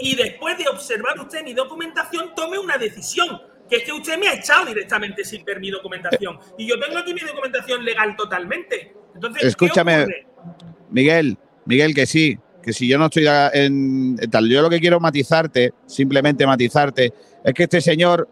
y 0.00 0.16
después 0.16 0.58
de 0.58 0.68
observar 0.68 1.18
usted 1.20 1.42
mi 1.44 1.52
documentación, 1.54 2.34
tome 2.34 2.58
una 2.58 2.76
decisión. 2.78 3.40
Que 3.68 3.76
es 3.76 3.84
que 3.84 3.92
usted 3.92 4.18
me 4.18 4.26
ha 4.26 4.34
echado 4.34 4.66
directamente 4.66 5.24
sin 5.24 5.44
ver 5.44 5.60
mi 5.60 5.70
documentación. 5.70 6.36
Y 6.58 6.66
yo 6.66 6.80
tengo 6.80 6.98
aquí 6.98 7.14
mi 7.14 7.20
documentación 7.20 7.84
legal 7.84 8.16
totalmente. 8.16 8.92
Entonces, 9.14 9.42
¿qué 9.42 9.46
Escúchame? 9.48 10.06
Miguel, 10.90 11.38
Miguel, 11.66 11.94
que 11.94 12.06
sí, 12.06 12.38
que 12.62 12.72
si 12.72 12.88
yo 12.88 12.98
no 12.98 13.06
estoy 13.06 13.26
en 13.52 14.16
tal, 14.30 14.48
yo 14.48 14.62
lo 14.62 14.70
que 14.70 14.80
quiero 14.80 15.00
matizarte, 15.00 15.72
simplemente 15.86 16.46
matizarte, 16.46 17.12
es 17.44 17.54
que 17.54 17.64
este 17.64 17.80
señor 17.80 18.28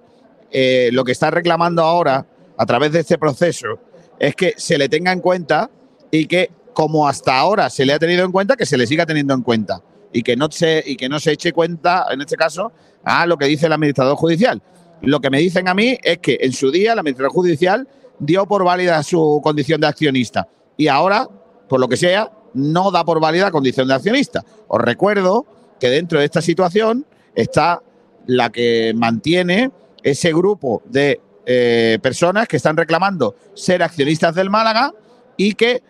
eh, 0.51 0.91
lo 0.93 1.05
que 1.05 1.13
está 1.13 1.31
reclamando 1.31 1.83
ahora, 1.83 2.27
a 2.57 2.67
través 2.67 2.93
de 2.93 3.01
este 3.01 3.19
proceso, 3.19 3.79
es 4.19 4.35
que 4.35 4.55
se 4.57 4.79
le 4.79 4.89
tenga 4.89 5.13
en 5.13 5.21
cuenta 5.21 5.71
y 6.11 6.27
que, 6.27 6.51
como 6.73 7.09
hasta 7.09 7.39
ahora 7.39 7.71
se 7.71 7.85
le 7.85 7.93
ha 7.93 7.99
tenido 7.99 8.25
en 8.25 8.33
cuenta, 8.33 8.57
que 8.57 8.67
se 8.67 8.77
le 8.77 8.87
siga 8.87 9.07
teniendo 9.07 9.35
en 9.35 9.43
cuenta 9.43 9.83
y 10.13 10.23
que 10.23 10.37
no 10.37 10.51
se, 10.51 10.83
y 10.85 10.97
que 10.97 11.09
no 11.09 11.21
se 11.21 11.33
eche 11.33 11.53
cuenta, 11.53 12.07
en 12.11 12.21
este 12.21 12.37
caso, 12.37 12.73
a 13.05 13.27
lo 13.27 13.37
que 13.37 13.47
dice 13.47 13.67
el 13.67 13.73
administrador 13.73 14.17
judicial. 14.17 14.63
Lo 15.03 15.21
que 15.21 15.31
me 15.31 15.39
dicen 15.39 15.69
a 15.69 15.75
mí 15.75 15.99
es 16.03 16.19
que 16.19 16.39
en 16.41 16.53
su 16.53 16.71
día 16.71 16.93
el 16.93 16.99
administrador 16.99 17.33
judicial 17.33 17.89
dio 18.19 18.47
por 18.47 18.65
válida 18.65 19.03
su 19.03 19.41
condición 19.43 19.81
de 19.81 19.87
accionista 19.87 20.49
y 20.77 20.89
ahora, 20.89 21.29
por 21.69 21.81
lo 21.81 21.89
que 21.89 21.97
sea, 21.97 22.31
no 22.55 22.91
da 22.91 23.05
por 23.05 23.21
válida 23.21 23.51
condición 23.51 23.89
de 23.89 23.95
accionista. 23.95 24.45
Os 24.69 24.81
recuerdo 24.81 25.47
que 25.79 25.91
dentro 25.91 26.19
de 26.19 26.25
esta 26.25 26.43
situación 26.43 27.07
está 27.35 27.83
la 28.27 28.51
que 28.51 28.93
mantiene 28.95 29.71
ese 30.03 30.33
grupo 30.33 30.83
de 30.87 31.21
eh, 31.47 31.99
personas 32.03 32.49
que 32.49 32.57
están 32.57 32.77
reclamando 32.77 33.37
ser 33.55 33.83
accionistas 33.83 34.35
del 34.35 34.51
Málaga 34.51 34.93
y 35.37 35.55
que 35.55 35.83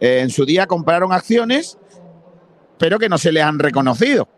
eh, 0.00 0.20
en 0.20 0.30
su 0.30 0.44
día 0.44 0.66
compraron 0.66 1.12
acciones, 1.12 1.78
pero 2.78 2.98
que 2.98 3.08
no 3.08 3.18
se 3.18 3.32
les 3.32 3.42
han 3.42 3.58
reconocido. 3.58 4.28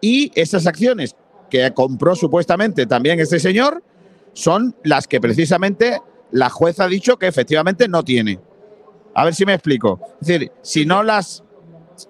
Y 0.00 0.32
esas 0.34 0.66
acciones 0.66 1.16
que 1.50 1.70
compró 1.72 2.16
supuestamente 2.16 2.86
también 2.86 3.20
este 3.20 3.38
señor 3.38 3.82
son 4.32 4.74
las 4.82 5.06
que 5.06 5.20
precisamente 5.20 6.00
la 6.30 6.50
jueza 6.50 6.84
ha 6.84 6.88
dicho 6.88 7.16
que 7.16 7.26
efectivamente 7.26 7.86
no 7.88 8.02
tiene. 8.02 8.40
A 9.14 9.24
ver 9.24 9.34
si 9.34 9.46
me 9.46 9.54
explico. 9.54 10.00
Es 10.20 10.26
decir, 10.26 10.52
si 10.62 10.86
no 10.86 11.02
las. 11.02 11.42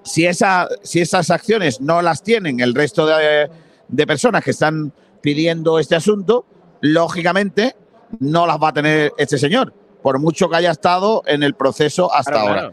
Si, 0.03 0.25
esa, 0.25 0.67
si 0.83 1.01
esas 1.01 1.31
acciones 1.31 1.81
no 1.81 2.01
las 2.01 2.23
tienen 2.23 2.61
el 2.61 2.75
resto 2.75 3.07
de, 3.07 3.51
de 3.89 4.07
personas 4.07 4.43
que 4.43 4.51
están 4.53 4.93
pidiendo 5.21 5.79
este 5.79 5.95
asunto, 5.95 6.47
lógicamente 6.81 7.77
no 8.19 8.47
las 8.47 8.57
va 8.59 8.69
a 8.69 8.73
tener 8.73 9.13
este 9.19 9.37
señor, 9.37 9.75
por 10.03 10.19
mucho 10.19 10.49
que 10.49 10.57
haya 10.57 10.71
estado 10.71 11.23
en 11.27 11.43
el 11.43 11.55
proceso 11.55 12.13
hasta 12.15 12.33
Claro, 12.33 12.49
ahora. 12.49 12.73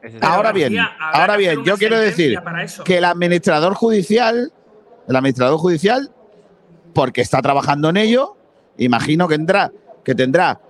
claro. 0.00 0.18
Ahora 0.22 0.52
bien, 0.52 0.76
ahora 1.00 1.36
bien, 1.36 1.64
yo 1.64 1.76
quiero 1.76 1.98
decir 1.98 2.38
que 2.84 2.98
el 2.98 3.04
administrador 3.04 3.74
judicial, 3.74 4.52
el 5.08 5.16
administrador 5.16 5.58
judicial, 5.58 6.10
porque 6.94 7.20
está 7.20 7.42
trabajando 7.42 7.88
en 7.90 7.98
ello, 7.98 8.36
imagino 8.78 9.28
que 9.28 9.36
tendrá, 9.36 9.72
que 10.04 10.14
tendrá 10.14 10.60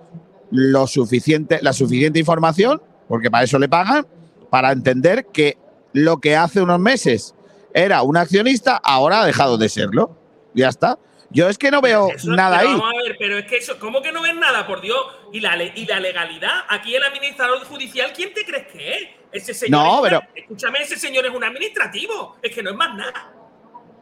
lo 0.51 0.87
suficiente, 0.87 1.59
la 1.61 1.73
suficiente 1.73 2.19
información, 2.19 2.81
porque 3.09 3.29
para 3.29 3.43
eso 3.43 3.59
le 3.59 3.67
pagan, 3.67 4.07
para 4.49 4.71
entender 4.71 5.25
que 5.33 5.57
lo 5.91 6.19
que 6.19 6.37
hace 6.37 6.61
unos 6.61 6.79
meses 6.79 7.35
era 7.73 8.01
un 8.03 8.15
accionista, 8.15 8.79
ahora 8.81 9.21
ha 9.21 9.25
dejado 9.25 9.57
de 9.57 9.67
serlo. 9.67 10.15
Ya 10.53 10.69
está. 10.69 10.97
Yo 11.31 11.47
es 11.49 11.57
que 11.59 11.69
no 11.69 11.81
veo 11.81 12.09
Eso- 12.09 12.31
nada 12.31 12.59
ahí. 12.59 12.67
Vamos 12.67 12.91
a 12.91 13.03
ver, 13.03 13.15
pero 13.19 13.37
es 13.37 13.45
que 13.45 13.57
eso, 13.57 13.77
¿cómo 13.79 14.01
que 14.01 14.11
no 14.11 14.21
ven 14.23 14.39
nada, 14.39 14.65
por 14.65 14.81
Dios? 14.81 14.97
¿Y 15.31 15.39
la, 15.41 15.61
y 15.63 15.85
la 15.85 15.99
legalidad? 15.99 16.63
Aquí 16.69 16.95
el 16.95 17.03
administrador 17.03 17.63
judicial, 17.65 18.11
¿quién 18.15 18.33
te 18.33 18.43
crees 18.45 18.65
que 18.67 18.93
es? 18.95 19.07
Ese 19.31 19.53
señor. 19.53 19.79
No, 19.83 19.95
es 19.97 20.01
pero- 20.11 20.21
escúchame, 20.35 20.79
ese 20.81 20.97
señor 20.97 21.25
es 21.27 21.31
un 21.35 21.43
administrativo. 21.43 22.37
Es 22.41 22.53
que 22.55 22.63
no 22.63 22.71
es 22.71 22.75
más 22.75 22.95
nada. 22.95 23.31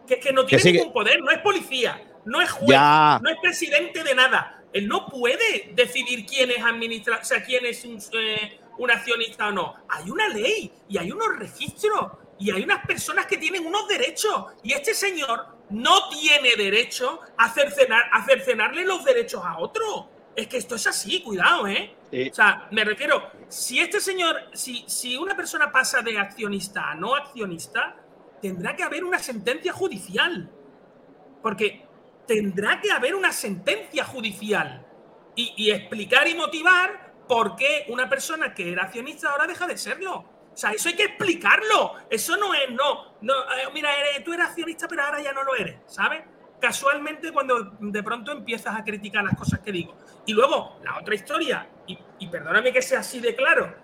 Que 0.08 0.14
es 0.16 0.20
que 0.26 0.32
no 0.32 0.46
tiene 0.46 0.64
que- 0.64 0.72
ningún 0.72 0.94
poder, 0.94 1.20
no 1.22 1.30
es 1.32 1.40
policía, 1.40 2.02
no 2.24 2.40
es 2.42 2.50
juez, 2.50 2.70
Ya. 2.72 3.20
no 3.22 3.30
es 3.30 3.36
presidente 3.42 4.04
de 4.06 4.16
nada. 4.16 4.64
Él 4.72 4.88
no 4.88 5.08
puede 5.08 5.72
decidir 5.74 6.26
quién 6.26 6.52
es 6.52 6.64
administrador, 6.64 7.22
o 7.22 7.26
sea, 7.26 7.44
quién 7.44 7.66
es 7.66 7.84
un, 7.84 7.98
eh, 8.14 8.58
un 8.78 8.92
accionista 8.92 9.48
o 9.48 9.52
no. 9.52 9.76
Hay 9.90 10.10
una 10.10 10.28
ley 10.30 10.72
y 10.88 10.98
hay 10.98 11.12
unos 11.12 11.38
registros 11.38 12.12
y 12.40 12.52
hay 12.52 12.64
unas 12.64 12.86
personas 12.86 13.26
que 13.26 13.38
tienen 13.38 13.66
unos 13.66 13.88
derechos. 13.88 14.46
Y 14.64 14.74
este 14.74 14.94
señor 14.94 15.58
no 15.70 16.10
tiene 16.10 16.56
derecho 16.56 17.20
a 17.38 17.50
cercenar, 17.50 18.04
a 18.12 18.26
cercenarle 18.26 18.86
los 18.86 19.04
derechos 19.04 19.44
a 19.44 19.58
otro. 19.60 20.10
Es 20.36 20.48
que 20.48 20.58
esto 20.58 20.76
es 20.76 20.86
así, 20.86 21.22
cuidado, 21.24 21.68
¿eh? 21.68 21.96
O 22.30 22.34
sea, 22.34 22.68
me 22.72 22.84
refiero, 22.84 23.32
si 23.48 23.80
este 23.80 24.00
señor, 24.00 24.50
si, 24.54 24.86
si 24.88 25.18
una 25.18 25.36
persona 25.36 25.72
pasa 25.72 26.02
de 26.02 26.18
accionista 26.20 26.92
a 26.92 26.96
no 26.96 27.16
accionista, 27.16 27.96
tendrá 28.42 28.76
que 28.76 28.84
haber 28.84 29.04
una 29.04 29.18
sentencia 29.18 29.74
judicial. 29.74 30.50
Porque 31.42 31.86
tendrá 32.28 32.80
que 32.80 32.92
haber 32.92 33.16
una 33.16 33.32
sentencia 33.32 34.04
judicial 34.04 34.86
y, 35.36 35.54
y 35.58 35.72
explicar 35.72 36.28
y 36.28 36.36
motivar 36.36 37.07
por 37.28 37.56
qué 37.56 37.86
una 37.90 38.10
persona 38.10 38.54
que 38.54 38.72
era 38.72 38.84
accionista 38.84 39.30
ahora 39.30 39.48
deja 39.48 39.68
de 39.68 39.78
serlo. 39.78 40.16
O 40.54 40.60
sea, 40.60 40.72
eso 40.72 40.90
hay 40.90 40.96
que 40.96 41.04
explicarlo. 41.04 41.94
Eso 42.10 42.36
no 42.38 42.54
es, 42.54 42.72
no. 42.72 43.18
eh, 43.22 43.70
mira, 43.74 43.90
tú 44.26 44.34
eras 44.34 44.50
accionista, 44.50 44.88
pero 44.88 45.04
ahora 45.04 45.22
ya 45.22 45.34
no 45.34 45.44
lo 45.44 45.56
eres, 45.56 45.78
¿sabes? 45.86 46.24
Casualmente 46.60 47.32
cuando 47.32 47.76
de 47.80 48.02
pronto 48.02 48.32
empiezas 48.32 48.76
a 48.76 48.84
criticar 48.84 49.24
las 49.24 49.36
cosas 49.36 49.60
que 49.60 49.72
digo. 49.72 49.96
Y 50.26 50.34
luego, 50.34 50.80
la 50.84 50.98
otra 50.98 51.14
historia, 51.14 51.68
y, 51.86 51.98
y 52.20 52.28
perdóname 52.28 52.74
que 52.74 52.82
sea 52.82 53.02
así 53.02 53.20
de 53.20 53.36
claro, 53.36 53.76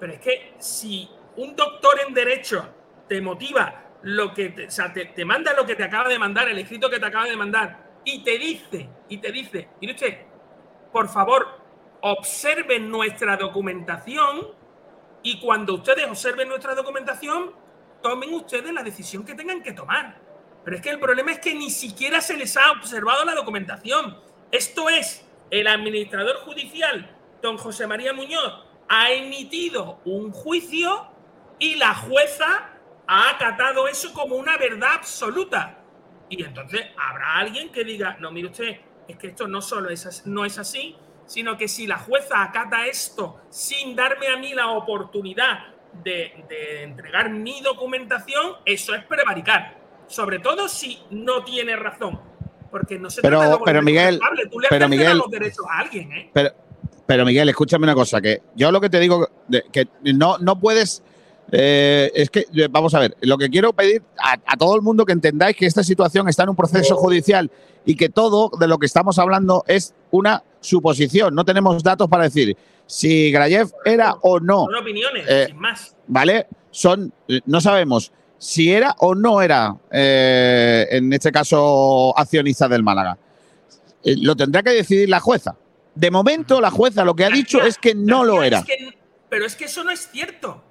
pero 0.00 0.12
es 0.14 0.20
que 0.20 0.54
si 0.58 1.08
un 1.36 1.54
doctor 1.54 2.00
en 2.06 2.12
Derecho 2.12 2.68
te 3.08 3.20
motiva 3.20 3.84
lo 4.02 4.34
que 4.34 4.50
te, 4.50 4.66
o 4.66 4.70
sea, 4.70 4.92
te, 4.92 5.06
te 5.06 5.24
manda 5.24 5.52
lo 5.52 5.64
que 5.64 5.76
te 5.76 5.84
acaba 5.84 6.08
de 6.08 6.18
mandar, 6.18 6.48
el 6.48 6.58
escrito 6.58 6.90
que 6.90 6.98
te 6.98 7.06
acaba 7.06 7.26
de 7.26 7.36
mandar, 7.36 7.88
y 8.04 8.24
te 8.24 8.38
dice, 8.38 8.88
y 9.08 9.18
te 9.18 9.30
dice, 9.30 9.68
mire 9.80 9.94
usted, 9.94 10.18
por 10.92 11.08
favor, 11.08 11.57
observen 12.00 12.90
nuestra 12.90 13.36
documentación 13.36 14.48
y 15.22 15.40
cuando 15.40 15.74
ustedes 15.74 16.06
observen 16.06 16.48
nuestra 16.48 16.74
documentación, 16.74 17.52
tomen 18.02 18.32
ustedes 18.34 18.72
la 18.72 18.82
decisión 18.82 19.24
que 19.24 19.34
tengan 19.34 19.62
que 19.62 19.72
tomar. 19.72 20.20
Pero 20.64 20.76
es 20.76 20.82
que 20.82 20.90
el 20.90 21.00
problema 21.00 21.32
es 21.32 21.40
que 21.40 21.54
ni 21.54 21.70
siquiera 21.70 22.20
se 22.20 22.36
les 22.36 22.56
ha 22.56 22.70
observado 22.72 23.24
la 23.24 23.34
documentación. 23.34 24.18
Esto 24.50 24.88
es, 24.88 25.24
el 25.50 25.66
administrador 25.66 26.36
judicial, 26.38 27.16
don 27.42 27.56
José 27.56 27.86
María 27.86 28.12
Muñoz, 28.12 28.64
ha 28.88 29.12
emitido 29.12 30.00
un 30.04 30.30
juicio 30.32 31.08
y 31.58 31.76
la 31.76 31.94
jueza 31.94 32.70
ha 33.06 33.30
acatado 33.30 33.88
eso 33.88 34.12
como 34.12 34.36
una 34.36 34.56
verdad 34.56 34.92
absoluta. 34.94 35.78
Y 36.28 36.44
entonces 36.44 36.82
habrá 36.96 37.36
alguien 37.36 37.70
que 37.70 37.84
diga, 37.84 38.16
no, 38.20 38.30
mire 38.30 38.48
usted, 38.48 38.80
es 39.08 39.16
que 39.16 39.28
esto 39.28 39.48
no 39.48 39.62
solo 39.62 39.88
es, 39.88 40.26
no 40.26 40.44
es 40.44 40.58
así, 40.58 40.96
sino 41.28 41.56
que 41.56 41.68
si 41.68 41.86
la 41.86 41.98
jueza 41.98 42.42
acata 42.42 42.86
esto 42.88 43.40
sin 43.50 43.94
darme 43.94 44.26
a 44.26 44.36
mí 44.38 44.52
la 44.54 44.70
oportunidad 44.70 45.58
de, 46.02 46.44
de 46.48 46.82
entregar 46.82 47.30
mi 47.30 47.60
documentación, 47.60 48.54
eso 48.64 48.94
es 48.94 49.04
prevaricar. 49.04 49.78
Sobre 50.08 50.40
todo 50.40 50.68
si 50.68 50.98
no 51.10 51.44
tiene 51.44 51.76
razón. 51.76 52.18
Porque 52.70 52.98
no 52.98 53.08
se 53.10 53.22
Pero- 53.22 53.38
trata 53.38 53.56
de 53.56 53.62
pero, 53.64 53.82
Miguel. 53.82 54.20
Tú 54.50 54.58
le 54.60 54.68
pero, 54.68 54.88
Miguel- 54.88 55.18
los 55.18 55.30
derechos 55.30 55.64
a 55.70 55.78
alguien, 55.78 56.12
¿eh? 56.12 56.30
Pero, 56.32 56.50
pero 57.06 57.24
Miguel, 57.24 57.48
escúchame 57.48 57.84
una 57.84 57.94
cosa, 57.94 58.20
que 58.20 58.42
yo 58.54 58.70
lo 58.72 58.80
que 58.80 58.90
te 58.90 58.98
digo, 59.00 59.28
que 59.72 59.86
no, 60.02 60.36
no 60.38 60.58
puedes, 60.58 61.02
eh, 61.50 62.10
es 62.14 62.30
que, 62.30 62.40
eh, 62.54 62.68
vamos 62.70 62.94
a 62.94 63.00
ver, 63.00 63.16
lo 63.20 63.38
que 63.38 63.48
quiero 63.48 63.72
pedir 63.72 64.02
a, 64.18 64.36
a 64.46 64.56
todo 64.56 64.76
el 64.76 64.82
mundo 64.82 65.04
que 65.04 65.12
entendáis 65.12 65.56
que 65.56 65.66
esta 65.66 65.82
situación 65.82 66.28
está 66.28 66.42
en 66.42 66.50
un 66.50 66.56
proceso 66.56 66.96
judicial 66.96 67.50
y 67.84 67.96
que 67.96 68.08
todo 68.08 68.50
de 68.58 68.68
lo 68.68 68.78
que 68.78 68.86
estamos 68.86 69.18
hablando 69.18 69.64
es 69.66 69.94
una 70.10 70.42
suposición, 70.60 71.34
no 71.34 71.44
tenemos 71.44 71.82
datos 71.82 72.08
para 72.08 72.24
decir 72.24 72.56
si 72.86 73.30
Grayev 73.30 73.70
era 73.84 74.14
o 74.22 74.40
no, 74.40 74.64
Son 74.64 74.74
opiniones, 74.74 75.24
Eh, 75.28 75.44
sin 75.48 75.58
más. 75.58 75.94
¿vale? 76.06 76.46
Son, 76.70 77.12
no 77.46 77.60
sabemos 77.60 78.12
si 78.38 78.72
era 78.72 78.94
o 78.98 79.14
no 79.14 79.42
era, 79.42 79.76
eh, 79.90 80.86
en 80.90 81.12
este 81.12 81.32
caso, 81.32 82.16
accionista 82.16 82.68
del 82.68 82.82
Málaga. 82.82 83.18
Lo 84.04 84.36
tendrá 84.36 84.62
que 84.62 84.70
decidir 84.70 85.08
la 85.08 85.20
jueza. 85.20 85.56
De 85.94 86.10
momento, 86.10 86.60
la 86.60 86.70
jueza 86.70 87.04
lo 87.04 87.14
que 87.14 87.24
ha 87.24 87.30
dicho 87.30 87.60
es 87.60 87.76
que 87.78 87.94
no 87.94 88.24
lo 88.24 88.42
era. 88.42 88.64
Pero 89.28 89.44
es 89.44 89.56
que 89.56 89.64
eso 89.64 89.82
no 89.82 89.90
es 89.90 90.08
cierto. 90.12 90.62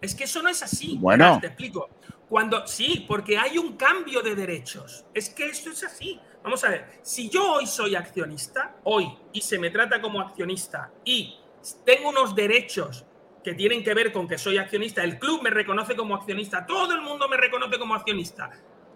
Es 0.00 0.14
que 0.14 0.24
eso 0.24 0.42
no 0.42 0.48
es 0.48 0.62
así. 0.62 0.96
Bueno. 1.00 1.38
Te 1.40 1.48
explico. 1.48 1.88
Cuando 2.28 2.66
sí, 2.66 3.04
porque 3.06 3.38
hay 3.38 3.56
un 3.56 3.76
cambio 3.76 4.20
de 4.22 4.34
derechos. 4.34 5.04
Es 5.14 5.28
que 5.30 5.48
esto 5.48 5.70
es 5.70 5.84
así. 5.84 6.20
Vamos 6.42 6.62
a 6.64 6.70
ver. 6.70 7.00
Si 7.02 7.28
yo 7.28 7.54
hoy 7.54 7.66
soy 7.66 7.94
accionista, 7.94 8.76
hoy, 8.84 9.08
y 9.32 9.40
se 9.40 9.58
me 9.58 9.70
trata 9.70 10.00
como 10.00 10.20
accionista, 10.20 10.92
y 11.04 11.36
tengo 11.84 12.08
unos 12.10 12.34
derechos 12.34 13.04
que 13.42 13.54
tienen 13.54 13.82
que 13.82 13.94
ver 13.94 14.12
con 14.12 14.26
que 14.26 14.38
soy 14.38 14.58
accionista, 14.58 15.04
el 15.04 15.18
club 15.18 15.42
me 15.42 15.50
reconoce 15.50 15.94
como 15.94 16.16
accionista, 16.16 16.66
todo 16.66 16.94
el 16.94 17.00
mundo 17.00 17.28
me 17.28 17.36
reconoce 17.36 17.78
como 17.78 17.94
accionista. 17.94 18.50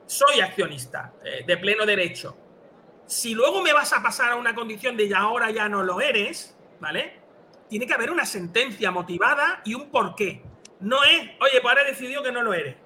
Soy 0.07 0.41
accionista 0.41 1.13
eh, 1.25 1.45
de 1.47 1.57
pleno 1.57 1.87
derecho. 1.87 2.37
Si 3.07 3.35
luego 3.35 3.63
me 3.63 3.73
vas 3.73 3.93
a 3.93 4.03
pasar 4.03 4.33
a 4.33 4.37
una 4.37 4.55
condición 4.55 4.97
de 4.97 5.09
ya 5.09 5.19
ahora 5.19 5.51
ya 5.51 5.69
no 5.69 5.85
lo 5.85 6.01
eres, 6.01 6.57
¿vale? 6.81 7.21
Tiene 7.69 7.87
que 7.87 7.95
haber 7.95 8.11
una 8.11 8.27
sentencia 8.27 8.91
motivada 8.91 9.63
y 9.65 9.75
un 9.75 9.89
porqué. 9.89 10.43
No 10.81 11.03
es, 11.05 11.21
oye, 11.41 11.61
pues 11.61 11.65
ahora 11.65 11.83
he 11.87 11.91
decidido 11.91 12.23
que 12.23 12.33
no 12.33 12.43
lo 12.43 12.55
eres. 12.55 12.77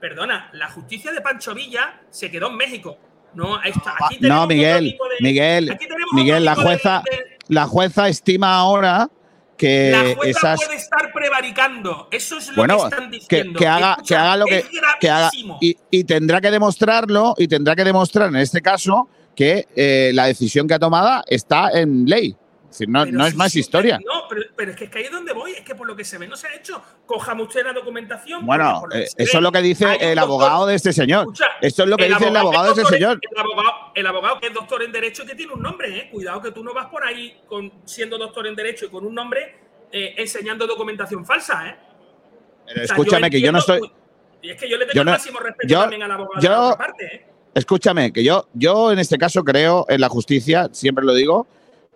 Perdona, 0.00 0.50
la 0.52 0.68
justicia 0.70 1.12
de 1.12 1.20
Pancho 1.20 1.54
Villa 1.54 2.00
se 2.10 2.30
quedó 2.30 2.48
en 2.48 2.56
México. 2.56 2.98
No, 3.34 3.62
esta- 3.62 3.94
aquí 4.04 4.16
tenemos 4.18 4.36
No, 4.38 4.44
otro 4.44 4.56
Miguel, 4.56 4.84
tipo 4.84 5.04
de- 5.08 5.14
Miguel, 5.20 5.70
aquí 5.70 5.86
tenemos 5.88 6.12
Miguel, 6.14 6.44
la 6.44 6.54
de- 6.54 6.62
jueza, 6.62 7.02
de- 7.10 7.38
la 7.48 7.66
jueza 7.66 8.08
estima 8.08 8.54
ahora 8.54 9.08
que 9.56 9.90
la 9.90 10.14
jueza 10.14 10.30
esas 10.54 10.64
puede 10.64 10.76
estar 10.78 11.12
prevaricando. 11.12 12.08
Eso 12.12 12.38
es 12.38 12.48
lo 12.50 12.54
bueno, 12.56 12.76
que 12.78 12.84
están 12.84 13.10
que, 13.10 13.16
diciendo. 13.18 13.58
que 13.58 13.66
haga, 13.66 13.90
Escucha, 13.92 14.06
que 14.08 14.16
haga 14.20 14.36
lo 14.36 14.44
que, 14.46 14.58
es 14.58 14.68
que 15.00 15.10
haga 15.10 15.30
y, 15.60 15.76
y 15.90 16.04
tendrá 16.04 16.40
que 16.40 16.50
demostrarlo 16.50 17.34
y 17.36 17.48
tendrá 17.48 17.74
que 17.74 17.84
demostrar 17.84 18.28
en 18.28 18.36
este 18.36 18.60
caso 18.62 19.08
que 19.34 19.66
eh, 19.74 20.10
la 20.14 20.26
decisión 20.26 20.66
que 20.68 20.74
ha 20.74 20.78
tomado 20.78 21.22
está 21.26 21.70
en 21.72 22.04
ley. 22.06 22.36
Es 22.70 22.78
decir, 22.78 22.88
no, 22.90 23.06
no 23.06 23.26
es 23.26 23.34
más 23.34 23.56
historia. 23.56 23.98
No, 24.04 24.28
pero, 24.28 24.42
pero 24.54 24.70
es 24.72 24.76
que, 24.76 24.84
es 24.84 24.90
que 24.90 24.98
ahí 24.98 25.04
es 25.06 25.10
donde 25.10 25.32
voy. 25.32 25.52
Es 25.52 25.62
que 25.62 25.74
por 25.74 25.86
lo 25.86 25.96
que 25.96 26.04
se 26.04 26.18
ve 26.18 26.28
no 26.28 26.36
se 26.36 26.48
ha 26.48 26.54
hecho. 26.54 26.82
Cójame 27.06 27.42
usted 27.42 27.64
la 27.64 27.72
documentación. 27.72 28.44
Bueno, 28.44 28.82
eh, 28.92 29.06
eso 29.16 29.38
es 29.38 29.42
lo 29.42 29.50
que 29.50 29.62
dice 29.62 29.86
el 30.00 30.18
abogado 30.18 30.66
de 30.66 30.74
este 30.74 30.92
señor. 30.92 31.20
Escucha, 31.22 31.46
Esto 31.62 31.84
es 31.84 31.88
lo 31.88 31.96
que 31.96 32.08
dice 32.08 32.28
el 32.28 32.36
abogado 32.36 32.68
de 32.68 32.74
que 32.74 32.80
ese 32.82 32.82
es 32.82 32.88
señor. 33.00 33.18
El 33.30 33.38
abogado, 33.40 33.70
el 33.94 34.06
abogado 34.06 34.40
que 34.40 34.48
es 34.48 34.54
doctor 34.54 34.82
en 34.82 34.92
Derecho 34.92 35.24
que 35.24 35.34
tiene 35.34 35.52
un 35.54 35.62
nombre, 35.62 35.96
¿eh? 35.98 36.08
Cuidado 36.12 36.42
que 36.42 36.50
tú 36.50 36.62
no 36.62 36.74
vas 36.74 36.86
por 36.88 37.02
ahí 37.04 37.40
con, 37.46 37.72
siendo 37.86 38.18
doctor 38.18 38.46
en 38.46 38.54
Derecho 38.54 38.84
y 38.84 38.88
con 38.90 39.06
un 39.06 39.14
nombre 39.14 39.56
eh, 39.90 40.14
enseñando 40.18 40.66
documentación 40.66 41.24
falsa, 41.24 41.68
¿eh? 41.68 41.76
Pero 42.66 42.82
O 42.82 42.86
sea, 42.86 42.96
escúchame, 42.96 43.30
que 43.30 43.40
yo 43.40 43.50
no 43.50 43.60
estoy. 43.60 43.80
Y 44.42 44.50
es 44.50 44.60
que 44.60 44.68
yo 44.68 44.76
le 44.76 44.84
tengo 44.84 44.94
yo 44.94 45.00
el 45.02 45.06
máximo 45.08 45.40
respeto 45.40 45.66
yo- 45.68 45.80
también 45.80 46.02
al 46.02 46.10
abogado 46.12 46.40
yo- 46.42 46.48
de 46.50 46.54
la 46.54 46.62
otra 46.66 46.76
parte, 46.86 47.06
¿eh? 47.06 47.26
Escúchame, 47.54 48.12
que 48.12 48.22
yo, 48.22 48.46
yo 48.52 48.92
en 48.92 48.98
este 48.98 49.16
caso 49.18 49.42
creo 49.42 49.86
en 49.88 50.00
la 50.02 50.08
justicia, 50.10 50.68
siempre 50.70 51.04
lo 51.04 51.14
digo, 51.14 51.46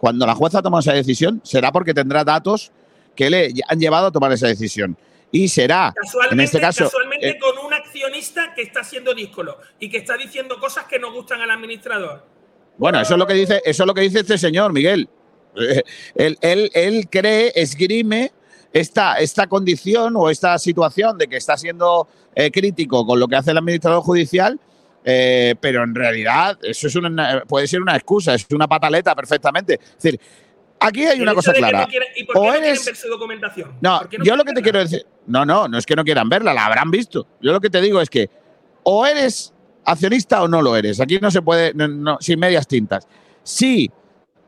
cuando 0.02 0.26
la 0.26 0.34
jueza 0.34 0.60
toma 0.60 0.80
esa 0.80 0.92
decisión, 0.94 1.40
será 1.44 1.70
porque 1.70 1.94
tendrá 1.94 2.24
datos 2.24 2.72
que 3.14 3.30
le 3.30 3.52
han 3.68 3.78
llevado 3.78 4.08
a 4.08 4.10
tomar 4.10 4.32
esa 4.32 4.48
decisión. 4.48 4.96
Y 5.30 5.46
será, 5.46 5.94
Casualmente, 5.94 6.34
en 6.34 6.40
este 6.40 6.60
caso, 6.60 6.84
casualmente 6.86 7.28
eh, 7.28 7.38
con 7.38 7.64
un 7.64 7.72
accionista 7.72 8.52
que 8.52 8.62
está 8.62 8.82
siendo 8.82 9.14
díscolo 9.14 9.58
y 9.78 9.88
que 9.88 9.98
está 9.98 10.16
diciendo 10.16 10.58
cosas 10.58 10.86
que 10.86 10.98
no 10.98 11.12
gustan 11.12 11.40
al 11.40 11.52
administrador. 11.52 12.26
bueno, 12.78 13.00
eso 13.00 13.14
es 13.14 13.18
lo 13.20 13.28
que 13.28 13.34
dice, 13.34 13.62
eso 13.64 13.84
es 13.84 13.86
lo 13.86 13.94
que 13.94 14.00
dice 14.00 14.18
este 14.20 14.36
señor, 14.38 14.72
Miguel. 14.72 15.08
Eh, 15.56 15.84
Él, 16.16 16.36
él- 16.40 16.70
él 16.74 17.08
cree, 17.08 17.52
esgrime 17.54 18.32
esta, 18.72 19.18
esta 19.20 19.46
condición 19.46 20.14
o 20.16 20.30
esta 20.30 20.58
situación 20.58 21.16
de 21.16 21.28
que 21.28 21.36
está 21.36 21.56
siendo 21.56 22.08
eh, 22.34 22.50
crítico 22.50 23.06
con 23.06 23.20
lo 23.20 23.28
que 23.28 23.36
hace 23.36 23.52
el 23.52 23.58
administrador 23.58 24.02
judicial, 24.02 24.58
eh, 25.04 25.54
pero 25.60 25.82
en 25.84 25.94
realidad 25.94 26.58
eso 26.62 26.86
es 26.86 26.94
una, 26.96 27.42
puede 27.46 27.66
ser 27.66 27.80
una 27.82 27.94
excusa, 27.96 28.34
es 28.34 28.46
una 28.52 28.68
pataleta 28.68 29.14
perfectamente. 29.14 29.74
Es 29.74 30.02
decir, 30.02 30.20
aquí 30.80 31.04
hay 31.04 31.20
una 31.20 31.34
cosa 31.34 31.52
clara. 31.52 31.82
no 31.82 31.88
quieren- 31.88 32.08
¿Y 32.16 32.24
por 32.24 32.34
qué 32.34 32.38
O 32.40 32.44
no 32.44 32.50
quieren 32.50 32.68
eres- 32.70 32.84
ver 32.86 32.96
su 32.96 33.08
documentación? 33.08 33.72
No, 33.80 33.98
¿Por 34.00 34.08
qué 34.08 34.18
no 34.18 34.24
yo 34.24 34.36
lo 34.36 34.44
que 34.44 34.52
te 34.52 34.62
quiero 34.62 34.78
decir. 34.78 35.04
No, 35.26 35.44
no, 35.44 35.68
no 35.68 35.78
es 35.78 35.86
que 35.86 35.94
no 35.96 36.04
quieran 36.04 36.28
verla, 36.28 36.52
la 36.54 36.66
habrán 36.66 36.90
visto. 36.90 37.26
Yo 37.40 37.52
lo 37.52 37.60
que 37.60 37.70
te 37.70 37.80
digo 37.80 38.00
es 38.00 38.10
que 38.10 38.28
o 38.84 39.06
eres 39.06 39.52
accionista 39.84 40.42
o 40.42 40.48
no 40.48 40.62
lo 40.62 40.76
eres. 40.76 41.00
Aquí 41.00 41.18
no 41.20 41.30
se 41.30 41.42
puede, 41.42 41.72
no- 41.74 41.88
no, 41.88 42.18
sin 42.20 42.38
medias 42.38 42.66
tintas. 42.66 43.06
Si 43.42 43.90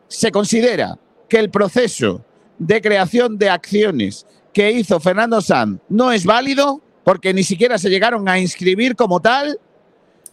se 0.09 0.31
considera 0.31 0.99
que 1.29 1.39
el 1.39 1.51
proceso 1.51 2.25
de 2.59 2.81
creación 2.81 3.37
de 3.39 3.51
acciones 3.51 4.27
que 4.53 4.71
hizo 4.71 5.01
Fernando 5.01 5.41
Sanz 5.41 5.81
no 5.89 6.13
es 6.13 6.25
válido, 6.25 6.81
porque 7.03 7.35
ni 7.35 7.43
siquiera 7.43 7.77
se 7.79 7.91
llegaron 7.91 8.29
a 8.29 8.39
inscribir 8.39 8.95
como 8.95 9.21
tal, 9.21 9.59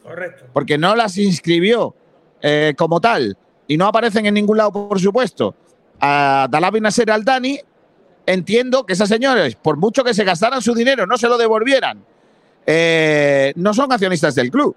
Correcto. 0.03 0.45
porque 0.53 0.77
no 0.77 0.95
las 0.95 1.17
inscribió 1.17 1.95
eh, 2.41 2.73
como 2.77 2.99
tal 2.99 3.37
y 3.67 3.77
no 3.77 3.85
aparecen 3.85 4.25
en 4.25 4.33
ningún 4.33 4.57
lado, 4.57 4.71
por 4.71 4.99
supuesto, 4.99 5.55
a 5.99 6.47
Dalabi 6.49 6.81
Nasser 6.81 7.09
Al 7.11 7.23
Dani, 7.23 7.59
entiendo 8.25 8.85
que 8.85 8.93
esas 8.93 9.07
señores, 9.09 9.55
por 9.55 9.77
mucho 9.77 10.03
que 10.03 10.13
se 10.13 10.23
gastaran 10.23 10.61
su 10.61 10.73
dinero, 10.73 11.05
no 11.05 11.17
se 11.17 11.27
lo 11.27 11.37
devolvieran, 11.37 12.03
eh, 12.65 13.53
no 13.55 13.73
son 13.73 13.91
accionistas 13.91 14.35
del 14.35 14.49
club. 14.51 14.75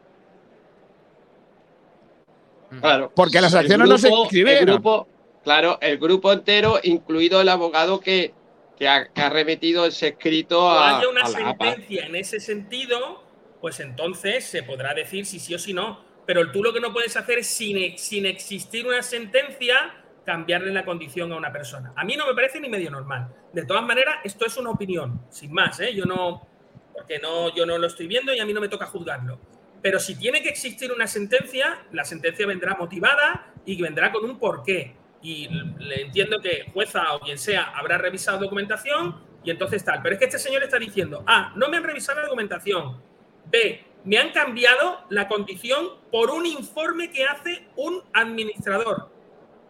Claro. 2.80 3.12
Porque 3.14 3.40
las 3.40 3.54
acciones 3.54 3.88
no 3.88 3.98
se 3.98 4.10
inscribieron. 4.10 4.68
el 4.68 4.74
grupo- 4.74 5.06
claro, 5.42 5.78
el 5.80 5.98
grupo 5.98 6.32
entero, 6.32 6.78
incluido 6.82 7.40
el 7.40 7.48
abogado 7.48 8.00
que, 8.00 8.34
que 8.78 8.88
ha, 8.88 9.06
que 9.08 9.20
ha 9.22 9.30
remitido 9.30 9.86
ese 9.86 10.08
escrito 10.08 10.66
o 10.66 10.70
a, 10.70 10.98
haya 10.98 11.08
una 11.08 11.22
a 11.22 11.28
la 11.30 11.50
APA. 11.50 11.64
sentencia 11.66 12.06
en 12.06 12.16
ese 12.16 12.40
sentido, 12.40 13.23
pues 13.64 13.80
entonces 13.80 14.44
se 14.44 14.62
podrá 14.62 14.92
decir 14.92 15.24
si 15.24 15.40
sí 15.40 15.54
o 15.54 15.58
si 15.58 15.72
no. 15.72 16.04
Pero 16.26 16.52
tú 16.52 16.62
lo 16.62 16.74
que 16.74 16.80
no 16.80 16.92
puedes 16.92 17.16
hacer 17.16 17.42
sin, 17.42 17.96
sin 17.96 18.26
existir 18.26 18.86
una 18.86 19.00
sentencia, 19.00 20.04
cambiarle 20.22 20.70
la 20.70 20.84
condición 20.84 21.32
a 21.32 21.36
una 21.38 21.50
persona. 21.50 21.94
A 21.96 22.04
mí 22.04 22.14
no 22.14 22.26
me 22.26 22.34
parece 22.34 22.60
ni 22.60 22.68
medio 22.68 22.90
normal. 22.90 23.34
De 23.54 23.64
todas 23.64 23.82
maneras, 23.82 24.16
esto 24.22 24.44
es 24.44 24.58
una 24.58 24.68
opinión, 24.68 25.22
sin 25.30 25.50
más, 25.50 25.80
¿eh? 25.80 25.94
Yo 25.94 26.04
no, 26.04 26.46
porque 26.92 27.18
no, 27.18 27.54
yo 27.56 27.64
no 27.64 27.78
lo 27.78 27.86
estoy 27.86 28.06
viendo 28.06 28.34
y 28.34 28.38
a 28.38 28.44
mí 28.44 28.52
no 28.52 28.60
me 28.60 28.68
toca 28.68 28.84
juzgarlo. 28.84 29.40
Pero 29.80 29.98
si 29.98 30.14
tiene 30.16 30.42
que 30.42 30.50
existir 30.50 30.92
una 30.92 31.06
sentencia, 31.06 31.86
la 31.90 32.04
sentencia 32.04 32.46
vendrá 32.46 32.76
motivada 32.76 33.50
y 33.64 33.80
vendrá 33.80 34.12
con 34.12 34.26
un 34.26 34.38
porqué. 34.38 34.94
Y 35.22 35.48
le 35.48 36.02
entiendo 36.02 36.38
que 36.38 36.70
jueza 36.70 37.14
o 37.14 37.20
quien 37.20 37.38
sea 37.38 37.70
habrá 37.74 37.96
revisado 37.96 38.40
documentación 38.40 39.22
y 39.42 39.50
entonces 39.50 39.82
tal. 39.82 40.02
Pero 40.02 40.16
es 40.16 40.18
que 40.18 40.26
este 40.26 40.38
señor 40.38 40.62
está 40.62 40.78
diciendo, 40.78 41.24
A, 41.26 41.54
no 41.56 41.70
me 41.70 41.78
han 41.78 41.84
revisado 41.84 42.18
la 42.18 42.26
documentación. 42.26 43.13
B, 43.46 43.84
me 44.04 44.18
han 44.18 44.30
cambiado 44.32 45.00
la 45.10 45.28
condición 45.28 45.88
por 46.10 46.30
un 46.30 46.46
informe 46.46 47.10
que 47.10 47.24
hace 47.24 47.66
un 47.76 48.02
administrador. 48.12 49.10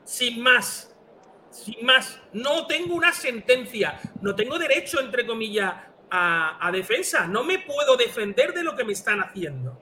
Sin 0.04 0.40
más. 0.42 0.94
Sin 1.50 1.84
más. 1.86 2.20
No 2.32 2.66
tengo 2.66 2.94
una 2.94 3.12
sentencia. 3.12 4.00
No 4.20 4.34
tengo 4.34 4.58
derecho, 4.58 5.00
entre 5.00 5.26
comillas, 5.26 5.72
a, 6.10 6.66
a 6.66 6.72
defensa. 6.72 7.26
No 7.26 7.44
me 7.44 7.58
puedo 7.60 7.96
defender 7.96 8.52
de 8.52 8.62
lo 8.62 8.74
que 8.76 8.84
me 8.84 8.92
están 8.92 9.20
haciendo. 9.20 9.80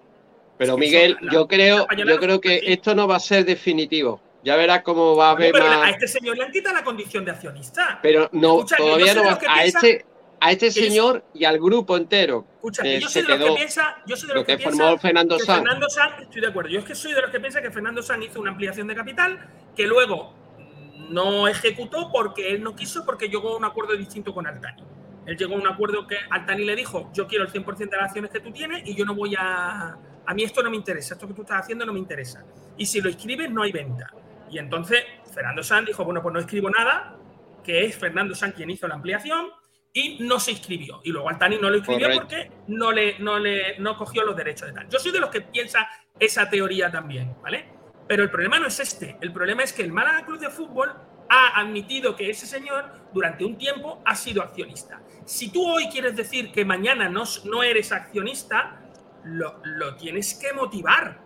Pero 0.59 0.73
Es 0.75 0.77
que 0.77 0.81
Miguel, 0.81 1.17
la- 1.23 1.33
yo 1.33 1.49
creo, 1.49 1.87
yo 1.97 2.19
creo 2.19 2.41
que 2.41 2.57
aquí. 2.57 2.73
esto 2.73 2.95
no 2.95 3.09
va 3.09 3.17
a 3.17 3.21
ser 3.21 3.45
definitivo. 3.45 4.21
Ya 4.45 4.57
verás 4.57 4.83
cómo 4.83 5.15
va 5.17 5.29
a 5.29 5.31
haber 5.33 5.53
Pero 5.53 5.67
a 5.67 5.79
más. 5.79 5.91
este 5.93 6.09
señor 6.09 6.37
le 6.37 6.45
han 6.45 6.51
quitado 6.53 6.75
la 6.75 6.85
condición 6.85 7.25
de 7.25 7.31
accionista. 7.31 7.99
Pero 8.03 8.29
no, 8.33 8.57
Escucha, 8.59 8.77
todavía 8.77 9.15
no 9.15 9.25
va 9.25 9.33
a 9.33 9.39
piensa- 9.39 9.63
este, 9.65 10.05
a 10.43 10.51
este 10.51 10.73
señor 10.73 11.25
y 11.33 11.45
al 11.45 11.59
grupo 11.61 11.97
entero. 11.97 12.45
Escucha, 12.55 12.83
que 12.83 13.01
yo 13.01 13.09
soy 13.09 13.23
de 13.23 13.39
los 13.39 13.49
que 13.49 13.55
piensa, 13.55 14.03
yo 14.07 14.17
soy 14.17 14.29
de 14.29 14.35
lo 14.35 14.41
los 14.41 14.47
que, 14.47 14.53
que 14.55 14.65
piensa 14.65 14.77
formó 14.77 14.99
Fernando 14.99 15.39
que. 15.39 15.45
Fernando 15.45 15.89
Sanz, 15.89 16.23
estoy 16.23 16.41
de 16.41 16.47
acuerdo. 16.49 16.71
Yo 16.71 16.81
es 16.81 16.85
que 16.85 16.97
soy 16.97 17.13
de 17.13 17.23
los 17.23 17.31
que 17.31 17.39
piensa 17.39 17.63
que 17.63 17.71
Fernando 17.71 18.03
Sanz 18.03 18.27
hizo 18.27 18.41
una 18.41 18.51
ampliación 18.51 18.89
de 18.89 18.97
capital 18.97 19.39
que 19.77 19.87
luego 19.87 20.35
no 21.11 21.47
ejecutó 21.47 22.11
porque 22.11 22.51
él 22.51 22.65
no 22.65 22.75
quiso, 22.75 23.05
porque 23.07 23.29
llegó 23.29 23.51
a 23.51 23.57
un 23.57 23.65
acuerdo 23.65 23.97
distinto 23.97 24.35
con 24.35 24.49
Altani. 24.49 24.83
Él 25.27 25.37
llegó 25.37 25.55
a 25.55 25.59
un 25.59 25.69
acuerdo 25.69 26.09
que 26.09 26.17
Altani 26.29 26.65
le 26.65 26.75
dijo, 26.75 27.09
yo 27.15 27.29
quiero 27.29 27.45
el 27.45 27.53
100% 27.53 27.77
de 27.77 27.97
las 27.97 28.07
acciones 28.07 28.33
que 28.33 28.41
tú 28.41 28.51
tienes 28.51 28.83
y 28.85 28.97
yo 28.97 29.05
no 29.05 29.15
voy 29.15 29.37
a... 29.39 29.97
A 30.27 30.35
mí 30.35 30.43
esto 30.43 30.61
no 30.65 30.71
me 30.71 30.77
interesa, 30.77 31.15
esto 31.15 31.29
que 31.29 31.35
tú 31.35 31.43
estás 31.43 31.61
haciendo 31.61 31.87
no 31.87 31.93
me 31.93 32.01
interesa. 32.01 32.45
Y 32.77 32.87
si 32.87 33.01
lo 33.01 33.09
escribes, 33.09 33.49
no 33.49 33.63
hay 33.63 33.71
venta. 33.71 34.13
Y 34.51 34.59
entonces 34.59 35.05
Fernando 35.33 35.63
Sanz 35.63 35.87
dijo, 35.87 36.05
bueno, 36.05 36.21
pues 36.21 36.33
no 36.33 36.41
escribo 36.41 36.69
nada, 36.69 37.17
que 37.63 37.85
es 37.85 37.97
Fernando 37.97 38.35
Sanz 38.35 38.55
quien 38.57 38.71
hizo 38.71 38.89
la 38.89 38.97
ampliación 38.97 39.51
y 39.93 40.19
no 40.21 40.41
se 40.41 40.53
inscribió. 40.53 41.01
Y 41.05 41.11
luego 41.11 41.29
Altani 41.29 41.59
no 41.59 41.69
lo 41.71 41.77
inscribió 41.77 42.07
Correcto. 42.07 42.27
porque 42.29 42.51
no 42.69 42.93
le, 42.93 43.19
no 43.19 43.39
le 43.39 43.79
no 43.79 43.97
cogió 43.97 44.25
los 44.25 44.37
derechos 44.37 44.69
de 44.69 44.75
tal. 44.75 44.89
Yo 44.89 44.99
soy 44.99 45.13
de 45.13 45.21
los 45.21 45.31
que 45.31 45.43
piensa 45.43 45.87
esa 46.19 46.49
teoría 46.49 46.91
también, 46.91 47.35
¿vale? 47.43 47.67
Pero 48.09 48.23
el 48.23 48.31
problema 48.31 48.59
no 48.59 48.67
es 48.67 48.81
este. 48.81 49.17
El 49.21 49.33
problema 49.33 49.63
es 49.63 49.73
que 49.73 49.83
el 49.83 49.93
Málaga 49.93 50.25
Club 50.25 50.39
de 50.39 50.51
Fútbol 50.51 50.93
ha 51.29 51.61
admitido 51.61 52.17
que 52.17 52.31
ese 52.31 52.47
señor 52.47 52.91
durante 53.13 53.45
un 53.45 53.57
tiempo 53.57 54.03
ha 54.05 54.15
sido 54.15 54.43
accionista. 54.43 55.01
Si 55.25 55.51
tú 55.53 55.67
hoy 55.67 55.89
quieres 55.89 56.17
decir 56.17 56.53
que 56.53 56.65
mañana 56.65 57.09
no, 57.09 57.25
no 57.45 57.63
eres 57.63 57.93
accionista, 57.93 58.81
lo, 59.25 59.61
lo 59.65 59.97
tienes 59.97 60.35
que 60.35 60.53
motivar. 60.53 61.21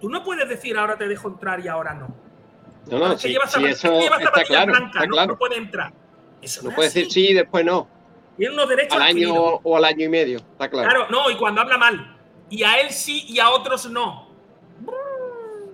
Tú 0.00 0.08
no 0.08 0.24
puedes 0.24 0.48
decir 0.48 0.76
ahora 0.78 0.96
te 0.96 1.06
dejo 1.06 1.28
entrar 1.28 1.60
y 1.60 1.68
ahora 1.68 1.94
no. 1.94 2.16
No, 2.90 2.98
no, 2.98 3.12
Es 3.12 3.22
que 3.22 3.28
sí, 3.28 3.34
lleva 3.34 3.46
sí, 3.46 3.60
zapati- 3.60 3.68
eso 3.68 4.00
lleva 4.00 4.16
está 4.16 4.24
zapatillas 4.30 4.46
claro. 4.48 4.66
blancas, 4.72 4.94
Está 4.94 5.06
no, 5.06 5.12
claro. 5.12 5.32
no 5.32 5.38
puede 5.38 5.56
entrar. 5.56 5.92
Eso 6.40 6.62
No 6.62 6.70
es 6.70 6.74
puede 6.74 6.88
decir 6.88 7.10
sí 7.12 7.28
y 7.28 7.34
después 7.34 7.64
no. 7.64 7.88
Tiene 8.36 8.54
unos 8.54 8.68
derechos 8.68 8.96
Al 8.96 9.02
año 9.02 9.34
o 9.34 9.76
al 9.76 9.84
año 9.84 10.06
y 10.06 10.08
medio, 10.08 10.38
está 10.38 10.68
claro. 10.70 10.88
Claro, 10.88 11.06
no, 11.10 11.30
y 11.30 11.36
cuando 11.36 11.60
habla 11.60 11.76
mal. 11.78 12.16
Y 12.50 12.62
a 12.64 12.80
él 12.80 12.90
sí 12.90 13.24
y 13.28 13.38
a 13.38 13.50
otros 13.50 13.90
no. 13.90 14.28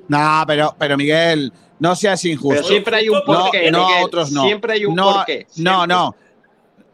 No, 0.09 0.45
pero, 0.47 0.75
pero 0.79 0.97
Miguel, 0.97 1.53
no 1.79 1.95
seas 1.95 2.25
injusto. 2.25 2.57
Pero 2.57 2.67
siempre 2.69 2.97
hay 2.97 3.09
un 3.09 3.17
no, 3.19 3.25
porqué, 3.25 3.71
no, 3.71 3.87
Miguel. 3.87 4.05
otros 4.05 4.33
no. 4.33 4.45
Siempre 4.45 4.73
hay 4.75 4.85
un 4.87 4.95
no, 4.95 5.13
porqué, 5.15 5.47
No, 5.57 5.87
no. 5.87 6.15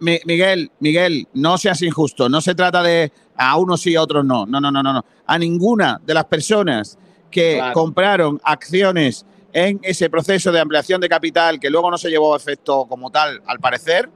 Mi- 0.00 0.20
Miguel, 0.24 0.70
Miguel, 0.80 1.28
no 1.34 1.56
seas 1.56 1.80
injusto. 1.82 2.28
No 2.28 2.40
se 2.40 2.54
trata 2.54 2.82
de 2.82 3.12
a 3.36 3.56
unos 3.56 3.80
sí, 3.80 3.94
a 3.94 4.02
otros 4.02 4.24
no. 4.24 4.44
No, 4.46 4.60
no, 4.60 4.70
no, 4.70 4.82
no. 4.82 4.92
no. 4.92 5.04
A 5.26 5.38
ninguna 5.38 6.00
de 6.04 6.14
las 6.14 6.24
personas 6.24 6.98
que 7.30 7.54
Claro. 7.56 7.72
compraron 7.74 8.40
acciones 8.44 9.24
en 9.52 9.78
ese 9.82 10.10
proceso 10.10 10.50
de 10.50 10.60
ampliación 10.60 11.00
de 11.00 11.08
capital 11.08 11.60
que 11.60 11.70
luego 11.70 11.90
no 11.90 11.96
se 11.98 12.10
llevó 12.10 12.34
a 12.34 12.36
efecto 12.36 12.86
como 12.88 13.10
tal, 13.10 13.40
al 13.46 13.60
parecer, 13.60 14.10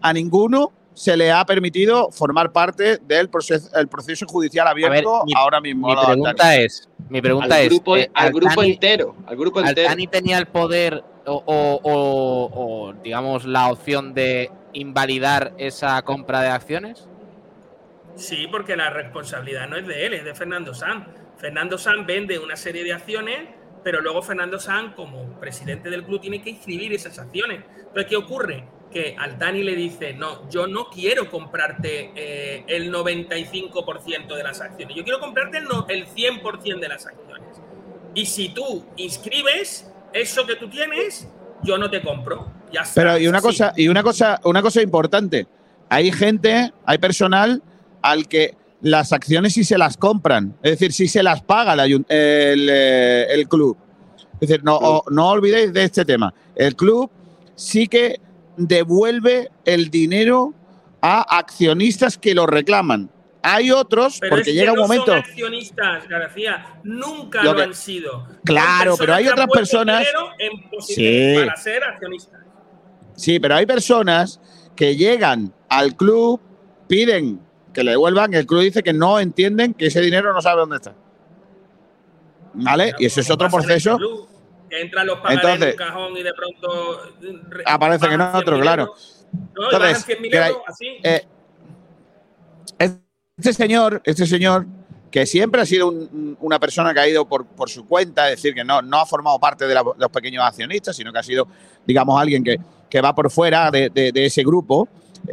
a 0.00 0.12
ninguno 0.12 0.72
se 0.96 1.14
le 1.14 1.30
ha 1.30 1.44
permitido 1.44 2.10
formar 2.10 2.52
parte 2.52 2.96
del 2.96 3.28
proceso, 3.28 3.68
el 3.78 3.86
proceso 3.86 4.24
judicial 4.26 4.66
abierto 4.66 5.24
mi- 5.26 5.32
ahora 5.36 5.60
mismo. 5.60 5.88
Mi 5.88 5.94
pregunta 5.94 6.56
es, 6.56 6.88
mi 7.10 7.20
pregunta 7.20 7.54
al 7.54 7.60
es, 7.60 7.68
grupo, 7.68 7.96
eh, 7.98 8.10
al 8.14 8.32
grupo 8.32 8.62
entero. 8.62 9.14
Al 9.26 9.36
grupo 9.36 9.60
entero. 9.60 9.88
¿Altani 9.90 10.06
tenía 10.06 10.38
el 10.38 10.46
poder 10.46 11.04
o, 11.26 11.34
o- 11.44 11.80
o- 11.82 12.50
o, 12.54 12.92
digamos 13.04 13.44
la 13.44 13.70
opción 13.70 14.14
de 14.14 14.50
invalidar 14.72 15.52
esa 15.58 16.00
compra 16.00 16.40
de 16.40 16.48
acciones? 16.48 17.06
Sí, 18.14 18.46
porque 18.50 18.74
la 18.74 18.88
responsabilidad 18.88 19.68
no 19.68 19.76
es 19.76 19.86
de 19.86 20.06
él, 20.06 20.14
es 20.14 20.24
de 20.24 20.34
Fernando 20.34 20.72
Sanz. 20.72 21.08
Fernando 21.36 21.76
Sanz 21.76 22.06
vende 22.06 22.38
una 22.38 22.56
serie 22.56 22.82
de 22.84 22.94
acciones, 22.94 23.40
pero 23.84 24.00
luego 24.00 24.22
Fernando 24.22 24.58
Sanz, 24.58 24.94
como 24.94 25.38
presidente 25.38 25.90
del 25.90 26.04
club, 26.04 26.22
tiene 26.22 26.40
que 26.40 26.48
inscribir 26.48 26.94
esas 26.94 27.18
acciones. 27.18 27.64
Entonces, 27.76 28.06
¿qué 28.06 28.16
ocurre? 28.16 28.64
Que 28.92 29.14
Altani 29.18 29.62
le 29.62 29.74
dice, 29.74 30.14
no, 30.14 30.48
yo 30.48 30.66
no 30.66 30.88
quiero 30.88 31.30
comprarte 31.30 32.12
eh, 32.14 32.64
el 32.68 32.90
95% 32.92 34.34
de 34.34 34.42
las 34.42 34.60
acciones, 34.60 34.96
yo 34.96 35.02
quiero 35.04 35.20
comprarte 35.20 35.58
el, 35.58 35.64
no- 35.64 35.86
el 35.88 36.06
100% 36.06 36.78
de 36.80 36.88
las 36.88 37.06
acciones. 37.06 37.42
Y 38.14 38.26
si 38.26 38.48
tú 38.50 38.84
inscribes 38.96 39.90
eso 40.12 40.46
que 40.46 40.56
tú 40.56 40.68
tienes, 40.68 41.28
yo 41.62 41.76
no 41.76 41.90
te 41.90 42.00
compro. 42.00 42.50
Ya 42.72 42.80
está, 42.80 42.94
Pero 42.94 43.18
y 43.18 43.26
una 43.28 43.38
así. 43.38 43.46
cosa, 43.46 43.72
y 43.76 43.88
una 43.88 44.02
cosa, 44.02 44.40
una 44.44 44.62
cosa 44.62 44.80
importante. 44.82 45.46
Hay 45.88 46.10
gente, 46.10 46.72
hay 46.84 46.98
personal 46.98 47.62
al 48.02 48.26
que 48.28 48.54
las 48.80 49.12
acciones 49.12 49.52
sí 49.52 49.64
se 49.64 49.76
las 49.78 49.96
compran, 49.96 50.56
es 50.62 50.72
decir, 50.72 50.92
sí 50.92 51.08
se 51.08 51.22
las 51.22 51.42
paga 51.42 51.74
el, 51.84 52.04
eh, 52.08 53.26
el 53.30 53.48
club. 53.48 53.76
Es 54.40 54.48
decir, 54.48 54.64
no, 54.64 55.02
no 55.10 55.28
olvidéis 55.30 55.72
de 55.72 55.84
este 55.84 56.04
tema. 56.04 56.32
El 56.54 56.74
club 56.76 57.10
sí 57.54 57.88
que 57.88 58.20
devuelve 58.56 59.50
el 59.64 59.90
dinero 59.90 60.54
a 61.00 61.38
accionistas 61.38 62.18
que 62.18 62.34
lo 62.34 62.46
reclaman. 62.46 63.10
Hay 63.42 63.70
otros, 63.70 64.18
Pero 64.18 64.30
porque 64.30 64.50
es 64.50 64.54
que 64.56 64.60
llega 64.60 64.72
un 64.72 64.76
no 64.78 64.82
momento. 64.82 65.06
Son 65.06 65.18
accionistas, 65.18 66.08
García. 66.08 66.66
Nunca 66.82 67.44
Lo 67.44 67.52
han 67.52 67.74
sido. 67.74 68.26
Claro, 68.44 68.96
pero 68.98 69.14
hay 69.14 69.28
otras 69.28 69.46
personas- 69.46 70.04
en 70.38 70.80
Sí. 70.80 71.34
Para 71.38 71.56
ser 71.56 71.84
accionistas. 71.84 72.40
Sí, 73.14 73.38
pero 73.38 73.54
hay 73.54 73.64
personas 73.66 74.40
que 74.74 74.96
llegan 74.96 75.52
al 75.68 75.94
club, 75.96 76.40
piden 76.88 77.40
que 77.72 77.84
le 77.84 77.92
devuelvan, 77.92 78.34
el 78.34 78.46
club 78.46 78.62
dice 78.62 78.82
que 78.82 78.92
no 78.92 79.20
entienden 79.20 79.74
que 79.74 79.86
ese 79.86 80.00
dinero 80.00 80.32
no 80.32 80.42
sabe 80.42 80.60
dónde 80.60 80.76
está. 80.76 80.94
¿Vale? 82.54 82.94
Y 82.98 83.06
eso 83.06 83.20
es 83.20 83.30
otro 83.30 83.48
proceso. 83.48 83.98
Entran 84.80 85.06
los 85.06 85.18
pagarés 85.18 85.44
Entonces- 85.44 85.74
en 85.74 85.80
un 85.82 85.88
cajón 85.88 86.16
y 86.16 86.22
de 86.22 86.34
pronto. 86.34 87.00
re- 87.48 87.64
Aparece 87.66 88.08
que 88.08 88.16
bajan 88.16 88.32
no 88.32 88.38
otro, 88.38 88.56
100.000 88.56 88.62
claro. 88.62 88.94
No, 89.32 89.64
Entonces, 89.64 89.80
bajan 89.80 90.02
100.000 90.02 90.30
que 90.30 90.38
hay- 90.38 90.50
euros, 90.50 90.64
así. 90.68 90.86
eh, 91.02 91.26
este 93.38 93.52
señor, 93.52 94.00
este 94.04 94.26
señor, 94.26 94.66
que 95.10 95.26
siempre 95.26 95.60
ha 95.60 95.66
sido 95.66 95.88
un- 95.88 96.36
una 96.40 96.58
persona 96.58 96.92
que 96.92 97.00
ha 97.00 97.08
ido 97.08 97.26
por, 97.26 97.46
por 97.46 97.70
su 97.70 97.86
cuenta, 97.86 98.30
es 98.30 98.36
decir, 98.36 98.54
que 98.54 98.64
no, 98.64 98.82
no 98.82 98.98
ha 99.00 99.06
formado 99.06 99.38
parte 99.38 99.66
de, 99.66 99.74
la- 99.74 99.82
de 99.82 99.90
los 99.98 100.10
pequeños 100.10 100.44
accionistas, 100.44 100.96
sino 100.96 101.12
que 101.12 101.18
ha 101.18 101.22
sido, 101.22 101.46
digamos, 101.86 102.20
alguien 102.20 102.42
que, 102.44 102.58
que 102.90 103.00
va 103.00 103.14
por 103.14 103.30
fuera 103.30 103.70
de, 103.70 103.88
de- 103.90 104.12
de 104.12 104.26
ese 104.26 104.42
grupo, 104.42 104.88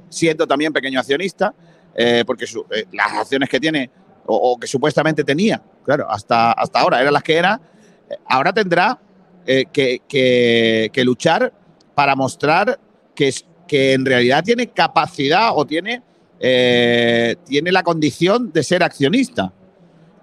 siendo 0.10 0.48
también 0.48 0.72
pequeño 0.74 1.00
accionista, 1.00 1.54
eh, 1.96 2.24
porque 2.26 2.48
su- 2.48 2.66
eh, 2.72 2.86
las 2.94 3.12
acciones 3.14 3.50
que 3.50 3.60
tiene 3.60 3.90
o, 4.26 4.54
o 4.54 4.58
que 4.60 4.68
supuestamente 4.68 5.24
tenía, 5.24 5.62
claro, 5.84 6.10
hasta, 6.10 6.54
hasta 6.54 6.80
ahora 6.80 7.02
eran 7.02 7.14
las 7.14 7.24
que 7.24 7.36
era, 7.36 7.60
eh, 8.10 8.16
ahora 8.30 8.54
tendrá 8.54 8.98
eh, 9.46 9.66
que, 9.72 10.02
que- 10.08 10.90
que 10.94 11.04
luchar 11.04 11.52
para 11.96 12.16
mostrar 12.16 12.80
que, 13.16 13.28
es, 13.28 13.46
que 13.68 13.94
en 13.94 14.06
realidad 14.06 14.44
tiene 14.44 14.68
capacidad 14.68 15.52
o 15.56 15.66
tiene, 15.66 16.02
eh, 16.40 17.36
tiene 17.46 17.72
la 17.72 17.84
condición 17.84 18.52
de 18.52 18.64
ser 18.64 18.84
accionista. 18.84 19.52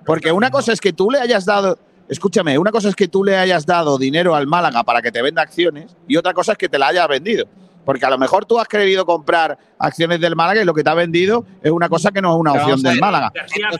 Porque 0.05 0.33
una 0.33 0.51
cosa 0.51 0.73
es 0.73 0.81
que 0.81 0.93
tú 0.93 1.11
le 1.11 1.18
hayas 1.21 1.45
dado, 1.45 1.79
escúchame, 2.09 2.59
una 2.59 2.71
cosa 2.73 2.89
es 2.89 2.97
que 2.97 3.09
tú 3.09 3.23
le 3.23 3.37
hayas 3.37 3.66
dado 3.66 3.99
dinero 3.99 4.35
al 4.35 4.47
Málaga 4.47 4.83
para 4.83 5.01
que 5.03 5.12
te 5.12 5.23
venda 5.23 5.43
acciones 5.43 5.95
y 6.09 6.16
otra 6.16 6.33
cosa 6.35 6.53
es 6.53 6.59
que 6.59 6.68
te 6.68 6.79
la 6.79 6.89
hayas 6.89 7.07
vendido. 7.09 7.47
Porque 7.85 8.05
a 8.05 8.11
lo 8.11 8.18
mejor 8.18 8.45
tú 8.45 8.59
has 8.59 8.68
querido 8.68 9.07
comprar 9.07 9.57
acciones 9.79 10.21
del 10.21 10.37
Málaga 10.37 10.61
y 10.62 10.64
lo 10.64 10.75
que 10.75 10.85
te 10.85 10.91
ha 10.91 10.95
vendido 10.95 11.45
es 11.62 11.71
una 11.71 11.89
cosa 11.89 12.11
que 12.11 12.21
no 12.21 12.33
es 12.35 12.39
una 12.39 12.53
opción 12.62 12.83
del 12.83 13.01
Málaga. 13.01 13.33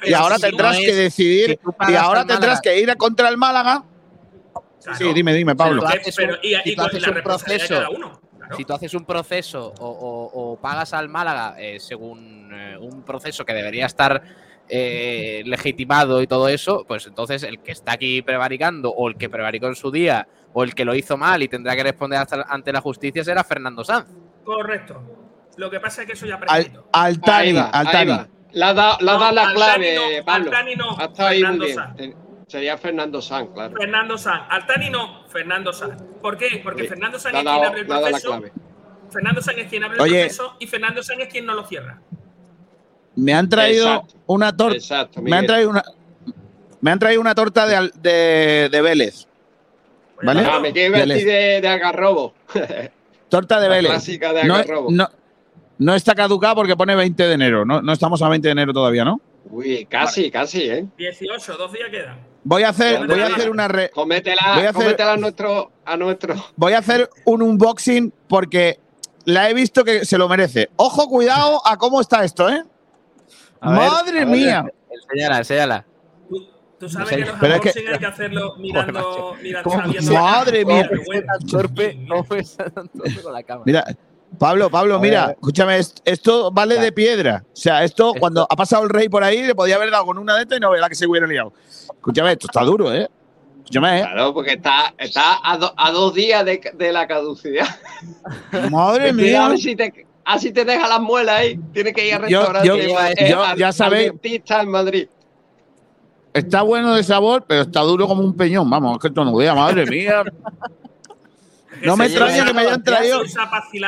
Y 0.09 0.13
ahora 0.15 0.37
tendrás 0.39 0.77
que 0.79 0.95
decidir, 0.95 1.61
y 1.93 1.95
ahora 1.97 2.21
tendrás 2.35 2.61
que 2.63 2.81
ir 2.81 2.97
contra 2.97 3.29
el 3.29 3.37
Málaga. 3.37 3.85
Claro. 4.83 4.99
Sí, 4.99 5.13
dime, 5.13 5.35
dime, 5.35 5.55
Pablo. 5.55 5.83
Si 5.83 5.87
tú 6.75 6.83
haces 6.83 7.07
un- 7.07 7.15
la 7.15 7.23
proceso- 7.23 7.75
cada 7.75 7.91
uno. 7.91 8.21
claro. 8.39 8.57
Si 8.57 8.65
tú 8.65 8.73
haces 8.73 8.95
un 8.95 9.05
proceso 9.05 9.75
o, 9.79 9.87
o- 9.89 10.53
o 10.53 10.57
pagas 10.61 10.93
al 10.95 11.09
Málaga 11.09 11.55
eh, 11.59 11.79
según 11.79 12.51
eh, 12.53 12.77
un 12.81 13.03
proceso 13.03 13.45
que 13.45 13.53
debería 13.53 13.87
estar 13.87 14.23
eh, 14.73 15.43
legitimado 15.47 16.23
y 16.23 16.27
todo 16.27 16.49
eso, 16.49 16.85
pues 16.87 17.07
entonces 17.07 17.43
el 17.43 17.59
que 17.61 17.73
está 17.73 17.93
aquí 17.93 18.23
prevaricando 18.23 18.91
o 18.91 19.09
el 19.09 19.17
que 19.17 19.29
prevaricó 19.29 19.67
en 19.67 19.75
su 19.75 19.91
día 19.91 20.29
o 20.53 20.63
el 20.63 20.75
que 20.75 20.85
lo 20.85 20.95
hizo 20.95 21.17
mal 21.17 21.43
y 21.43 21.49
tendrá 21.49 21.75
que 21.77 21.83
responder 21.83 22.19
hasta- 22.21 22.47
ante 22.49 22.73
la 22.73 22.81
justicia 22.81 23.25
será 23.25 23.43
Fernando 23.45 23.83
Sanz. 23.85 24.07
Correcto. 24.45 25.03
Lo 25.57 25.69
que 25.71 25.81
pasa 25.81 26.03
es 26.03 26.07
que 26.07 26.13
eso 26.15 26.25
ya 26.27 26.35
Al, 26.37 26.41
prescrito. 26.41 26.89
Altani, 26.93 27.59
ahí 27.59 27.69
Altani. 27.73 28.11
va. 28.13 28.29
Le 28.53 28.65
ha 28.65 28.75
dado, 28.75 28.99
le 29.01 29.11
ha 29.11 29.15
No, 29.15 29.21
dado 29.21 29.35
la 29.35 29.43
Altani 29.43 29.55
clave, 29.57 29.95
no, 30.19 30.25
Pablo. 30.25 30.51
Altani 30.51 30.77
no, 30.77 30.91
ahí 30.99 31.09
muy 31.09 31.17
Fernando 31.17 31.65
bien. 31.65 31.77
Sanz. 31.77 32.15
Sería 32.51 32.77
Fernando 32.77 33.23
Sanz, 33.23 33.51
claro. 33.55 33.77
Fernando 33.79 34.19
Sanz. 34.19 34.43
Altani 34.51 34.91
no, 34.91 35.25
Fernando 35.29 35.73
Sanz. 35.73 36.03
¿Por 36.21 36.37
qué? 36.37 36.61
Porque 36.65 36.83
Sí. 36.83 36.89
Fernando 36.89 37.17
ha 37.17 37.21
es 37.21 37.25
quien 37.33 37.47
abre 37.49 37.81
el 37.81 37.87
proceso. 37.87 38.29
clave. 38.29 38.53
Fernando 39.09 39.41
Sanz 39.41 39.59
es 39.59 39.69
quien 39.69 39.85
abre 39.85 39.99
el 39.99 40.11
proceso 40.11 40.57
y 40.59 40.67
Fernando 40.67 41.01
Sanz 41.05 41.21
es 41.21 41.29
quien 41.29 41.47
no 41.47 41.55
lo 41.55 41.65
cierra. 41.65 42.01
Me 43.15 43.33
han 43.35 43.49
traído 43.49 43.87
Exacto. 43.87 44.15
una 44.27 44.57
torta. 44.57 44.77
Exacto, 44.77 45.23
Me 45.23 45.37
han 45.37 45.47
traído 45.47 45.71
una. 45.71 45.85
Me 46.81 46.91
han 46.91 46.99
traído 46.99 47.21
una 47.21 47.35
torta 47.37 47.67
de, 47.67 47.91
de, 47.95 48.69
de 48.69 48.83
Vélez. 48.83 49.29
Pues 50.17 50.27
¿Vale? 50.27 50.45
Ah, 50.51 50.59
me 50.59 50.73
quiere 50.73 50.91
Vélez. 50.91 51.25
de, 51.25 51.61
de 51.61 51.69
agarrobo. 51.69 52.35
Torta 53.29 53.61
de 53.61 53.69
La 53.69 53.77
Vélez. 53.77 53.91
clásica 53.93 54.33
de 54.33 54.43
No, 54.45 54.55
agarrobo. 54.57 54.89
no- 54.91 55.09
no 55.79 55.95
está 55.95 56.15
caducada 56.17 56.55
porque 56.57 56.77
pone 56.77 56.97
20 56.97 57.23
de 57.29 57.33
enero. 57.35 57.65
No, 57.65 57.81
no 57.81 57.93
estamos 57.93 58.21
a 58.23 58.29
20 58.29 58.49
de 58.49 58.53
enero 58.53 58.73
todavía, 58.73 59.05
¿no? 59.05 59.21
Uy, 59.51 59.87
casi, 59.89 60.31
casi, 60.33 60.63
¿eh? 60.65 60.87
18, 60.99 61.57
dos 61.57 61.73
días 61.73 61.89
quedan. 61.91 62.19
Voy 62.43 62.63
a 62.63 62.71
hacer, 62.71 62.97
Cómetela. 62.97 63.23
voy 63.25 63.33
a 63.33 63.37
hacer 63.37 63.51
una 63.51 63.69
re- 63.69 63.91
Cométela, 63.91 64.43
Voy 64.55 64.65
a 64.65 64.71
hacer- 64.71 64.73
cómetela 64.75 65.13
a 65.13 65.17
nuestro, 65.17 65.73
a 65.85 65.97
nuestro. 65.97 66.35
voy 66.57 66.73
a 66.73 66.79
hacer 66.79 67.11
un 67.27 67.43
unboxing 67.43 68.13
porque 68.29 68.81
la 69.27 69.51
he 69.51 69.55
visto 69.55 69.85
que 69.85 70.05
se 70.07 70.17
lo 70.17 70.29
merece. 70.29 70.71
Ojo, 70.77 71.07
cuidado 71.09 71.61
a 71.67 71.77
cómo 71.77 72.01
está 72.01 72.25
esto, 72.25 72.49
¿eh? 72.49 72.63
A 73.61 73.71
Madre 73.71 74.21
a 74.23 74.25
ver, 74.25 74.27
mía. 74.27 74.65
Enséñala, 74.91 75.39
enséñala. 75.39 75.87
Tú, 76.31 76.49
tú 76.79 76.89
sabes 76.89 77.09
sé. 77.11 77.17
que 77.17 77.25
los 77.27 77.39
Pero 77.39 77.55
es 77.57 77.61
que- 77.61 77.89
hay 77.93 77.99
que 77.99 78.07
hacerlo 78.07 78.55
mirando, 78.57 79.37
mirando 79.43 79.71
Madre 80.13 80.65
mía. 80.65 80.89
Qué 80.89 80.97
bueno. 81.05 81.27
Tan 81.39 81.47
torpe, 81.47 82.07
¿cómo 82.09 82.35
es 82.37 82.57
tan 82.57 82.89
torpe 82.89 83.23
con 83.23 83.33
la 83.35 83.43
cámara? 83.43 83.65
Mira, 83.67 83.85
Pablo, 84.39 84.71
Pablo, 84.71 84.97
A 84.97 85.01
mira, 85.01 85.27
ver. 85.27 85.35
escúchame, 85.37 85.77
est- 85.79 85.99
esto 86.05 86.51
vale 86.51 86.77
Ya. 86.77 86.83
de 86.83 86.93
piedra. 86.93 87.45
O 87.53 87.57
sea, 87.57 87.85
esto, 87.85 88.09
Esto- 88.09 88.21
cuando 88.21 88.47
ha 88.49 88.57
pasado 88.57 88.85
el 88.85 88.91
rey 88.91 89.09
por 89.09 89.23
ahí, 89.25 89.43
le 89.43 89.55
podía 89.55 89.77
haber 89.77 89.91
dado 89.91 90.07
con 90.07 90.19
una 90.19 90.37
de 90.37 90.43
estas 90.43 90.59
y 90.59 90.61
no 90.61 90.71
verá 90.71 90.89
que 90.89 90.95
se 90.95 91.07
hubiera 91.07 91.27
liado. 91.27 91.53
Escúchame, 91.95 92.33
esto 92.33 92.47
está 92.47 92.63
duro, 92.63 92.93
¿eh? 92.95 93.09
Escúchame, 93.59 93.99
¿eh? 93.99 94.03
Claro, 94.03 94.33
porque 94.33 94.53
está, 94.53 94.95
está 94.99 95.39
a, 95.43 95.59
do- 95.59 95.75
a 95.77 95.91
dos 95.91 96.15
días 96.15 96.45
de, 96.45 96.61
de 96.75 96.93
la 96.93 97.07
caducidad. 97.07 97.67
Madre 98.71 99.13
mía. 99.13 99.47
a 99.47 99.49
ver 99.51 99.59
si 99.59 99.77
te, 99.77 100.07
así 100.25 100.53
te 100.53 100.65
deja 100.65 100.89
las 100.89 101.01
muelas 101.01 101.37
ahí. 101.41 101.61
Tienes 101.73 101.93
que 101.93 102.07
ir 102.09 102.15
al 102.15 102.23
restaurante. 102.23 102.67
yo- 102.69 102.75
eh, 102.77 103.29
yo- 103.31 103.43
al- 103.45 103.57
ya 103.59 103.67
al 103.69 103.75
sabéis- 103.75 104.13
en 104.23 104.71
Madrid. 104.71 105.09
Está 106.33 106.63
bueno 106.63 106.95
de 106.95 107.03
sabor, 107.03 107.45
pero 107.47 107.63
está 107.63 107.81
duro 107.81 108.07
como 108.07 108.23
un 108.23 108.37
peñón. 108.37 108.71
Vamos, 108.71 108.95
es 108.97 109.03
que 109.03 109.09
esto 109.09 109.25
no 109.25 109.35
vea, 109.35 109.55
madre 109.55 109.85
mía. 109.87 110.23
No 111.85 111.97
me 111.97 112.07
extraña 112.07 112.45
que 112.45 112.53
me 112.55 112.61
hayan 112.63 112.83
traído- 112.83 113.23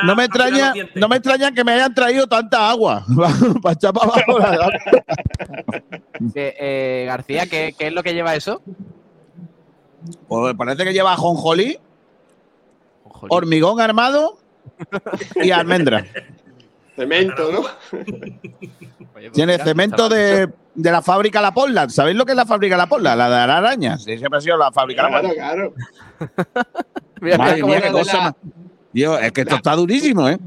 No 0.03 0.15
me 0.15 0.25
extraña, 0.25 0.73
no 0.95 1.07
me 1.07 1.15
extraña 1.17 1.51
que 1.51 1.63
me 1.63 1.71
hayan 1.73 1.93
traído 1.93 2.27
tanta 2.27 2.69
agua 2.69 3.05
para 3.61 3.73
echar 3.73 3.93
para 3.93 4.05
abajo. 4.11 4.39
la- 4.39 4.69
Eh, 6.35 6.55
eh, 6.59 7.03
García, 7.07 7.47
¿qué, 7.47 7.75
qué 7.77 7.87
es 7.87 7.93
lo 7.93 8.01
que 8.03 8.13
lleva 8.13 8.35
eso? 8.35 8.61
Pues 10.27 10.55
parece 10.55 10.83
que 10.85 10.93
lleva 10.93 11.15
jonjolí, 11.17 11.77
hormigón 13.29 13.81
armado 13.81 14.37
y 15.35 15.51
almendra. 15.51 16.05
Cemento, 16.95 17.51
¿no? 17.51 17.59
Oye, 17.59 18.99
pues 19.13 19.31
Tiene 19.33 19.57
cemento 19.57 20.07
chaval, 20.09 20.17
de, 20.17 20.49
de 20.75 20.91
la 20.91 21.01
fábrica 21.01 21.41
La 21.41 21.51
Portland. 21.53 21.89
¿Sabéis 21.89 22.15
lo 22.15 22.25
que 22.25 22.33
es 22.33 22.37
la 22.37 22.45
fábrica 22.45 22.77
La 22.77 22.87
Portland? 22.87 23.17
La 23.17 23.25
de 23.29 23.47
las 23.47 23.57
arañas. 23.57 24.03
Sí, 24.03 24.17
siempre 24.17 24.37
ha 24.37 24.41
sido 24.41 24.57
la 24.57 24.71
fábrica 24.71 25.03
La 25.03 25.09
Claro, 25.09 25.27
Portland. 25.27 25.73
claro. 26.23 26.63
Mira, 27.23 27.37
Madre 27.37 27.55
mira 27.55 27.67
mía, 27.67 27.79
qué 27.81 27.85
de 27.87 27.91
cosa 27.91 28.17
la- 28.17 28.23
más. 28.23 28.33
Dios, 28.91 29.19
es 29.21 29.31
que 29.31 29.41
esto 29.41 29.55
está 29.55 29.75
durísimo, 29.75 30.29
¿eh? 30.29 30.37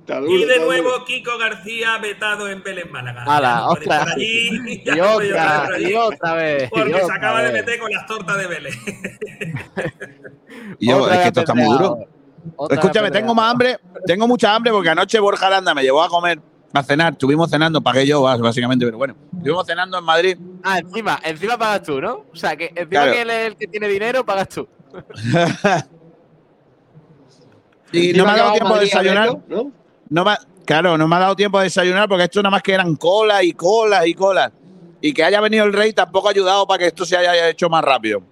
Está 0.00 0.20
duro, 0.20 0.32
Y 0.32 0.36
de 0.36 0.42
está 0.52 0.64
duro. 0.64 0.66
nuevo 0.82 1.04
Kiko 1.06 1.38
García 1.38 1.96
vetado 1.98 2.48
en 2.48 2.62
Vélez 2.62 2.90
Málaga. 2.90 3.24
Puede 3.24 3.38
otra. 3.66 3.98
estar 4.00 4.08
allí, 4.16 4.82
Y 4.84 5.00
otra, 5.00 5.64
allí, 5.74 5.90
y 5.90 5.94
otra 5.94 6.34
vez. 6.34 6.70
Porque 6.70 6.90
se 6.94 7.02
otra 7.02 7.14
acaba 7.16 7.38
de 7.42 7.52
vez. 7.52 7.64
meter 7.64 7.80
con 7.80 7.90
las 7.90 8.06
tortas 8.06 8.36
de 8.36 8.46
Vélez. 8.46 8.76
Y 10.78 10.88
yo, 10.88 11.08
es 11.10 11.18
que 11.18 11.26
esto 11.28 11.40
está 11.40 11.54
muy 11.54 11.64
duro. 11.64 11.98
Otra 12.56 12.74
Escúchame, 12.78 13.10
tengo 13.10 13.34
más 13.34 13.50
hambre, 13.50 13.78
tengo 14.06 14.28
mucha 14.28 14.54
hambre 14.54 14.70
porque 14.70 14.90
anoche 14.90 15.18
Borja 15.18 15.46
Aranda 15.46 15.72
me 15.74 15.82
llevó 15.82 16.02
a 16.02 16.08
comer, 16.10 16.38
a 16.74 16.82
cenar. 16.82 17.14
Estuvimos 17.14 17.50
cenando, 17.50 17.80
pagué 17.80 18.06
yo, 18.06 18.20
básicamente, 18.20 18.84
pero 18.84 18.98
bueno. 18.98 19.14
Estuvimos 19.34 19.66
cenando 19.66 19.98
en 19.98 20.04
Madrid. 20.04 20.36
Ah, 20.62 20.78
encima, 20.80 21.18
encima 21.24 21.56
pagas 21.56 21.82
tú, 21.82 21.98
¿no? 22.02 22.26
O 22.30 22.36
sea, 22.36 22.54
que 22.56 22.66
encima 22.66 22.88
Claro. 22.88 23.12
que 23.12 23.22
él 23.22 23.30
es 23.30 23.46
el 23.46 23.56
que 23.56 23.66
tiene 23.66 23.88
dinero, 23.88 24.24
pagas 24.26 24.48
tú. 24.50 24.68
y 27.94 28.12
no 28.12 28.24
me 28.24 28.32
ha 28.32 28.36
dado 28.36 28.52
tiempo 28.52 28.74
a 28.74 28.80
desayunar. 28.80 29.38
¿no? 29.48 29.72
No 30.08 30.24
me, 30.24 30.34
claro, 30.64 30.98
no 30.98 31.08
me 31.08 31.16
ha 31.16 31.20
dado 31.20 31.36
tiempo 31.36 31.58
de 31.58 31.64
desayunar 31.64 32.08
porque 32.08 32.24
esto 32.24 32.42
nada 32.42 32.50
más 32.50 32.62
que 32.62 32.72
eran 32.72 32.96
colas 32.96 33.42
y 33.44 33.52
colas 33.52 34.06
y 34.06 34.14
colas. 34.14 34.52
Y 35.00 35.12
que 35.12 35.22
haya 35.22 35.40
venido 35.40 35.64
el 35.64 35.72
rey 35.72 35.92
tampoco 35.92 36.28
ha 36.28 36.30
ayudado 36.30 36.66
para 36.66 36.78
que 36.78 36.86
esto 36.86 37.04
se 37.04 37.16
haya 37.16 37.48
hecho 37.48 37.68
más 37.68 37.84
rápido. 37.84 38.22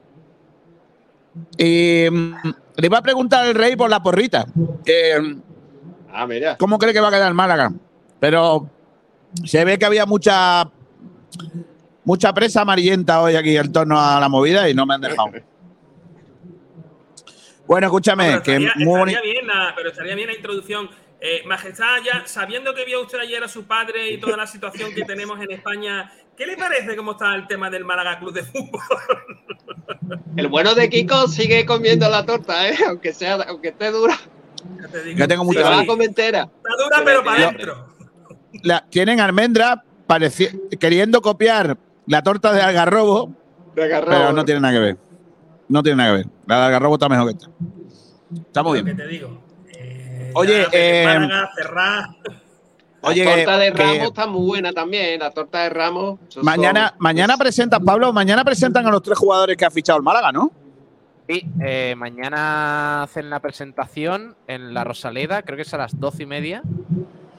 Y 1.58 2.06
mm, 2.10 2.34
le 2.76 2.86
iba 2.86 2.98
a 2.98 3.02
preguntar 3.02 3.46
al 3.46 3.54
rey 3.54 3.76
por 3.76 3.90
la 3.90 4.02
porrita. 4.02 4.46
Ah, 6.12 6.26
mira. 6.26 6.56
¿Cómo 6.56 6.78
cree 6.78 6.92
que 6.92 7.00
va 7.00 7.08
a 7.08 7.12
quedar 7.12 7.32
Málaga? 7.34 7.72
Pero 8.20 8.68
se 9.44 9.64
ve 9.64 9.78
que 9.78 9.84
había 9.84 10.06
mucha 10.06 10.70
mucha 12.04 12.32
presa 12.32 12.62
amarillenta 12.62 13.22
hoy 13.22 13.36
aquí 13.36 13.56
en 13.56 13.72
torno 13.72 14.00
a 14.00 14.18
la 14.20 14.28
movida 14.28 14.68
y 14.68 14.74
no 14.74 14.86
me 14.86 14.94
han 14.94 15.00
dejado. 15.00 15.30
Bueno, 17.66 17.86
escúchame, 17.86 18.24
Pero 18.26 18.42
que 18.42 18.50
estaría, 18.56 18.72
muy 18.76 19.00
estaría 19.10 19.20
boni- 19.20 19.32
bien 19.32 19.46
la, 19.46 19.72
pero 19.76 19.90
estaría 19.90 20.14
bien 20.14 20.28
la 20.28 20.34
introducción. 20.34 20.90
Eh, 21.20 21.42
Majestad, 21.46 21.98
ya 22.04 22.22
sabiendo 22.26 22.74
que 22.74 22.84
vio 22.84 23.00
usted 23.02 23.18
ayer 23.20 23.42
a 23.44 23.48
su 23.48 23.64
padre 23.64 24.10
y 24.10 24.18
toda 24.18 24.36
la 24.36 24.46
situación 24.46 24.92
que 24.92 25.04
tenemos 25.04 25.40
en 25.40 25.52
España, 25.52 26.10
¿qué 26.36 26.46
le 26.46 26.56
parece 26.56 26.96
cómo 26.96 27.12
está 27.12 27.34
el 27.36 27.46
tema 27.46 27.70
del 27.70 27.84
Málaga 27.84 28.18
Club 28.18 28.32
de 28.34 28.42
Fútbol? 28.42 28.80
El 30.36 30.48
bueno 30.48 30.74
de 30.74 30.90
Kiko 30.90 31.28
sigue 31.28 31.64
comiendo 31.64 32.08
la 32.10 32.26
torta, 32.26 32.68
¿eh? 32.68 32.76
Aunque 32.88 33.12
sea, 33.12 33.34
aunque 33.46 33.68
esté 33.68 33.90
dura. 33.92 34.18
Ya 34.80 34.88
te 34.88 35.02
digo. 35.04 35.26
Tengo 35.28 35.42
Sí, 35.44 35.48
mucha 35.48 35.86
comer 35.86 36.08
entera. 36.08 36.40
Está 36.42 36.82
dura, 36.84 37.02
pero 37.04 37.22
para 37.24 37.48
adentro. 37.48 37.86
la- 38.64 38.84
tienen 38.90 39.20
almendra 39.20 39.84
queriendo 40.80 41.22
copiar 41.22 41.76
la 42.06 42.22
torta 42.22 42.52
de 42.52 42.60
algarrobo, 42.62 43.32
De 43.76 43.84
agarró. 43.84 44.08
pero 44.10 44.32
no 44.32 44.44
tiene 44.44 44.60
nada 44.60 44.74
que 44.74 44.80
ver. 44.80 44.96
No 45.72 45.82
tiene 45.82 45.96
nada 45.96 46.10
que 46.10 46.16
ver. 46.18 46.26
La 46.46 46.58
de 46.60 46.64
algarrobo 46.66 46.94
está 46.94 47.08
mejor 47.08 47.28
que 47.28 47.32
esta. 47.32 47.50
Está 48.46 48.62
muy 48.62 48.82
bien. 48.82 48.96
te 48.96 49.06
digo. 49.06 49.38
Eh, 49.74 50.30
Oye, 50.34 50.66
eh, 50.70 51.04
Málaga, 51.06 51.50
cerrar. 51.56 52.04
Oye, 53.04 53.24
la 53.24 53.34
torta 53.36 53.58
de 53.58 53.72
que- 53.72 53.82
Ramos 53.82 54.08
está 54.08 54.26
muy 54.26 54.46
buena 54.46 54.72
también. 54.72 55.18
La 55.20 55.30
torta 55.30 55.62
de 55.62 55.70
Ramos. 55.70 56.20
Mañana, 56.42 56.90
son- 56.90 56.96
mañana 56.98 57.36
presentan, 57.38 57.84
Pablo, 57.84 58.12
mañana 58.12 58.44
presentan 58.44 58.86
a 58.86 58.90
los 58.90 59.02
tres 59.02 59.16
jugadores 59.18 59.56
que 59.56 59.64
ha 59.64 59.70
fichado 59.70 59.96
el 59.96 60.02
Málaga, 60.04 60.30
¿no? 60.30 60.52
Sí, 61.28 61.48
eh, 61.64 61.94
mañana 61.96 63.04
hacen 63.04 63.30
la 63.30 63.40
presentación 63.40 64.36
en 64.46 64.74
la 64.74 64.84
Rosaleda, 64.84 65.42
creo 65.42 65.56
que 65.56 65.62
es 65.62 65.72
a 65.72 65.78
las 65.78 65.98
doce 65.98 66.24
y 66.24 66.26
media. 66.26 66.62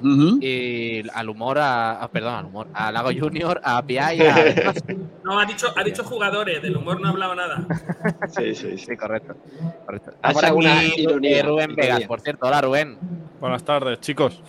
Ujú. 0.03 0.37
Y 0.41 1.07
al 1.13 1.29
humor, 1.29 1.57
a, 1.59 1.93
a- 2.03 2.07
perdón, 2.09 2.33
al 2.35 2.45
humor, 2.45 2.67
a 2.73 2.91
Lago 2.91 3.09
Junior, 3.17 3.61
a 3.63 3.81
Pia 3.85 4.13
y 4.13 4.21
a. 4.21 4.35
No, 5.23 5.39
ha 5.39 5.45
dicho, 5.45 5.71
ha 5.75 5.83
dicho 5.85 6.03
jugadores, 6.03 6.61
del 6.61 6.75
humor 6.75 6.99
no 6.99 7.07
ha 7.07 7.11
hablado 7.11 7.33
nada. 7.35 7.65
Sí, 8.27 8.53
sí, 8.53 8.71
sí. 8.71 8.77
Sí, 8.79 8.97
correcto. 8.97 9.35
correcto. 9.85 10.11
Por 10.33 10.45
aquí, 10.45 10.93
ironía, 11.01 11.37
eh, 11.39 11.43
Rubén. 11.43 11.75
Vegas, 11.75 12.03
por 12.03 12.19
cierto. 12.19 12.45
Hola, 12.45 12.59
Rubén. 12.61 12.97
Buenas 13.39 13.63
tardes, 13.63 14.01
chicos. 14.01 14.41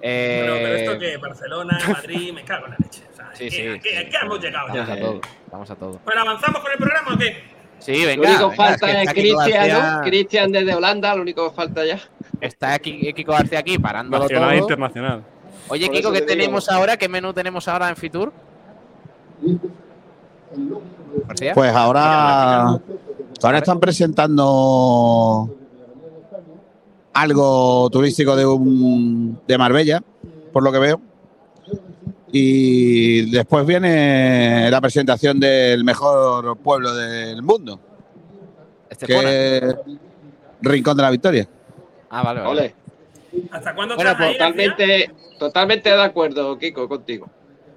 Eh, 0.00 0.38
Pero, 0.42 0.54
pero 0.54 0.74
esto 0.74 0.98
que 0.98 1.16
Barcelona, 1.18 1.78
Madrid, 1.86 2.32
me 2.32 2.44
cago 2.44 2.64
en 2.66 2.70
la 2.72 2.76
leche. 2.78 3.02
O 3.12 3.16
sea, 3.16 3.30
Sí, 3.34 3.44
¿qué- 3.44 3.50
sí, 3.50 3.68
¿a 3.68 3.78
qué, 3.78 3.98
a 3.98 4.08
qué 4.08 4.16
hemos 4.22 4.40
llegado 4.40 4.68
Vamos 4.68 4.86
ya? 4.88 4.92
a 4.94 4.98
todo. 4.98 5.20
Vamos 5.52 5.70
a 5.70 5.76
todo. 5.76 6.00
Bueno, 6.04 6.20
¿avanzamos 6.22 6.60
con 6.62 6.72
el 6.72 6.78
programa 6.78 7.14
o 7.14 7.18
qué? 7.18 7.36
Sí, 7.84 8.00
Lo 8.02 8.06
venga. 8.06 8.28
único 8.28 8.50
venga, 8.50 8.56
falta 8.56 8.86
que 8.86 9.02
es 9.02 9.10
Cristian, 9.12 9.50
García- 9.50 9.96
¿no? 9.96 10.02
Cristian 10.02 10.52
desde 10.52 10.74
Holanda, 10.74 11.14
lo 11.16 11.22
único 11.22 11.48
que 11.50 11.56
falta 11.56 11.84
ya. 11.84 11.98
Está 12.40 12.74
aquí 12.74 13.12
Kiko 13.12 13.32
García 13.32 13.58
aquí 13.58 13.78
parándolo 13.78 14.22
Nacional 14.24 14.50
e 14.50 14.52
todo. 14.58 14.64
internacional. 14.64 15.22
Oye, 15.68 15.86
Por 15.86 15.94
Kiko, 15.96 16.12
¿qué 16.12 16.20
te 16.20 16.24
digo. 16.26 16.34
tenemos 16.40 16.68
ahora? 16.68 16.96
¿Qué 16.96 17.08
menú 17.08 17.32
tenemos 17.32 17.66
ahora 17.68 17.88
en 17.88 17.96
Fitur? 17.96 18.32
Pues 21.54 21.72
ahora, 21.74 22.78
ahora 23.42 23.58
están 23.58 23.80
presentando 23.80 25.48
algo 27.14 27.90
turístico 27.90 28.36
de, 28.36 28.46
un, 28.46 29.38
de 29.46 29.58
Marbella, 29.58 30.02
por 30.52 30.62
lo 30.62 30.72
que 30.72 30.78
veo. 30.78 31.00
Y 32.34 33.30
después 33.30 33.66
viene 33.66 34.70
la 34.70 34.80
presentación 34.80 35.38
del 35.38 35.84
mejor 35.84 36.56
pueblo 36.58 36.94
del 36.94 37.42
mundo, 37.42 37.78
Estepona. 38.88 39.20
que 39.28 39.56
es 39.58 39.76
Rincón 40.62 40.96
de 40.96 41.02
la 41.02 41.10
Victoria. 41.10 41.46
Ah, 42.08 42.22
vale, 42.22 42.40
vale. 42.40 42.50
Ole. 42.50 42.74
¿Hasta 43.50 43.74
cuándo 43.74 43.96
Bueno, 43.96 44.10
García? 44.10 44.32
Totalmente, 44.32 45.10
totalmente 45.38 45.90
de 45.90 46.02
acuerdo, 46.02 46.58
Kiko, 46.58 46.88
contigo. 46.88 47.28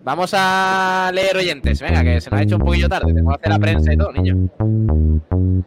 Vamos 0.03 0.31
a 0.33 1.11
leer 1.13 1.35
oyentes. 1.35 1.81
Venga, 1.81 2.03
que 2.03 2.21
se 2.21 2.29
nos 2.29 2.39
ha 2.39 2.43
hecho 2.43 2.55
un 2.55 2.61
poquillo 2.63 2.87
tarde. 2.87 3.07
Tenemos 3.07 3.33
que 3.33 3.39
hacer 3.41 3.51
la 3.51 3.59
prensa 3.59 3.93
y 3.93 3.97
todo, 3.97 4.11
niño. 4.13 4.49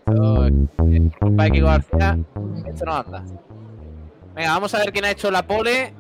Esto, 0.07 0.47
eh, 0.47 0.53
por 0.77 1.19
culpa 1.19 1.45
de 1.45 1.51
Kiko 1.51 1.67
García, 1.67 2.19
esto 2.67 2.85
no 2.87 2.95
anda. 2.97 3.25
Venga, 4.35 4.53
vamos 4.53 4.73
a 4.75 4.79
ver 4.79 4.93
quién 4.93 5.05
ha 5.05 5.11
hecho 5.11 5.31
la 5.31 5.47
pole 5.47 5.93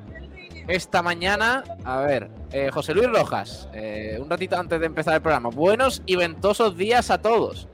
esta 0.68 1.02
mañana. 1.02 1.64
A 1.84 2.00
ver, 2.02 2.30
eh, 2.52 2.70
José 2.72 2.94
Luis 2.94 3.08
Rojas, 3.08 3.68
eh, 3.72 4.18
un 4.20 4.28
ratito 4.30 4.56
antes 4.58 4.80
de 4.80 4.86
empezar 4.86 5.14
el 5.14 5.20
programa. 5.22 5.50
Buenos 5.50 6.02
y 6.06 6.16
ventosos 6.16 6.76
días 6.76 7.10
a 7.10 7.18
todos. 7.18 7.68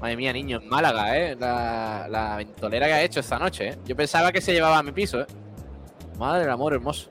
Madre 0.00 0.16
mía, 0.16 0.32
niño, 0.32 0.58
en 0.62 0.68
Málaga, 0.68 1.16
¿eh? 1.18 1.36
La, 1.38 2.06
la 2.10 2.36
ventolera 2.36 2.86
que 2.86 2.92
ha 2.92 3.02
hecho 3.02 3.20
esta 3.20 3.38
noche, 3.38 3.68
¿eh? 3.68 3.78
Yo 3.86 3.96
pensaba 3.96 4.32
que 4.32 4.40
se 4.40 4.52
llevaba 4.52 4.78
a 4.78 4.82
mi 4.82 4.92
piso, 4.92 5.20
¿eh? 5.20 5.26
Madre 6.18 6.42
del 6.42 6.50
amor 6.50 6.74
hermoso. 6.74 7.10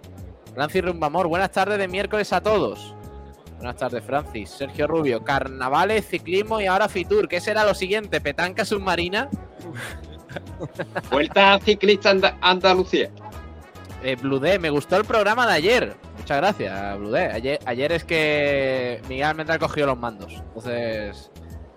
Francis 0.53 0.84
Rumbamor, 0.86 1.28
buenas 1.28 1.51
tardes 1.51 1.78
de 1.80 1.88
miércoles 1.88 2.32
a 2.34 2.41
todos. 2.41 2.93
Buenas 3.57 3.78
tardes, 3.78 4.03
Francis. 4.03 4.49
Sergio 4.49 4.88
Rubio, 4.88 5.24
carnavales, 5.24 6.05
ciclismo 6.07 6.59
y 6.61 6.68
ahora 6.68 6.88
Fitur. 6.89 7.28
¿Qué 7.28 7.39
será 7.41 7.64
lo 7.64 7.74
siguiente? 7.74 8.22
¿Petanca 8.22 8.66
submarina? 8.66 9.30
Vuelta 11.11 11.59
ciclista 11.59 12.09
Anda- 12.11 12.38
Andalucía. 12.41 13.09
Eh, 14.03 14.16
Blue 14.18 14.39
D, 14.39 14.59
me 14.59 14.70
gustó 14.70 14.97
el 14.97 15.05
programa 15.05 15.47
de 15.47 15.53
ayer. 15.53 15.95
Muchas 16.24 16.38
gracias, 16.38 16.97
Blue 16.99 17.11
D. 17.11 17.19
Ayer, 17.19 17.59
ayer 17.65 17.91
es 17.91 18.05
que 18.05 19.01
Miguel 19.09 19.26
Almendral 19.26 19.59
cogió 19.59 19.86
los 19.86 19.97
mandos. 19.97 20.32
Entonces, 20.32 21.30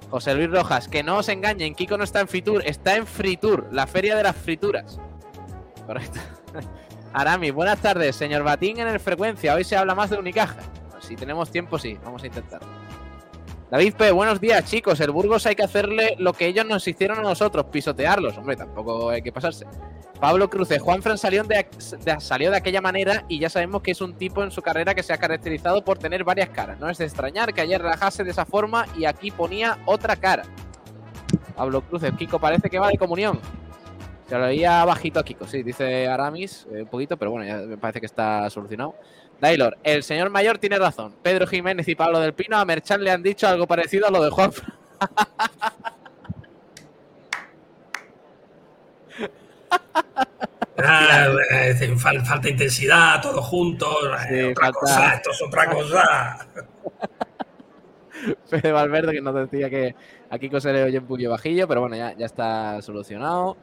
José 0.08 0.36
Luis 0.36 0.48
Rojas, 0.48 0.86
que 0.86 1.02
no 1.02 1.16
os 1.16 1.28
engañen, 1.28 1.74
Kiko 1.74 1.98
no 1.98 2.04
está 2.04 2.20
en 2.20 2.28
Fitur, 2.28 2.62
está 2.64 2.94
en 2.94 3.08
Fritur, 3.08 3.66
la 3.72 3.88
feria 3.88 4.14
de 4.14 4.22
las 4.22 4.36
frituras. 4.36 5.00
Correcto. 5.84 6.20
Arami, 7.12 7.50
buenas 7.50 7.80
tardes, 7.80 8.14
señor 8.14 8.44
Batín 8.44 8.78
en 8.78 8.86
el 8.86 9.00
frecuencia. 9.00 9.52
Hoy 9.52 9.64
se 9.64 9.76
habla 9.76 9.96
más 9.96 10.10
de 10.10 10.18
Unicaja. 10.18 10.60
Si 11.00 11.16
tenemos 11.16 11.50
tiempo, 11.50 11.76
sí, 11.76 11.98
vamos 12.04 12.22
a 12.22 12.26
intentar. 12.26 12.60
David 13.70 13.94
P, 13.94 14.12
buenos 14.12 14.40
días, 14.40 14.64
chicos. 14.64 15.00
El 15.00 15.10
Burgos 15.10 15.44
hay 15.46 15.56
que 15.56 15.64
hacerle 15.64 16.14
lo 16.18 16.32
que 16.32 16.46
ellos 16.46 16.64
nos 16.64 16.86
hicieron 16.86 17.18
a 17.18 17.22
nosotros, 17.22 17.66
pisotearlos. 17.66 18.38
Hombre, 18.38 18.54
tampoco 18.54 19.10
hay 19.10 19.22
que 19.22 19.32
pasarse. 19.32 19.66
Pablo 20.20 20.48
Cruces, 20.48 20.80
Juanfran 20.80 21.18
salió 21.18 21.42
de, 21.42 21.66
de- 22.04 22.20
salió 22.20 22.50
de 22.52 22.56
aquella 22.58 22.80
manera 22.80 23.24
y 23.28 23.40
ya 23.40 23.50
sabemos 23.50 23.82
que 23.82 23.90
es 23.90 24.00
un 24.00 24.14
tipo 24.14 24.44
en 24.44 24.52
su 24.52 24.62
carrera 24.62 24.94
que 24.94 25.02
se 25.02 25.12
ha 25.12 25.18
caracterizado 25.18 25.84
por 25.84 25.98
tener 25.98 26.22
varias 26.22 26.50
caras. 26.50 26.78
No 26.78 26.88
es 26.88 26.96
de 26.98 27.06
extrañar 27.06 27.52
que 27.52 27.60
ayer 27.60 27.82
relajase 27.82 28.22
de 28.22 28.30
esa 28.30 28.46
forma 28.46 28.86
y 28.96 29.04
aquí 29.04 29.32
ponía 29.32 29.78
otra 29.84 30.14
cara. 30.14 30.44
Pablo 31.56 31.80
Cruces, 31.82 32.12
Kiko 32.16 32.38
parece 32.38 32.70
que 32.70 32.78
va 32.78 32.88
de 32.88 32.98
comunión. 32.98 33.40
Se 34.28 34.36
lo 34.38 34.46
oía 34.46 34.84
bajito 34.84 35.20
a 35.20 35.24
Kiko, 35.24 35.46
sí, 35.46 35.62
dice 35.62 36.08
Aramis, 36.08 36.66
eh, 36.72 36.82
un 36.82 36.88
poquito, 36.88 37.16
pero 37.16 37.30
bueno, 37.32 37.46
ya 37.46 37.58
me 37.66 37.78
parece 37.78 38.00
que 38.00 38.06
está 38.06 38.48
solucionado. 38.50 38.94
Dailor, 39.40 39.76
el 39.82 40.02
señor 40.02 40.30
mayor 40.30 40.58
tiene 40.58 40.78
razón. 40.78 41.14
Pedro 41.22 41.46
Jiménez 41.46 41.86
y 41.88 41.94
Pablo 41.94 42.20
del 42.20 42.32
Pino 42.32 42.56
a 42.56 42.64
Merchan 42.64 43.04
le 43.04 43.10
han 43.10 43.22
dicho 43.22 43.46
algo 43.46 43.66
parecido 43.66 44.06
a 44.06 44.10
lo 44.10 44.22
de 44.22 44.30
Juan. 44.30 44.50
Ah, 50.78 51.28
falta 51.96 52.48
intensidad, 52.48 53.20
todos 53.22 53.44
juntos. 53.46 53.88
eh, 54.30 54.50
otra 54.50 54.66
falta- 54.66 54.78
cosa, 54.80 55.14
esto 55.14 55.30
es 55.30 55.42
otra 55.42 55.70
cosa. 55.70 56.46
Fede 58.48 58.72
Valverde 58.72 59.12
que 59.12 59.20
nos 59.20 59.34
decía 59.34 59.68
que 59.70 59.94
a 60.30 60.38
Kiko 60.38 60.58
se 60.60 60.72
le 60.72 60.82
oye 60.84 60.98
un 60.98 61.06
poquillo 61.06 61.30
bajillo, 61.30 61.68
pero 61.68 61.80
bueno, 61.82 61.96
ya, 61.96 62.14
ya 62.16 62.26
está 62.26 62.80
solucionado. 62.82 63.56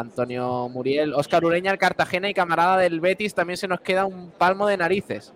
Antonio 0.00 0.68
Muriel, 0.68 1.14
Óscar 1.14 1.44
Ureña, 1.44 1.72
el 1.72 1.78
Cartagena 1.78 2.28
y 2.28 2.34
camarada 2.34 2.78
del 2.78 3.00
Betis, 3.00 3.34
también 3.34 3.56
se 3.56 3.68
nos 3.68 3.80
queda 3.80 4.06
un 4.06 4.30
palmo 4.30 4.66
de 4.66 4.76
narices. 4.76 5.32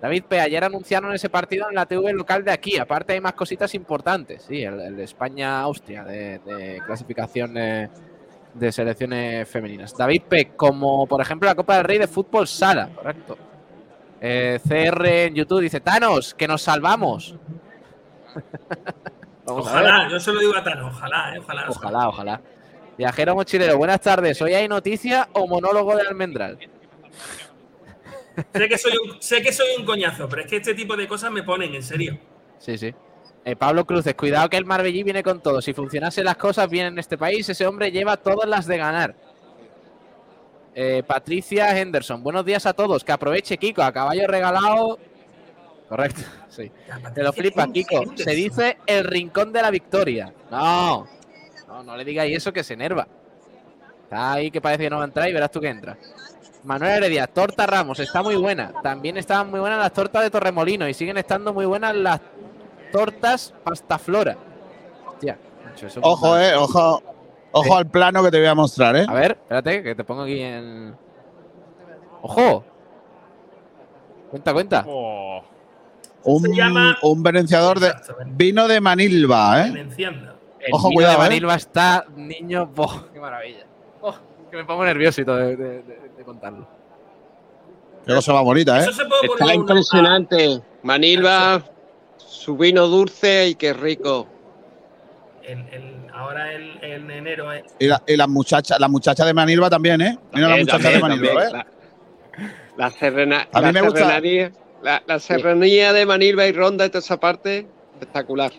David 0.00 0.24
P. 0.28 0.40
Ayer 0.40 0.62
anunciaron 0.62 1.12
ese 1.12 1.28
partido 1.28 1.68
en 1.68 1.74
la 1.74 1.86
TV 1.86 2.12
local 2.12 2.44
de 2.44 2.52
aquí. 2.52 2.78
Aparte 2.78 3.14
hay 3.14 3.20
más 3.20 3.32
cositas 3.32 3.74
importantes. 3.74 4.44
Sí, 4.44 4.62
el, 4.62 5.00
España-Austria 5.00 6.04
de, 6.04 6.38
de 6.38 6.80
clasificación 6.86 7.54
de 7.54 8.72
selecciones 8.72 9.48
femeninas. 9.48 9.96
David 9.96 10.22
P. 10.28 10.52
Como 10.56 11.06
por 11.06 11.20
ejemplo 11.20 11.48
la 11.48 11.54
Copa 11.54 11.76
del 11.76 11.84
Rey 11.84 11.98
de 11.98 12.06
Fútbol 12.06 12.46
Sala. 12.46 12.90
Correcto. 12.94 13.36
Eh, 14.20 14.58
CR 14.66 15.06
en 15.06 15.34
YouTube 15.34 15.60
dice, 15.60 15.80
Thanos, 15.80 16.34
que 16.34 16.48
nos 16.48 16.62
salvamos. 16.62 17.36
Ojalá, 19.44 20.08
yo 20.10 20.20
se 20.20 20.32
lo 20.32 20.40
digo 20.40 20.54
a 20.54 20.62
Tano, 20.62 20.88
ojalá, 20.88 21.34
eh, 21.34 21.38
ojalá. 21.38 21.64
Ojalá, 21.70 22.08
ojalá. 22.08 22.40
Viajero 22.98 23.36
mochilero, 23.36 23.78
buenas 23.78 24.00
tardes. 24.00 24.42
¿Hoy 24.42 24.54
hay 24.54 24.66
noticia 24.66 25.28
o 25.32 25.46
monólogo 25.46 25.94
de 25.94 26.02
Almendral? 26.02 26.58
Sé 28.52 28.68
que, 28.68 28.76
soy 28.76 28.92
un, 28.96 29.22
sé 29.22 29.40
que 29.40 29.52
soy 29.52 29.68
un 29.78 29.84
coñazo, 29.84 30.28
pero 30.28 30.42
es 30.42 30.48
que 30.48 30.56
este 30.56 30.74
tipo 30.74 30.96
de 30.96 31.06
cosas 31.06 31.30
me 31.30 31.44
ponen 31.44 31.72
en 31.76 31.82
serio. 31.84 32.18
Sí, 32.58 32.76
sí. 32.76 32.92
Eh, 33.44 33.54
Pablo 33.54 33.86
Cruces, 33.86 34.16
cuidado 34.16 34.50
que 34.50 34.56
el 34.56 34.64
Marbellí 34.64 35.04
viene 35.04 35.22
con 35.22 35.40
todo. 35.40 35.62
Si 35.62 35.72
funcionase 35.72 36.24
las 36.24 36.36
cosas 36.36 36.68
bien 36.68 36.86
en 36.86 36.98
este 36.98 37.16
país, 37.16 37.48
ese 37.48 37.68
hombre 37.68 37.92
lleva 37.92 38.16
todas 38.16 38.48
las 38.48 38.66
de 38.66 38.76
ganar. 38.76 39.14
Eh, 40.74 41.04
Patricia 41.06 41.78
Henderson, 41.78 42.20
buenos 42.20 42.44
días 42.44 42.66
a 42.66 42.72
todos. 42.72 43.04
Que 43.04 43.12
aproveche 43.12 43.58
Kiko, 43.58 43.80
a 43.80 43.92
caballo 43.92 44.26
regalado. 44.26 44.98
Correcto, 45.88 46.22
sí. 46.48 46.68
Te 47.14 47.22
lo 47.22 47.32
flipa, 47.32 47.70
Kiko. 47.72 48.16
Se 48.16 48.32
dice 48.32 48.78
el 48.86 49.04
rincón 49.04 49.52
de 49.52 49.62
la 49.62 49.70
victoria. 49.70 50.34
No, 50.50 51.06
no, 51.78 51.92
no 51.92 51.96
le 51.96 52.04
digáis 52.04 52.36
eso 52.36 52.52
que 52.52 52.64
se 52.64 52.74
enerva. 52.74 53.06
Está 54.04 54.32
ahí 54.32 54.50
que 54.50 54.60
parece 54.60 54.84
que 54.84 54.90
no 54.90 54.96
va 54.96 55.02
a 55.02 55.06
entrar 55.06 55.28
y 55.28 55.32
verás 55.32 55.50
tú 55.50 55.60
que 55.60 55.68
entra. 55.68 55.96
Manuel 56.64 56.92
Heredia, 57.04 57.26
torta 57.26 57.66
Ramos, 57.66 58.00
está 58.00 58.22
muy 58.22 58.36
buena. 58.36 58.72
También 58.82 59.16
estaban 59.16 59.50
muy 59.50 59.60
buenas 59.60 59.78
las 59.78 59.92
tortas 59.92 60.22
de 60.22 60.30
Torremolino 60.30 60.88
y 60.88 60.94
siguen 60.94 61.18
estando 61.18 61.52
muy 61.54 61.66
buenas 61.66 61.94
las 61.94 62.20
tortas 62.92 63.54
pastaflora. 63.62 64.36
Hostia, 65.06 65.38
macho, 65.64 65.86
eso- 65.86 66.00
Ojo, 66.02 66.38
eh, 66.38 66.54
ojo. 66.56 67.02
Ojo 67.50 67.76
al 67.76 67.86
plano 67.86 68.22
que 68.22 68.30
te 68.30 68.38
voy 68.38 68.46
a 68.46 68.54
mostrar, 68.54 68.94
eh. 68.96 69.06
A 69.08 69.14
ver, 69.14 69.32
espérate, 69.32 69.82
que 69.82 69.94
te 69.94 70.04
pongo 70.04 70.22
aquí 70.22 70.38
en. 70.40 70.94
¡Ojo! 72.20 72.62
Cuenta, 74.30 74.52
cuenta. 74.52 74.84
Un, 76.24 76.42
Se 76.42 76.54
llama- 76.54 76.98
un 77.02 77.22
venenciador 77.22 77.80
de 77.80 77.92
vino 78.26 78.68
de 78.68 78.80
Manilva, 78.82 79.64
eh. 79.66 79.70
Venenciando. 79.70 80.37
El 80.60 80.72
Ojo, 80.74 80.90
cuidado, 80.90 81.14
de 81.14 81.26
eh. 81.26 81.28
Manilva 81.28 81.54
está, 81.54 82.04
niño. 82.16 82.66
¡Boh! 82.66 83.04
¡Qué 83.12 83.20
maravilla! 83.20 83.64
Oh, 84.00 84.14
que 84.50 84.56
me 84.56 84.64
pongo 84.64 84.84
nervioso 84.84 85.20
y 85.20 85.24
todo 85.24 85.36
de, 85.36 85.56
de- 85.56 85.82
de- 85.82 86.10
de 86.16 86.24
contarlo. 86.24 86.66
Qué 88.06 88.14
cosa 88.14 88.32
más 88.32 88.42
bonita, 88.42 88.78
eh. 88.78 88.82
Eso 88.82 88.92
se 88.92 89.04
puede 89.04 89.22
Está 89.26 89.38
poner 89.38 89.56
uno- 89.58 89.62
impresionante. 89.72 90.60
Manilva, 90.82 91.62
su 92.16 92.56
vino 92.56 92.86
dulce 92.86 93.48
y 93.48 93.54
qué 93.54 93.72
rico. 93.72 94.26
en- 95.44 95.66
en- 95.72 96.10
ahora 96.12 96.52
en, 96.52 96.84
en 96.84 97.10
enero. 97.10 97.52
eh. 97.52 97.64
Y, 97.78 97.86
la, 97.86 98.02
y 98.06 98.16
las 98.16 98.28
muchachas, 98.28 98.78
la 98.80 98.88
muchacha 98.88 99.24
de 99.24 99.32
Manilva 99.32 99.70
también, 99.70 100.00
eh. 100.02 100.18
Mira 100.32 100.48
la 100.48 100.56
Eh, 100.56 100.60
muchacha 100.60 100.82
también, 100.90 100.94
de 101.02 101.08
Manilva, 101.08 101.42
también. 101.50 101.60
eh. 101.60 101.64
La, 102.76 102.84
la 102.86 102.90
serrena- 102.90 103.48
A 103.52 103.58
mí 103.60 103.66
la 103.66 103.72
me 103.72 103.80
gusta- 103.82 104.20
la, 104.82 105.02
la 105.06 105.18
serranía 105.18 105.92
de 105.92 106.04
Manilva 106.06 106.46
y 106.46 106.52
Ronda 106.52 106.84
y 106.86 106.88
toda 106.90 107.00
esa 107.00 107.18
parte, 107.18 107.66
espectacular. 107.94 108.52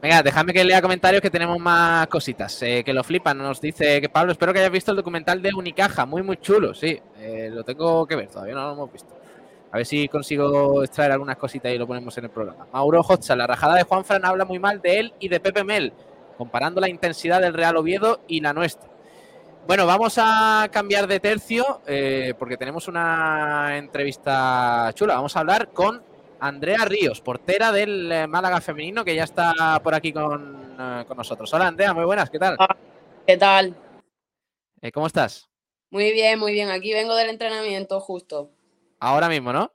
Venga, 0.00 0.22
déjame 0.22 0.52
que 0.52 0.62
lea 0.62 0.80
comentarios 0.80 1.20
que 1.20 1.30
tenemos 1.30 1.58
más 1.58 2.06
cositas. 2.06 2.62
eh, 2.62 2.84
que 2.84 2.92
lo 2.92 3.02
flipan. 3.02 3.36
Nos 3.36 3.60
dice 3.60 4.00
que 4.00 4.08
Pablo, 4.08 4.32
espero 4.32 4.52
que 4.52 4.60
hayas 4.60 4.70
visto 4.70 4.92
el 4.92 4.96
documental 4.96 5.42
de 5.42 5.52
Unicaja. 5.52 6.06
Muy, 6.06 6.22
muy 6.22 6.36
chulo, 6.36 6.72
sí. 6.72 7.00
eh, 7.18 7.50
lo 7.52 7.64
tengo 7.64 8.06
que 8.06 8.14
ver, 8.14 8.28
todavía 8.28 8.54
no 8.54 8.66
lo 8.66 8.72
hemos 8.72 8.92
visto. 8.92 9.16
A 9.72 9.76
ver 9.76 9.86
si 9.86 10.08
consigo 10.08 10.82
extraer 10.84 11.12
algunas 11.12 11.36
cositas 11.36 11.72
y 11.72 11.78
lo 11.78 11.86
ponemos 11.86 12.16
en 12.16 12.24
el 12.24 12.30
programa. 12.30 12.66
Mauro 12.72 13.00
Hotza, 13.02 13.34
la 13.36 13.46
rajada 13.46 13.74
de 13.74 13.82
Juanfran 13.82 14.24
habla 14.24 14.44
muy 14.44 14.58
mal 14.58 14.80
de 14.80 14.98
él 15.00 15.14
y 15.18 15.28
de 15.28 15.40
Pepe 15.40 15.62
Mel, 15.64 15.92
comparando 16.38 16.80
la 16.80 16.88
intensidad 16.88 17.40
del 17.40 17.52
Real 17.52 17.76
Oviedo 17.76 18.20
y 18.28 18.40
la 18.40 18.52
nuestra. 18.54 18.88
Bueno, 19.66 19.84
vamos 19.84 20.14
a 20.16 20.68
cambiar 20.72 21.06
de 21.06 21.20
tercio 21.20 21.82
eh, 21.86 22.32
porque 22.38 22.56
tenemos 22.56 22.88
una 22.88 23.76
entrevista 23.76 24.90
chula. 24.94 25.16
Vamos 25.16 25.36
a 25.36 25.40
hablar 25.40 25.68
con 25.72 26.02
Andrea 26.40 26.84
Ríos, 26.84 27.20
portera 27.20 27.72
del 27.72 28.10
eh, 28.12 28.26
Málaga 28.26 28.60
femenino, 28.60 29.04
que 29.04 29.14
ya 29.14 29.24
está 29.24 29.80
por 29.82 29.94
aquí 29.94 30.12
con, 30.12 30.76
eh, 30.78 31.04
con 31.06 31.16
nosotros. 31.16 31.52
Hola 31.52 31.66
Andrea, 31.68 31.92
muy 31.92 32.04
buenas, 32.04 32.30
¿qué 32.30 32.38
tal? 32.38 32.56
¿Qué 33.26 33.36
tal? 33.36 33.76
Eh, 34.80 34.92
¿Cómo 34.92 35.06
estás? 35.08 35.48
Muy 35.90 36.12
bien, 36.12 36.38
muy 36.38 36.52
bien. 36.52 36.70
Aquí 36.70 36.92
vengo 36.92 37.14
del 37.16 37.30
entrenamiento 37.30 37.98
justo. 38.00 38.50
Ahora 39.00 39.28
mismo, 39.28 39.52
¿no? 39.52 39.72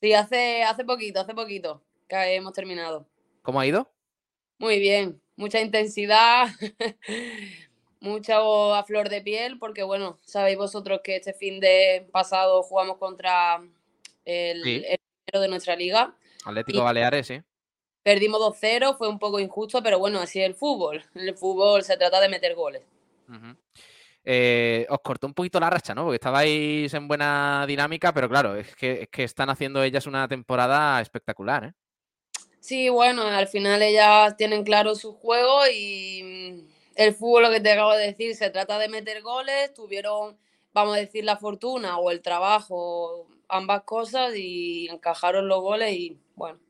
Sí, 0.00 0.12
hace, 0.14 0.64
hace 0.64 0.84
poquito, 0.84 1.20
hace 1.20 1.34
poquito 1.34 1.82
que 2.08 2.34
hemos 2.34 2.52
terminado. 2.54 3.06
¿Cómo 3.42 3.60
ha 3.60 3.66
ido? 3.66 3.88
Muy 4.58 4.78
bien, 4.78 5.22
mucha 5.36 5.60
intensidad, 5.60 6.48
mucho 8.00 8.74
a 8.74 8.82
flor 8.84 9.08
de 9.08 9.20
piel, 9.22 9.58
porque 9.58 9.82
bueno, 9.84 10.18
sabéis 10.24 10.58
vosotros 10.58 11.00
que 11.04 11.16
este 11.16 11.32
fin 11.34 11.60
de 11.60 12.08
pasado 12.10 12.62
jugamos 12.62 12.98
contra 12.98 13.62
el, 14.24 14.62
Sí. 14.62 14.74
el 14.86 14.98
primero 14.98 15.09
de 15.38 15.48
nuestra 15.48 15.76
liga. 15.76 16.14
Atlético 16.44 16.78
Y- 16.78 16.82
Baleares, 16.82 17.26
sí. 17.26 17.40
Perdimos 18.02 18.40
2-0, 18.40 18.96
fue 18.96 19.08
un 19.08 19.18
poco 19.18 19.38
injusto, 19.38 19.82
pero 19.82 19.98
bueno, 19.98 20.20
así 20.20 20.40
es 20.40 20.46
el 20.46 20.54
fútbol. 20.54 21.04
El 21.14 21.36
fútbol 21.36 21.84
se 21.84 21.96
trata 21.98 22.18
de 22.20 22.30
meter 22.30 22.54
goles. 22.54 22.82
Eh, 24.24 24.86
os 24.88 25.00
cortó 25.00 25.26
un 25.26 25.34
poquito 25.34 25.60
la 25.60 25.70
racha, 25.70 25.94
¿no? 25.94 26.04
Porque 26.04 26.16
estabais 26.16 26.92
en 26.92 27.08
buena 27.08 27.64
dinámica, 27.66 28.12
pero 28.12 28.28
claro, 28.28 28.56
es 28.56 28.74
que, 28.74 29.02
es 29.02 29.08
que 29.08 29.24
están 29.24 29.50
haciendo 29.50 29.82
ellas 29.82 30.06
una 30.06 30.26
temporada 30.28 31.00
espectacular, 31.00 31.64
¿eh? 31.64 31.72
Sí, 32.58 32.88
bueno, 32.90 33.22
al 33.22 33.48
final 33.48 33.80
ellas 33.80 34.36
tienen 34.36 34.64
claro 34.64 34.94
su 34.94 35.14
juego 35.14 35.60
y 35.72 36.22
mm, 36.22 36.68
el 36.96 37.14
fútbol, 37.14 37.44
lo 37.44 37.50
que 37.50 37.60
te 37.60 37.72
acabo 37.72 37.92
de 37.94 38.06
decir, 38.08 38.34
se 38.34 38.50
trata 38.50 38.78
de 38.78 38.88
meter 38.88 39.22
goles, 39.22 39.72
tuvieron, 39.72 40.36
vamos 40.74 40.96
a 40.96 41.00
decir, 41.00 41.24
la 41.24 41.36
fortuna 41.38 41.98
o 41.98 42.10
el 42.10 42.20
trabajo, 42.20 43.26
ambas 43.50 43.82
cosas 43.82 44.34
y 44.36 44.88
encajaron 44.88 45.48
los 45.48 45.60
goles 45.60 45.92
y 45.92 46.18
bueno, 46.34 46.60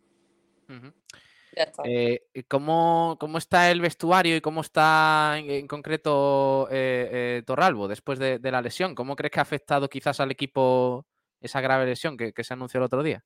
ya 1.56 1.64
está. 1.64 1.82
Eh, 1.84 2.22
¿cómo, 2.48 3.16
cómo 3.18 3.38
está 3.38 3.70
el 3.70 3.80
vestuario 3.80 4.36
y 4.36 4.40
cómo 4.40 4.60
está 4.60 5.36
en, 5.38 5.50
en 5.50 5.66
concreto 5.66 6.68
eh, 6.70 7.08
eh, 7.12 7.42
Torralbo 7.44 7.88
después 7.88 8.18
de, 8.18 8.38
de 8.38 8.50
la 8.50 8.62
lesión? 8.62 8.94
¿Cómo 8.94 9.16
crees 9.16 9.32
que 9.32 9.40
ha 9.40 9.42
afectado 9.42 9.88
quizás 9.88 10.20
al 10.20 10.30
equipo 10.30 11.06
esa 11.40 11.60
grave 11.60 11.86
lesión 11.86 12.16
que, 12.16 12.32
que 12.32 12.44
se 12.44 12.54
anunció 12.54 12.78
el 12.78 12.84
otro 12.84 13.02
día? 13.02 13.24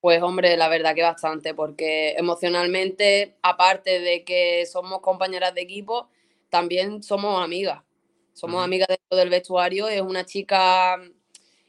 Pues 0.00 0.22
hombre, 0.22 0.56
la 0.56 0.68
verdad 0.68 0.94
que 0.94 1.02
bastante, 1.02 1.54
porque 1.54 2.12
emocionalmente, 2.12 3.36
aparte 3.42 3.98
de 4.00 4.24
que 4.24 4.64
somos 4.66 5.00
compañeras 5.00 5.54
de 5.54 5.62
equipo, 5.62 6.08
también 6.50 7.02
somos 7.02 7.42
amigas. 7.42 7.82
Somos 8.32 8.62
amigas 8.62 8.86
dentro 8.88 9.18
del 9.18 9.30
vestuario. 9.30 9.88
Es 9.88 10.00
una 10.00 10.24
chica 10.24 10.96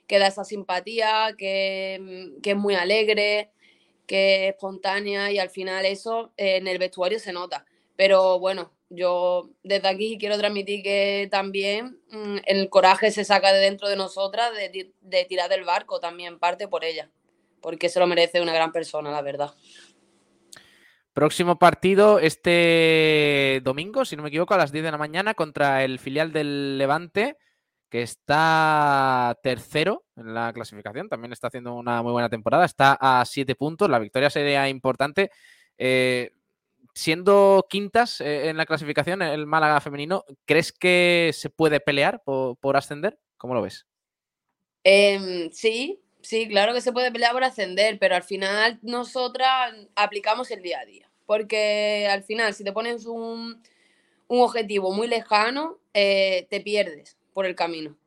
que 0.09 0.19
da 0.19 0.27
esa 0.27 0.43
simpatía, 0.43 1.35
que, 1.37 2.33
que 2.43 2.51
es 2.51 2.57
muy 2.57 2.75
alegre, 2.75 3.51
que 4.05 4.47
es 4.47 4.55
espontánea 4.55 5.31
y 5.31 5.39
al 5.39 5.49
final 5.49 5.85
eso 5.85 6.33
eh, 6.35 6.57
en 6.57 6.67
el 6.67 6.79
vestuario 6.79 7.19
se 7.19 7.31
nota. 7.31 7.65
Pero 7.95 8.39
bueno, 8.39 8.73
yo 8.89 9.49
desde 9.63 9.87
aquí 9.87 10.17
quiero 10.19 10.37
transmitir 10.37 10.83
que 10.83 11.29
también 11.31 11.99
mm, 12.11 12.39
el 12.45 12.69
coraje 12.69 13.11
se 13.11 13.23
saca 13.23 13.53
de 13.53 13.59
dentro 13.59 13.87
de 13.87 13.95
nosotras 13.95 14.51
de, 14.53 14.91
de 14.99 15.25
tirar 15.25 15.49
del 15.49 15.63
barco, 15.63 16.01
también 16.01 16.39
parte 16.39 16.67
por 16.67 16.83
ella 16.83 17.09
porque 17.61 17.89
se 17.89 17.99
lo 17.99 18.07
merece 18.07 18.41
una 18.41 18.53
gran 18.53 18.71
persona, 18.71 19.11
la 19.11 19.21
verdad. 19.21 19.53
Próximo 21.13 21.57
partido 21.59 22.19
este 22.19 23.61
domingo, 23.63 24.05
si 24.05 24.15
no 24.15 24.23
me 24.23 24.29
equivoco, 24.29 24.53
a 24.53 24.57
las 24.57 24.71
10 24.71 24.85
de 24.85 24.91
la 24.91 24.97
mañana 24.97 25.33
contra 25.33 25.83
el 25.83 25.99
filial 25.99 26.31
del 26.31 26.77
Levante, 26.77 27.37
que 27.89 28.03
está 28.03 29.37
tercero 29.41 30.05
en 30.15 30.33
la 30.33 30.53
clasificación. 30.53 31.09
También 31.09 31.33
está 31.33 31.47
haciendo 31.47 31.73
una 31.73 32.01
muy 32.03 32.11
buena 32.11 32.29
temporada. 32.29 32.65
Está 32.65 32.97
a 32.99 33.25
7 33.25 33.55
puntos. 33.55 33.89
La 33.89 33.99
victoria 33.99 34.29
sería 34.29 34.69
importante. 34.69 35.31
Eh, 35.77 36.31
siendo 36.93 37.65
quintas 37.69 38.21
eh, 38.21 38.49
en 38.49 38.57
la 38.57 38.65
clasificación, 38.65 39.21
el 39.21 39.47
Málaga 39.47 39.81
femenino, 39.81 40.23
¿crees 40.45 40.71
que 40.71 41.31
se 41.33 41.49
puede 41.49 41.79
pelear 41.79 42.21
por, 42.23 42.57
por 42.57 42.77
ascender? 42.77 43.19
¿Cómo 43.37 43.53
lo 43.53 43.61
ves? 43.61 43.85
Em, 44.83 45.51
sí, 45.51 46.01
sí, 46.21 46.47
claro 46.47 46.73
que 46.73 46.81
se 46.81 46.91
puede 46.91 47.11
pelear 47.11 47.33
por 47.33 47.43
ascender, 47.43 47.97
pero 47.99 48.15
al 48.15 48.23
final 48.23 48.79
nosotras 48.81 49.73
aplicamos 49.95 50.51
el 50.51 50.61
día 50.61 50.79
a 50.79 50.85
día. 50.85 51.09
Porque 51.25 52.07
al 52.09 52.23
final, 52.23 52.53
si 52.53 52.63
te 52.63 52.73
pones 52.73 53.05
un, 53.05 53.61
un 54.27 54.41
objetivo 54.41 54.91
muy 54.93 55.07
lejano, 55.07 55.77
eh, 55.93 56.47
te 56.49 56.61
pierdes 56.61 57.18
por 57.33 57.45
el 57.45 57.55
camino. 57.55 57.97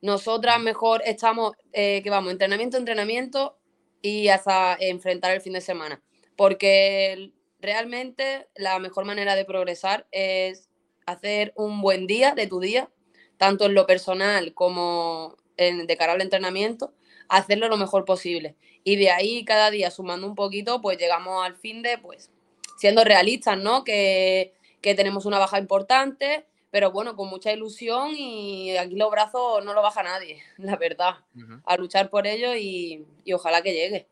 Nosotras 0.00 0.60
mejor 0.60 1.02
estamos, 1.04 1.52
eh, 1.72 2.00
que 2.02 2.10
vamos, 2.10 2.32
entrenamiento, 2.32 2.76
entrenamiento 2.76 3.58
y 4.00 4.28
hasta 4.28 4.76
enfrentar 4.78 5.32
el 5.32 5.40
fin 5.40 5.54
de 5.54 5.60
semana. 5.60 6.02
Porque 6.36 7.32
realmente 7.60 8.48
la 8.54 8.78
mejor 8.78 9.04
manera 9.04 9.34
de 9.34 9.44
progresar 9.44 10.06
es 10.12 10.68
hacer 11.06 11.52
un 11.56 11.80
buen 11.80 12.06
día 12.06 12.34
de 12.34 12.46
tu 12.46 12.60
día, 12.60 12.90
tanto 13.38 13.66
en 13.66 13.74
lo 13.74 13.86
personal 13.86 14.54
como 14.54 15.36
en, 15.56 15.86
de 15.86 15.96
cara 15.96 16.12
al 16.12 16.20
entrenamiento, 16.20 16.94
hacerlo 17.28 17.68
lo 17.68 17.76
mejor 17.76 18.04
posible. 18.04 18.56
Y 18.84 18.96
de 18.96 19.10
ahí 19.10 19.44
cada 19.44 19.70
día 19.70 19.90
sumando 19.90 20.26
un 20.26 20.34
poquito, 20.34 20.80
pues 20.80 20.98
llegamos 20.98 21.44
al 21.44 21.56
fin 21.56 21.82
de, 21.82 21.98
pues, 21.98 22.30
siendo 22.78 23.04
realistas, 23.04 23.58
¿no? 23.58 23.84
Que, 23.84 24.54
que 24.80 24.94
tenemos 24.94 25.26
una 25.26 25.38
baja 25.38 25.58
importante, 25.58 26.46
pero 26.70 26.90
bueno, 26.90 27.16
con 27.16 27.28
mucha 27.28 27.52
ilusión 27.52 28.10
y 28.16 28.76
aquí 28.76 28.96
los 28.96 29.10
brazos 29.10 29.64
no 29.64 29.74
lo 29.74 29.82
baja 29.82 30.02
nadie, 30.02 30.42
la 30.58 30.76
verdad. 30.76 31.16
A 31.64 31.76
luchar 31.76 32.10
por 32.10 32.26
ello 32.26 32.54
y, 32.54 33.06
y 33.24 33.32
ojalá 33.32 33.62
que 33.62 33.72
llegue. 33.72 34.08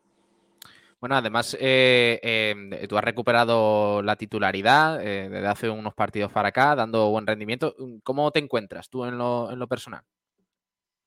Bueno, 0.99 1.15
además, 1.15 1.55
eh, 1.59 2.19
eh, 2.23 2.87
tú 2.87 2.97
has 2.97 3.03
recuperado 3.03 4.01
la 4.01 4.15
titularidad 4.15 4.99
eh, 4.99 5.29
desde 5.29 5.47
hace 5.47 5.69
unos 5.69 5.93
partidos 5.93 6.31
para 6.31 6.49
acá, 6.49 6.75
dando 6.75 7.09
buen 7.09 7.27
rendimiento. 7.27 7.75
¿Cómo 8.03 8.31
te 8.31 8.39
encuentras 8.39 8.89
tú 8.89 9.05
en 9.05 9.17
lo, 9.17 9.51
en 9.51 9.59
lo 9.59 9.67
personal? 9.67 10.01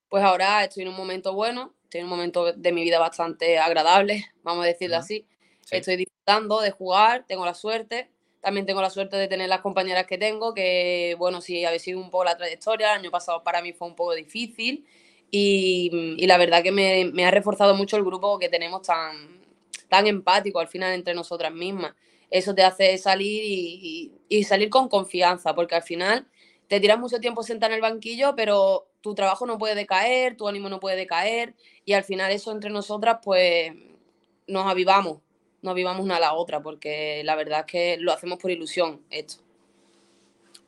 Pues 0.08 0.22
ahora 0.22 0.62
estoy 0.62 0.84
en 0.84 0.90
un 0.90 0.96
momento 0.96 1.34
bueno, 1.34 1.74
estoy 1.84 2.00
en 2.00 2.06
un 2.06 2.10
momento 2.10 2.52
de 2.52 2.72
mi 2.72 2.84
vida 2.84 3.00
bastante 3.00 3.58
agradable, 3.58 4.26
vamos 4.42 4.64
a 4.64 4.68
decirlo 4.68 4.96
así. 4.96 5.26
Estoy 5.70 5.96
disfrutando 5.96 6.60
de 6.60 6.70
jugar, 6.70 7.24
tengo 7.26 7.44
la 7.44 7.54
suerte. 7.54 8.10
También 8.40 8.66
tengo 8.66 8.80
la 8.80 8.90
suerte 8.90 9.16
de 9.16 9.28
tener 9.28 9.48
las 9.48 9.60
compañeras 9.60 10.06
que 10.06 10.18
tengo, 10.18 10.54
que 10.54 11.14
bueno, 11.18 11.40
sí, 11.40 11.64
habéis 11.64 11.82
sido 11.82 12.00
un 12.00 12.10
poco 12.10 12.24
la 12.24 12.36
trayectoria. 12.36 12.92
El 12.92 13.00
año 13.00 13.10
pasado 13.10 13.42
para 13.42 13.60
mí 13.62 13.72
fue 13.72 13.88
un 13.88 13.94
poco 13.94 14.14
difícil 14.14 14.86
y, 15.30 16.26
la 16.26 16.38
verdad 16.38 16.62
que 16.62 16.72
me, 16.72 17.10
me 17.12 17.24
ha 17.26 17.30
reforzado 17.30 17.74
mucho 17.74 17.96
el 17.96 18.04
grupo 18.04 18.38
que 18.38 18.48
tenemos 18.48 18.82
tan, 18.82 19.40
tan 19.88 20.06
empático 20.06 20.60
al 20.60 20.68
final 20.68 20.94
entre 20.94 21.14
nosotras 21.14 21.52
mismas. 21.52 21.94
Eso 22.30 22.54
te 22.54 22.62
hace 22.62 22.96
salir 22.96 23.42
y, 23.44 24.12
y, 24.28 24.44
salir 24.44 24.70
con 24.70 24.88
confianza, 24.88 25.54
porque 25.54 25.74
al 25.74 25.82
final 25.82 26.26
te 26.68 26.80
tiras 26.80 26.98
mucho 26.98 27.18
tiempo 27.18 27.42
sentada 27.42 27.72
en 27.72 27.76
el 27.76 27.82
banquillo, 27.82 28.34
pero 28.36 28.86
tu 29.00 29.14
trabajo 29.14 29.46
no 29.46 29.58
puede 29.58 29.74
decaer, 29.74 30.36
tu 30.36 30.48
ánimo 30.48 30.68
no 30.68 30.78
puede 30.78 30.96
decaer, 30.96 31.54
y 31.84 31.94
al 31.94 32.04
final 32.04 32.30
eso 32.30 32.52
entre 32.52 32.70
nosotras, 32.70 33.18
pues 33.22 33.72
nos 34.46 34.66
avivamos, 34.66 35.18
nos 35.62 35.72
avivamos 35.72 36.04
una 36.04 36.16
a 36.16 36.20
la 36.20 36.34
otra, 36.34 36.62
porque 36.62 37.22
la 37.24 37.36
verdad 37.36 37.60
es 37.60 37.66
que 37.66 37.96
lo 37.98 38.12
hacemos 38.12 38.38
por 38.38 38.50
ilusión 38.50 39.02
esto. 39.10 39.42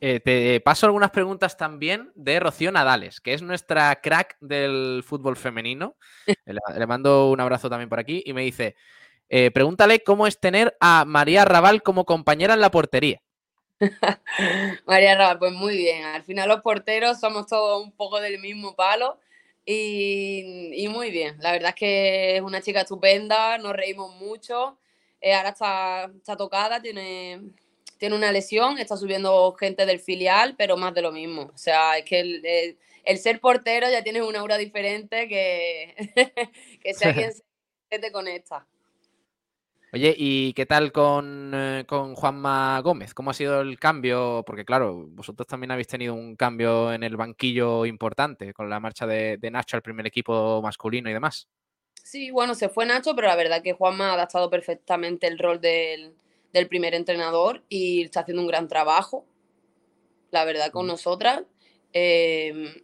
Eh, 0.01 0.19
te 0.19 0.59
paso 0.59 0.85
algunas 0.85 1.11
preguntas 1.11 1.55
también 1.55 2.11
de 2.15 2.39
Rocío 2.39 2.71
Nadales, 2.71 3.21
que 3.21 3.33
es 3.33 3.41
nuestra 3.41 4.01
crack 4.01 4.35
del 4.41 5.01
fútbol 5.05 5.37
femenino. 5.37 5.95
le, 6.45 6.59
le 6.77 6.87
mando 6.87 7.29
un 7.29 7.39
abrazo 7.39 7.69
también 7.69 7.89
por 7.89 7.99
aquí 7.99 8.21
y 8.25 8.33
me 8.33 8.41
dice, 8.41 8.75
eh, 9.29 9.49
pregúntale 9.51 10.03
cómo 10.03 10.27
es 10.27 10.39
tener 10.39 10.77
a 10.79 11.05
María 11.05 11.43
Raval 11.43 11.81
como 11.81 12.05
compañera 12.05 12.53
en 12.53 12.61
la 12.61 12.69
portería. 12.69 13.21
María 14.85 15.17
Raval, 15.17 15.39
pues 15.39 15.53
muy 15.53 15.75
bien. 15.75 16.03
Al 16.05 16.23
final 16.23 16.49
los 16.49 16.61
porteros 16.61 17.19
somos 17.19 17.47
todos 17.47 17.83
un 17.83 17.91
poco 17.93 18.21
del 18.21 18.39
mismo 18.39 18.75
palo 18.75 19.19
y, 19.65 20.87
muy 20.89 21.09
bien. 21.09 21.37
La 21.39 21.51
verdad 21.51 21.69
es 21.69 21.75
que 21.75 22.35
es 22.35 22.41
una 22.41 22.61
chica 22.61 22.81
estupenda, 22.81 23.57
nos 23.57 23.73
reímos 23.73 24.15
mucho. 24.17 24.77
Eh, 25.23 25.33
ahora 25.33 25.49
está, 25.49 26.11
está, 26.17 26.35
tocada, 26.35 26.81
tiene, 26.81 27.39
tiene 27.97 28.13
una 28.13 28.29
lesión, 28.33 28.77
está 28.77 28.97
subiendo 28.97 29.53
gente 29.53 29.85
del 29.85 30.01
filial, 30.01 30.55
pero 30.57 30.75
más 30.75 30.93
de 30.93 31.01
lo 31.01 31.13
mismo. 31.13 31.43
O 31.53 31.57
sea, 31.57 31.97
es 31.97 32.03
que 32.03 32.19
el, 32.19 32.77
el, 33.05 33.17
ser 33.19 33.39
portero 33.39 33.89
ya 33.89 34.03
tiene 34.03 34.21
una 34.21 34.41
aura 34.41 34.57
diferente 34.57 35.29
que, 35.29 35.95
que 36.83 36.93
si 36.93 37.05
alguien 37.05 37.31
se 37.89 37.99
te 37.99 38.11
conecta. 38.11 38.67
Oye, 39.93 40.13
¿y 40.17 40.51
qué 40.53 40.65
tal 40.65 40.91
con, 40.91 41.51
eh, 41.53 41.85
con, 41.87 42.15
Juanma 42.15 42.81
Gómez? 42.81 43.13
¿Cómo 43.13 43.31
ha 43.31 43.33
sido 43.33 43.61
el 43.61 43.79
cambio? 43.79 44.43
Porque 44.45 44.65
claro, 44.65 45.05
vosotros 45.07 45.47
también 45.47 45.71
habéis 45.71 45.87
tenido 45.87 46.15
un 46.15 46.35
cambio 46.35 46.91
en 46.91 47.03
el 47.03 47.15
banquillo 47.15 47.85
importante 47.85 48.53
con 48.53 48.69
la 48.69 48.81
marcha 48.81 49.07
de, 49.07 49.37
Nacho 49.51 49.77
al 49.77 49.83
primer 49.83 50.05
equipo 50.05 50.61
masculino 50.61 51.09
y 51.09 51.13
demás. 51.13 51.47
Sí, 52.03 52.31
bueno, 52.31 52.53
se 52.53 52.67
fue 52.69 52.85
Nacho, 52.85 53.15
pero 53.15 53.29
la 53.29 53.35
verdad 53.35 53.63
que 53.63 53.73
Juanma 53.73 54.11
ha 54.11 54.13
adaptado 54.13 54.49
perfectamente 54.49 55.25
el 55.25 55.39
rol 55.39 55.61
del, 55.61 56.13
primer 56.69 56.93
entrenador 56.93 57.63
y 57.69 58.03
está 58.03 58.19
haciendo 58.19 58.41
un 58.41 58.47
gran 58.47 58.67
trabajo, 58.67 59.25
la 60.29 60.43
verdad, 60.45 60.69
con 60.71 60.85
nosotras. 60.85 61.43
Em, 61.93 62.83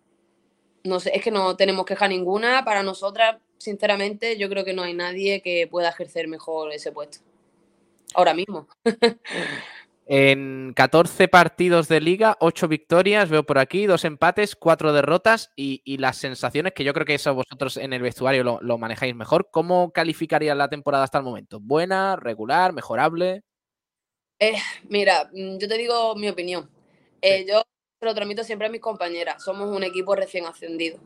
no 0.84 1.00
sé, 1.00 1.12
es 1.14 1.22
que 1.22 1.32
no 1.32 1.56
tenemos 1.58 1.86
queja 1.86 2.08
ninguna. 2.08 2.64
Para 2.66 2.82
nosotras 2.82 3.38
sinceramente, 3.58 4.38
yo 4.38 4.50
creo 4.50 4.64
que 4.66 4.74
no 4.74 4.84
hay 4.84 4.94
nadie 4.94 5.42
que 5.42 5.68
pueda 5.68 5.90
ejercer 5.90 6.28
mejor 6.28 6.72
ese 6.72 6.92
puesto. 6.92 7.20
Ahora 8.16 8.34
mismo. 8.34 8.68
En 10.12 10.74
14 10.76 11.28
partidos 11.28 11.88
de 11.88 12.02
liga, 12.02 12.36
8 12.40 12.68
victorias, 12.68 13.30
veo 13.30 13.44
por 13.44 13.60
aquí, 13.60 13.86
2 13.86 14.06
empates, 14.06 14.56
4 14.56 14.92
derrotas 14.92 15.52
y, 15.56 15.98
las 15.98 16.18
sensaciones 16.18 16.74
que 16.74 16.84
yo 16.84 16.94
creo 16.94 17.06
que 17.06 17.14
eso 17.14 17.36
vosotros 17.36 17.78
en 17.78 17.94
el 17.94 18.02
vestuario 18.02 18.60
lo, 18.60 18.78
manejáis 18.80 19.14
mejor. 19.14 19.50
¿Cómo 19.52 19.92
calificarías 19.92 20.58
la 20.58 20.68
temporada 20.68 21.04
hasta 21.04 21.20
el 21.20 21.26
momento? 21.26 21.60
¿Buena, 21.60 22.16
regular, 22.16 22.74
mejorable? 22.74 23.44
Eh, 24.40 24.56
mira, 24.88 25.30
mm, 25.32 25.60
yo 25.60 25.68
te 25.68 25.78
digo 25.78 26.16
mi 26.16 26.28
opinión. 26.28 26.72
Eh, 27.22 27.46
yo 27.48 27.62
lo 28.02 28.16
transmito 28.16 28.44
siempre 28.44 28.66
a 28.66 28.72
mis 28.72 28.82
compañeras. 28.82 29.44
Somos 29.44 29.70
un 29.70 29.84
equipo 29.84 30.16
recién 30.16 30.48
ascendido 30.48 31.00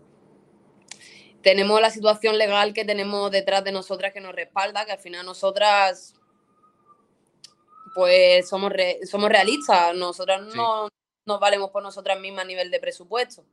tenemos 1.42 1.82
la 1.82 1.90
situación 1.90 2.38
legal 2.38 2.74
que 2.74 2.86
tenemos 2.86 3.30
detrás 3.30 3.66
de 3.66 3.74
nosotras 3.74 4.14
que 4.14 4.22
nos 4.22 4.34
respalda, 4.34 4.86
que 4.86 4.94
al 4.94 5.00
final 5.00 5.26
nosotras 5.26 6.16
pues 7.94 8.48
somos, 8.50 8.72
somos 9.10 9.30
realistas, 9.30 9.96
nosotras 9.96 10.42
no 10.56 10.90
nos 11.26 11.40
valemos 11.40 11.70
por 11.72 11.84
nosotras 11.84 12.20
mismas 12.20 12.44
a 12.44 12.48
nivel 12.48 12.72
de 12.72 12.80
presupuesto, 12.80 13.46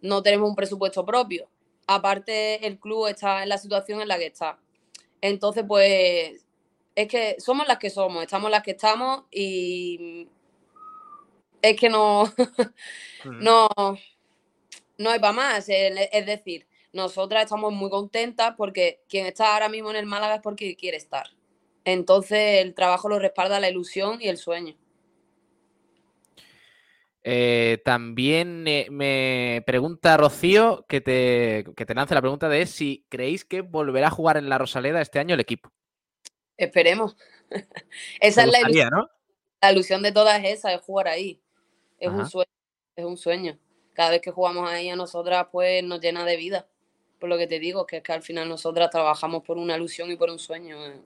no 0.00 0.22
tenemos 0.22 0.48
un 0.48 0.56
presupuesto 0.56 1.04
propio, 1.04 1.48
aparte 1.86 2.66
el 2.66 2.78
club 2.78 3.06
está 3.08 3.42
en 3.42 3.48
la 3.48 3.58
situación 3.58 4.00
en 4.00 4.08
la 4.08 4.18
que 4.18 4.26
está. 4.26 4.58
Entonces, 5.20 5.64
pues 5.66 6.44
es 6.94 7.08
que 7.08 7.36
somos 7.40 7.66
las 7.66 7.78
que 7.78 7.90
somos, 7.90 8.22
estamos 8.22 8.50
las 8.50 8.62
que 8.62 8.72
estamos 8.72 9.24
y 9.30 10.28
es 11.62 11.76
que 11.76 11.88
no, 11.88 12.32
no, 13.24 13.68
no 14.98 15.10
hay 15.10 15.18
para 15.18 15.32
más, 15.32 15.68
es 15.68 16.26
decir, 16.26 16.66
nosotras 16.92 17.44
estamos 17.44 17.72
muy 17.72 17.90
contentas 17.90 18.54
porque 18.56 19.02
quien 19.08 19.26
está 19.26 19.52
ahora 19.54 19.68
mismo 19.68 19.90
en 19.90 19.96
el 19.96 20.06
Málaga 20.06 20.36
es 20.36 20.42
porque 20.42 20.76
quiere 20.76 20.96
estar. 20.96 21.28
Entonces 21.92 22.62
el 22.62 22.74
trabajo 22.74 23.08
lo 23.08 23.18
respalda 23.18 23.60
la 23.60 23.68
ilusión 23.68 24.20
y 24.20 24.28
el 24.28 24.36
sueño. 24.36 24.76
Eh, 27.22 27.82
también 27.84 28.64
me 28.90 29.62
pregunta 29.66 30.16
Rocío 30.16 30.86
que 30.88 31.00
te, 31.00 31.64
que 31.76 31.84
te 31.84 31.94
lance 31.94 32.14
la 32.14 32.20
pregunta 32.20 32.48
de 32.48 32.66
si 32.66 33.04
creéis 33.08 33.44
que 33.44 33.60
volverá 33.60 34.08
a 34.08 34.10
jugar 34.10 34.36
en 34.36 34.48
la 34.48 34.58
Rosaleda 34.58 35.00
este 35.00 35.18
año 35.18 35.34
el 35.34 35.40
equipo. 35.40 35.70
Esperemos. 36.56 37.16
esa 38.20 38.44
es 38.44 38.50
la 38.50 38.60
ilusión. 38.60 38.90
La 39.60 39.72
ilusión 39.72 40.02
de 40.02 40.12
todas 40.12 40.42
esas 40.44 40.74
es 40.74 40.80
jugar 40.80 41.08
ahí. 41.08 41.40
Es 41.98 42.08
un 42.08 42.28
sueño. 42.28 42.50
Es 42.96 43.04
un 43.04 43.16
sueño. 43.16 43.58
Cada 43.94 44.10
vez 44.10 44.20
que 44.20 44.30
jugamos 44.30 44.68
ahí 44.68 44.88
a 44.88 44.96
nosotras, 44.96 45.46
pues 45.50 45.82
nos 45.82 46.00
llena 46.00 46.24
de 46.24 46.36
vida 46.36 46.68
por 47.18 47.28
lo 47.28 47.36
que 47.36 47.46
te 47.46 47.58
digo, 47.58 47.86
que 47.86 47.98
es 47.98 48.02
que 48.02 48.12
al 48.12 48.22
final 48.22 48.48
nosotras 48.48 48.90
trabajamos 48.90 49.42
por 49.42 49.58
una 49.58 49.76
ilusión 49.76 50.10
y 50.10 50.16
por 50.16 50.30
un 50.30 50.38
sueño, 50.38 50.84
eh, 50.86 51.00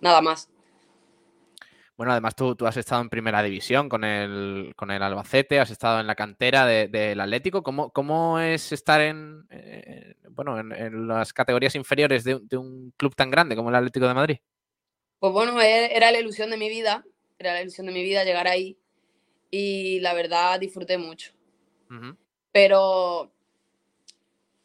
nada 0.00 0.20
más. 0.20 0.50
Bueno, 1.96 2.12
además 2.12 2.34
tú, 2.36 2.54
tú, 2.54 2.66
has 2.66 2.76
estado 2.76 3.00
en 3.00 3.08
primera 3.08 3.42
división 3.42 3.88
con 3.88 4.04
el, 4.04 4.74
con 4.76 4.90
el 4.90 5.02
Albacete, 5.02 5.58
has 5.58 5.70
estado 5.70 5.98
en 5.98 6.06
la 6.06 6.14
cantera 6.14 6.66
del 6.66 7.20
Atlético. 7.20 7.62
¿Cómo, 7.62 7.90
¿Cómo, 7.90 8.38
es 8.38 8.70
estar 8.72 9.00
en, 9.00 9.46
eh, 9.48 10.14
bueno, 10.28 10.58
en, 10.58 11.08
las 11.08 11.32
categorías 11.32 11.74
inferiores 11.74 12.22
de, 12.24 12.34
un 12.56 12.92
club 12.98 13.14
tan 13.14 13.30
grande 13.30 13.56
como 13.56 13.70
el 13.70 13.76
Atlético 13.76 14.06
de 14.06 14.14
Madrid? 14.14 14.36
Pues 15.18 15.32
bueno, 15.32 15.58
e, 15.62 15.96
era 15.96 16.10
la 16.10 16.20
ilusión 16.20 16.50
de 16.50 16.58
mi 16.58 16.68
vida, 16.68 17.02
era 17.38 17.54
la 17.54 17.62
ilusión 17.62 17.86
de 17.86 17.94
mi 17.94 18.02
vida 18.02 18.24
llegar 18.24 18.46
ahí 18.46 18.78
y 19.50 20.00
la 20.00 20.12
verdad 20.12 20.60
disfruté 20.60 20.98
mucho. 20.98 21.32
Pero 22.52 23.32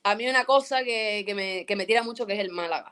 a 0.03 0.15
mí 0.15 0.27
una 0.27 0.45
cosa 0.45 0.83
que, 0.83 1.65
me, 1.67 1.85
tira 1.85 2.03
mucho 2.03 2.25
que 2.25 2.33
es 2.33 2.39
el 2.39 2.51
Málaga. 2.51 2.91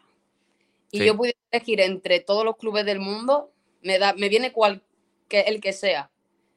Y 0.91 1.05
yo 1.05 1.15
pudiera 1.15 1.37
elegir 1.51 1.81
entre 1.81 2.19
todos 2.19 2.43
los 2.43 2.57
clubes 2.57 2.85
del 2.85 2.99
mundo, 2.99 3.51
me, 3.81 3.99
da, 3.99 4.13
me 4.13 4.29
viene 4.29 4.51
cual, 4.51 4.81
que, 5.27 5.41
el 5.41 5.61
que 5.61 5.73
sea. 5.73 6.09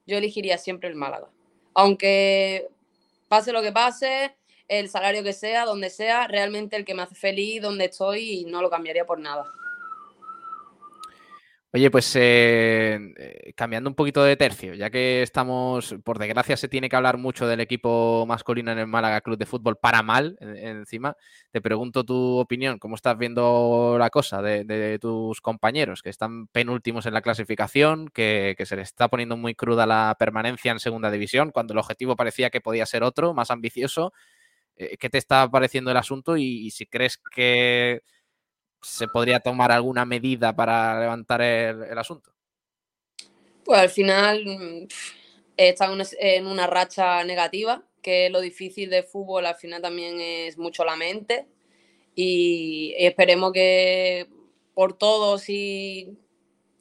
Yo 0.07 0.17
elegiría 0.17 0.59
siempre 0.59 0.89
el 0.89 0.95
Málaga. 0.95 1.29
Aunque 1.75 2.69
pase 3.29 3.53
lo 3.53 3.63
que 3.63 3.73
pase, 3.73 4.35
el 4.69 4.89
salario 4.89 5.23
que 5.23 5.33
sea, 5.33 5.65
donde 5.65 5.91
sea, 5.91 6.27
realmente 6.29 6.77
el 6.77 6.85
que 6.85 6.95
me 6.95 7.03
hace 7.03 7.15
feliz, 7.15 7.61
donde 7.61 7.87
estoy, 7.87 8.41
y 8.41 8.45
no 8.45 8.63
lo 8.63 8.71
cambiaría 8.71 9.05
por 9.05 9.21
nada. 9.21 9.45
Oye, 11.75 11.91
pues 11.91 12.15
eh, 12.17 12.99
eh, 13.17 13.53
cambiando 13.57 13.89
un 13.89 13.95
poquito 13.97 14.23
de 14.23 14.37
tercio, 14.37 14.75
ya 14.75 14.91
que 14.91 15.23
estamos, 15.23 15.97
por 16.05 16.19
desgracia, 16.19 16.55
se 16.59 16.69
tiene 16.69 16.91
que 16.91 16.97
hablar 16.97 17.17
mucho 17.17 17.47
del 17.47 17.61
equipo 17.61 18.27
masculino 18.27 18.71
en 18.73 18.79
el 18.79 18.87
Málaga 18.87 19.23
Club 19.23 19.39
de 19.39 19.47
Fútbol 19.47 19.79
para 19.79 20.03
mal, 20.03 20.37
en- 20.41 20.59
encima, 20.59 21.17
te 21.51 21.63
pregunto 21.63 22.05
tu 22.05 22.37
opinión, 22.39 22.79
¿cómo 22.79 22.95
estás 22.95 23.17
viendo 23.17 23.97
la 23.99 24.11
cosa 24.11 24.43
de, 24.43 24.99
tus 25.01 25.41
compañeros 25.41 26.03
que 26.03 26.11
están 26.11 26.47
penúltimos 26.49 27.07
en 27.07 27.15
la 27.15 27.23
clasificación, 27.23 28.09
que, 28.11 28.55
se 28.67 28.77
les 28.77 28.89
está 28.89 29.09
poniendo 29.09 29.39
muy 29.39 29.55
cruda 29.55 29.87
la 29.87 30.15
permanencia 30.19 30.73
en 30.73 30.79
segunda 30.79 31.11
división, 31.11 31.53
cuando 31.53 31.73
el 31.73 31.79
objetivo 31.79 32.17
parecía 32.17 32.51
que 32.51 32.61
podía 32.61 32.85
ser 32.85 33.03
otro, 33.03 33.33
más 33.33 33.51
ambicioso? 33.51 34.13
Eh, 34.77 34.97
¿Qué 34.99 35.11
te 35.11 35.19
está 35.19 35.51
pareciendo 35.51 35.91
el 35.91 35.97
asunto 35.97 36.37
y 36.37 36.71
si 36.71 36.87
crees 36.87 37.19
que 37.19 38.03
se 38.83 39.09
podría 39.09 39.41
tomar 39.41 39.73
alguna 39.73 40.05
medida 40.05 40.55
para 40.55 41.01
levantar 41.01 41.41
el, 41.41 41.99
asunto. 41.99 42.33
Pues 43.65 43.81
al 43.81 43.91
final 43.91 44.45
mm, 44.45 44.87
pf, 44.89 45.15
están 45.57 46.03
en 46.19 46.47
una 46.47 46.67
racha 46.67 47.23
negativa, 47.25 47.83
que 48.03 48.29
lo 48.31 48.41
difícil 48.41 48.91
del 48.91 49.05
fútbol 49.05 49.47
al 49.47 49.55
final 49.55 49.81
también 49.81 50.21
es 50.21 50.59
mucho 50.59 50.85
la 50.85 50.97
mente. 50.97 51.47
Y 52.15 52.95
esperemos 52.99 53.53
que 53.53 54.29
por 54.75 54.99
todos 54.99 55.49
y 55.49 56.19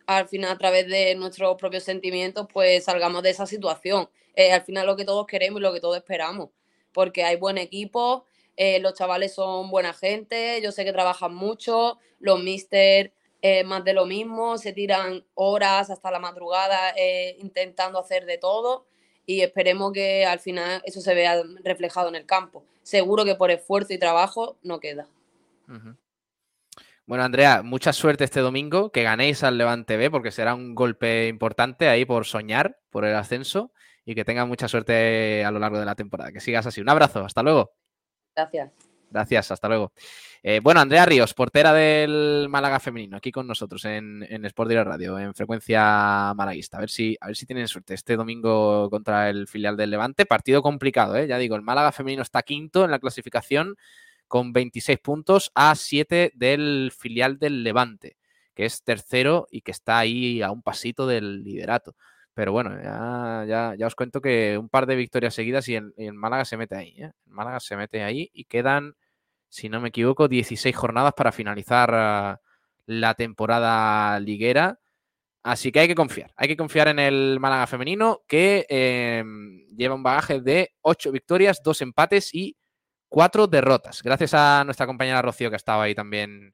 al 0.08 0.28
final 0.28 0.52
a 0.52 0.58
través 0.58 0.88
de 0.88 1.16
nuestros 1.16 1.56
propios 1.58 1.84
sentimientos, 1.84 2.48
pues 2.52 2.86
salgamos 2.86 3.24
de 3.24 3.30
esa 3.30 3.46
situación. 3.46 4.10
Es 4.34 4.52
al 4.52 4.64
final 4.64 4.88
lo 4.88 4.96
que 4.96 5.06
todos 5.06 5.26
queremos 5.28 5.60
y 5.60 5.64
lo 5.64 5.74
que 5.74 5.80
todos 5.80 5.98
esperamos, 5.98 6.50
porque 6.92 7.24
hay 7.24 7.38
buen 7.38 7.58
equipo, 7.58 8.26
eh, 8.64 8.80
los 8.80 8.94
chavales 8.94 9.34
son 9.34 9.72
buena 9.72 9.92
gente, 9.92 10.62
yo 10.62 10.72
sé 10.72 10.86
que 10.86 10.94
trabajan 10.94 11.34
mucho, 11.34 11.98
los 12.20 12.44
mister 12.44 13.12
eh, 13.42 13.64
más 13.64 13.84
de 13.84 13.94
lo 13.94 14.06
mismo, 14.06 14.60
se 14.60 14.72
tiran 14.72 15.26
horas 15.34 15.90
hasta 15.90 16.12
la 16.12 16.20
madrugada 16.20 16.94
eh, 16.96 17.38
intentando 17.40 17.98
hacer 17.98 18.28
de 18.28 18.38
todo 18.38 18.86
y 19.26 19.42
esperemos 19.42 19.94
que 19.94 20.28
al 20.28 20.38
final 20.40 20.80
eso 20.86 21.02
se 21.02 21.16
vea 21.16 21.42
reflejado 21.64 22.10
en 22.10 22.14
el 22.14 22.28
campo. 22.28 22.64
Seguro 22.84 23.26
que 23.26 23.34
por 23.34 23.50
esfuerzo 23.50 23.94
y 23.94 23.98
trabajo 23.98 24.60
no 24.62 24.80
queda. 24.80 25.08
Bueno, 27.08 27.24
Andrea, 27.24 27.64
mucha 27.64 27.94
suerte 27.94 28.26
este 28.26 28.42
domingo, 28.42 28.92
que 28.92 29.02
ganéis 29.02 29.42
al 29.42 29.58
Levante 29.58 29.98
B, 29.98 30.12
porque 30.12 30.30
será 30.30 30.54
un 30.54 30.76
golpe 30.76 31.30
importante 31.30 31.90
ahí 31.90 32.06
por 32.06 32.28
soñar, 32.28 32.78
por 32.92 33.06
el 33.06 33.16
ascenso, 33.16 33.72
y 34.06 34.14
que 34.14 34.24
tengas 34.24 34.48
mucha 34.48 34.68
suerte 34.68 35.44
a 35.44 35.50
lo 35.50 35.58
largo 35.58 35.80
de 35.80 35.86
la 35.86 35.96
temporada. 35.96 36.32
Que 36.32 36.40
sigas 36.40 36.68
así. 36.68 36.80
Un 36.80 36.90
abrazo, 36.90 37.26
hasta 37.26 37.42
luego. 37.42 37.74
Gracias. 38.36 38.72
Gracias, 39.12 39.52
hasta 39.52 39.68
luego. 39.68 39.92
Eh, 40.42 40.62
bueno, 40.64 40.80
Andrea 40.80 41.06
Ríos, 41.06 41.34
portera 41.34 41.74
del 41.74 42.48
Málaga 42.50 42.80
Femenino, 42.80 43.18
aquí 43.18 43.32
con 43.32 43.46
nosotros 43.46 43.84
en, 43.86 44.24
Sport 44.46 44.70
Direct 44.70 44.88
Radio, 44.88 45.20
en 45.20 45.36
frecuencia 45.36 46.34
malaguista. 46.34 46.78
A 46.78 46.80
ver, 46.80 46.90
si, 46.90 47.18
a 47.20 47.28
ver 47.28 47.36
si 47.36 47.46
tienen 47.46 47.68
suerte 47.68 47.94
este 47.94 48.16
domingo 48.16 48.90
contra 48.90 49.30
el 49.30 49.48
filial 49.48 49.76
del 49.76 49.92
Levante. 49.92 50.26
Partido 50.26 50.64
complicado, 50.64 51.18
¿eh? 51.18 51.28
ya 51.28 51.38
digo, 51.38 51.56
el 51.58 51.62
Málaga 51.62 51.92
Femenino 51.92 52.24
está 52.24 52.42
quinto 52.42 52.86
en 52.86 52.92
la 52.92 53.00
clasificación 53.00 53.76
con 54.28 54.54
26 54.54 54.98
puntos 55.00 55.52
a 55.54 55.76
7 55.76 56.32
del 56.34 56.94
filial 56.98 57.38
del 57.38 57.64
Levante, 57.64 58.18
que 58.56 58.66
es 58.66 58.82
tercero 58.82 59.48
y 59.52 59.62
que 59.62 59.72
está 59.72 60.00
ahí 60.00 60.42
a 60.42 60.52
un 60.52 60.62
pasito 60.64 61.06
del 61.06 61.44
liderato. 61.44 61.96
Pero 62.34 62.52
bueno, 62.54 62.72
ya, 62.82 63.46
ya, 63.48 63.76
ya 63.78 63.88
os 63.88 63.96
cuento 63.96 64.22
que 64.22 64.58
un 64.58 64.70
par 64.70 64.86
de 64.86 64.96
victorias 64.96 65.34
seguidas 65.34 65.68
y 65.68 65.76
el, 65.76 65.94
el 65.98 66.14
Málaga 66.14 66.46
se 66.46 66.58
mete 66.58 66.76
ahí. 66.76 66.96
¿eh? 66.98 67.12
El 67.26 67.34
Málaga 67.34 67.60
se 67.60 67.76
mete 67.76 68.04
ahí 68.04 68.30
y 68.34 68.46
quedan, 68.46 68.96
si 69.50 69.68
no 69.70 69.82
me 69.82 69.90
equivoco, 69.90 70.28
16 70.28 70.76
jornadas 70.76 71.14
para 71.14 71.32
finalizar 71.32 72.40
la 72.86 73.14
temporada 73.16 74.20
liguera. 74.20 74.80
Así 75.44 75.72
que 75.72 75.80
hay 75.80 75.88
que 75.88 75.96
confiar. 75.96 76.32
Hay 76.36 76.48
que 76.48 76.58
confiar 76.58 76.88
en 76.88 77.00
el 77.00 77.40
Málaga 77.40 77.68
femenino 77.68 78.22
que 78.28 78.66
eh, 78.70 79.24
lleva 79.76 79.96
un 79.96 80.04
bagaje 80.04 80.40
de 80.40 80.74
8 80.82 81.12
victorias, 81.12 81.62
2 81.64 81.82
empates 81.82 82.34
y 82.34 82.56
4 83.10 83.48
derrotas. 83.48 84.04
Gracias 84.04 84.34
a 84.36 84.64
nuestra 84.64 84.86
compañera 84.86 85.22
Rocío 85.22 85.50
que 85.50 85.56
estaba 85.56 85.84
ahí 85.84 85.96
también 85.96 86.54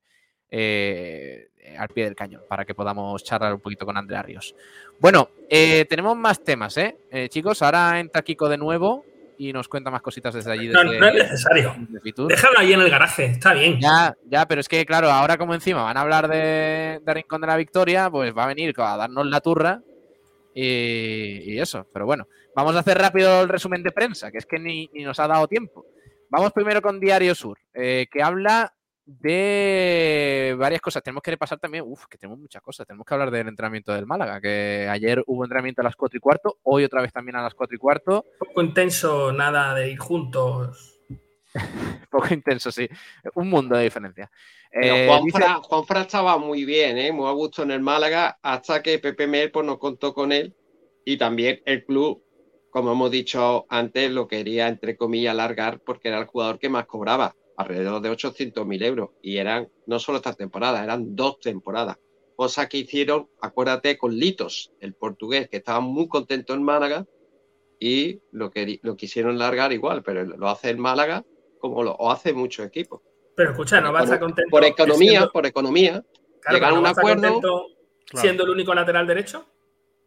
eh, 0.49 1.49
al 1.77 1.87
pie 1.89 2.05
del 2.05 2.15
cañón 2.15 2.43
para 2.47 2.65
que 2.65 2.75
podamos 2.75 3.23
charlar 3.23 3.53
un 3.53 3.59
poquito 3.59 3.85
con 3.85 3.97
Andrea 3.97 4.21
Ríos. 4.21 4.55
Bueno, 4.99 5.29
eh, 5.49 5.85
tenemos 5.89 6.15
más 6.15 6.43
temas, 6.43 6.77
¿eh? 6.77 6.97
Eh, 7.11 7.29
Chicos, 7.29 7.61
ahora 7.61 7.99
entra 7.99 8.21
Kiko 8.21 8.47
de 8.49 8.57
nuevo 8.57 9.05
y 9.39 9.53
nos 9.53 9.67
cuenta 9.67 9.91
más 9.91 10.01
cositas 10.01 10.33
desde 10.33 10.51
allí. 10.51 10.67
No, 10.69 10.83
desde- 10.83 10.99
no 10.99 11.07
es 11.07 11.13
necesario. 11.15 11.75
Déjalo 12.27 12.57
ahí 12.59 12.73
en 12.73 12.81
el 12.81 12.89
garaje, 12.89 13.25
está 13.25 13.53
bien. 13.53 13.79
Ya, 13.79 14.15
ya, 14.25 14.47
pero 14.47 14.61
es 14.61 14.67
que, 14.67 14.85
claro, 14.85 15.11
ahora 15.11 15.37
como 15.37 15.53
encima 15.53 15.83
van 15.83 15.97
a 15.97 16.01
hablar 16.01 16.27
de, 16.27 16.99
de 17.03 17.13
Rincón 17.13 17.41
de 17.41 17.47
la 17.47 17.57
Victoria, 17.57 18.09
pues 18.09 18.35
va 18.35 18.45
a 18.45 18.47
venir 18.47 18.73
a 18.77 18.97
darnos 18.97 19.25
la 19.27 19.39
turra 19.41 19.81
y, 20.53 21.53
y 21.53 21.59
eso. 21.59 21.87
Pero 21.93 22.05
bueno, 22.05 22.27
vamos 22.55 22.75
a 22.75 22.79
hacer 22.79 22.97
rápido 22.97 23.41
el 23.41 23.49
resumen 23.49 23.83
de 23.83 23.91
prensa, 23.91 24.31
que 24.31 24.39
es 24.39 24.45
que 24.45 24.59
ni, 24.59 24.89
ni 24.93 25.03
nos 25.03 25.19
ha 25.19 25.27
dado 25.27 25.47
tiempo. 25.47 25.85
Vamos 26.29 26.51
primero 26.51 26.81
con 26.81 26.99
Diario 26.99 27.35
Sur, 27.35 27.57
eh, 27.73 28.07
que 28.11 28.21
habla 28.21 28.73
de 29.07 30.55
varias 30.59 30.81
cosas. 30.81 31.01
Tenemos 31.01 31.23
que 31.23 31.31
repasar 31.31 31.57
también, 31.59 31.85
uff, 31.87 32.05
que 32.07 32.17
tenemos 32.17 32.39
muchas 32.39 32.61
cosas. 32.61 32.85
Tenemos 32.85 33.05
que 33.05 33.13
hablar 33.13 33.31
del 33.31 33.47
entrenamiento 33.47 33.93
del 33.93 34.05
Málaga, 34.05 34.41
que 34.41 34.87
ayer 34.89 35.23
hubo 35.27 35.43
entrenamiento 35.45 35.81
a 35.81 35.85
las 35.85 35.95
4 35.95 36.17
y 36.17 36.19
cuarto, 36.19 36.57
hoy 36.63 36.83
otra 36.83 37.01
vez 37.01 37.13
también 37.13 37.37
a 37.37 37.41
las 37.41 37.53
4 37.53 37.75
y 37.75 37.79
cuarto. 37.79 38.25
Poco 38.37 38.61
intenso, 38.61 39.31
nada 39.31 39.73
de 39.73 39.91
ir 39.91 39.97
juntos. 39.97 40.99
Poco 42.11 42.33
intenso, 42.33 42.71
sí. 42.71 42.87
Un 43.35 43.49
mundo 43.49 43.77
de 43.77 43.85
diferencia. 43.85 44.29
Eh, 44.71 45.07
Juan, 45.07 45.23
dice- 45.23 45.37
Fra, 45.37 45.55
Juan 45.55 45.85
Fra 45.85 46.01
estaba 46.01 46.37
muy 46.37 46.65
bien, 46.65 46.97
¿eh? 46.97 47.11
muy 47.13 47.27
a 47.27 47.31
gusto 47.31 47.63
en 47.63 47.71
el 47.71 47.79
Málaga, 47.81 48.37
hasta 48.41 48.83
que 48.83 48.99
Pepe 48.99 49.25
Mel 49.25 49.51
pues, 49.51 49.65
no 49.65 49.79
contó 49.79 50.13
con 50.13 50.33
él 50.33 50.53
y 51.05 51.17
también 51.17 51.61
el 51.65 51.85
club, 51.85 52.21
como 52.69 52.91
hemos 52.91 53.09
dicho 53.09 53.65
antes, 53.69 54.11
lo 54.11 54.27
quería, 54.27 54.67
entre 54.67 54.97
comillas, 54.97 55.31
alargar 55.31 55.79
porque 55.79 56.09
era 56.09 56.19
el 56.19 56.25
jugador 56.25 56.59
que 56.59 56.67
más 56.67 56.85
cobraba, 56.85 57.33
alrededor 57.57 58.01
de 58.01 58.11
800.000 58.11 58.83
euros. 58.83 59.09
Y 59.21 59.37
eran 59.37 59.69
no 59.85 59.99
solo 59.99 60.17
esta 60.17 60.33
temporada, 60.33 60.83
eran 60.83 61.15
dos 61.15 61.39
temporadas. 61.39 61.97
Cosa 62.35 62.69
que 62.69 62.77
hicieron, 62.77 63.29
acuérdate, 63.41 63.97
con 63.97 64.15
Litos, 64.15 64.71
el 64.79 64.93
portugués, 64.93 65.49
que 65.49 65.57
estaba 65.57 65.79
muy 65.79 66.07
contento 66.07 66.53
en 66.53 66.63
Málaga 66.63 67.05
y 67.79 68.21
lo, 68.31 68.51
que, 68.51 68.79
lo 68.83 68.95
quisieron 68.95 69.37
largar 69.37 69.73
igual, 69.73 70.03
pero 70.03 70.23
lo 70.23 70.47
hace 70.47 70.69
el 70.69 70.77
Málaga 70.77 71.25
como 71.59 71.83
lo 71.83 71.91
o 71.93 72.11
hace 72.11 72.33
muchos 72.33 72.65
equipos. 72.65 73.01
Pero 73.35 73.51
escucha, 73.51 73.81
no 73.81 73.91
va 73.91 74.01
a 74.01 74.03
estar 74.03 74.19
contento. 74.19 74.49
Por 74.49 74.63
economía, 74.63 75.09
siendo- 75.09 75.31
por 75.31 75.45
economía. 75.45 76.03
claro, 76.41 76.57
llegaron 76.57 76.59
pero 76.59 76.75
a 76.75 76.77
un 76.77 76.83
no 76.83 76.89
acuerdo. 76.89 77.39
Claro. 77.41 78.21
Siendo 78.21 78.43
el 78.45 78.49
único 78.51 78.73
lateral 78.73 79.05
derecho. 79.05 79.45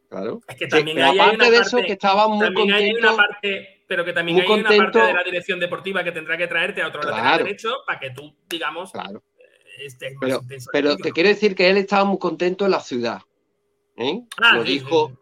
Claro. 0.09 0.41
Es 0.49 0.57
que 0.57 0.67
también 0.67 1.01
hay 1.03 1.19
aparte 1.19 1.37
una 1.37 1.45
de 1.51 1.57
parte, 1.59 1.69
eso, 1.69 1.87
que 1.87 1.93
estaba 1.93 2.29
muy 2.29 2.41
también 2.47 2.73
hay 2.73 2.93
una 2.93 3.15
parte, 3.15 3.80
pero 3.91 4.05
que 4.05 4.13
también 4.13 4.37
muy 4.37 4.47
hay 4.47 4.61
una 4.61 4.69
parte 4.85 5.01
de 5.01 5.13
la 5.13 5.25
dirección 5.25 5.59
deportiva 5.59 6.05
que 6.05 6.13
tendrá 6.13 6.37
que 6.39 6.47
traerte 6.47 6.81
a 6.81 6.87
otro 6.87 7.01
lateral 7.03 7.23
Claro. 7.25 7.45
derecho 7.45 7.71
para 7.85 7.99
que 7.99 8.11
tú, 8.11 8.33
digamos, 8.49 8.93
estés 9.85 10.13
más 10.15 10.21
Pero, 10.21 10.37
intenso. 10.43 10.71
pero 10.73 10.97
te 10.97 11.11
quiero 11.11 11.29
decir 11.29 11.57
que 11.57 11.69
él 11.69 11.77
estaba 11.77 12.05
muy 12.05 12.19
contento 12.21 12.65
en 12.67 12.71
la 12.71 12.79
ciudad. 12.79 13.21
¿eh? 13.97 14.21
Ah, 14.41 14.59
Lo 14.59 14.65
sí, 14.65 14.75
dijo. 14.75 15.13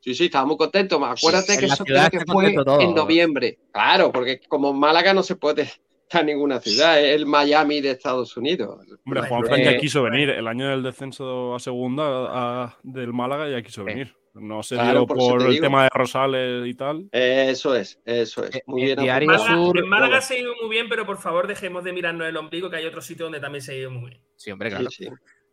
Sí, 0.00 0.14
sí, 0.14 0.26
estaba 0.26 0.44
muy 0.44 0.58
contento. 0.58 1.02
Acuérdate 1.02 1.56
que 1.58 1.64
eso 1.66 1.84
creo 1.86 2.10
que 2.10 2.20
fue 2.26 2.52
todo. 2.54 2.80
en 2.82 2.94
noviembre. 2.94 3.58
Claro, 3.72 4.12
porque 4.12 4.40
como 4.46 4.70
en 4.72 4.78
Málaga 4.78 5.14
no 5.14 5.22
se 5.22 5.36
puede 5.36 5.62
estar 6.02 6.20
en 6.20 6.26
ninguna 6.26 6.60
ciudad, 6.60 7.00
es 7.02 7.14
el 7.16 7.24
Miami 7.24 7.80
de 7.80 7.92
Estados 7.92 8.36
Unidos. 8.36 8.84
Hombre, 9.06 9.22
Juan 9.22 9.44
Fran 9.44 9.62
ya 9.62 9.78
quiso 9.78 10.02
venir. 10.02 10.28
El 10.28 10.46
año 10.46 10.68
del 10.68 10.82
descenso 10.82 11.54
a 11.54 11.58
segunda 11.60 12.04
a- 12.64 12.76
del 12.82 13.14
Málaga 13.14 13.48
ya 13.48 13.62
quiso 13.62 13.84
venir. 13.84 14.14
No 14.40 14.62
se 14.62 14.74
Claro, 14.76 15.00
dio 15.00 15.06
por 15.06 15.42
el 15.42 15.50
digo. 15.50 15.62
tema 15.64 15.82
de 15.84 15.88
Rosales 15.92 16.66
y 16.66 16.74
tal. 16.74 17.08
Eso 17.12 17.74
es, 17.74 18.00
eso 18.04 18.44
es. 18.44 18.60
Muy 18.66 18.82
bien. 18.84 18.98
En. 19.00 19.26
Málaga, 19.26 19.54
en 19.74 19.88
Málaga 19.88 20.20
se 20.20 20.34
ha 20.34 20.38
ido 20.40 20.52
muy 20.60 20.70
bien, 20.70 20.88
pero 20.88 21.04
por 21.06 21.18
favor 21.18 21.46
dejemos 21.46 21.84
de 21.84 21.92
mirarnos 21.92 22.26
el 22.28 22.36
ombligo, 22.36 22.70
que 22.70 22.76
hay 22.76 22.86
otro 22.86 23.00
sitio 23.00 23.26
donde 23.26 23.40
también 23.40 23.62
se 23.62 23.72
ha 23.72 23.74
ido 23.76 23.90
muy 23.90 24.10
bien. 24.10 24.22
Sí, 24.36 24.50
hombre, 24.50 24.70
claro. 24.70 24.86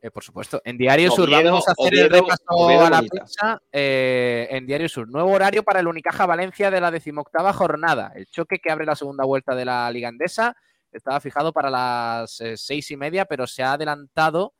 Eh, 0.01 0.11
por 0.11 0.23
supuesto. 0.23 0.61
En 0.63 0.77
Diario 0.77 1.09
Sur 1.09 1.27
Oviedo- 1.29 1.45
vamos 1.51 1.67
a 1.67 1.71
hacer 1.71 1.93
el 1.97 2.09
repaso 2.11 2.43
Oviedo 2.49 2.85
a 2.85 2.89
la 2.91 3.01
prensa. 3.01 3.61
eh, 3.71 4.47
en 4.51 4.67
Diario 4.67 4.87
Sur, 4.87 5.07
nuevo 5.09 5.31
horario 5.31 5.63
para 5.63 5.79
el 5.79 5.87
Unicaja 5.87 6.27
Valencia 6.27 6.69
de 6.69 6.79
la 6.79 6.91
decimoctava 6.91 7.53
jornada. 7.53 8.11
El 8.15 8.27
choque 8.27 8.59
que 8.59 8.69
abre 8.71 8.85
la 8.85 8.95
segunda 8.95 9.25
vuelta 9.25 9.55
de 9.55 9.65
la 9.65 9.89
Liga 9.89 10.09
Andesa 10.09 10.55
estaba 10.91 11.19
fijado 11.21 11.51
para 11.53 11.71
las 11.71 12.39
eh, 12.39 12.55
seis 12.55 12.91
y 12.91 12.97
media, 12.97 13.25
pero 13.25 13.47
se 13.47 13.63
ha 13.63 13.73
adelantado 13.73 14.53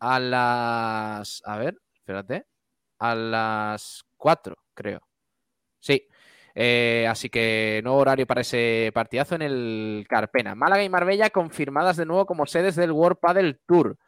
a 0.00 0.18
las. 0.18 1.42
A 1.44 1.58
ver, 1.58 1.76
espérate. 1.94 2.44
A 2.98 3.14
las 3.14 4.04
cuatro, 4.16 4.56
creo. 4.74 5.00
Sí. 5.80 6.06
Eh, 6.58 7.06
así 7.08 7.28
que 7.28 7.82
nuevo 7.84 7.98
horario 7.98 8.26
para 8.26 8.40
ese 8.40 8.90
partidazo 8.94 9.34
en 9.34 9.42
el 9.42 10.06
Carpena. 10.08 10.54
Málaga 10.54 10.82
y 10.82 10.88
Marbella 10.88 11.28
confirmadas 11.28 11.98
de 11.98 12.06
nuevo 12.06 12.24
como 12.24 12.46
sedes 12.46 12.76
del 12.76 12.92
World 12.92 13.18
Padel 13.18 13.60
Tour. 13.66 13.98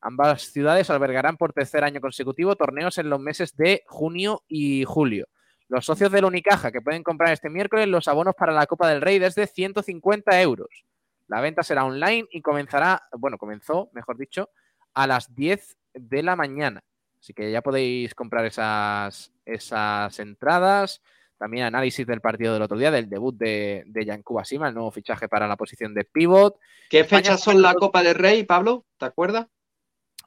Ambas 0.00 0.52
ciudades 0.52 0.90
albergarán 0.90 1.36
por 1.36 1.52
tercer 1.52 1.84
año 1.84 2.00
consecutivo 2.00 2.56
torneos 2.56 2.98
en 2.98 3.08
los 3.08 3.20
meses 3.20 3.56
de 3.56 3.84
junio 3.86 4.42
y 4.48 4.84
julio. 4.84 5.28
Los 5.68 5.84
socios 5.84 6.12
del 6.12 6.24
Unicaja 6.24 6.70
que 6.70 6.80
pueden 6.80 7.02
comprar 7.02 7.32
este 7.32 7.50
miércoles 7.50 7.88
los 7.88 8.08
abonos 8.08 8.34
para 8.34 8.52
la 8.52 8.66
Copa 8.66 8.88
del 8.88 9.00
Rey 9.00 9.18
desde 9.18 9.46
150 9.46 10.40
euros. 10.42 10.68
La 11.28 11.40
venta 11.40 11.62
será 11.62 11.84
online 11.84 12.26
y 12.30 12.40
comenzará, 12.40 13.02
bueno, 13.18 13.36
comenzó, 13.36 13.90
mejor 13.92 14.16
dicho, 14.16 14.50
a 14.94 15.06
las 15.06 15.34
10 15.34 15.76
de 15.94 16.22
la 16.22 16.36
mañana. 16.36 16.82
Así 17.20 17.32
que 17.32 17.50
ya 17.50 17.62
podéis 17.62 18.14
comprar 18.14 18.44
esas, 18.46 19.32
esas 19.44 20.18
entradas. 20.18 21.02
También 21.38 21.66
análisis 21.66 22.06
del 22.06 22.20
partido 22.20 22.54
del 22.54 22.62
otro 22.62 22.78
día, 22.78 22.90
del 22.90 23.10
debut 23.10 23.36
de, 23.36 23.84
de 23.86 24.04
Yankuba 24.04 24.44
Sima, 24.44 24.68
el 24.68 24.74
nuevo 24.74 24.90
fichaje 24.90 25.28
para 25.28 25.46
la 25.46 25.56
posición 25.56 25.92
de 25.92 26.04
pivot. 26.04 26.58
¿Qué 26.88 27.04
fechas 27.04 27.42
son 27.42 27.60
la 27.60 27.74
Copa 27.74 28.02
del 28.02 28.14
Rey, 28.14 28.44
Pablo? 28.44 28.86
¿Te 28.96 29.04
acuerdas? 29.04 29.46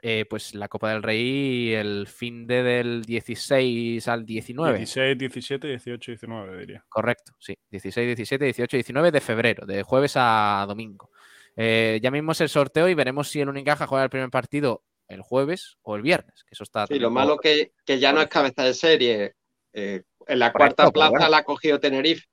Eh, 0.01 0.25
pues 0.29 0.55
la 0.55 0.69
Copa 0.69 0.91
del 0.91 1.03
Rey 1.03 1.73
el 1.73 2.07
fin 2.07 2.47
de 2.47 2.63
del 2.63 3.01
16 3.03 4.07
al 4.07 4.25
19. 4.25 4.77
16, 4.77 5.17
17, 5.17 5.67
18, 5.67 6.11
19, 6.11 6.57
diría. 6.57 6.85
Correcto, 6.87 7.33
sí. 7.39 7.57
16, 7.69 8.07
17, 8.07 8.45
18, 8.45 8.77
19 8.77 9.11
de 9.11 9.21
febrero, 9.21 9.65
de 9.65 9.83
jueves 9.83 10.13
a 10.15 10.63
domingo. 10.67 11.09
Eh, 11.55 11.99
ya 12.01 12.11
mismo 12.11 12.31
es 12.31 12.41
el 12.41 12.49
sorteo 12.49 12.87
y 12.87 12.93
veremos 12.93 13.29
si 13.29 13.41
el 13.41 13.49
Unicaja 13.49 13.87
juega 13.87 14.05
el 14.05 14.09
primer 14.09 14.29
partido 14.29 14.83
el 15.09 15.21
jueves 15.21 15.77
o 15.81 15.95
el 15.95 16.01
viernes, 16.01 16.43
que 16.43 16.53
eso 16.53 16.63
está... 16.63 16.87
Sí, 16.87 16.99
lo 16.99 17.09
malo 17.11 17.37
que, 17.37 17.73
que 17.85 17.99
ya 17.99 18.13
no 18.13 18.21
es 18.21 18.27
cabeza 18.27 18.63
de 18.63 18.73
serie. 18.73 19.33
Eh, 19.73 20.03
en 20.27 20.39
la 20.39 20.51
Correcto, 20.51 20.75
cuarta 20.75 20.83
pero 20.83 20.91
plaza 20.93 21.11
bueno. 21.11 21.29
la 21.29 21.37
ha 21.37 21.43
cogido 21.43 21.79
Tenerife. 21.79 22.25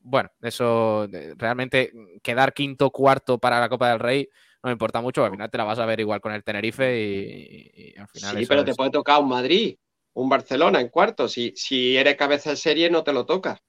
Bueno, 0.00 0.30
eso 0.42 1.08
realmente 1.36 1.90
quedar 2.22 2.52
quinto 2.52 2.90
cuarto 2.90 3.38
para 3.38 3.58
la 3.58 3.68
Copa 3.70 3.88
del 3.90 3.98
Rey 4.00 4.28
no 4.62 4.68
me 4.68 4.72
importa 4.72 5.00
mucho, 5.02 5.20
porque 5.22 5.32
al 5.32 5.36
final 5.36 5.50
te 5.50 5.58
la 5.58 5.64
vas 5.64 5.78
a 5.78 5.86
ver 5.86 6.00
igual 6.00 6.20
con 6.22 6.32
el 6.32 6.42
Tenerife 6.44 6.98
y, 6.98 7.12
y- 7.74 7.92
y 7.94 7.98
al 7.98 8.08
final 8.08 8.38
Sí, 8.38 8.46
pero 8.46 8.64
te 8.64 8.74
puede 8.74 8.90
tocar 8.90 9.20
un 9.20 9.28
Madrid, 9.28 9.76
un 10.14 10.28
Barcelona 10.28 10.80
en 10.80 10.88
cuarto. 10.88 11.28
Si, 11.28 11.52
si 11.56 11.96
eres 11.96 12.16
cabeza 12.16 12.50
de 12.50 12.56
serie, 12.56 12.90
no 12.90 13.02
te 13.04 13.12
lo 13.12 13.26
tocas. 13.26 13.60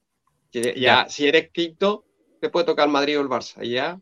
Si, 0.52 0.62
ya, 0.62 0.74
Ya. 0.76 1.10
si 1.10 1.28
eres 1.28 1.52
quinto, 1.52 2.06
te 2.40 2.50
puede 2.50 2.66
tocar 2.66 2.86
el 2.88 2.94
Madrid 2.94 3.18
o 3.20 3.22
el 3.22 3.28
Barça. 3.28 3.62
Y 3.66 3.72
ya, 3.72 4.00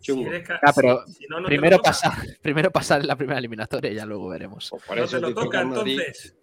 chungo. 0.00 0.30
Ah, 0.62 0.72
pero 0.74 1.06
si 1.06 1.26
no, 1.26 1.40
no 1.40 1.46
primero, 1.46 1.80
pasar, 1.80 2.12
primero 2.42 2.70
pasar 2.70 3.00
en 3.00 3.06
la 3.06 3.16
primera 3.16 3.38
eliminatoria 3.38 3.90
y 3.90 3.94
ya 3.94 4.06
luego 4.06 4.28
veremos. 4.28 4.70
Por 4.86 4.96
No 4.96 5.04
eso 5.04 5.16
te 5.16 5.22
lo 5.22 5.34
toca 5.34 5.60
entonces. 5.60 6.36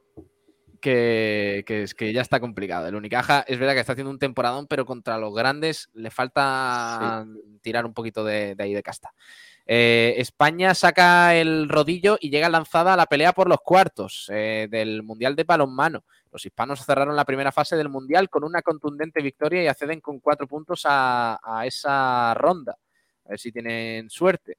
que, 0.82 1.64
que 1.68 1.84
es 1.84 1.94
que 1.94 2.14
ya 2.14 2.22
está 2.22 2.40
complicado. 2.40 2.88
El 2.88 2.96
Unicaja 2.96 3.44
es 3.48 3.60
verdad 3.60 3.74
que 3.74 3.80
está 3.82 3.94
haciendo 3.94 4.12
un 4.12 4.20
temporadón, 4.20 4.68
pero 4.68 4.86
contra 4.86 5.18
los 5.18 5.34
grandes 5.34 5.90
le 5.94 6.12
falta 6.12 7.26
tirar 7.62 7.86
un 7.86 7.94
poquito 7.94 8.24
de, 8.24 8.56
de 8.56 8.64
ahí 8.64 8.74
de 8.74 8.84
casta. 8.84 9.14
Eh, 9.72 10.16
España 10.18 10.74
saca 10.74 11.36
el 11.36 11.70
rodillo 11.70 12.18
y 12.20 12.32
llega 12.32 12.50
lanzada 12.50 12.94
a 12.94 12.98
la 12.98 13.06
pelea 13.06 13.34
por 13.34 13.48
los 13.48 13.60
cuartos 13.60 14.26
eh, 14.34 14.68
del 14.72 15.04
Mundial 15.04 15.36
de 15.36 15.44
Balonmano. 15.44 16.06
Los 16.32 16.44
hispanos 16.44 16.84
cerraron 16.84 17.16
la 17.16 17.26
primera 17.26 17.52
fase 17.52 17.76
del 17.76 17.88
Mundial 17.88 18.30
con 18.32 18.44
una 18.44 18.64
contundente 18.64 19.22
victoria 19.22 19.62
y 19.64 19.68
acceden 19.68 20.02
con 20.02 20.20
cuatro 20.22 20.48
puntos 20.48 20.84
a, 20.86 21.40
a 21.44 21.68
esa 21.68 22.34
ronda. 22.34 22.78
A 23.30 23.34
ver 23.34 23.40
si 23.40 23.52
tienen 23.52 24.10
suerte. 24.10 24.58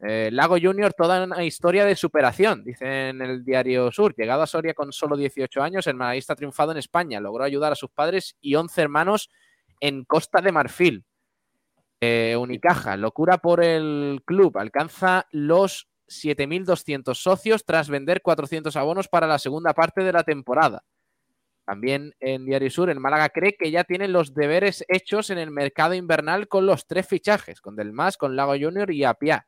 Eh, 0.00 0.30
Lago 0.32 0.56
Junior, 0.60 0.92
toda 0.94 1.22
una 1.22 1.44
historia 1.44 1.84
de 1.84 1.94
superación, 1.94 2.64
dice 2.64 3.10
en 3.10 3.22
el 3.22 3.44
diario 3.44 3.92
Sur. 3.92 4.14
Llegado 4.16 4.42
a 4.42 4.48
Soria 4.48 4.74
con 4.74 4.92
solo 4.92 5.16
18 5.16 5.62
años, 5.62 5.86
el 5.86 5.94
malaguista 5.94 6.32
ha 6.32 6.36
triunfado 6.36 6.72
en 6.72 6.78
España. 6.78 7.20
Logró 7.20 7.44
ayudar 7.44 7.70
a 7.70 7.76
sus 7.76 7.90
padres 7.90 8.36
y 8.40 8.56
11 8.56 8.82
hermanos 8.82 9.30
en 9.78 10.04
Costa 10.04 10.40
de 10.40 10.50
Marfil. 10.50 11.04
Eh, 12.00 12.34
Unicaja, 12.36 12.96
locura 12.96 13.38
por 13.38 13.62
el 13.62 14.22
club. 14.24 14.58
Alcanza 14.58 15.26
los 15.30 15.88
7.200 16.08 17.14
socios 17.14 17.64
tras 17.64 17.88
vender 17.88 18.22
400 18.22 18.74
abonos 18.74 19.06
para 19.06 19.28
la 19.28 19.38
segunda 19.38 19.72
parte 19.72 20.02
de 20.02 20.12
la 20.12 20.24
temporada. 20.24 20.82
También 21.70 22.16
en 22.18 22.46
Diario 22.46 22.68
Sur, 22.68 22.90
el 22.90 22.98
Málaga 22.98 23.28
cree 23.28 23.54
que 23.56 23.70
ya 23.70 23.84
tienen 23.84 24.12
los 24.12 24.34
deberes 24.34 24.84
hechos 24.88 25.30
en 25.30 25.38
el 25.38 25.52
mercado 25.52 25.94
invernal 25.94 26.48
con 26.48 26.66
los 26.66 26.84
tres 26.84 27.06
fichajes, 27.06 27.60
con 27.60 27.76
Del 27.76 27.92
Mas, 27.92 28.16
con 28.16 28.34
Lago 28.34 28.54
Junior 28.60 28.90
y 28.90 29.04
Apia. 29.04 29.46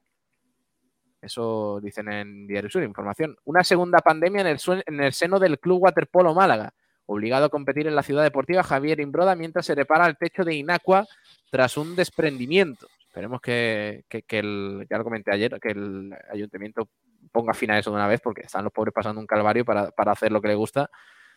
Eso 1.20 1.80
dicen 1.82 2.08
en 2.12 2.46
Diario 2.46 2.70
Sur, 2.70 2.84
información. 2.84 3.36
Una 3.42 3.64
segunda 3.64 3.98
pandemia 3.98 4.42
en 4.42 4.46
el, 4.46 4.58
en 4.86 5.00
el 5.00 5.12
seno 5.12 5.40
del 5.40 5.58
Club 5.58 5.82
Waterpolo 5.82 6.32
Málaga. 6.32 6.72
Obligado 7.06 7.46
a 7.46 7.48
competir 7.48 7.88
en 7.88 7.96
la 7.96 8.04
ciudad 8.04 8.22
deportiva, 8.22 8.62
Javier 8.62 9.00
Imbroda, 9.00 9.34
mientras 9.34 9.66
se 9.66 9.74
repara 9.74 10.06
el 10.06 10.16
techo 10.16 10.44
de 10.44 10.54
Inacua 10.54 11.04
tras 11.50 11.76
un 11.76 11.96
desprendimiento. 11.96 12.86
Esperemos 13.08 13.40
que, 13.40 14.04
que- 14.08 14.22
que 14.22 14.38
el, 14.38 14.86
ya 14.88 14.96
lo 14.96 15.02
comenté 15.02 15.32
ayer, 15.34 15.58
que 15.60 15.70
el 15.70 16.14
ayuntamiento 16.30 16.88
ponga 17.32 17.52
fin 17.52 17.72
a 17.72 17.80
eso 17.80 17.90
de 17.90 17.96
una 17.96 18.06
vez, 18.06 18.20
porque 18.20 18.42
están 18.42 18.62
los 18.62 18.72
pobres 18.72 18.94
pasando 18.94 19.20
un 19.20 19.26
calvario 19.26 19.64
para, 19.64 19.90
para 19.90 20.12
hacer 20.12 20.30
lo 20.30 20.40
que 20.40 20.46
les 20.46 20.56
gusta. 20.56 20.88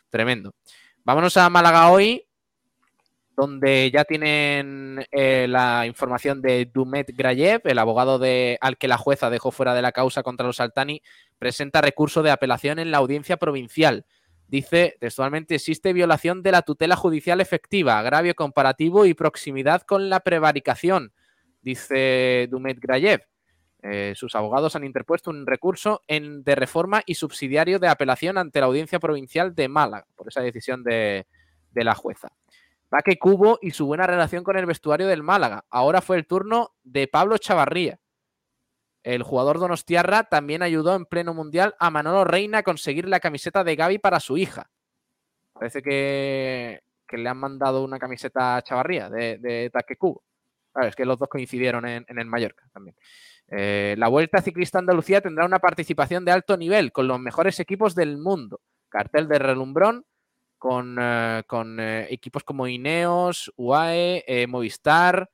Tremendo. 0.10 0.54
Vámonos 1.04 1.38
a 1.38 1.50
Málaga 1.50 1.92
hoy, 1.92 2.26
donde 3.36 3.92
ya 3.92 4.06
tienen 4.06 5.06
eh, 5.12 5.46
la 5.50 5.86
información 5.86 6.42
de 6.42 6.66
Dumet 6.74 7.12
Grayev, 7.16 7.62
el 7.66 7.80
abogado 7.80 8.18
de, 8.18 8.58
al 8.62 8.78
que 8.78 8.88
la 8.88 8.98
jueza 8.98 9.30
dejó 9.30 9.52
fuera 9.52 9.74
de 9.74 9.82
la 9.82 9.92
causa 9.92 10.24
contra 10.24 10.48
los 10.48 10.60
Altani, 10.60 11.02
presenta 11.38 11.82
recurso 11.82 12.24
de 12.24 12.32
apelación 12.32 12.80
en 12.80 12.92
la 12.92 12.98
audiencia 12.98 13.38
provincial. 13.38 14.06
Dice 14.48 14.96
textualmente, 15.00 15.56
existe 15.56 15.92
violación 15.92 16.44
de 16.44 16.52
la 16.52 16.62
tutela 16.62 16.96
judicial 16.96 17.42
efectiva, 17.42 18.00
agravio 18.00 18.36
comparativo 18.36 19.06
y 19.06 19.14
proximidad 19.14 19.82
con 19.82 20.10
la 20.10 20.22
prevaricación, 20.22 21.14
dice 21.62 22.48
Dumet 22.50 22.80
Grayev. 22.80 23.22
Eh, 23.88 24.14
sus 24.16 24.34
abogados 24.34 24.76
han 24.76 24.84
interpuesto 24.84 25.30
un 25.30 25.46
recurso 25.46 26.02
de 26.08 26.56
reforma 26.56 27.04
y 27.06 27.14
subsidiario 27.14 27.78
de 27.78 27.88
apelación 27.88 28.40
ante 28.40 28.60
la 28.60 28.66
Audiencia 28.66 29.00
Provincial 29.00 29.54
de 29.54 29.68
Málaga 29.68 30.08
por 30.16 30.28
esa 30.28 30.42
decisión 30.42 30.84
de, 30.84 31.28
la 31.76 31.94
jueza. 31.94 32.30
Baque 32.90 33.20
Cubo 33.20 33.60
y 33.62 33.72
su 33.72 33.86
buena 33.86 34.08
relación 34.08 34.44
con 34.44 34.58
el 34.58 34.66
vestuario 34.66 35.06
del 35.06 35.22
Málaga. 35.22 35.66
Ahora 35.70 36.02
fue 36.02 36.18
el 36.18 36.26
turno 36.26 36.72
de 36.84 37.08
Pablo 37.08 37.38
Chavarría. 37.38 38.00
El 39.04 39.22
jugador 39.22 39.60
donostiarra 39.60 40.24
también 40.24 40.64
ayudó 40.64 40.96
en 40.96 41.06
pleno 41.06 41.36
mundial 41.36 41.76
a 41.78 41.92
Manolo 41.92 42.24
Reina 42.24 42.60
a 42.60 42.64
conseguir 42.64 43.08
la 43.08 43.20
camiseta 43.20 43.64
de 43.64 43.76
Gaby 43.76 44.00
para 44.00 44.20
su 44.20 44.36
hija. 44.36 44.72
Parece 45.54 45.84
que, 45.84 46.82
que 47.08 47.18
le 47.18 47.30
han 47.30 47.38
mandado 47.38 47.84
una 47.84 48.00
camiseta 48.00 48.58
a 48.58 48.64
Chavarría 48.64 49.12
de, 49.12 49.38
de 49.38 49.70
Taque 49.70 49.96
Cubo. 49.96 50.24
Claro, 50.76 50.90
es 50.90 50.96
que 50.98 51.06
los 51.06 51.18
dos 51.18 51.30
coincidieron 51.30 51.88
en, 51.88 52.06
en 52.10 52.20
el 52.20 52.26
Mallorca 52.26 52.68
también. 52.74 52.98
Eh, 53.48 53.96
la 53.98 54.10
Vuelta 54.10 54.42
Ciclista 54.42 54.78
Andalucía 54.78 55.22
tendrá 55.22 55.46
una 55.46 55.60
participación 55.60 56.26
de 56.26 56.34
alto 56.34 56.58
nivel 56.58 56.92
con 56.92 57.08
los 57.08 57.18
mejores 57.18 57.62
equipos 57.62 57.96
del 57.96 58.18
mundo. 58.18 58.60
Cartel 58.90 59.30
de 59.30 59.40
relumbrón 59.40 60.04
con, 60.58 60.98
eh, 61.00 61.44
con 61.48 61.80
eh, 61.80 62.08
equipos 62.10 62.44
como 62.44 62.68
Ineos, 62.68 63.54
UAE, 63.56 64.48
Movistar. 64.50 65.30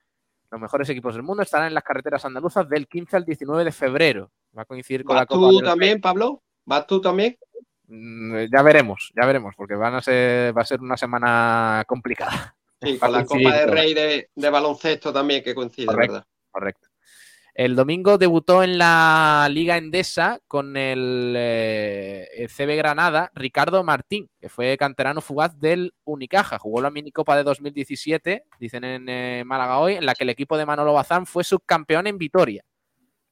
Los 0.52 0.62
mejores 0.62 0.88
equipos 0.90 1.16
del 1.16 1.24
mundo 1.24 1.42
estarán 1.42 1.70
en 1.70 1.74
las 1.74 1.84
carreteras 1.84 2.24
andaluzas 2.24 2.70
del 2.70 2.88
15 2.88 3.18
al 3.18 3.26
19 3.26 3.64
de 3.64 3.72
febrero. 3.72 4.32
Va 4.56 4.62
a 4.62 4.66
coincidir 4.66 5.04
con 5.04 5.16
la 5.16 5.22
¿Vas 5.22 5.28
Copa 5.28 5.40
tú 5.40 5.48
del 5.54 5.62
Rey. 5.62 5.70
también, 5.70 6.02
Pablo? 6.02 6.44
¿Vas 6.66 6.86
tú 6.86 7.02
también? 7.02 7.36
Mm, 7.88 8.46
Ya 8.54 8.62
veremos, 8.62 9.12
ya 9.20 9.26
veremos, 9.26 9.56
porque 9.56 9.74
van 9.74 9.96
a 9.96 10.02
ser, 10.02 10.56
va 10.56 10.62
a 10.62 10.66
ser 10.66 10.82
una 10.82 10.98
semana 10.98 11.84
complicada. 11.88 12.56
Sí, 12.82 12.98
con 12.98 13.12
la 13.12 13.26
Copa 13.26 13.64
todo. 13.64 13.74
Rey 13.74 13.94
de, 13.94 14.30
de 14.34 14.50
baloncesto 14.50 15.14
también 15.14 15.44
que 15.44 15.54
coincide, 15.54 15.86
Correcto, 15.86 16.14
¿verdad? 16.14 16.28
correcto. 16.50 16.88
El 17.54 17.76
domingo 17.76 18.18
debutó 18.18 18.64
en 18.64 18.78
la 18.78 19.48
Liga 19.52 19.76
Endesa 19.76 20.40
con 20.48 20.78
el, 20.78 21.34
eh, 21.38 22.28
el 22.38 22.48
CB 22.50 22.78
Granada 22.78 23.30
Ricardo 23.36 23.84
Martín, 23.84 24.30
que 24.40 24.48
fue 24.48 24.78
canterano 24.78 25.20
fugaz 25.20 25.60
del 25.60 25.94
Unicaja. 26.06 26.58
Jugó 26.60 26.82
la 26.82 26.90
minicopa 26.92 27.36
de 27.36 27.44
2017, 27.44 28.46
dicen 28.58 28.86
en 28.86 29.10
eh, 29.10 29.44
Málaga 29.46 29.80
hoy, 29.80 29.96
en 29.96 30.06
la 30.06 30.16
que 30.16 30.24
el 30.24 30.30
equipo 30.30 30.58
de 30.58 30.66
Manolo 30.66 30.94
Bazán 30.94 31.26
fue 31.26 31.44
subcampeón 31.44 32.08
en 32.08 32.18
Vitoria. 32.18 32.64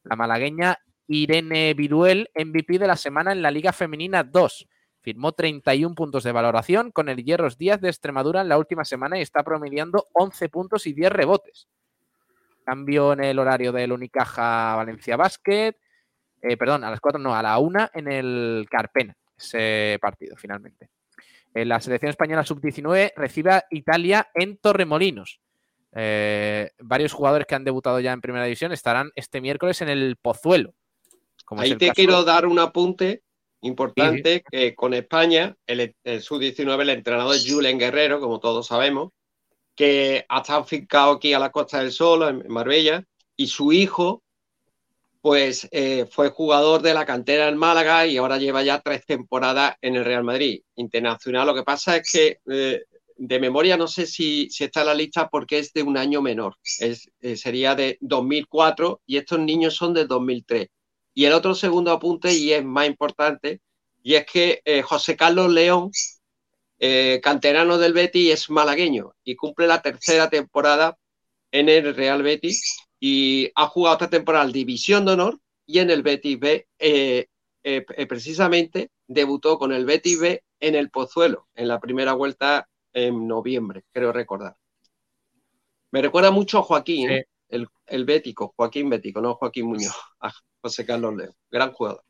La 0.03 0.17
malagueña 0.17 0.77
Irene 1.07 1.73
Viruel, 1.73 2.29
MVP 2.35 2.77
de 2.77 2.87
la 2.87 2.97
semana 2.97 3.31
en 3.31 3.41
la 3.41 3.51
Liga 3.51 3.71
Femenina 3.71 4.23
2. 4.23 4.67
Firmó 5.09 5.31
31 5.31 5.95
puntos 5.95 6.23
de 6.23 6.31
valoración 6.31 6.91
con 6.91 7.09
el 7.09 7.23
Hierros 7.23 7.57
Díaz 7.57 7.81
de 7.81 7.89
Extremadura 7.89 8.41
en 8.41 8.47
la 8.47 8.59
última 8.59 8.85
semana 8.85 9.17
y 9.17 9.23
está 9.23 9.41
promediando 9.41 10.05
11 10.13 10.49
puntos 10.49 10.85
y 10.85 10.93
10 10.93 11.11
rebotes. 11.11 11.67
Cambio 12.63 13.13
en 13.13 13.23
el 13.23 13.39
horario 13.39 13.71
del 13.71 13.91
Unicaja 13.91 14.75
Valencia 14.75 15.17
Basket. 15.17 15.73
Eh, 16.43 16.57
perdón, 16.57 16.83
a 16.83 16.91
las 16.91 16.99
4 16.99 17.19
no, 17.19 17.33
a 17.33 17.41
la 17.41 17.57
1 17.57 17.89
en 17.95 18.07
el 18.07 18.67
Carpena, 18.69 19.17
ese 19.35 19.97
partido 19.99 20.35
finalmente. 20.37 20.89
En 21.55 21.69
la 21.69 21.79
selección 21.79 22.11
española 22.11 22.43
sub-19 22.43 23.13
recibe 23.15 23.51
a 23.53 23.63
Italia 23.71 24.29
en 24.35 24.57
Torremolinos. 24.57 25.39
Eh, 25.91 26.69
varios 26.77 27.13
jugadores 27.13 27.47
que 27.47 27.55
han 27.55 27.63
debutado 27.63 27.99
ya 27.99 28.11
en 28.13 28.21
primera 28.21 28.45
división 28.45 28.71
estarán 28.73 29.09
este 29.15 29.41
miércoles 29.41 29.81
en 29.81 29.89
el 29.89 30.17
Pozuelo. 30.21 30.75
como 31.45 31.61
Ahí 31.61 31.73
te 31.73 31.87
caso- 31.87 31.95
quiero 31.95 32.23
dar 32.23 32.45
un 32.45 32.59
apunte 32.59 33.23
importante 33.61 34.43
que 34.49 34.75
con 34.75 34.93
España, 34.93 35.55
el, 35.67 35.95
el 36.03 36.21
sub-19, 36.21 36.81
el 36.81 36.89
entrenador 36.89 37.35
es 37.35 37.49
Julen 37.49 37.77
Guerrero, 37.77 38.19
como 38.19 38.39
todos 38.39 38.67
sabemos, 38.67 39.11
que 39.75 40.25
ha 40.27 40.39
estado 40.39 40.65
fincado 40.65 41.13
aquí 41.13 41.33
a 41.33 41.39
la 41.39 41.51
Costa 41.51 41.79
del 41.79 41.91
Sol, 41.91 42.23
en 42.23 42.51
Marbella, 42.51 43.03
y 43.35 43.47
su 43.47 43.71
hijo, 43.71 44.23
pues 45.21 45.67
eh, 45.71 46.05
fue 46.09 46.29
jugador 46.29 46.81
de 46.81 46.93
la 46.93 47.05
cantera 47.05 47.47
en 47.47 47.57
Málaga 47.57 48.05
y 48.05 48.17
ahora 48.17 48.37
lleva 48.37 48.63
ya 48.63 48.81
tres 48.81 49.05
temporadas 49.05 49.75
en 49.81 49.95
el 49.95 50.05
Real 50.05 50.23
Madrid 50.23 50.61
internacional. 50.75 51.47
Lo 51.47 51.55
que 51.55 51.63
pasa 51.63 51.97
es 51.97 52.11
que 52.11 52.39
eh, 52.49 52.83
de 53.15 53.39
memoria 53.39 53.75
no 53.75 53.87
sé 53.87 54.05
si, 54.05 54.49
si 54.49 54.63
está 54.63 54.81
en 54.81 54.87
la 54.87 54.93
lista 54.93 55.29
porque 55.29 55.59
es 55.59 55.73
de 55.73 55.83
un 55.83 55.97
año 55.97 56.21
menor. 56.21 56.55
Es, 56.79 57.11
eh, 57.21 57.35
sería 57.35 57.75
de 57.75 57.97
2004 58.01 59.01
y 59.05 59.17
estos 59.17 59.39
niños 59.39 59.75
son 59.75 59.93
del 59.93 60.07
2003. 60.07 60.67
Y 61.19 61.25
el 61.25 61.33
otro 61.33 61.53
segundo 61.53 61.91
apunte, 61.91 62.33
y 62.33 62.53
es 62.53 62.63
más 62.63 62.87
importante, 62.87 63.59
Y 64.01 64.15
es 64.15 64.25
que 64.25 64.61
eh, 64.63 64.81
José 64.81 65.17
Carlos 65.17 65.51
León, 65.51 65.91
eh, 66.79 67.19
canterano 67.21 67.77
del 67.77 67.91
Betis, 67.91 68.31
es 68.31 68.49
malagueño 68.49 69.11
y 69.25 69.35
cumple 69.35 69.67
la 69.67 69.81
tercera 69.81 70.29
temporada 70.29 70.97
en 71.51 71.67
el 71.67 71.93
Real 71.93 72.23
Betis 72.23 72.77
y 73.01 73.51
ha 73.55 73.67
jugado 73.67 73.97
esta 73.97 74.09
temporada 74.09 74.45
en 74.45 74.53
División 74.53 75.03
de 75.03 75.11
Honor 75.11 75.39
y 75.65 75.79
en 75.79 75.89
el 75.89 76.03
Betis 76.03 76.39
B. 76.39 76.67
eh, 76.79 77.27
precisamente 78.07 78.89
debutó 79.05 79.59
con 79.59 79.73
el 79.73 79.83
Betis 79.83 80.21
B 80.21 80.41
en 80.61 80.75
el 80.75 80.89
Pozuelo, 80.89 81.49
en 81.53 81.67
la 81.67 81.81
primera 81.81 82.13
vuelta 82.13 82.69
en 82.93 83.27
noviembre, 83.27 83.83
creo 83.91 84.13
recordar. 84.13 84.55
Me 85.91 86.01
recuerda 86.01 86.31
mucho 86.31 86.59
a 86.59 86.63
Joaquín. 86.63 87.09
El, 87.49 87.67
el 87.87 88.05
Bético, 88.05 88.53
Joaquín 88.55 88.89
Bético, 88.89 89.21
no 89.21 89.35
Joaquín 89.35 89.65
Muñoz, 89.67 89.95
a 90.21 90.31
José 90.61 90.85
Carlos 90.85 91.15
León, 91.15 91.35
gran 91.51 91.71
jugador. 91.73 92.03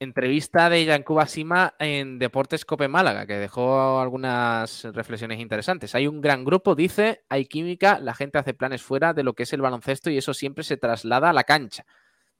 Entrevista 0.00 0.70
de 0.70 0.84
Yancuba 0.84 1.26
Sima 1.26 1.74
en 1.80 2.20
Deportes 2.20 2.64
Cope 2.64 2.86
Málaga, 2.86 3.26
que 3.26 3.32
dejó 3.34 3.98
algunas 3.98 4.84
reflexiones 4.84 5.40
interesantes. 5.40 5.92
Hay 5.96 6.06
un 6.06 6.20
gran 6.20 6.44
grupo, 6.44 6.76
dice, 6.76 7.24
hay 7.28 7.46
química, 7.46 7.98
la 7.98 8.14
gente 8.14 8.38
hace 8.38 8.54
planes 8.54 8.80
fuera 8.80 9.12
de 9.12 9.24
lo 9.24 9.32
que 9.34 9.42
es 9.42 9.52
el 9.52 9.60
baloncesto 9.60 10.08
y 10.08 10.16
eso 10.16 10.34
siempre 10.34 10.62
se 10.62 10.76
traslada 10.76 11.30
a 11.30 11.32
la 11.32 11.42
cancha. 11.42 11.84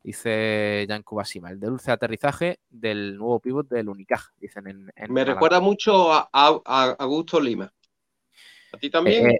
Dice 0.04 0.86
Yancuba 0.88 1.24
Sima, 1.24 1.50
el 1.50 1.58
dulce 1.58 1.90
aterrizaje 1.90 2.60
del 2.70 3.16
nuevo 3.16 3.40
pívot 3.40 3.68
del 3.68 3.88
Unicaja, 3.88 4.32
dicen 4.38 4.68
en, 4.68 4.92
en 4.94 5.12
Me 5.12 5.22
Málaga. 5.22 5.32
recuerda 5.34 5.58
mucho 5.60 6.12
a, 6.12 6.28
a- 6.32 6.60
a 6.64 6.84
Augusto 7.00 7.40
Lima. 7.40 7.72
¿A 8.72 8.78
ti 8.78 8.88
también? 8.88 9.30
Eh, 9.30 9.38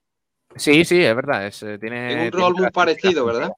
sí, 0.56 0.84
sí, 0.84 1.02
es 1.02 1.14
verdad. 1.14 1.46
es, 1.46 1.62
eh, 1.62 1.78
tiene, 1.78 2.26
un 2.26 2.32
rol 2.32 2.54
muy 2.54 2.70
parecido, 2.70 3.24
¿verdad? 3.24 3.52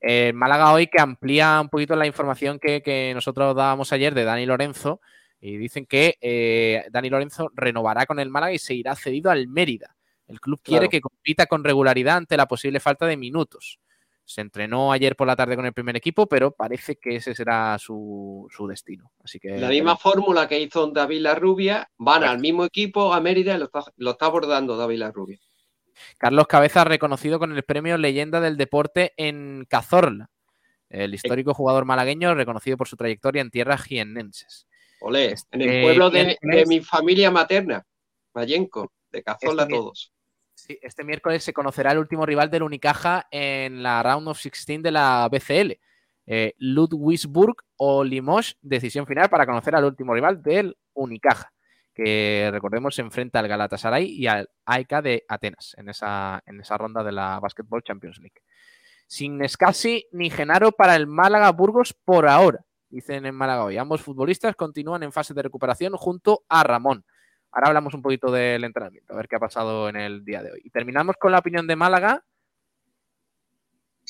Eh, 0.00 0.32
Málaga 0.34 0.72
hoy 0.72 0.86
que 0.86 1.00
amplía 1.00 1.60
un 1.60 1.68
poquito 1.68 1.94
la 1.94 2.06
información 2.06 2.58
que, 2.58 2.82
que 2.82 3.12
nosotros 3.14 3.54
dábamos 3.54 3.92
ayer 3.92 4.14
de 4.14 4.24
Dani 4.24 4.46
Lorenzo 4.46 5.00
y 5.40 5.56
dicen 5.56 5.86
que 5.86 6.16
eh, 6.20 6.86
Dani 6.90 7.10
Lorenzo 7.10 7.50
renovará 7.54 8.06
con 8.06 8.18
el 8.18 8.30
Málaga 8.30 8.52
y 8.52 8.58
se 8.58 8.74
irá 8.74 8.94
cedido 8.94 9.30
al 9.30 9.48
Mérida. 9.48 9.96
El 10.26 10.40
club 10.40 10.60
quiere 10.62 10.88
Claro. 10.88 10.90
que 10.90 11.00
compita 11.00 11.46
con 11.46 11.64
regularidad 11.64 12.16
ante 12.16 12.36
la 12.36 12.46
posible 12.46 12.80
falta 12.80 13.06
de 13.06 13.16
minutos. 13.16 13.78
Se 14.24 14.40
entrenó 14.42 14.92
ayer 14.92 15.16
por 15.16 15.26
la 15.26 15.34
tarde 15.34 15.56
con 15.56 15.66
el 15.66 15.72
primer 15.72 15.96
equipo, 15.96 16.26
pero 16.26 16.52
parece 16.52 16.96
que 16.96 17.16
ese 17.16 17.34
será 17.34 17.76
su, 17.78 18.46
su 18.48 18.66
destino. 18.68 19.10
Así 19.24 19.40
que 19.40 19.58
La 19.58 19.68
misma 19.68 19.96
fórmula 19.96 20.46
que 20.46 20.60
hizo 20.60 20.86
David 20.86 21.22
Larrubia, 21.22 21.90
van 21.98 22.22
al 22.22 22.38
mismo 22.38 22.64
equipo 22.64 23.12
a 23.12 23.20
Mérida 23.20 23.56
y 23.56 23.58
lo 23.58 23.64
está, 23.64 23.82
lo 23.96 24.12
está 24.12 24.26
abordando 24.26 24.76
David 24.76 24.98
Larrubia. 24.98 25.40
Carlos 26.18 26.46
Cabeza 26.46 26.84
reconocido 26.84 27.38
con 27.38 27.52
el 27.52 27.62
premio 27.62 27.96
Leyenda 27.98 28.40
del 28.40 28.56
Deporte 28.56 29.12
en 29.16 29.66
Cazorla. 29.68 30.30
El 30.88 31.14
histórico 31.14 31.54
jugador 31.54 31.84
malagueño 31.84 32.34
reconocido 32.34 32.76
por 32.76 32.88
su 32.88 32.96
trayectoria 32.96 33.42
en 33.42 33.50
tierras 33.50 33.82
jiennenses. 33.82 34.66
Olé, 35.00 35.34
en 35.52 35.60
el 35.62 35.68
Este 35.68 35.82
pueblo 35.82 36.10
de, 36.10 36.36
mi 36.66 36.80
familia 36.80 37.30
materna, 37.30 37.86
Mayenco, 38.34 38.92
de 39.10 39.22
Cazorla 39.22 39.62
Este 39.62 39.74
todos. 39.74 40.12
Sí, 40.54 40.78
este 40.82 41.04
miércoles 41.04 41.42
se 41.42 41.52
conocerá 41.52 41.92
el 41.92 41.98
último 41.98 42.26
rival 42.26 42.50
del 42.50 42.64
Unicaja 42.64 43.26
en 43.30 43.82
la 43.82 44.02
Round 44.02 44.28
of 44.28 44.42
16 44.42 44.82
de 44.82 44.90
la 44.90 45.28
BCL. 45.30 45.78
Eh, 46.26 46.54
Ludwigsburg 46.58 47.56
o 47.76 48.04
Limoges, 48.04 48.56
decisión 48.60 49.06
final 49.06 49.28
para 49.30 49.46
conocer 49.46 49.74
al 49.74 49.84
último 49.84 50.14
rival 50.14 50.42
del 50.42 50.76
Unicaja, 50.92 51.52
que 51.94 52.48
recordemos 52.52 52.94
se 52.94 53.02
enfrenta 53.02 53.38
al 53.38 53.48
Galatasaray 53.48 54.06
y 54.06 54.26
al 54.26 54.48
AEK 54.64 55.02
de 55.02 55.24
Atenas 55.28 55.74
en 55.76 55.88
esa, 55.88 56.42
en 56.46 56.60
esa 56.60 56.78
ronda 56.78 57.02
de 57.02 57.12
la 57.12 57.40
Basketball 57.40 57.82
Champions 57.82 58.18
League. 58.18 58.42
Sin 59.06 59.38
Nescasi 59.38 60.06
ni 60.12 60.30
Genaro 60.30 60.72
para 60.72 60.94
el 60.94 61.06
Málaga 61.06 61.50
Burgos 61.52 61.92
por 61.92 62.28
ahora, 62.28 62.64
dicen 62.88 63.26
en 63.26 63.34
Málaga 63.34 63.64
hoy. 63.64 63.76
Ambos 63.76 64.02
futbolistas 64.02 64.54
continúan 64.54 65.02
en 65.02 65.12
fase 65.12 65.34
de 65.34 65.42
recuperación 65.42 65.96
junto 65.96 66.44
a 66.48 66.62
Ramón. 66.62 67.04
Ahora 67.52 67.68
hablamos 67.68 67.94
un 67.94 68.02
poquito 68.02 68.30
del 68.30 68.62
entrenamiento, 68.62 69.12
a 69.12 69.16
ver 69.16 69.26
qué 69.26 69.36
ha 69.36 69.40
pasado 69.40 69.88
en 69.88 69.96
el 69.96 70.24
día 70.24 70.42
de 70.42 70.52
hoy. 70.52 70.60
Y 70.64 70.70
terminamos 70.70 71.16
con 71.16 71.32
la 71.32 71.38
opinión 71.38 71.66
de 71.66 71.76
Málaga. 71.76 72.24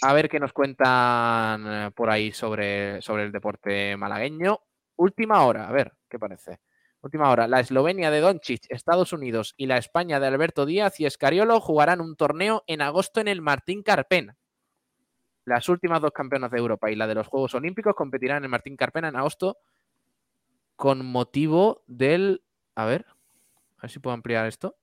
A 0.02 0.12
ver 0.14 0.28
qué 0.28 0.40
nos 0.40 0.52
cuentan 0.52 1.66
eh, 1.66 1.90
por 1.94 2.08
ahí 2.08 2.32
sobre, 2.32 3.02
sobre 3.02 3.24
el 3.24 3.32
deporte 3.32 3.96
malagueño. 3.96 4.60
Última 4.96 5.44
hora, 5.44 5.68
a 5.68 5.72
ver 5.72 5.92
qué 6.08 6.18
parece. 6.18 6.60
Última 7.02 7.30
hora. 7.30 7.48
La 7.48 7.60
Eslovenia 7.60 8.10
de 8.10 8.20
Doncic, 8.20 8.66
Estados 8.68 9.12
Unidos 9.12 9.54
y 9.56 9.66
la 9.66 9.78
España 9.78 10.20
de 10.20 10.26
Alberto 10.26 10.66
Díaz 10.66 11.00
y 11.00 11.06
Escariolo 11.06 11.60
jugarán 11.60 12.00
un 12.00 12.14
torneo 12.16 12.62
en 12.66 12.82
agosto 12.82 13.20
en 13.20 13.28
el 13.28 13.40
Martín 13.40 13.82
Carpena. 13.82 14.36
Las 15.46 15.68
últimas 15.70 16.02
dos 16.02 16.12
campeonas 16.12 16.50
de 16.50 16.58
Europa 16.58 16.90
y 16.90 16.96
la 16.96 17.06
de 17.06 17.14
los 17.14 17.26
Juegos 17.26 17.54
Olímpicos 17.54 17.94
competirán 17.94 18.38
en 18.38 18.44
el 18.44 18.50
Martín 18.50 18.76
Carpena 18.76 19.08
en 19.08 19.16
agosto 19.16 19.56
con 20.76 21.04
motivo 21.04 21.82
del. 21.86 22.42
A 22.74 22.84
ver, 22.84 23.06
a 23.78 23.82
ver 23.82 23.90
si 23.90 23.98
puedo 23.98 24.14
ampliar 24.14 24.46
esto. 24.46 24.76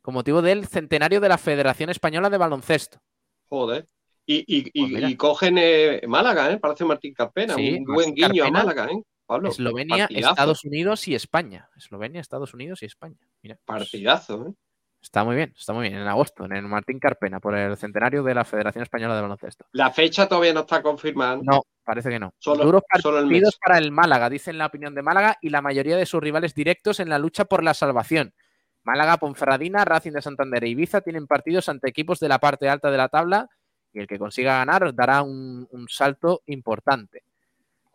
Con 0.00 0.14
motivo 0.14 0.40
del 0.40 0.66
centenario 0.66 1.20
de 1.20 1.28
la 1.28 1.36
Federación 1.38 1.90
Española 1.90 2.30
de 2.30 2.38
Baloncesto. 2.38 3.00
Joder. 3.48 3.86
Y, 4.24 4.38
y- 4.46 4.70
y- 4.72 4.90
Pues 4.92 5.10
y 5.10 5.16
cogen 5.16 5.56
eh, 5.58 6.00
Málaga, 6.06 6.50
¿eh? 6.52 6.58
Palacio 6.58 6.86
Martín 6.86 7.12
Carpena. 7.14 7.54
Sí, 7.54 7.74
un 7.74 7.84
buen 7.84 7.96
Martín 8.10 8.14
guiño 8.14 8.28
Carpena, 8.44 8.60
a 8.60 8.64
Málaga, 8.64 8.92
¿eh? 8.92 9.02
Pablo. 9.28 9.50
Eslovenia, 9.50 10.06
partidazo. 10.08 10.30
Estados 10.32 10.64
Unidos 10.64 11.06
y 11.06 11.14
España. 11.14 11.68
Eslovenia, 11.76 12.20
Estados 12.20 12.52
Unidos 12.54 12.82
y 12.82 12.86
España. 12.86 13.16
Mira, 13.42 13.56
pues, 13.64 13.78
Partidazo, 13.82 14.46
¿eh? 14.48 14.52
está 15.00 15.22
muy 15.22 15.36
bien, 15.36 15.54
está 15.56 15.72
muy 15.72 15.88
bien. 15.88 16.00
En 16.00 16.08
agosto, 16.08 16.44
en 16.46 16.52
el 16.52 16.62
Martín 16.64 16.98
Carpena, 16.98 17.38
por 17.38 17.54
el 17.54 17.76
centenario 17.76 18.22
de 18.24 18.34
la 18.34 18.44
Federación 18.44 18.82
Española 18.82 19.14
de 19.14 19.22
Baloncesto. 19.22 19.66
La 19.72 19.90
fecha 19.92 20.26
todavía 20.26 20.52
no 20.54 20.60
está 20.60 20.82
confirmada. 20.82 21.38
No, 21.42 21.62
parece 21.84 22.08
que 22.08 22.18
no. 22.18 22.32
Solo- 22.38 22.64
Duros 22.64 22.82
solo 23.00 23.18
el 23.18 23.24
partidos 23.26 23.58
para 23.64 23.78
el 23.78 23.92
Málaga, 23.92 24.28
dicen 24.30 24.58
la 24.58 24.66
opinión 24.66 24.94
de 24.94 25.02
Málaga 25.02 25.36
y 25.40 25.50
la 25.50 25.62
mayoría 25.62 25.96
de 25.96 26.06
sus 26.06 26.20
rivales 26.22 26.54
directos 26.54 26.98
en 26.98 27.08
la 27.10 27.18
lucha 27.20 27.44
por 27.44 27.62
la 27.62 27.74
salvación. 27.74 28.34
Málaga, 28.82 29.18
Ponferradina, 29.18 29.84
Racing 29.84 30.12
de 30.12 30.22
Santander 30.22 30.64
e 30.64 30.68
Ibiza 30.70 31.02
tienen 31.02 31.26
partidos 31.26 31.68
ante 31.68 31.88
equipos 31.90 32.18
de 32.18 32.28
la 32.28 32.38
parte 32.38 32.68
alta 32.68 32.90
de 32.90 32.96
la 32.96 33.08
tabla 33.10 33.48
y 33.92 34.00
el 34.00 34.06
que 34.06 34.18
consiga 34.18 34.56
ganar 34.58 34.94
dará 34.94 35.20
un, 35.22 35.68
un 35.70 35.88
salto 35.88 36.42
importante. 36.46 37.22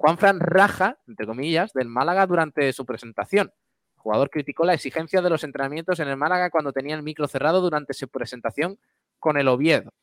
Juanfran 0.04 0.42
raja, 0.42 1.00
entre 1.08 1.26
comillas, 1.26 1.72
del 1.72 1.88
Málaga 1.88 2.28
durante 2.28 2.74
su 2.74 2.86
presentación. 2.86 3.54
El 3.96 4.02
jugador 4.02 4.30
criticó 4.30 4.66
la 4.66 4.74
exigencia 4.74 5.22
de 5.22 5.30
los 5.30 5.46
entrenamientos 5.46 5.98
en 6.02 6.10
el 6.10 6.18
Málaga 6.18 6.50
cuando 6.50 6.74
tenía 6.74 6.94
el 6.94 7.04
micro 7.04 7.26
cerrado 7.26 7.62
durante 7.62 7.94
su 7.94 8.10
presentación 8.10 8.78
con 9.18 9.38
el 9.38 9.48
Oviedo. 9.48 9.94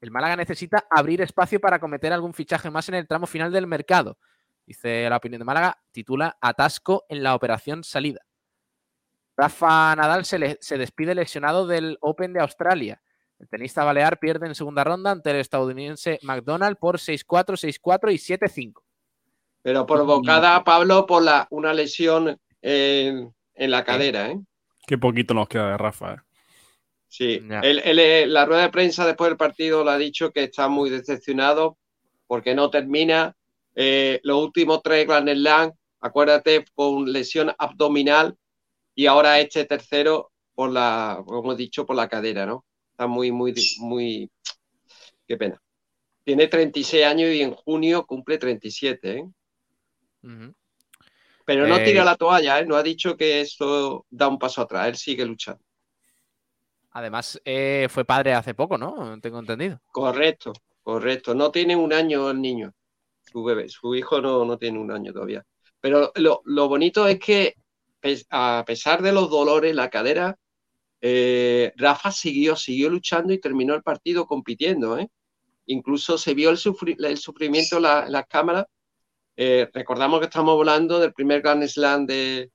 El 0.00 0.12
Málaga 0.12 0.36
necesita 0.36 0.86
abrir 0.88 1.20
espacio 1.20 1.58
para 1.58 1.80
cometer 1.80 2.12
algún 2.12 2.32
fichaje 2.32 2.70
más 2.70 2.88
en 2.90 2.94
el 2.94 3.08
tramo 3.08 3.26
final 3.26 3.50
del 3.50 3.66
mercado. 3.66 4.18
Dice 4.64 5.10
la 5.10 5.16
opinión 5.16 5.40
de 5.40 5.46
Málaga, 5.46 5.82
titula 5.90 6.38
Atasco 6.40 7.04
en 7.08 7.24
la 7.24 7.34
operación 7.34 7.82
salida. 7.82 8.20
Rafa 9.36 9.96
Nadal 9.96 10.26
se, 10.26 10.58
se 10.60 10.78
despide 10.78 11.16
lesionado 11.16 11.66
del 11.66 11.98
Open 12.02 12.32
de 12.32 12.40
Australia. 12.40 13.02
El 13.40 13.48
tenista 13.48 13.82
balear 13.82 14.20
pierde 14.20 14.46
en 14.46 14.54
segunda 14.54 14.84
ronda 14.84 15.10
ante 15.10 15.30
el 15.32 15.38
estadounidense 15.38 16.20
McDonald 16.22 16.76
por 16.76 16.98
6-4, 16.98 17.80
6-4 17.80 18.12
y 18.12 18.36
7-5. 18.38 18.82
Pero 19.68 19.84
provocada, 19.84 20.64
Pablo, 20.64 21.04
por 21.04 21.22
la, 21.22 21.46
una 21.50 21.74
lesión 21.74 22.40
en, 22.62 23.34
en 23.54 23.70
la 23.70 23.84
cadera, 23.84 24.30
¿eh? 24.30 24.40
Qué 24.86 24.96
poquito 24.96 25.34
nos 25.34 25.46
queda 25.46 25.72
de 25.72 25.76
Rafa. 25.76 26.14
¿eh? 26.14 26.16
Sí, 27.06 27.42
eh, 27.62 28.24
la 28.26 28.46
rueda 28.46 28.62
de 28.62 28.70
prensa 28.70 29.04
después 29.04 29.28
del 29.28 29.36
partido 29.36 29.84
le 29.84 29.90
ha 29.90 29.98
dicho 29.98 30.32
que 30.32 30.44
está 30.44 30.68
muy 30.68 30.88
decepcionado 30.88 31.76
porque 32.26 32.54
no 32.54 32.70
termina 32.70 33.36
eh, 33.74 34.20
los 34.22 34.42
últimos 34.42 34.80
tres 34.82 35.06
Grand 35.06 35.28
Slam, 35.28 35.72
acuérdate, 36.00 36.64
con 36.74 37.12
lesión 37.12 37.52
abdominal 37.58 38.38
y 38.94 39.04
ahora 39.04 39.38
este 39.38 39.66
tercero 39.66 40.32
por 40.54 40.70
la, 40.70 41.22
como 41.26 41.52
he 41.52 41.56
dicho, 41.56 41.84
por 41.84 41.94
la 41.94 42.08
cadera, 42.08 42.46
¿no? 42.46 42.64
Está 42.92 43.06
muy, 43.06 43.32
muy, 43.32 43.52
muy, 43.80 44.30
qué 45.26 45.36
pena. 45.36 45.60
Tiene 46.24 46.46
36 46.46 47.04
años 47.04 47.34
y 47.34 47.42
en 47.42 47.52
junio 47.52 48.06
cumple 48.06 48.38
37, 48.38 49.10
¿eh? 49.10 49.24
Pero 51.44 51.66
no 51.66 51.80
Eh, 51.80 51.82
tira 51.82 52.04
la 52.04 52.14
toalla, 52.16 52.60
¿eh? 52.60 52.66
No 52.66 52.76
ha 52.76 52.82
dicho 52.84 53.16
que 53.16 53.40
eso 53.40 54.06
da 54.10 54.28
un 54.28 54.38
paso 54.38 54.62
atrás, 54.62 54.86
él 54.88 54.96
sigue 54.96 55.24
luchando. 55.26 55.64
Además, 56.90 57.40
eh, 57.44 57.86
fue 57.90 58.04
padre 58.04 58.34
hace 58.34 58.54
poco, 58.54 58.76
¿no? 58.78 59.18
Tengo 59.20 59.38
entendido. 59.38 59.80
Correcto, 59.90 60.52
correcto. 60.82 61.34
No 61.34 61.50
tiene 61.50 61.76
un 61.76 61.92
año 61.92 62.30
el 62.30 62.40
niño, 62.40 62.72
su 63.22 63.42
bebé, 63.44 63.68
su 63.68 63.94
hijo 63.94 64.20
no, 64.20 64.44
no 64.44 64.58
tiene 64.58 64.78
un 64.78 64.90
año 64.92 65.12
todavía. 65.12 65.44
Pero 65.80 66.12
lo, 66.16 66.42
lo 66.44 66.68
bonito 66.68 67.06
es 67.08 67.18
que 67.18 67.54
a 68.30 68.64
pesar 68.66 69.02
de 69.02 69.12
los 69.12 69.30
dolores 69.30 69.70
en 69.70 69.76
la 69.76 69.90
cadera, 69.90 70.36
eh, 71.02 71.72
Rafa 71.76 72.12
siguió, 72.12 72.56
siguió 72.56 72.90
luchando 72.90 73.32
y 73.32 73.40
terminó 73.40 73.74
el 73.74 73.82
partido 73.82 74.26
compitiendo, 74.26 74.98
¿eh? 74.98 75.08
Incluso 75.66 76.18
se 76.18 76.34
vio 76.34 76.50
el, 76.50 76.56
sufri- 76.58 76.96
el 77.04 77.18
sufrimiento 77.18 77.78
en, 77.78 77.84
la- 77.84 78.06
en 78.06 78.12
las 78.12 78.26
cámaras. 78.28 78.66
Eh, 79.40 79.68
recordamos 79.72 80.18
que 80.18 80.26
estamos 80.26 80.58
hablando 80.58 80.98
del 80.98 81.12
primer 81.12 81.40
Grand 81.42 81.62
Slam 81.62 82.06
de, 82.06 82.50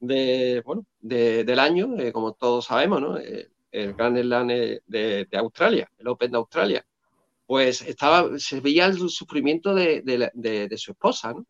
de, 0.00 0.62
bueno, 0.64 0.86
de- 0.98 1.44
del 1.44 1.58
año, 1.58 1.94
eh, 1.98 2.10
como 2.10 2.32
todos 2.32 2.64
sabemos, 2.64 3.02
¿no? 3.02 3.18
Eh, 3.18 3.50
el 3.70 3.92
Grand 3.92 4.16
Slam 4.18 4.46
de, 4.46 4.80
de 4.86 5.28
Australia, 5.36 5.90
el 5.98 6.08
Open 6.08 6.30
de 6.30 6.38
Australia. 6.38 6.86
Pues 7.44 7.82
estaba, 7.82 8.38
se 8.38 8.60
veía 8.60 8.86
el 8.86 8.96
sufrimiento 9.10 9.74
de, 9.74 10.72
su 10.78 10.92
esposa, 10.92 11.34
¿no? 11.34 11.44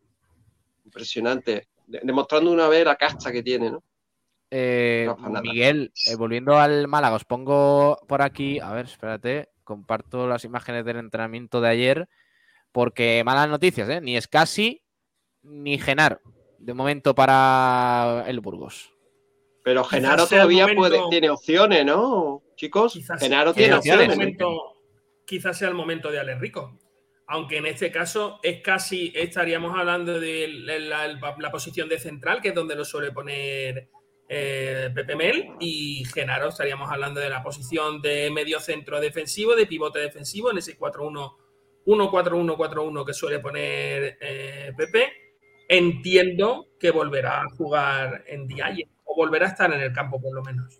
Impresionante 0.83 1.69
de- 1.87 2.01
demostrando 2.03 2.51
una 2.51 2.67
vez 2.67 2.83
la 2.83 2.97
casta 2.97 3.31
que 3.31 3.41
tiene, 3.41 3.71
¿no? 3.71 3.81
Eh. 4.51 5.09
Miguel, 5.41 5.93
eh, 6.07 6.15
volviendo 6.15 6.57
al 6.57 6.89
Málaga, 6.89 7.15
os 7.15 7.23
pongo 7.23 7.97
por 8.05 8.21
aquí, 8.21 8.59
a 8.59 8.73
ver, 8.73 8.85
espérate, 8.87 9.49
comparto 9.63 10.27
las 10.27 10.43
imágenes 10.43 10.83
del 10.83 10.97
entrenamiento 10.97 11.61
de 11.61 11.69
ayer, 11.69 12.09
porque 12.73 13.23
malas 13.23 13.47
noticias, 13.47 13.87
¿eh? 13.87 14.01
Ni 14.01 14.17
Escasi 14.17 14.83
ni 15.43 15.77
Genaro, 15.77 16.19
de 16.59 16.73
momento 16.73 17.15
para 17.15 18.25
el 18.27 18.39
Burgos. 18.41 18.91
Pero 19.63 19.83
Genaro 19.85 20.27
todavía 20.27 20.63
momento- 20.67 20.79
puede, 20.81 20.99
tiene 21.09 21.29
opciones, 21.29 21.85
¿no? 21.85 22.43
Chicos, 22.55 22.93
Quizás, 22.93 23.21
Genaro 23.21 23.53
tiene 23.53 23.67
sea 23.81 23.93
el 23.95 24.01
opciones. 24.01 24.09
momento, 24.17 24.75
quizás 25.25 25.57
sea 25.57 25.69
el 25.69 25.73
momento 25.75 26.11
de 26.11 26.19
Ale 26.19 26.35
Rico. 26.35 26.77
Aunque 27.27 27.57
en 27.57 27.65
este 27.67 27.89
caso 27.91 28.39
es 28.43 28.61
casi, 28.61 29.13
estaríamos 29.15 29.77
hablando 29.77 30.19
de 30.19 30.47
la, 30.49 30.77
la- 31.07 31.35
la 31.39 31.51
posición 31.51 31.87
de 31.87 31.97
central, 31.99 32.41
que 32.41 32.49
es 32.49 32.55
donde 32.55 32.75
lo 32.75 32.83
suele 32.83 33.11
poner 33.11 33.89
eh, 34.29 34.89
Pepe 34.95 35.15
Mel, 35.15 35.49
y 35.59 36.03
Genaro 36.13 36.49
estaríamos 36.49 36.89
hablando 36.91 37.19
de 37.19 37.29
la 37.29 37.43
posición 37.43 38.01
de 38.01 38.31
medio 38.31 38.59
centro 38.59 38.99
defensivo, 38.99 39.55
de 39.55 39.65
pivote 39.67 39.99
defensivo, 39.99 40.49
en 40.51 40.57
ese 40.57 40.77
4-1, 40.77 41.35
1-4-1-4-1 41.85 43.05
que 43.05 43.13
suele 43.13 43.39
poner 43.39 44.17
eh, 44.21 44.71
Pepe. 44.77 45.11
Entiendo 45.67 46.67
que 46.79 46.91
volverá 46.91 47.41
a 47.41 47.49
jugar 47.57 48.23
en 48.27 48.47
Dialle, 48.47 48.89
o 49.05 49.15
volverá 49.15 49.47
a 49.47 49.49
estar 49.49 49.73
en 49.73 49.79
el 49.81 49.93
campo 49.93 50.21
por 50.21 50.33
lo 50.35 50.43
menos. 50.43 50.79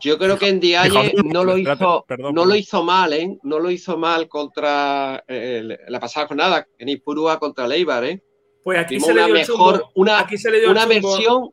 Yo 0.00 0.18
creo 0.18 0.38
que 0.38 0.48
en 0.48 0.60
Dialle 0.60 1.12
no 1.24 1.42
lo 1.42 1.56
hizo, 1.58 2.04
perdón, 2.06 2.34
no 2.34 2.42
perdón. 2.42 2.48
lo 2.48 2.54
hizo 2.54 2.82
mal, 2.84 3.12
¿eh? 3.12 3.38
No 3.42 3.58
lo 3.58 3.70
hizo 3.70 3.96
mal 3.98 4.28
contra 4.28 5.24
eh, 5.26 5.78
la 5.88 5.98
pasada 6.00 6.26
jornada, 6.28 6.66
en 6.78 6.88
Ipurúa 6.90 7.38
contra 7.40 7.66
Leibar, 7.66 8.04
¿eh? 8.04 8.22
Pues 8.62 8.78
aquí 8.78 8.96
Vimos 8.96 9.08
se 9.08 9.14
le 9.14 9.20
una 9.20 9.26
dio 9.26 9.34
el 9.34 9.40
mejor, 9.40 9.72
chumbo. 9.80 9.92
una, 9.94 10.20
Aquí 10.20 10.36
se 10.38 10.50
le 10.50 10.58
dio 10.58 10.66
el 10.66 10.72
una 10.72 10.86
versión, 10.86 11.50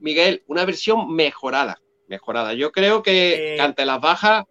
Miguel, 0.00 0.42
una 0.48 0.64
versión 0.66 1.14
mejorada, 1.14 1.80
mejorada. 2.08 2.52
Yo 2.54 2.72
creo 2.72 3.02
que, 3.02 3.54
Eh, 3.54 3.60
ante 3.60 3.86
las 3.86 4.00
bajas, 4.00 4.44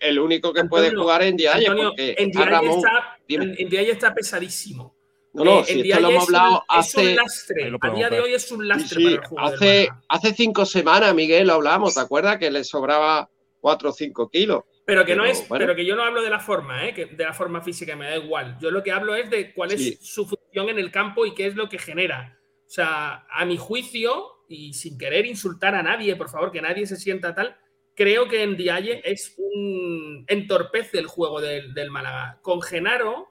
el 0.00 0.18
único 0.18 0.52
que 0.52 0.64
puede 0.64 0.94
jugar 0.94 1.22
en 1.22 1.36
Antonio, 1.46 1.88
porque 1.88 2.14
en 2.18 2.30
Dialle 2.30 2.50
Ramón. 2.50 2.78
está, 2.78 3.18
en, 3.28 3.42
en 3.58 3.90
está 3.90 4.14
pesadísimo. 4.14 4.94
No, 5.34 5.44
no, 5.44 5.60
Eh, 5.60 5.64
si 5.64 5.90
esto 5.90 6.00
lo 6.02 6.10
hemos 6.10 6.22
es 6.24 6.28
un- 6.28 6.34
hablado 6.36 6.56
es 6.58 6.64
hace, 6.68 7.00
un 7.08 7.16
lastre. 7.16 7.70
Lo 7.70 7.78
A 7.80 7.90
día 7.90 8.10
de 8.10 8.20
hoy 8.20 8.34
es 8.34 8.52
un 8.52 8.68
lastre 8.68 8.96
sí, 8.98 9.04
para 9.04 9.14
el 9.16 9.24
juego 9.28 9.94
hace, 10.08 10.34
cinco 10.34 10.66
semanas, 10.66 11.14
Miguel, 11.14 11.46
lo 11.46 11.54
hablamos, 11.54 11.94
¿te 11.94 12.00
acuerdas? 12.00 12.38
Que 12.38 12.50
le 12.50 12.64
sobraba 12.64 13.30
4 13.60 13.90
o 13.90 13.92
5 13.92 14.28
kilos. 14.28 14.62
Pero 14.84 15.04
que 15.06 15.14
no 15.16 15.24
es, 15.24 15.48
bueno. 15.48 15.64
pero 15.64 15.76
que 15.76 15.86
yo 15.86 15.96
no 15.96 16.02
hablo 16.02 16.22
de 16.22 16.28
la 16.30 16.40
forma, 16.40 16.86
¿eh? 16.86 16.92
que 16.92 17.06
de 17.06 17.24
la 17.24 17.32
forma 17.32 17.62
física, 17.62 17.96
me 17.96 18.06
da 18.10 18.16
igual. 18.16 18.58
Yo 18.60 18.70
lo 18.70 18.82
que 18.82 18.90
hablo 18.92 19.14
es 19.14 19.30
de 19.30 19.52
cuál 19.54 19.70
Sí. 19.70 19.96
es 20.00 20.06
su 20.06 20.26
función 20.26 20.68
en 20.68 20.78
el 20.78 20.90
campo 20.90 21.24
y 21.24 21.34
qué 21.34 21.46
es 21.46 21.54
lo 21.54 21.68
que 21.68 21.78
genera. 21.78 22.38
O 22.66 22.70
sea, 22.70 23.24
a 23.30 23.44
mi 23.44 23.56
juicio, 23.56 24.44
y 24.48 24.74
sin 24.74 24.98
querer 24.98 25.24
insultar 25.24 25.74
a 25.74 25.82
nadie, 25.82 26.14
por 26.16 26.28
favor, 26.28 26.50
que 26.52 26.60
nadie 26.60 26.86
se 26.86 26.96
sienta 26.96 27.34
tal, 27.34 27.56
creo 27.94 28.28
que 28.28 28.42
en 28.42 28.56
Dialle 28.56 29.02
es 29.04 29.34
un 29.38 30.24
entorpece 30.28 30.98
el 30.98 31.06
juego 31.06 31.40
del, 31.40 31.74
del 31.74 31.90
Málaga. 31.90 32.38
Con 32.42 32.62
Genaro, 32.62 33.28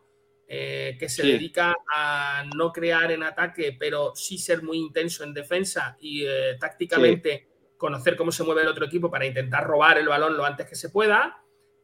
eh, 0.48 0.98
que 1.00 1.08
se 1.10 1.22
Sí. 1.24 1.32
dedica 1.32 1.76
a 1.94 2.44
no 2.56 2.72
crear 2.72 3.12
en 3.12 3.24
ataque, 3.24 3.76
pero 3.80 4.14
sí 4.16 4.38
ser 4.38 4.64
muy 4.64 4.78
intenso 4.78 5.24
en 5.24 5.34
defensa 5.34 5.96
y 6.00 6.26
eh, 6.26 6.58
tácticamente 6.60 7.48
conocer 7.78 8.16
cómo 8.16 8.32
se 8.32 8.44
mueve 8.44 8.62
el 8.62 8.68
otro 8.68 8.86
equipo 8.86 9.10
para 9.10 9.26
intentar 9.26 9.64
robar 9.66 9.98
el 9.98 10.08
balón 10.08 10.36
lo 10.38 10.46
antes 10.46 10.68
que 10.68 10.76
se 10.76 10.90
pueda. 10.90 11.38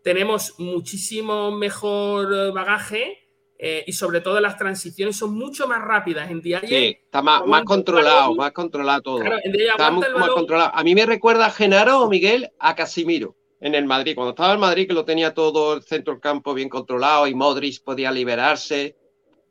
Tenemos 0.04 0.60
muchísimo 0.60 1.52
mejor 1.52 2.32
eh, 2.34 2.52
bagaje 2.52 3.27
eh, 3.59 3.84
y 3.88 3.93
sobre 3.93 4.21
todo 4.21 4.39
las 4.39 4.57
transiciones 4.57 5.17
son 5.17 5.34
mucho 5.35 5.67
más 5.67 5.81
rápidas 5.81 6.29
en 6.29 6.41
Dialle. 6.41 6.67
Sí, 6.67 6.99
está 7.03 7.21
más, 7.21 7.45
más 7.45 7.63
controlado, 7.63 8.21
balón. 8.21 8.38
más 8.38 8.51
controlado 8.51 9.01
todo. 9.01 9.19
Claro, 9.19 9.38
en 9.43 9.51
Dialle 9.51 9.69
Está 9.71 9.91
muy 9.91 10.05
más 10.17 10.29
controlado. 10.29 10.71
A 10.73 10.84
mí 10.84 10.93
me 10.93 11.05
recuerda 11.05 11.47
a 11.47 11.51
Genaro 11.51 12.01
o 12.01 12.09
Miguel 12.09 12.49
a 12.59 12.75
Casimiro 12.75 13.35
en 13.59 13.73
el 13.73 13.85
Madrid. 13.85 14.13
Cuando 14.13 14.31
estaba 14.31 14.53
en 14.53 14.59
Madrid, 14.59 14.88
que 14.88 14.93
lo 14.93 15.05
tenía 15.05 15.34
todo 15.34 15.73
el 15.75 15.81
centro 15.84 16.13
del 16.13 16.21
campo 16.21 16.53
bien 16.53 16.69
controlado 16.69 17.25
y 17.27 17.34
Modric 17.34 17.84
podía 17.84 18.11
liberarse 18.11 18.95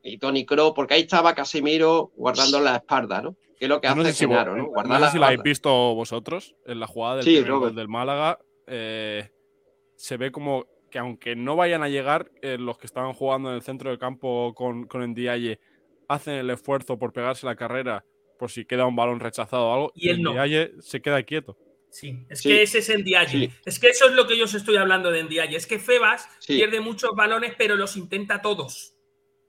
y 0.03 0.19
Tony 0.19 0.47
Kroos, 0.47 0.73
porque 0.75 0.95
ahí 0.95 1.01
estaba 1.01 1.35
Casimiro 1.35 2.13
guardando 2.15 2.61
la 2.61 2.77
espalda, 2.77 3.23
¿no? 3.23 3.37
Que 3.59 3.65
es 3.65 3.69
lo 3.69 3.81
que 3.81 3.89
no 3.89 4.03
hace 4.03 4.13
sé 4.13 4.13
si, 4.13 4.27
Genaro, 4.27 4.57
¿no? 4.57 4.71
no 4.85 5.05
sé 5.07 5.11
si 5.11 5.19
la 5.19 5.27
habéis 5.27 5.43
visto 5.43 5.71
vosotros 5.95 6.55
en 6.65 6.79
la 6.79 6.87
jugada 6.87 7.17
del 7.17 7.25
Sí, 7.25 7.43
del 7.43 7.89
Málaga. 7.89 8.39
eh, 8.69 9.29
se 9.97 10.17
ve 10.17 10.31
como 10.31 10.67
que 10.91 10.99
aunque 10.99 11.37
no 11.37 11.57
vayan 11.57 11.83
a 11.83 11.89
llegar, 11.89 12.31
eh, 12.43 12.57
los 12.59 12.79
que 12.79 12.87
estaban 12.87 13.13
jugando 13.13 13.51
en 13.51 13.57
el 13.57 13.63
centro 13.63 13.91
del 13.91 13.99
campo 13.99 14.55
con, 14.55 14.87
con 14.87 15.03
Ndiaye 15.11 15.59
hacen 16.09 16.35
el 16.35 16.51
esfuerzo 16.51 16.99
por 16.99 17.13
pegarse 17.13 17.47
la 17.47 17.57
carrera 17.57 18.05
por 18.39 18.51
si 18.51 18.65
queda 18.65 18.87
un 18.87 18.97
balón 18.97 19.19
rechazado 19.21 19.67
o 19.69 19.75
algo. 19.75 19.93
Y 19.95 20.09
él 20.11 20.23
no. 20.23 20.35
Se 20.81 21.01
queda 21.01 21.23
quieto. 21.23 21.57
Sí, 21.91 22.27
es 22.29 22.41
Sí. 22.41 22.49
que 22.51 22.63
ese 22.63 22.79
es 22.79 22.89
Ndiaye. 22.91 23.31
Sí. 23.49 23.51
Es 23.65 23.79
que 23.79 23.89
eso 23.89 24.07
es 24.09 24.13
lo 24.15 24.27
que 24.27 24.37
yo 24.37 24.45
os 24.45 24.55
estoy 24.55 24.77
hablando 24.77 25.11
de 25.11 25.23
Ndiaye. 25.25 25.57
Es 25.57 25.67
que 25.67 25.79
Febas 25.79 26.29
Sí. 26.41 26.57
pierde 26.57 26.81
muchos 26.81 27.13
balones, 27.17 27.55
pero 27.57 27.77
los 27.77 27.97
intenta 27.97 28.43
todos. 28.43 28.93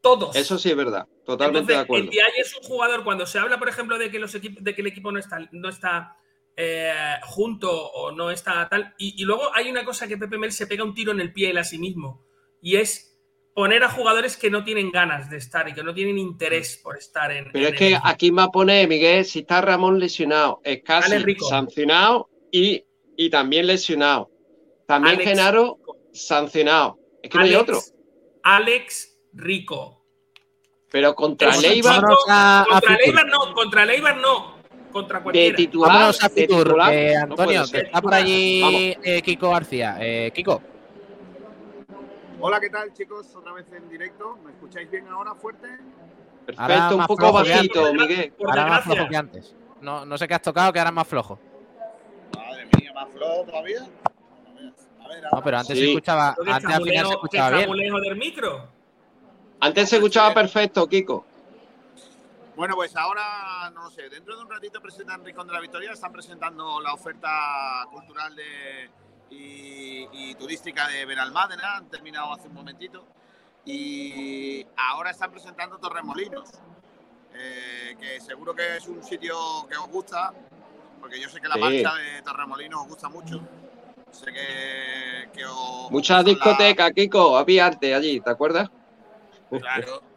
Todos. 0.01 0.35
Eso 0.35 0.57
sí 0.57 0.69
es 0.69 0.75
verdad, 0.77 1.07
totalmente 1.25 1.73
de 1.73 1.79
Entonces, 1.79 1.83
acuerdo. 1.83 2.05
Ndiaye 2.05 2.39
es 2.39 2.55
un 2.55 2.63
jugador, 2.63 3.03
cuando 3.03 3.25
se 3.25 3.39
habla, 3.39 3.59
por 3.59 3.67
ejemplo, 3.67 3.97
de 3.97 4.09
que, 4.09 4.19
los 4.19 4.33
equipos, 4.35 4.63
de 4.63 4.73
que 4.73 4.81
el 4.81 4.87
equipo 4.87 5.11
no 5.11 5.19
está, 5.19 5.39
no 5.51 5.67
está 5.67 6.15
eh, 6.59 6.91
junto 7.21 7.71
o 7.71 8.11
no 8.11 8.31
está 8.31 8.67
tal. 8.67 8.95
Y, 8.97 9.21
y 9.21 9.25
luego 9.25 9.43
hay 9.53 9.69
una 9.69 9.85
cosa 9.85 10.07
que 10.07 10.17
Pepe 10.17 10.39
Mel 10.39 10.51
se 10.51 10.65
pega 10.65 10.83
un 10.83 10.95
tiro 10.95 11.11
en 11.11 11.21
el 11.21 11.31
pie 11.31 11.51
él 11.51 11.57
a 11.59 11.63
sí 11.63 11.77
mismo. 11.77 12.25
Y 12.61 12.77
es 12.77 13.17
poner 13.53 13.83
a 13.83 13.89
jugadores 13.89 14.37
que 14.37 14.49
no 14.49 14.63
tienen 14.63 14.91
ganas 14.91 15.29
de 15.29 15.37
estar 15.37 15.69
y 15.69 15.73
que 15.73 15.83
no 15.83 15.93
tienen 15.93 16.17
interés 16.17 16.79
por 16.83 16.97
estar 16.97 17.31
en. 17.31 17.51
Pero 17.51 17.67
en 17.67 17.73
es 17.73 17.79
que 17.79 17.87
el 17.93 17.99
aquí 18.03 18.31
me 18.31 18.47
pone 18.49 18.87
Miguel, 18.87 19.23
si 19.23 19.39
está 19.39 19.61
Ramón 19.61 19.99
lesionado, 19.99 20.59
es 20.63 20.81
casi 20.83 21.15
sancionado 21.47 22.29
y, 22.51 22.83
y 23.15 23.29
también 23.29 23.67
lesionado. 23.67 24.31
También 24.87 25.15
Alex 25.15 25.29
Genaro 25.29 25.79
sancionado. 26.11 26.99
Es 27.21 27.29
que 27.29 27.37
no 27.37 27.43
hay 27.43 27.55
otro. 27.55 27.79
Alex 28.43 29.19
Rico. 29.33 30.05
Pero 30.89 31.13
contra 31.13 31.55
Leibar, 31.57 32.01
contra. 32.01 32.97
Leibar 32.97 33.27
no, 33.27 33.53
contra 33.53 33.85
Leibar 33.85 34.17
no. 34.17 34.56
Contra 34.97 35.19
de 35.19 35.23
cualquiera. 35.23 35.55
titular, 35.55 35.91
Vámonos 35.93 36.23
a 36.23 36.27
de 36.27 36.33
Fitur, 36.33 36.63
titular, 36.63 36.93
eh, 36.93 37.15
Antonio, 37.17 37.63
que 37.71 37.77
está 37.81 38.01
por 38.01 38.13
allí 38.15 38.97
eh, 39.03 39.21
Kiko 39.21 39.49
García. 39.51 39.97
Eh, 39.99 40.31
Kiko, 40.33 40.61
Hola, 42.39 42.59
¿qué 42.59 42.69
tal, 42.69 42.93
chicos? 42.93 43.35
Otra 43.35 43.51
vez 43.53 43.65
en 43.73 43.87
directo. 43.89 44.37
¿Me 44.43 44.51
escucháis 44.51 44.89
bien 44.89 45.07
ahora 45.07 45.33
fuerte? 45.35 45.67
Ahora 46.55 46.75
Perfecto, 46.89 46.97
un 46.97 47.05
poco 47.07 47.31
bajito. 47.33 47.93
Miguel. 47.93 48.33
Ahora 48.45 48.65
más 48.67 48.83
flojo 48.83 49.07
que 49.09 49.17
antes. 49.17 49.55
No, 49.81 50.05
no 50.05 50.17
sé 50.17 50.27
qué 50.27 50.33
has 50.33 50.41
tocado, 50.41 50.71
que 50.73 50.79
ahora 50.79 50.89
es 50.89 50.95
más 50.95 51.07
flojo. 51.07 51.39
Madre 52.35 52.67
mía, 52.79 52.91
más 52.93 53.07
flojo 53.11 53.43
todavía. 53.45 53.79
A 53.83 55.07
ver, 55.07 55.23
No, 55.31 55.43
pero 55.43 55.57
antes 55.59 55.77
Sí. 55.77 55.83
se 55.83 55.89
escuchaba, 55.89 56.35
que 56.43 56.51
antes 56.51 56.73
al 56.75 56.83
final 56.83 57.05
se 57.05 57.11
escuchaba 57.13 57.49
bien. 57.57 57.69
del 58.01 58.15
micro. 58.17 58.67
Antes 59.59 59.89
se 59.89 59.95
escuchaba 59.97 60.33
perfecto, 60.33 60.87
Kiko. 60.87 61.25
Bueno, 62.57 62.73
pues 62.75 62.95
ahora, 62.95 63.69
no 63.73 63.89
sé, 63.91 64.09
dentro 64.09 64.35
de 64.35 64.43
un 64.43 64.49
ratito 64.49 64.81
presentan 64.81 65.23
Rincón 65.23 65.45
de 65.45 65.53
la 65.53 65.59
Victoria, 65.59 65.91
están 65.91 66.11
presentando 66.11 66.81
la 66.81 66.91
oferta 66.91 67.85
cultural 67.91 68.35
de, 68.35 68.89
y, 69.29 70.07
y 70.11 70.33
turística 70.35 70.87
de 70.87 71.05
Benalmádena, 71.05 71.77
han 71.77 71.87
terminado 71.89 72.33
hace 72.33 72.47
un 72.47 72.55
momentito, 72.55 73.05
y 73.63 74.65
ahora 74.75 75.11
están 75.11 75.31
presentando 75.31 75.77
Torremolinos, 75.77 76.49
eh, 77.35 77.95
que 77.99 78.19
seguro 78.21 78.55
que 78.55 78.77
es 78.77 78.87
un 78.87 79.03
sitio 79.03 79.35
que 79.69 79.77
os 79.77 79.87
gusta, 79.89 80.33
porque 80.99 81.21
yo 81.21 81.29
sé 81.29 81.39
que 81.39 81.47
la 81.47 81.55
Sí. 81.55 81.61
marcha 81.61 81.93
de 81.93 82.21
Torremolinos 82.23 82.81
os 82.81 82.87
gusta 82.87 83.07
mucho. 83.07 83.39
Sé 84.11 84.33
que, 84.33 85.29
que 85.31 85.45
os 85.45 85.91
Muchas 85.91 86.23
gustan 86.23 86.23
la- 86.23 86.23
discotecas, 86.23 86.91
Kiko, 86.91 87.37
había 87.37 87.67
antes 87.67 87.93
allí, 87.95 88.19
¿te 88.19 88.31
acuerdas? 88.31 88.67
Claro. 89.51 90.01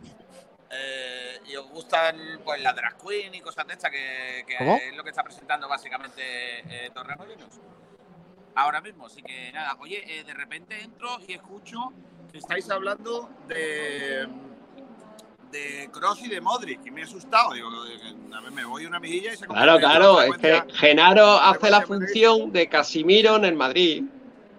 Eh, 0.73 1.20
y 1.51 1.57
os 1.57 1.69
gustan 1.71 2.17
pues 2.45 2.63
las 2.63 2.75
drag 2.77 2.97
queen 2.99 3.35
y 3.35 3.41
cosas 3.41 3.67
de 3.67 3.73
estas 3.75 3.91
que, 3.91 4.41
es 4.41 4.97
lo 4.97 5.03
que 5.03 5.11
está 5.11 5.23
presentando 5.25 5.69
básicamente 5.69 6.21
eh, 6.69 6.91
Torremolinos. 6.95 7.61
Ahora 8.55 8.81
mismo, 8.81 9.07
así 9.07 9.23
que 9.23 9.53
nada, 9.53 9.77
oye, 9.81 10.03
eh, 10.07 10.25
de 10.25 10.35
repente 10.35 10.81
entro 10.81 11.19
y 11.27 11.35
escucho 11.35 11.93
que 12.31 12.39
estáis 12.39 12.69
hablando 12.71 13.29
de 13.49 14.29
de 15.51 15.91
Cross 15.93 16.23
y 16.23 16.29
de 16.29 16.41
Modric 16.41 16.87
y 16.87 16.91
me 16.93 17.01
he 17.01 17.05
asustado, 17.05 17.53
digo, 17.55 17.69
a 17.69 18.41
ver, 18.41 18.53
me 18.53 18.65
voy 18.65 18.87
una 18.87 19.01
mijilla 19.01 19.33
y 19.33 19.37
se 19.37 19.47
Claro, 19.47 19.79
claro, 19.79 20.23
es 20.23 20.39
que. 20.39 20.63
Genaro 20.75 21.27
hace 21.41 21.71
la 21.71 21.81
función 21.83 22.53
de 22.53 22.69
Casimiro 22.69 23.35
en 23.37 23.45
el 23.45 23.57
Madrid, 23.57 24.05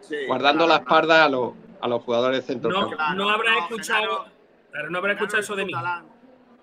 Sí, 0.01 0.15
guardando 0.27 0.67
la 0.67 0.83
claro, 0.83 0.85
claro. 0.85 1.01
espalda 1.05 1.23
a 1.25 1.29
los, 1.29 1.53
a 1.79 1.87
los 1.87 2.03
jugadores 2.03 2.41
No, 2.41 2.45
centrocampo. 2.47 2.95
Claro, 2.97 3.15
no 3.15 3.29
habrá 3.29 3.51
no, 3.51 3.59
escuchado. 3.59 4.01
Genaro- 4.25 4.31
claro, 4.71 4.89
no 4.89 4.97
habrá 4.97 5.13
escuchado 5.13 5.39
es 5.39 5.45
eso 5.45 5.55
de 5.55 5.65
mí. 5.65 5.71
Tulalán. 5.71 6.05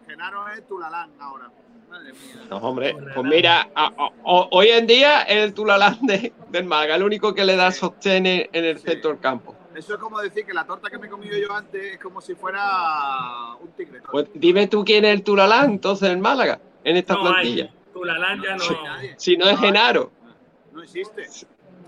Genaro 0.08 0.48
es 0.48 0.66
Tulalán 0.66 1.10
ahora. 1.20 1.50
Madre 1.90 2.12
mía. 2.12 2.42
No, 2.50 2.56
hombre, 2.58 2.94
Pues 3.14 3.26
mira, 3.26 3.68
a- 3.74 3.86
a- 3.86 4.10
o- 4.24 4.48
hoy 4.52 4.68
en 4.68 4.86
día 4.86 5.22
es 5.22 5.44
el 5.44 5.54
Tulalán 5.54 5.98
de- 6.06 6.32
del 6.50 6.64
Málaga, 6.64 6.96
el 6.96 7.02
único 7.02 7.34
que 7.34 7.44
le 7.44 7.56
da 7.56 7.70
sostén 7.72 8.26
en 8.26 8.48
en 8.52 8.64
el 8.64 8.78
Sí. 8.78 8.88
centro 8.88 9.10
del 9.10 9.20
campo. 9.20 9.54
Eso 9.74 9.94
es 9.94 10.00
como 10.00 10.18
decir 10.20 10.44
que 10.44 10.52
la 10.52 10.64
torta 10.66 10.90
que 10.90 10.98
me 10.98 11.06
he 11.06 11.10
comido 11.10 11.36
yo 11.38 11.52
antes 11.54 11.94
es 11.94 11.98
como 11.98 12.20
si 12.20 12.34
fuera 12.34 13.54
un 13.60 13.68
tigre. 13.72 14.00
Pues 14.10 14.26
dime 14.34 14.66
tú 14.66 14.84
quién 14.84 15.04
es 15.04 15.14
el 15.14 15.22
Tulalán 15.22 15.70
entonces 15.72 16.10
en 16.10 16.20
Málaga. 16.20 16.60
en 16.84 16.96
esta 16.96 17.14
No 17.14 17.20
plantilla. 17.22 17.64
hay. 17.64 17.70
Tulalán 17.92 18.42
ya 18.42 18.56
no. 18.56 18.64
Si 19.18 19.36
no 19.36 19.46
es 19.48 19.58
Genaro. 19.58 20.10
No 20.72 20.82
existe. 20.82 21.26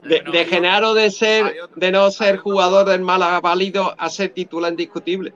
De, 0.02 0.20
de 0.20 0.44
Genaro 0.46 0.94
de 0.94 1.10
ser, 1.10 1.54
de 1.76 1.92
no 1.92 2.10
ser 2.10 2.38
jugador 2.38 2.86
del 2.88 3.00
Málaga 3.02 3.40
válido 3.40 3.94
a 3.98 4.08
ser 4.10 4.30
titular 4.30 4.70
indiscutible. 4.72 5.32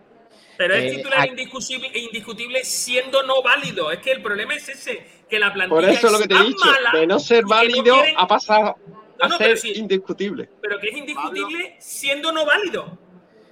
Pero 0.57 0.75
es 0.75 0.85
Eh, 0.93 0.97
titular 0.97 1.27
indiscutible, 1.29 1.91
indiscutible 1.99 2.65
siendo 2.65 3.23
no 3.25 3.43
válido. 3.43 3.91
Es 3.91 3.99
que 3.99 4.13
el 4.13 4.23
problema 4.23 4.55
es 4.55 4.69
ese, 4.69 5.07
que 5.29 5.39
la 5.39 5.53
plantilla 5.53 5.81
Por 5.81 5.85
eso 5.91 6.07
es 6.07 6.13
lo 6.13 6.19
que 6.19 6.29
te 6.29 6.35
he 6.35 6.37
tan 6.37 6.47
dicho, 6.47 6.65
mala 6.67 6.91
de 6.93 7.07
no 7.07 7.19
ser 7.19 7.37
que 7.39 7.43
no 7.43 7.49
válido 7.49 7.95
quieren- 7.95 8.15
a 8.19 8.27
pasar 8.29 8.63
No, 8.87 8.95
a 9.21 9.29
no, 9.29 9.37
ser 9.39 9.47
pero 9.47 9.57
sí. 9.61 9.73
indiscutible. 9.75 10.49
pero 10.61 10.79
que 10.79 10.89
es 10.89 10.97
indiscutible 10.97 11.77
siendo 11.81 12.31
no 12.33 12.45
válido. 12.47 12.99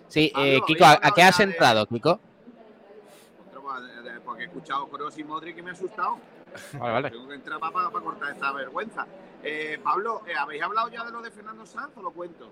Sí, 0.09 0.31
Pablo, 0.33 0.47
eh, 0.47 0.51
¿habéis 0.51 0.65
Kiko, 0.67 0.85
¿a, 0.85 1.11
qué 1.15 1.23
has 1.23 1.41
entrado, 1.41 1.87
Kiko? 1.87 2.21
Porque 4.25 4.45
he 4.45 4.47
escuchado 4.47 4.89
Kroos 4.89 5.19
y 5.19 5.25
Modric 5.25 5.59
y 5.59 5.63
me 5.63 5.71
he 5.71 5.73
asustado. 5.73 6.19
Vale, 6.79 6.93
vale. 6.93 7.11
Tengo 7.11 7.29
que 7.29 7.35
entrar 7.35 7.59
para, 7.59 7.89
cortar 7.91 8.31
esta 8.33 8.53
vergüenza. 8.53 9.07
Eh, 9.43 9.79
Pablo, 9.83 10.23
eh, 10.27 10.35
¿habéis 10.39 10.63
hablado 10.63 10.91
ya 10.91 11.03
de 11.05 11.11
lo 11.11 11.23
de 11.23 11.31
Fernando 11.31 11.65
Sanz 11.65 11.97
o 11.97 12.03
lo 12.03 12.13
cuento? 12.13 12.51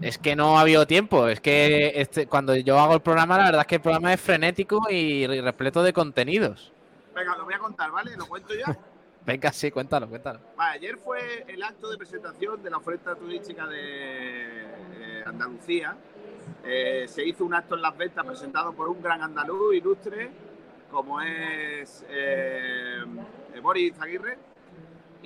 Es 0.00 0.18
que 0.18 0.36
no 0.36 0.58
ha 0.58 0.62
habido 0.62 0.86
tiempo. 0.86 1.28
Es 1.28 1.40
que 1.40 1.92
este, 1.96 2.26
cuando 2.26 2.54
yo 2.56 2.78
hago 2.78 2.94
el 2.94 3.00
programa, 3.00 3.38
la 3.38 3.44
verdad 3.44 3.60
es 3.62 3.66
que 3.66 3.74
el 3.76 3.80
programa 3.80 4.12
es 4.12 4.20
frenético 4.20 4.90
y, 4.90 5.26
repleto 5.26 5.82
de 5.82 5.92
contenidos. 5.92 6.72
Venga, 7.14 7.36
lo 7.36 7.44
voy 7.44 7.54
a 7.54 7.58
contar, 7.58 7.90
¿vale? 7.90 8.16
¿Lo 8.16 8.26
cuento 8.26 8.54
ya? 8.54 8.76
Venga, 9.26 9.52
sí, 9.52 9.70
cuéntalo, 9.70 10.08
cuéntalo. 10.08 10.38
Vale, 10.56 10.74
ayer 10.76 10.96
fue 10.98 11.44
el 11.48 11.62
acto 11.62 11.90
de 11.90 11.96
presentación 11.96 12.62
de 12.62 12.70
la 12.70 12.76
oferta 12.76 13.14
turística 13.16 13.66
de 13.66 15.22
Andalucía. 15.26 15.96
Eh, 16.64 17.06
se 17.08 17.24
hizo 17.24 17.44
un 17.44 17.54
acto 17.54 17.74
en 17.74 17.82
Las 17.82 17.96
Ventas 17.96 18.24
presentado 18.24 18.72
por 18.72 18.88
un 18.88 19.02
gran 19.02 19.22
andaluz 19.22 19.74
ilustre, 19.74 20.30
como 20.90 21.20
es 21.20 22.04
eh, 22.08 23.04
eh, 23.54 23.60
Boris 23.60 23.98
Aguirre. 24.00 24.38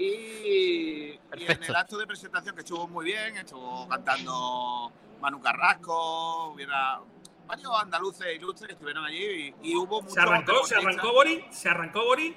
Y, 0.04 1.10
y 1.36 1.44
en 1.46 1.62
el 1.62 1.76
acto 1.76 1.98
de 1.98 2.06
presentación, 2.06 2.54
que 2.54 2.62
estuvo 2.62 2.88
muy 2.88 3.04
bien, 3.04 3.36
estuvo 3.36 3.86
cantando 3.88 4.90
Manu 5.20 5.40
Carrasco, 5.40 6.48
hubiera 6.54 7.00
varios 7.46 7.70
andaluces 7.80 8.34
ilustres 8.34 8.68
que 8.68 8.72
estuvieron 8.74 9.04
allí 9.04 9.54
y, 9.62 9.70
y 9.72 9.76
hubo 9.76 10.00
muchos 10.00 10.14
Se 10.14 10.20
arrancó, 10.20 10.64
se 10.64 10.76
arrancó 10.76 11.12
Bori, 11.12 11.44
se 11.50 11.68
arrancó 11.68 12.04
Bori. 12.04 12.36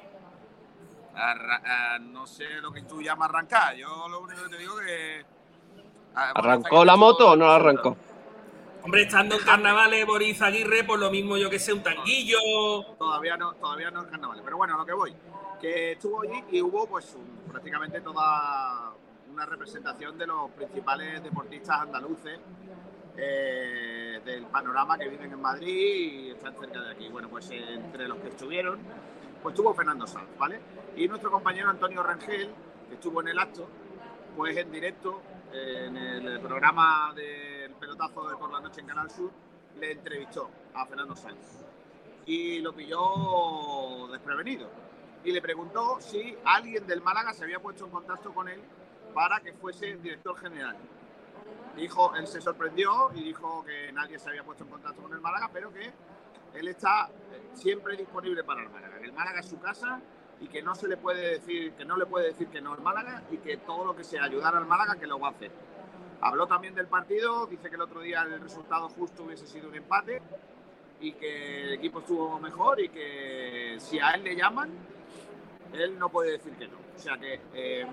Arra- 1.15 1.61
ah, 1.65 1.99
no 1.99 2.25
sé 2.27 2.45
lo 2.61 2.71
que 2.71 2.81
tú 2.81 3.01
llamas 3.01 3.29
arrancar. 3.29 3.75
Yo 3.75 4.07
lo 4.09 4.21
único 4.21 4.43
que 4.43 4.49
te 4.49 4.57
digo 4.57 4.75
que. 4.79 5.25
ah, 6.15 6.31
¿Arrancó 6.35 6.83
la 6.83 6.95
moto 6.97 7.31
o 7.31 7.35
no 7.35 7.45
la 7.47 7.55
arrancó? 7.55 7.95
Hombre, 8.81 9.03
estando 9.03 9.35
en 9.35 9.43
carnavales, 9.45 10.05
Boris 10.05 10.41
Aguirre, 10.41 10.83
por 10.83 10.99
lo 10.99 11.09
mismo 11.11 11.37
yo 11.37 11.49
que 11.49 11.59
sé, 11.59 11.71
un 11.71 11.83
tanguillo. 11.83 12.37
Todavía 12.97 13.37
no, 13.37 13.53
todavía 13.53 13.91
no 13.91 14.01
es 14.01 14.07
carnaval. 14.09 14.41
Pero 14.43 14.57
bueno, 14.57 14.73
a 14.75 14.77
lo 14.79 14.85
que 14.85 14.93
voy. 14.93 15.15
Que 15.61 15.93
estuvo 15.93 16.23
allí 16.23 16.43
y 16.51 16.61
hubo 16.61 16.85
pues 16.87 17.13
un- 17.15 17.42
prácticamente 17.53 18.01
toda 18.01 18.93
una 19.31 19.45
representación 19.45 20.17
de 20.17 20.25
los 20.25 20.49
principales 20.51 21.23
deportistas 21.23 21.81
andaluces 21.81 22.39
eh, 23.15 24.19
del 24.25 24.47
panorama 24.47 24.97
que 24.97 25.07
viven 25.07 25.31
en 25.31 25.39
Madrid 25.39 26.25
y 26.25 26.31
están 26.31 26.55
cerca 26.57 26.81
de 26.81 26.91
aquí. 26.91 27.09
Bueno, 27.09 27.29
pues 27.29 27.51
eh, 27.51 27.75
entre 27.75 28.07
los 28.07 28.17
que 28.17 28.29
estuvieron, 28.29 28.79
pues 29.41 29.53
estuvo 29.53 29.71
Fernando 29.75 30.07
Sanz, 30.07 30.35
¿vale? 30.37 30.59
Y 30.95 31.07
nuestro 31.07 31.29
compañero 31.29 31.69
Antonio 31.69 32.01
Rangel, 32.01 32.49
que 32.89 32.95
estuvo 32.95 33.21
en 33.21 33.27
el 33.27 33.37
acto, 33.37 33.67
pues 34.35 34.57
en 34.57 34.71
directo, 34.71 35.21
eh, 35.53 35.85
en 35.87 35.97
el 35.97 36.39
programa 36.39 37.13
del 37.15 37.71
pelotazo 37.73 38.29
de 38.29 38.35
por 38.35 38.51
la 38.51 38.61
noche 38.61 38.81
en 38.81 38.87
Canal 38.87 39.11
Sur, 39.11 39.29
le 39.79 39.91
entrevistó 39.91 40.49
a 40.73 40.87
Fernando 40.87 41.15
Sanz 41.15 41.63
y 42.25 42.59
lo 42.61 42.73
pilló 42.73 44.07
desprevenido. 44.11 44.92
Y 45.23 45.31
le 45.31 45.41
preguntó 45.41 45.97
si 46.01 46.37
alguien 46.43 46.85
del 46.85 47.01
Málaga 47.01 47.33
se 47.33 47.43
había 47.43 47.59
puesto 47.59 47.85
en 47.85 47.91
contacto 47.91 48.33
con 48.33 48.49
él 48.49 48.61
para 49.13 49.39
que 49.39 49.53
fuese 49.53 49.95
director 49.97 50.37
general. 50.37 50.75
Dijo, 51.75 52.13
él 52.15 52.27
se 52.27 52.41
sorprendió 52.41 53.11
y 53.15 53.23
dijo 53.23 53.63
que 53.63 53.91
nadie 53.93 54.19
se 54.19 54.29
había 54.29 54.43
puesto 54.43 54.63
en 54.63 54.69
contacto 54.69 55.01
con 55.01 55.13
el 55.13 55.21
Málaga, 55.21 55.49
pero 55.51 55.71
que 55.71 55.91
él 56.53 56.67
está 56.67 57.09
siempre 57.53 57.95
disponible 57.95 58.43
para 58.43 58.61
el 58.61 58.69
Málaga. 58.69 58.99
El 59.01 59.13
Málaga 59.13 59.39
es 59.39 59.47
su 59.47 59.59
casa 59.59 59.99
y 60.41 60.47
que 60.47 60.61
no 60.61 60.75
se 60.75 60.87
le 60.87 60.97
puede 60.97 61.39
decir, 61.39 61.73
que 61.73 61.85
no 61.85 61.95
le 61.95 62.05
puede 62.05 62.27
decir 62.27 62.47
que 62.49 62.61
no 62.61 62.73
al 62.73 62.81
Málaga 62.81 63.23
y 63.31 63.37
que 63.37 63.57
todo 63.57 63.85
lo 63.85 63.95
que 63.95 64.03
sea 64.03 64.25
ayudar 64.25 64.55
al 64.55 64.65
Málaga 64.65 64.99
que 64.99 65.07
lo 65.07 65.19
va 65.19 65.29
a 65.29 65.31
hacer. 65.31 65.51
Habló 66.21 66.47
también 66.47 66.75
del 66.75 66.87
partido, 66.87 67.47
dice 67.47 67.69
que 67.69 67.75
el 67.75 67.81
otro 67.81 68.01
día 68.01 68.23
el 68.23 68.41
resultado 68.41 68.89
justo 68.89 69.23
hubiese 69.23 69.47
sido 69.47 69.69
un 69.69 69.75
empate 69.75 70.21
y 70.99 71.13
que 71.13 71.63
el 71.63 71.73
equipo 71.73 71.99
estuvo 71.99 72.39
mejor 72.39 72.79
y 72.79 72.89
que 72.89 73.77
si 73.79 73.99
a 73.99 74.11
él 74.11 74.23
le 74.23 74.35
llaman, 74.35 74.69
él 75.73 75.97
no 75.99 76.09
puede 76.09 76.31
decir 76.33 76.53
que 76.53 76.67
no. 76.67 76.77
O 76.95 76.99
sea 76.99 77.17
que 77.17 77.41
eh, 77.53 77.85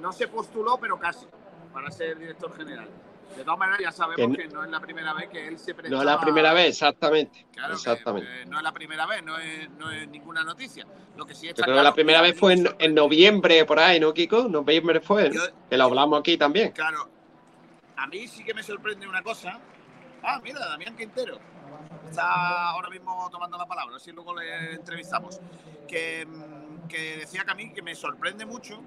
no 0.00 0.12
se 0.12 0.28
postuló, 0.28 0.78
pero 0.78 0.98
casi, 0.98 1.26
para 1.72 1.90
ser 1.90 2.18
director 2.18 2.54
general. 2.56 2.88
De 3.36 3.42
todas 3.44 3.58
maneras, 3.58 3.80
ya 3.82 3.90
sabemos 3.92 4.36
Que 4.36 4.44
no- 4.44 4.48
que 4.50 4.54
no 4.54 4.64
es 4.64 4.70
la 4.70 4.80
primera 4.80 5.12
vez 5.12 5.28
que 5.28 5.48
él 5.48 5.58
se 5.58 5.72
No 5.72 5.76
prestaba... 5.78 6.00
es 6.02 6.06
la 6.06 6.20
primera 6.20 6.52
vez, 6.54 6.68
exactamente. 6.68 7.44
Claro 7.52 7.68
que, 7.70 7.74
exactamente. 7.74 8.42
eh, 8.42 8.46
no 8.46 8.56
es 8.58 8.62
la 8.62 8.72
primera 8.72 9.04
vez, 9.06 9.22
no 9.24 9.36
es, 9.38 9.68
no 9.70 9.90
es 9.90 10.08
ninguna 10.08 10.44
noticia. 10.44 10.86
Lo 11.16 11.26
que 11.26 11.34
sí 11.34 11.46
Yo 11.46 11.50
está 11.50 11.62
que 11.62 11.72
claro 11.72 11.82
la 11.82 11.92
primera 11.94 12.20
vez 12.22 12.38
fue 12.38 12.52
en, 12.54 12.68
en 12.78 12.94
noviembre, 12.94 13.64
por 13.64 13.78
ahí, 13.80 13.98
¿no, 13.98 14.14
Kiko? 14.14 14.48
Noviembre 14.48 15.00
fue, 15.00 15.28
¿no? 15.30 15.42
que 15.68 15.76
lo 15.76 15.84
hablamos 15.84 16.20
aquí 16.20 16.38
también. 16.38 16.70
Claro, 16.72 17.08
a 17.96 18.06
mí 18.06 18.28
sí 18.28 18.44
que 18.44 18.54
me 18.54 18.62
sorprende 18.62 19.08
una 19.08 19.22
cosa. 19.22 19.58
Ah, 20.22 20.40
mira, 20.42 20.60
Damián 20.60 20.96
Quintero. 20.96 21.38
Está 22.08 22.70
ahora 22.70 22.88
mismo 22.88 23.28
tomando 23.30 23.58
la 23.58 23.66
palabra, 23.66 23.96
así 23.96 24.12
luego 24.12 24.34
le 24.38 24.74
entrevistamos. 24.74 25.40
Que, 25.88 26.24
mm, 26.24 26.65
que 26.88 27.16
decía 27.18 27.44
que 27.44 27.50
a 27.50 27.54
mí 27.54 27.72
que 27.72 27.82
me 27.82 27.94
sorprende 27.94 28.46
mucho 28.46 28.82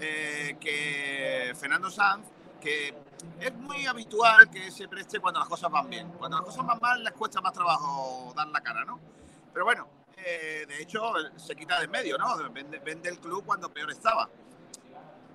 eh, 0.00 0.56
que 0.60 1.52
Fernando 1.54 1.90
Sanz, 1.90 2.26
que 2.60 2.94
es 3.40 3.54
muy 3.54 3.86
habitual 3.86 4.50
que 4.50 4.70
se 4.70 4.88
preste 4.88 5.20
cuando 5.20 5.40
las 5.40 5.48
cosas 5.48 5.70
van 5.70 5.88
bien. 5.88 6.08
Cuando 6.18 6.38
las 6.38 6.46
cosas 6.46 6.66
van 6.66 6.78
mal 6.80 7.04
les 7.04 7.12
cuesta 7.12 7.40
más 7.40 7.52
trabajo 7.52 8.32
dar 8.36 8.48
la 8.48 8.60
cara, 8.60 8.84
¿no? 8.84 8.98
Pero 9.52 9.64
bueno, 9.64 9.88
eh, 10.16 10.64
de 10.66 10.82
hecho 10.82 11.12
se 11.36 11.54
quita 11.54 11.78
de 11.78 11.84
en 11.84 11.90
medio, 11.90 12.18
¿no? 12.18 12.36
Vende, 12.50 12.78
vende 12.78 13.08
el 13.08 13.18
club 13.18 13.44
cuando 13.44 13.68
peor 13.68 13.90
estaba. 13.90 14.28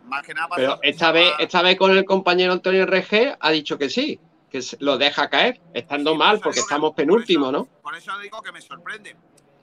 Más 0.05 0.25
que 0.25 0.33
nada 0.33 0.47
para 0.47 0.61
Pero 0.61 0.79
esta 0.83 1.11
vez, 1.11 1.33
esta 1.39 1.61
vez 1.61 1.77
con 1.77 1.91
el 1.91 2.05
compañero 2.05 2.53
Antonio 2.53 2.85
RG 2.85 3.37
ha 3.39 3.51
dicho 3.51 3.77
que 3.77 3.89
sí, 3.89 4.19
que 4.49 4.61
lo 4.79 4.97
deja 4.97 5.29
caer, 5.29 5.59
estando 5.73 6.15
mal 6.15 6.39
porque 6.39 6.61
estamos 6.61 6.93
penúltimo, 6.93 7.51
¿no? 7.51 7.65
Por 7.81 7.95
eso 7.95 8.17
digo 8.19 8.41
que 8.41 8.51
me 8.51 8.61
sorprende. 8.61 9.15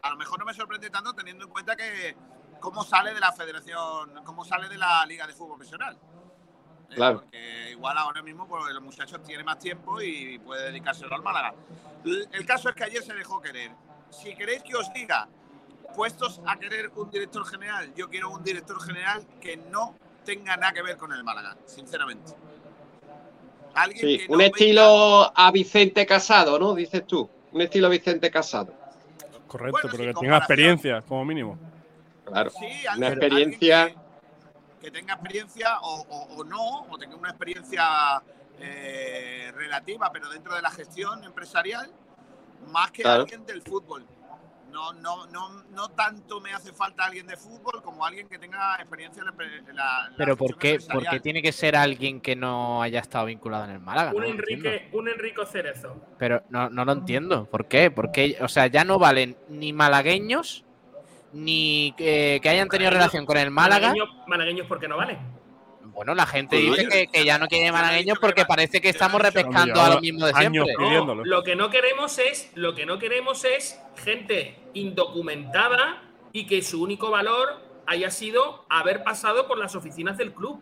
A 0.03 0.11
lo 0.11 0.17
mejor 0.17 0.39
no 0.39 0.45
me 0.45 0.53
sorprende 0.53 0.91
tanto 0.91 1.15
teniendo 1.15 1.47
en 1.47 1.51
cuenta 1.51 1.75
que 1.75 2.15
cómo 2.65 2.82
sale 2.82 3.12
de 3.12 3.20
la 3.20 3.31
federación, 3.31 4.23
cómo 4.24 4.43
sale 4.43 4.70
de 4.70 4.78
la 4.78 5.05
liga 5.05 5.27
de 5.27 5.35
fútbol 5.35 5.59
profesional. 5.59 5.95
Eh, 6.91 6.95
Claro. 6.95 7.20
Porque 7.20 7.70
igual 7.73 7.99
ahora 7.99 8.23
mismo 8.23 8.49
pues, 8.49 8.73
los 8.73 8.82
muchachos 8.82 9.23
tienen 9.23 9.45
más 9.45 9.59
tiempo 9.59 10.01
y 10.01 10.39
puede 10.39 10.66
dedicárselo 10.70 11.15
al 11.15 11.23
Málaga. 11.23 11.55
El 12.05 12.47
caso 12.47 12.70
es 12.70 12.74
que 12.74 12.85
ayer 12.85 13.03
se 13.03 13.12
dejó 13.12 13.41
querer. 13.41 13.73
Si 14.11 14.35
queréis 14.35 14.62
que 14.62 14.77
os 14.77 14.91
diga, 14.95 15.28
puestos 15.95 16.41
a 16.47 16.57
querer 16.57 16.91
un 16.97 17.11
director 17.11 17.45
general, 17.45 17.93
yo 17.95 18.09
quiero 18.09 18.31
un 18.31 18.43
director 18.43 18.81
general 18.81 19.27
que 19.41 19.57
no 19.57 19.95
tenga 20.24 20.57
nada 20.57 20.73
que 20.73 20.82
ver 20.82 20.97
con 20.97 21.12
el 21.12 21.23
Málaga, 21.23 21.57
sinceramente. 21.66 22.32
Alguien 23.74 24.01
Sí, 24.01 24.19
que 24.19 24.32
un 24.32 24.39
no 24.39 24.45
estilo 24.45 25.32
a 25.35 25.51
Vicente 25.51 26.07
Casado, 26.07 26.59
¿no? 26.59 26.74
Dices 26.74 27.07
tú. 27.07 27.28
Un 27.53 27.61
estilo 27.61 27.91
Vicente 27.91 28.31
Casado. 28.31 28.73
Correcto, 29.49 29.73
Bueno, 29.82 29.89
pero 29.91 30.15
que 30.15 30.20
tenga 30.20 30.39
experiencia, 30.39 31.03
como 31.03 31.24
mínimo. 31.24 31.59
Claro. 32.25 32.51
Sí, 32.51 32.67
Una 32.85 32.93
alguien- 32.93 33.13
experiencia. 33.13 33.95
que 34.81 34.91
tenga 34.91 35.15
experiencia 35.15 35.79
o, 35.81 36.03
o- 36.03 36.37
o 36.37 36.45
no, 36.45 36.83
o 36.91 36.99
tenga 36.99 37.17
una 37.17 37.31
experiencia 37.31 38.23
eh, 38.61 39.51
relativa, 39.57 40.11
pero 40.13 40.29
dentro 40.29 40.55
de 40.55 40.63
la 40.63 40.71
gestión 40.71 41.25
empresarial, 41.25 41.91
más 42.69 42.91
que 42.93 43.03
Claro. 43.03 43.23
alguien 43.23 43.45
del 43.47 43.63
fútbol. 43.63 44.07
No, 44.71 44.93
no, 44.93 45.27
no, 45.27 45.63
no 45.71 45.89
tanto 45.91 46.41
me 46.41 46.53
hace 46.53 46.73
falta 46.73 47.05
alguien 47.05 47.27
de 47.29 47.37
fútbol 47.37 47.81
como 47.83 48.05
alguien 48.05 48.29
que 48.29 48.39
tenga 48.39 48.75
experiencia 48.77 49.23
en 49.23 49.27
la, 49.27 49.73
la- 50.09 50.13
Pero 50.17 50.37
¿por 50.37 50.57
qué, 50.59 50.71
empresarial. 50.73 51.05
por 51.05 51.11
qué 51.13 51.21
tiene 51.21 51.43
que 51.43 51.53
ser 51.53 51.77
alguien 51.77 52.21
que 52.21 52.35
no 52.37 52.83
haya 52.83 53.01
estado 53.01 53.27
vinculado 53.27 53.65
en 53.65 53.71
el 53.71 53.81
Málaga? 53.81 54.13
Un. 54.15 54.25
Enrique, 54.25 54.89
un 54.93 55.09
Enrico 55.09 55.47
Cerezo. 55.47 55.97
Pero 56.19 56.43
no, 56.49 56.71
no 56.71 56.85
lo 56.85 56.93
entiendo. 56.93 57.47
¿Por 57.47 57.67
qué? 57.69 57.91
Porque, 57.91 58.37
o 58.41 58.49
sea, 58.49 58.67
ya 58.67 58.85
no 58.85 58.99
valen 58.99 59.37
ni 59.49 59.73
malagueños 59.73 60.65
ni 61.35 61.94
eh, 61.98 62.39
que 62.43 62.48
hayan 62.48 62.69
tenido 62.69 62.90
relación 62.90 63.27
con 63.27 63.36
el 63.36 63.51
Málaga. 63.51 63.89
Malagueños, 63.89 64.27
malagueños 64.28 64.66
porque 64.66 64.89
no 64.89 64.97
valen. 64.97 65.19
Bueno, 65.82 66.15
la 66.15 66.27
gente 66.27 66.56
Pues 66.66 66.78
dice 66.78 66.89
que, 66.89 67.06
que 67.06 67.24
ya 67.24 67.39
no 67.39 67.47
quiere 67.47 67.70
malagueños 67.70 68.19
porque 68.19 68.44
parece 68.44 68.81
que 68.81 68.89
estamos 68.89 69.20
repescando 69.20 69.81
a 69.81 69.90
lo 69.90 70.01
mismo 70.01 70.27
de 70.27 70.35
siempre. 70.35 70.74
No, 70.78 71.15
lo 71.24 71.43
que 71.44 71.55
no 71.55 71.70
queremos 71.70 72.19
es, 72.19 72.51
lo 72.55 72.74
que 72.74 72.85
no 72.86 72.98
queremos 72.98 73.44
es 73.44 73.81
gente 74.05 74.59
indocumentada 74.74 76.02
y 76.32 76.47
que 76.47 76.62
su 76.62 76.82
único 76.82 77.11
valor 77.11 77.61
haya 77.86 78.11
sido 78.11 78.65
haber 78.69 79.05
pasado 79.05 79.47
por 79.47 79.59
las 79.59 79.74
oficinas 79.77 80.16
del 80.16 80.32
club 80.32 80.61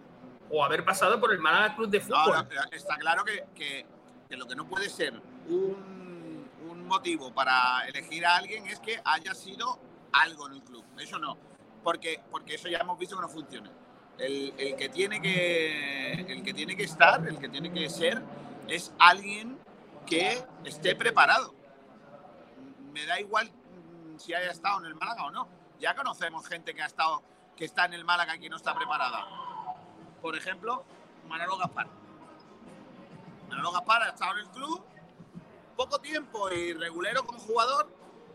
o 0.50 0.64
haber 0.64 0.84
pasado 0.84 1.18
por 1.20 1.32
el 1.32 1.38
Málaga 1.38 1.76
Club 1.76 1.88
de 1.88 2.00
No, 2.00 2.04
Fútbol. 2.04 2.48
no, 2.54 2.76
está 2.76 2.96
claro 2.96 3.24
que, 3.24 3.44
que- 3.54 3.86
que 4.28 4.36
lo 4.36 4.46
que 4.46 4.54
no 4.56 4.66
puede 4.66 4.88
ser 4.90 5.14
un, 5.48 6.46
un 6.68 6.86
motivo 6.88 7.32
para 7.32 7.86
elegir 7.88 8.24
a 8.26 8.36
alguien 8.36 8.66
es 8.66 8.80
que 8.80 8.98
haya 9.04 9.34
sido 9.34 9.78
algo 10.12 10.47
en 10.48 10.55
el 10.55 10.62
club. 10.62 10.84
Eso 10.98 11.18
no. 11.18 11.36
Porque, 11.82 12.20
porque 12.30 12.55
eso 12.55 12.68
ya 12.68 12.78
hemos 12.78 12.98
visto 12.98 13.16
que 13.16 13.22
no 13.22 13.28
funciona. 13.28 13.70
El, 14.18 14.55
el 14.59 14.76
que 14.76 14.89
tiene 14.89 15.20
que, 15.20 16.12
el 16.12 16.43
que 16.43 16.55
tiene 16.55 16.76
que 16.76 16.84
estar, 16.84 17.26
el 17.26 17.39
que 17.39 17.48
tiene 17.48 17.72
que 17.72 17.89
ser, 17.90 18.22
es 18.68 18.93
alguien 18.98 19.59
que 20.06 20.44
esté 20.64 20.94
preparado. 20.94 21.55
Me 22.93 23.06
da 23.06 23.20
igual 23.20 23.51
si 24.18 24.34
haya 24.34 24.51
estado 24.51 24.80
en 24.80 24.86
el 24.86 24.94
Málaga 24.94 25.24
o 25.24 25.30
no. 25.30 25.48
Ya 25.80 25.94
conocemos 25.94 26.47
gente 26.47 26.74
que 26.74 26.82
ha 26.82 26.86
estado, 26.86 27.22
que 27.56 27.64
está 27.64 27.86
en 27.86 27.94
el 27.94 28.05
Málaga 28.05 28.36
y 28.36 28.40
que 28.40 28.48
no 28.48 28.56
está 28.56 28.74
preparada. 28.74 29.26
Por 30.20 30.36
ejemplo, 30.36 30.84
Manolo 31.28 31.56
Gaspar. 31.56 31.89
Manolo 33.48 33.72
Gaspar 33.72 34.02
ha 34.02 34.09
estado 34.10 34.32
en 34.32 34.39
el 34.39 34.51
club 34.51 34.84
poco 35.76 35.98
tiempo 36.01 36.51
y 36.51 36.74
regulero 36.74 37.24
como 37.24 37.39
jugador 37.40 37.89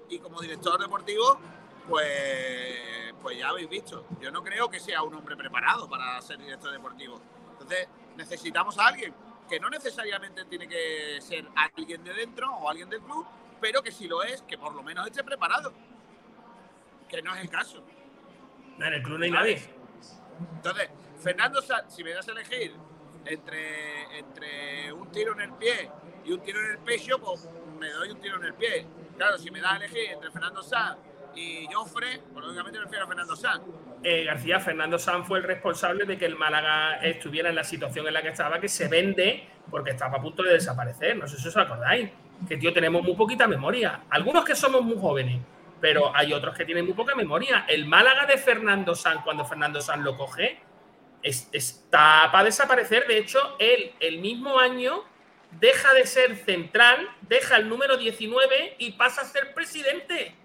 y 0.09 0.19
como 0.19 0.41
director 0.41 0.79
deportivo, 0.79 1.39
pues, 1.87 3.13
pues 3.21 3.37
ya 3.37 3.49
habéis 3.49 3.69
visto. 3.69 4.05
Yo 4.19 4.31
no 4.31 4.43
creo 4.43 4.69
que 4.69 4.79
sea 4.79 5.01
un 5.03 5.13
hombre 5.13 5.35
preparado 5.35 5.89
para 5.89 6.21
ser 6.21 6.37
director 6.37 6.71
deportivo. 6.71 7.21
Entonces, 7.51 7.87
necesitamos 8.15 8.77
a 8.77 8.87
alguien 8.87 9.13
que 9.49 9.59
no 9.59 9.69
necesariamente 9.69 10.45
tiene 10.45 10.67
que 10.67 11.19
ser 11.21 11.47
alguien 11.55 12.03
de 12.03 12.13
dentro 12.13 12.51
o 12.51 12.69
alguien 12.69 12.89
del 12.89 13.01
club, 13.01 13.25
pero 13.61 13.81
que 13.81 13.91
si 13.91 14.07
lo 14.07 14.23
es, 14.23 14.41
que 14.41 14.57
por 14.57 14.73
lo 14.73 14.83
menos 14.83 15.07
esté 15.07 15.23
preparado. 15.23 15.73
Que 17.07 17.21
no 17.21 17.33
es 17.33 17.41
el 17.41 17.49
caso. 17.49 17.83
En 18.77 18.93
el 18.93 19.01
club 19.01 19.19
no 19.19 19.25
hay 19.25 19.31
nadie. 19.31 19.69
Entonces, 20.55 20.89
Fernando 21.19 21.61
si 21.87 22.03
me 22.03 22.11
das 22.11 22.27
a 22.27 22.31
elegir 22.31 22.75
entre, 23.25 24.19
entre 24.19 24.93
un 24.93 25.11
tiro 25.11 25.33
en 25.33 25.41
el 25.41 25.53
pie 25.53 25.89
y 26.25 26.31
un 26.31 26.41
tiro 26.41 26.59
en 26.59 26.71
el 26.71 26.77
pecho, 26.79 27.17
pues 27.19 27.49
me 27.79 27.89
doy 27.89 28.11
un 28.11 28.19
tiro 28.19 28.37
en 28.37 28.43
el 28.43 28.53
pie. 28.53 28.85
Claro, 29.15 29.37
si 29.37 29.49
me 29.49 29.61
das 29.61 29.73
a 29.73 29.75
elegir 29.77 30.11
entre 30.11 30.29
Fernando 30.29 30.61
Sanz 30.61 30.97
y 31.37 31.67
Joffre, 31.71 32.21
lógicamente 32.35 32.79
prefiero 32.79 33.05
a 33.05 33.07
Fernando 33.07 33.35
Sanz. 33.35 33.61
Eh, 34.03 34.23
García, 34.23 34.59
Fernando 34.59 34.97
Sanz 34.97 35.27
fue 35.27 35.37
el 35.39 35.43
responsable 35.43 36.05
de 36.05 36.17
que 36.17 36.25
el 36.25 36.35
Málaga 36.35 36.95
estuviera 37.01 37.49
en 37.49 37.55
la 37.55 37.63
situación 37.63 38.07
en 38.07 38.13
la 38.13 38.21
que 38.21 38.29
estaba, 38.29 38.59
que 38.59 38.67
se 38.69 38.87
vende 38.87 39.47
porque 39.69 39.91
estaba 39.91 40.17
a 40.17 40.21
punto 40.21 40.43
de 40.43 40.53
desaparecer. 40.53 41.15
No 41.17 41.27
sé 41.27 41.37
si 41.37 41.47
os 41.47 41.57
acordáis. 41.57 42.09
Que, 42.47 42.57
tío, 42.57 42.71
tenemos 42.73 43.03
muy 43.03 43.15
poquita 43.15 43.47
memoria. 43.47 44.01
Algunos 44.09 44.45
que 44.45 44.55
somos 44.55 44.81
muy 44.83 44.97
jóvenes, 44.97 45.41
pero 45.81 46.15
hay 46.15 46.33
otros 46.33 46.55
que 46.55 46.65
tienen 46.65 46.85
muy 46.85 46.93
poca 46.93 47.15
memoria. 47.15 47.65
El 47.67 47.85
Málaga 47.87 48.25
de 48.25 48.37
Fernando 48.37 48.95
Sanz, 48.95 49.21
cuando 49.23 49.43
Fernando 49.45 49.81
Sanz 49.81 50.03
lo 50.03 50.15
coge, 50.15 50.59
es- 51.23 51.49
está 51.51 52.29
para 52.31 52.45
desaparecer. 52.45 53.07
De 53.07 53.17
hecho, 53.17 53.55
él, 53.59 53.91
el 53.99 54.19
mismo 54.19 54.59
año, 54.59 55.03
deja 55.59 55.93
de 55.93 56.05
ser 56.05 56.35
central, 56.35 57.07
deja 57.21 57.57
el 57.57 57.67
número 57.69 57.97
19 57.97 58.75
y 58.77 58.91
pasa 58.93 59.21
a 59.21 59.25
ser 59.25 59.53
presidente. 59.53 60.35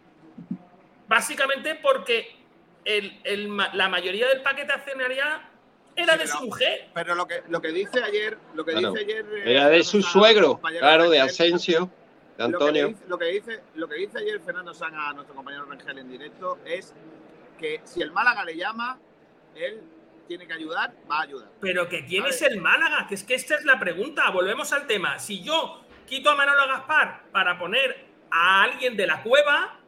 Básicamente 1.16 1.74
porque 1.74 2.34
el- 2.86 3.20
el 3.24 3.48
ma- 3.48 3.68
la 3.74 3.86
mayoría 3.90 4.26
del 4.28 4.40
paquete 4.40 4.72
accionarial 4.72 5.42
era 5.94 6.14
Sí, 6.14 6.18
de 6.20 6.24
pero- 6.24 6.38
su 6.38 6.44
mujer. 6.46 6.88
Pero 6.94 7.14
lo 7.14 7.26
que, 7.26 7.42
lo 7.50 7.60
que 7.60 7.68
dice 7.68 8.02
ayer, 8.02 8.38
lo 8.54 8.64
que 8.64 8.72
Claro. 8.72 8.92
dice 8.92 9.04
ayer. 9.04 9.26
eh, 9.34 9.52
Era 9.52 9.68
de 9.68 9.82
su 9.84 10.00
suegro, 10.02 10.58
claro, 10.58 11.10
de 11.10 11.20
Asensio, 11.20 11.90
de 12.38 12.48
Lo 12.48 12.58
que, 12.58 12.64
le 12.72 12.80
Antonio. 12.80 12.88
dice, 12.88 13.04
lo, 13.08 13.18
que 13.18 13.24
dice, 13.26 13.62
lo 13.74 13.88
que 13.88 13.94
dice 13.96 14.18
ayer 14.20 14.40
Fernando 14.40 14.72
Sanz 14.72 14.94
a 14.98 15.12
nuestro 15.12 15.34
compañero 15.34 15.66
Rangel 15.66 15.98
en 15.98 16.10
directo 16.10 16.58
es 16.64 16.94
que 17.58 17.82
si 17.84 18.00
el 18.00 18.10
Málaga 18.10 18.42
le 18.46 18.56
llama, 18.56 18.98
él 19.54 19.82
tiene 20.26 20.46
que 20.46 20.54
ayudar, 20.54 20.94
va 21.10 21.18
a 21.18 21.22
ayudar. 21.24 21.50
Pero 21.60 21.90
que 21.90 22.06
quién 22.06 22.24
es 22.24 22.40
el 22.40 22.58
Málaga, 22.58 23.04
que 23.06 23.16
es 23.16 23.22
que 23.22 23.34
esta 23.34 23.54
es 23.56 23.64
la 23.66 23.78
pregunta. 23.78 24.30
Volvemos 24.30 24.72
al 24.72 24.86
tema. 24.86 25.18
Si 25.18 25.42
yo 25.42 25.84
quito 26.06 26.30
a 26.30 26.34
Manolo 26.36 26.66
Gaspar 26.68 27.24
para 27.32 27.58
poner 27.58 28.06
a 28.30 28.62
alguien 28.62 28.96
de 28.96 29.06
la 29.06 29.22
cueva, 29.22 29.78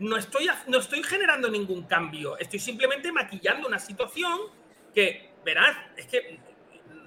no 0.00 0.16
estoy, 0.16 0.48
no 0.66 0.78
estoy 0.78 1.02
generando 1.02 1.48
ningún 1.48 1.82
cambio. 1.82 2.36
Estoy 2.38 2.58
simplemente 2.58 3.12
maquillando 3.12 3.68
una 3.68 3.78
situación 3.78 4.40
que, 4.94 5.32
verás, 5.44 5.76
es 5.96 6.06
que 6.06 6.40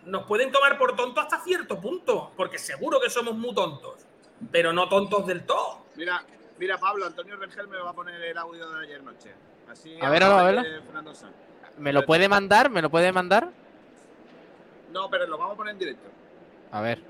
nos 0.05 0.23
pueden 0.25 0.51
tomar 0.51 0.77
por 0.77 0.95
tonto 0.95 1.19
hasta 1.19 1.39
cierto 1.41 1.81
punto, 1.81 2.31
porque 2.37 2.57
seguro 2.57 2.99
que 3.01 3.09
somos 3.09 3.35
muy 3.35 3.53
tontos, 3.53 4.05
pero 4.51 4.71
no 4.71 4.87
tontos 4.87 5.25
del 5.25 5.43
todo. 5.43 5.87
Mira, 5.95 6.23
mira 6.59 6.77
Pablo, 6.77 7.05
Antonio 7.05 7.35
Rangel 7.35 7.67
me 7.67 7.77
va 7.77 7.89
a 7.89 7.93
poner 7.93 8.21
el 8.21 8.37
audio 8.37 8.69
de 8.69 8.85
ayer 8.85 9.03
noche. 9.03 9.33
Así 9.69 9.97
A 9.99 10.09
ver, 10.09 10.23
a 10.23 10.43
ver. 10.43 10.83
¿Me 11.77 11.91
lo 11.91 12.05
puede 12.05 12.29
mandar? 12.29 12.69
¿Me 12.69 12.81
lo 12.81 12.91
puede 12.91 13.11
mandar? 13.11 13.49
No, 14.91 15.09
pero 15.09 15.25
lo 15.25 15.37
vamos 15.39 15.55
a 15.55 15.57
poner 15.57 15.73
en 15.73 15.79
directo. 15.79 16.09
A 16.71 16.81
ver. 16.81 17.01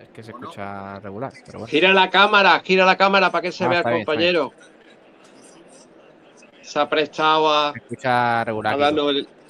Es 0.00 0.08
que 0.08 0.22
se 0.22 0.30
escucha 0.30 0.98
regular, 1.00 1.32
pero 1.44 1.58
bueno. 1.58 1.66
Gira 1.66 1.92
la 1.92 2.08
cámara, 2.08 2.58
gira 2.60 2.86
la 2.86 2.96
cámara 2.96 3.30
para 3.30 3.42
que 3.42 3.52
se 3.52 3.64
Ah, 3.64 3.68
vea 3.68 3.80
el 3.80 4.04
bien. 4.06 4.50
Se 6.68 6.78
ha 6.78 6.88
prestado 6.88 7.52
a, 7.52 7.72
Se 7.72 7.78
escucha 7.78 8.44
regular. 8.44 8.74
a 8.82 8.88
el, 8.88 8.94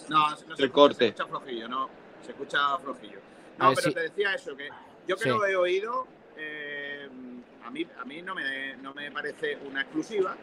No, 0.09 0.31
no 0.31 0.37
se 0.37 0.45
el 0.45 0.51
escucha, 0.53 0.73
corte. 0.73 0.99
Se 0.99 1.07
escucha 1.11 1.27
flojillo, 1.27 1.69
no. 1.69 1.89
Se 2.25 2.31
escucha 2.33 2.79
flojillo. 2.79 3.19
No, 3.59 3.69
ver, 3.71 3.75
pero 3.77 3.89
sí. 3.89 3.95
te 3.95 4.01
decía 4.03 4.35
eso, 4.35 4.57
que 4.57 4.69
yo 5.07 5.17
que 5.17 5.23
Sí. 5.25 5.29
lo 5.29 5.45
he 5.47 5.57
oído, 5.57 6.07
eh, 6.37 7.09
a, 7.67 7.71
mí, 7.71 7.87
a 8.01 8.05
mí 8.05 8.23
no 8.23 8.35
me, 8.35 8.77
no 8.77 8.95
me 8.95 9.11
parece 9.11 9.59
una 9.69 9.81
exclusiva. 9.83 10.37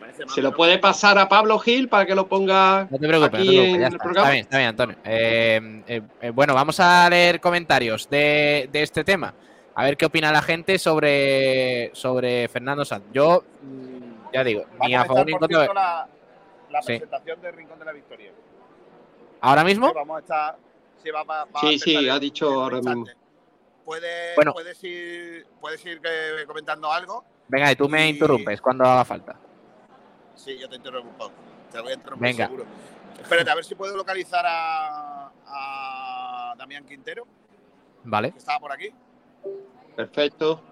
Parece 0.00 0.24
Se 0.28 0.40
lo 0.42 0.54
puede 0.54 0.78
pasar 0.78 1.18
a 1.18 1.28
Pablo 1.28 1.58
Gil 1.58 1.88
para 1.88 2.06
que 2.06 2.14
lo 2.14 2.26
ponga 2.26 2.88
No 2.90 2.98
te 2.98 3.06
preocupes, 3.06 3.32
no 3.32 3.38
aquí 3.38 3.46
te 3.48 3.52
preocupes, 3.52 3.74
en 3.74 3.80
ya 3.80 3.86
el 3.86 3.92
está. 3.92 4.02
programa. 4.04 4.26
Está 4.26 4.30
bien, 4.32 4.42
está 4.44 4.56
bien, 4.56 4.68
Antonio. 4.68 4.96
Eh, 5.04 5.82
eh, 5.86 6.02
eh, 6.22 6.30
bueno, 6.30 6.54
vamos 6.54 6.80
a 6.80 7.08
leer 7.10 7.38
comentarios 7.40 8.08
de, 8.10 8.68
de 8.72 8.82
este 8.82 9.04
tema. 9.04 9.34
A 9.74 9.84
ver 9.84 9.96
qué 9.96 10.06
opina 10.06 10.32
la 10.32 10.42
gente 10.42 10.78
sobre, 10.78 11.90
sobre 11.94 12.48
Fernando 12.48 12.84
Sanz. 12.84 13.04
Yo, 13.12 13.44
mm, 13.62 14.09
ya 14.32 14.44
digo, 14.44 14.64
ni 14.80 14.94
a 14.94 15.02
a 15.02 15.04
favor 15.04 15.26
ni 15.26 15.32
en 15.32 15.38
contra. 15.38 15.72
la, 15.74 16.08
la 16.70 16.80
Sí. 16.82 16.86
presentación 16.86 17.40
de 17.40 17.50
Rincón 17.52 17.78
de 17.78 17.84
la 17.84 17.92
Victoria. 17.92 18.32
¿Ahora 19.40 19.64
mismo? 19.64 19.88
Sí, 19.88 19.92
vamos 19.94 20.16
a 20.16 20.20
estar. 20.20 20.56
Sí, 21.02 21.10
va, 21.10 21.22
va- 21.24 21.46
Sí, 21.78 22.08
ha 22.08 22.18
dicho 22.18 22.46
ahora 22.62 22.76
mismo. 22.80 23.06
Puedes, 23.84 24.36
Bueno. 24.36 24.52
puedes 24.52 24.82
ir, 24.84 25.46
puedes 25.60 25.84
ir 25.84 26.00
eh, 26.04 26.44
comentando 26.46 26.92
algo. 26.92 27.24
Venga, 27.48 27.72
y 27.72 27.76
tú 27.76 27.88
me 27.88 28.06
Y- 28.06 28.10
interrumpes 28.10 28.60
cuando 28.60 28.84
haga 28.84 29.04
falta. 29.04 29.36
Sí, 30.36 30.56
yo 30.58 30.68
te 30.68 30.76
interrumpo. 30.76 31.32
Te 31.72 31.80
voy 31.80 31.92
a 31.92 31.94
interrumpir 31.94 32.28
Venga. 32.30 32.46
seguro. 32.46 32.64
Espérate, 33.20 33.50
a 33.50 33.54
ver 33.54 33.64
si 33.64 33.74
puedo 33.74 33.96
localizar 33.96 34.44
a, 34.46 35.30
a 35.46 36.54
Damián 36.56 36.84
Quintero, 36.84 37.26
Vale. 38.04 38.32
que 38.32 38.38
estaba 38.38 38.60
por 38.60 38.72
aquí. 38.72 38.90
Perfecto. 39.96 40.62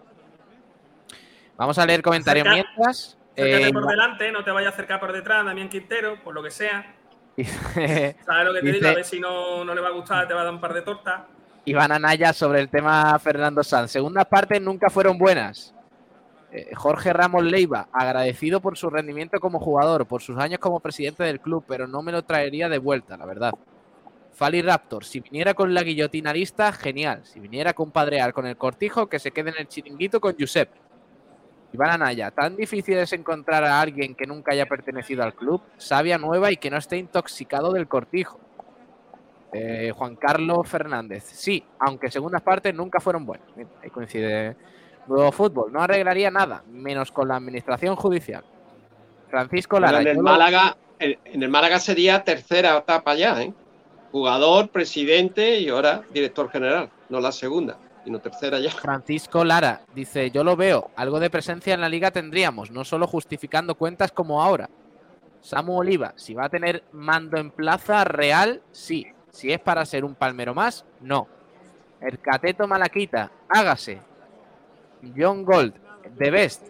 Vamos 1.57 1.77
a 1.79 1.85
leer 1.87 2.03
comentarios 2.03 2.47
mientras. 2.49 3.18
Acércate 3.39 3.69
Eh, 3.69 3.73
por 3.73 3.87
delante, 3.87 4.33
no 4.33 4.43
te 4.45 4.51
vayas 4.51 4.73
a 4.73 4.75
acercar 4.75 5.01
por 5.01 5.13
detrás, 5.13 5.45
Damián 5.45 5.69
Quintero, 5.69 6.23
por 6.23 6.35
lo 6.35 6.43
que 6.43 6.51
sea. 6.51 6.95
¿Sabes 7.37 8.45
lo 8.45 8.53
que 8.55 8.61
te 8.61 8.67
Dice- 8.67 8.79
digo? 8.79 8.89
A 8.89 8.95
ver 8.95 9.05
si 9.05 9.21
no, 9.21 9.65
no 9.65 9.75
le 9.75 9.81
va 9.81 9.89
a 9.89 9.93
gustar, 9.93 10.27
te 10.27 10.35
va 10.35 10.41
a 10.41 10.45
dar 10.45 10.53
un 10.53 10.61
par 10.61 10.75
de 10.75 10.83
tortas. 10.83 11.23
Iván 11.65 11.93
Anaya 11.93 12.33
sobre 12.33 12.61
el 12.61 12.69
tema 12.69 13.19
Fernando 13.19 13.63
Sanz. 13.63 13.91
Segundas 13.91 14.25
partes 14.27 14.61
nunca 14.61 14.89
fueron 14.91 15.19
buenas. 15.19 15.75
Eh, 16.51 16.75
Jorge 16.75 17.13
Ramos 17.13 17.45
Leiva, 17.45 17.89
agradecido 17.93 18.61
por 18.61 18.79
su 18.79 18.89
rendimiento 18.89 19.39
como 19.39 19.61
jugador, 19.61 20.07
por 20.07 20.23
sus 20.23 20.39
años 20.39 20.59
como 20.61 20.81
presidente 20.81 21.23
del 21.25 21.41
club, 21.41 21.63
pero 21.69 21.87
no 21.87 22.01
me 22.03 22.11
lo 22.11 22.23
traería 22.23 22.69
de 22.71 22.79
vuelta, 22.79 23.17
la 23.19 23.27
verdad. 23.27 23.53
Fali 24.33 24.63
Raptor, 24.63 25.05
si 25.05 25.21
viniera 25.21 25.53
con 25.53 25.75
la 25.75 25.83
guillotina 25.83 26.33
lista, 26.33 26.73
genial. 26.73 27.21
Si 27.25 27.39
viniera 27.39 27.71
a 27.71 27.75
compadrear 27.75 28.33
con 28.33 28.47
el 28.47 28.57
cortijo, 28.57 29.09
que 29.09 29.19
se 29.19 29.31
quede 29.31 29.51
en 29.51 29.57
el 29.59 29.69
chiringuito 29.69 30.21
con 30.21 30.35
Josep. 30.39 30.71
Iván 31.73 31.91
Anaya, 31.91 32.31
tan 32.31 32.57
difícil 32.57 32.97
es 32.99 33.13
encontrar 33.13 33.65
a 33.65 33.81
alguien 33.81 34.15
que 34.15 34.27
nunca 34.27 34.53
haya 34.53 34.67
pertenecido 34.67 35.23
al 35.23 35.35
club, 35.35 35.61
sabia 35.77 36.17
nueva 36.17 36.51
y 36.51 36.57
que 36.57 36.71
no 36.71 36.79
esté 36.79 36.97
intoxicado 36.97 37.73
del 37.73 37.87
cortijo. 37.89 38.41
Eh, 39.53 39.93
Juan 39.95 40.17
Carlos 40.17 40.69
Fernández. 40.69 41.25
Sí, 41.25 41.63
aunque 41.79 42.11
segundas 42.11 42.43
partes 42.43 42.75
nunca 42.75 43.01
fueron 43.01 43.25
buenas. 43.25 43.49
Ahí 43.83 43.91
coincide. 43.91 44.57
Nuevo 45.07 45.33
fútbol. 45.33 45.73
No 45.73 45.81
arreglaría 45.81 46.31
nada, 46.31 46.63
menos 46.71 47.11
con 47.11 47.29
la 47.29 47.37
administración 47.37 47.97
judicial. 47.97 48.45
Francisco 49.31 49.81
Lara. 49.81 50.01
en, 50.01 50.09
el 50.09 50.19
Málaga, 50.19 50.77
en 50.99 51.43
el 51.43 51.49
Málaga 51.49 51.79
sería 51.79 52.25
tercera 52.25 52.77
etapa 52.77 53.15
ya, 53.15 53.43
¿eh? 53.43 53.53
Jugador, 54.11 54.69
presidente 54.69 55.61
y 55.61 55.69
ahora 55.69 56.03
director 56.13 56.51
general. 56.51 56.91
No 57.09 57.21
la 57.21 57.33
segunda, 57.33 57.79
Francisco 58.81 59.45
Lara 59.45 59.83
dice: 59.95 60.31
Yo 60.31 60.45
lo 60.45 60.57
veo. 60.57 60.91
Algo 60.97 61.21
de 61.21 61.31
presencia 61.31 61.75
en 61.75 61.81
la 61.81 61.89
liga 61.89 62.11
tendríamos, 62.11 62.71
no 62.71 62.85
solo 62.85 63.07
justificando 63.07 63.75
cuentas 63.75 64.13
como 64.13 64.43
ahora. 64.43 64.69
Samu 65.41 65.79
Oliva, 65.79 66.13
si 66.17 66.35
va 66.35 66.47
a 66.47 66.49
tener 66.49 66.85
mando 66.93 67.39
en 67.39 67.51
plaza 67.51 68.05
real, 68.05 68.63
sí. 68.73 69.07
Si 69.31 69.53
es 69.53 69.61
para 69.61 69.85
ser 69.87 70.05
un 70.05 70.15
palmero 70.15 70.55
más, 70.55 70.85
no. 71.01 71.29
El 72.01 72.19
cateto 72.19 72.67
Malaquita, 72.67 73.31
hágase. 73.49 74.01
John 75.17 75.45
Gold, 75.45 75.75
The 76.19 76.31
Best, 76.31 76.69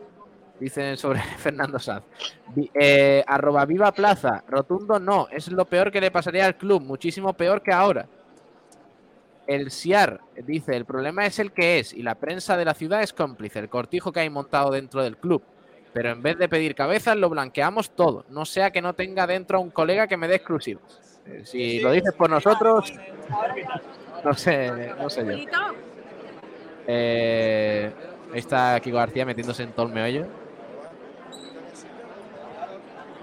dicen 0.60 0.96
sobre 0.96 1.20
Fernando 1.38 1.78
Sanz. 1.78 2.04
Eh, 2.74 3.24
arroba 3.26 3.64
Viva 3.64 3.92
Plaza, 3.92 4.44
rotundo 4.46 4.98
no, 4.98 5.28
es 5.30 5.50
lo 5.50 5.64
peor 5.64 5.90
que 5.90 6.00
le 6.00 6.10
pasaría 6.10 6.46
al 6.46 6.56
club, 6.56 6.82
muchísimo 6.82 7.32
peor 7.32 7.62
que 7.62 7.72
ahora. 7.72 8.06
El 9.48 9.70
SIAR 9.70 10.20
dice, 10.44 10.76
el 10.76 10.84
problema 10.84 11.24
es 11.24 11.38
el 11.38 11.52
que 11.52 11.78
es 11.78 11.94
y 11.94 12.02
la 12.02 12.14
prensa 12.16 12.56
de 12.58 12.66
la 12.66 12.74
ciudad 12.74 13.02
es 13.02 13.14
cómplice, 13.14 13.58
el 13.58 13.70
cortijo 13.70 14.12
que 14.12 14.20
hay 14.20 14.28
montado 14.30 14.70
dentro 14.70 15.02
del 15.02 15.16
club. 15.16 15.42
Pero 15.94 16.10
en 16.10 16.22
vez 16.22 16.36
de 16.36 16.50
pedir 16.50 16.74
cabezas, 16.74 17.16
lo 17.16 17.30
blanqueamos 17.30 17.90
todo. 17.92 18.26
No 18.28 18.44
sea 18.44 18.70
que 18.70 18.82
no 18.82 18.92
tenga 18.92 19.26
dentro 19.26 19.56
a 19.56 19.60
un 19.62 19.70
colega 19.70 20.06
que 20.06 20.18
me 20.18 20.28
dé 20.28 20.34
exclusivo. 20.36 20.82
Eh, 21.26 21.40
Si 21.46 21.80
lo 21.80 21.92
dices 21.92 22.12
por 22.12 22.28
nosotros, 22.28 22.92
no 24.22 24.34
sé, 24.34 24.70
no 24.98 25.08
sé 25.08 25.24
yo. 25.24 25.32
Eh, 26.86 27.90
ahí 28.32 28.38
está 28.38 28.78
Kiko 28.80 28.98
García 28.98 29.24
metiéndose 29.24 29.62
en 29.62 29.72
todo 29.72 29.86
el 29.86 29.92
meollo. 29.94 30.26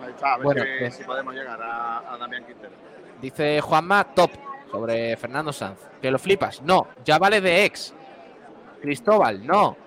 Ahí 0.03 0.09
está, 0.09 0.33
a 0.33 0.37
ver 0.37 0.43
Bueno, 0.43 0.63
si- 0.63 0.79
que- 0.79 0.91
si 0.91 1.03
podemos 1.03 1.33
llegar 1.35 1.61
a, 1.61 2.13
a 2.13 2.17
Damián 2.17 2.43
Quintero. 2.45 2.73
Dice 3.21 3.61
Juanma, 3.61 4.03
top 4.13 4.31
sobre 4.75 5.15
Fernando 5.15 5.53
Sanz. 5.53 5.79
¿Que 6.01 6.11
lo 6.11 6.19
flipas? 6.19 6.61
No, 6.61 6.87
ya 7.05 7.17
vale 7.17 7.39
de 7.39 7.63
ex. 7.63 7.93
Cristóbal, 8.81 9.45
no. 9.45 9.77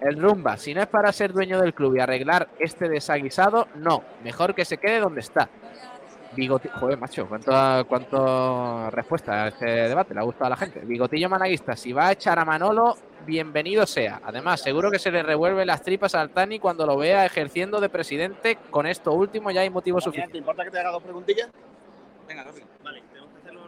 El 0.00 0.22
Rumba, 0.22 0.56
si 0.56 0.72
no 0.72 0.82
es 0.82 0.86
para 0.86 1.10
ser 1.10 1.32
dueño 1.32 1.60
del 1.60 1.74
club 1.74 1.96
y 1.96 2.00
arreglar 2.00 2.48
este 2.60 2.88
desaguisado, 2.88 3.66
no. 3.74 4.04
Mejor 4.22 4.54
que 4.54 4.64
se 4.64 4.78
quede 4.78 5.00
donde 5.00 5.20
está. 5.20 5.48
Bigotillo, 6.36 6.74
joder, 6.78 6.98
macho, 6.98 7.26
¿cuánto, 7.26 7.50
cuánto 7.88 8.90
respuesta 8.90 9.44
a 9.44 9.48
este 9.48 9.66
debate? 9.66 10.14
Le 10.14 10.20
ha 10.20 10.24
gustado 10.24 10.46
a 10.46 10.50
la 10.50 10.56
gente. 10.56 10.80
Bigotillo 10.80 11.28
Malaguista, 11.28 11.74
si 11.74 11.92
va 11.92 12.08
a 12.08 12.12
echar 12.12 12.38
a 12.38 12.44
Manolo, 12.44 12.96
bienvenido 13.24 13.84
sea. 13.84 14.20
Además, 14.22 14.60
seguro 14.60 14.92
que 14.92 15.00
se 15.00 15.10
le 15.10 15.24
revuelve 15.24 15.66
las 15.66 15.82
tripas 15.82 16.14
al 16.14 16.30
Tani 16.30 16.60
cuando 16.60 16.86
lo 16.86 16.96
vea 16.98 17.26
ejerciendo 17.26 17.80
de 17.80 17.88
presidente. 17.88 18.58
Con 18.70 18.86
esto 18.86 19.12
último 19.12 19.50
ya 19.50 19.62
hay 19.62 19.70
motivo 19.70 20.00
suficiente. 20.00 20.32
¿te 20.32 20.38
importa 20.38 20.62
que 20.62 20.70
te 20.70 20.78
haga 20.78 20.92
dos 20.92 21.02
preguntillas? 21.02 21.48
Venga, 22.28 22.44
rápido. 22.44 22.66
Vale, 22.84 23.02
tenemos 23.10 23.32
que 23.32 23.38
hacerlo 23.38 23.66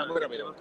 muy 0.00 0.20
rápido. 0.20 0.54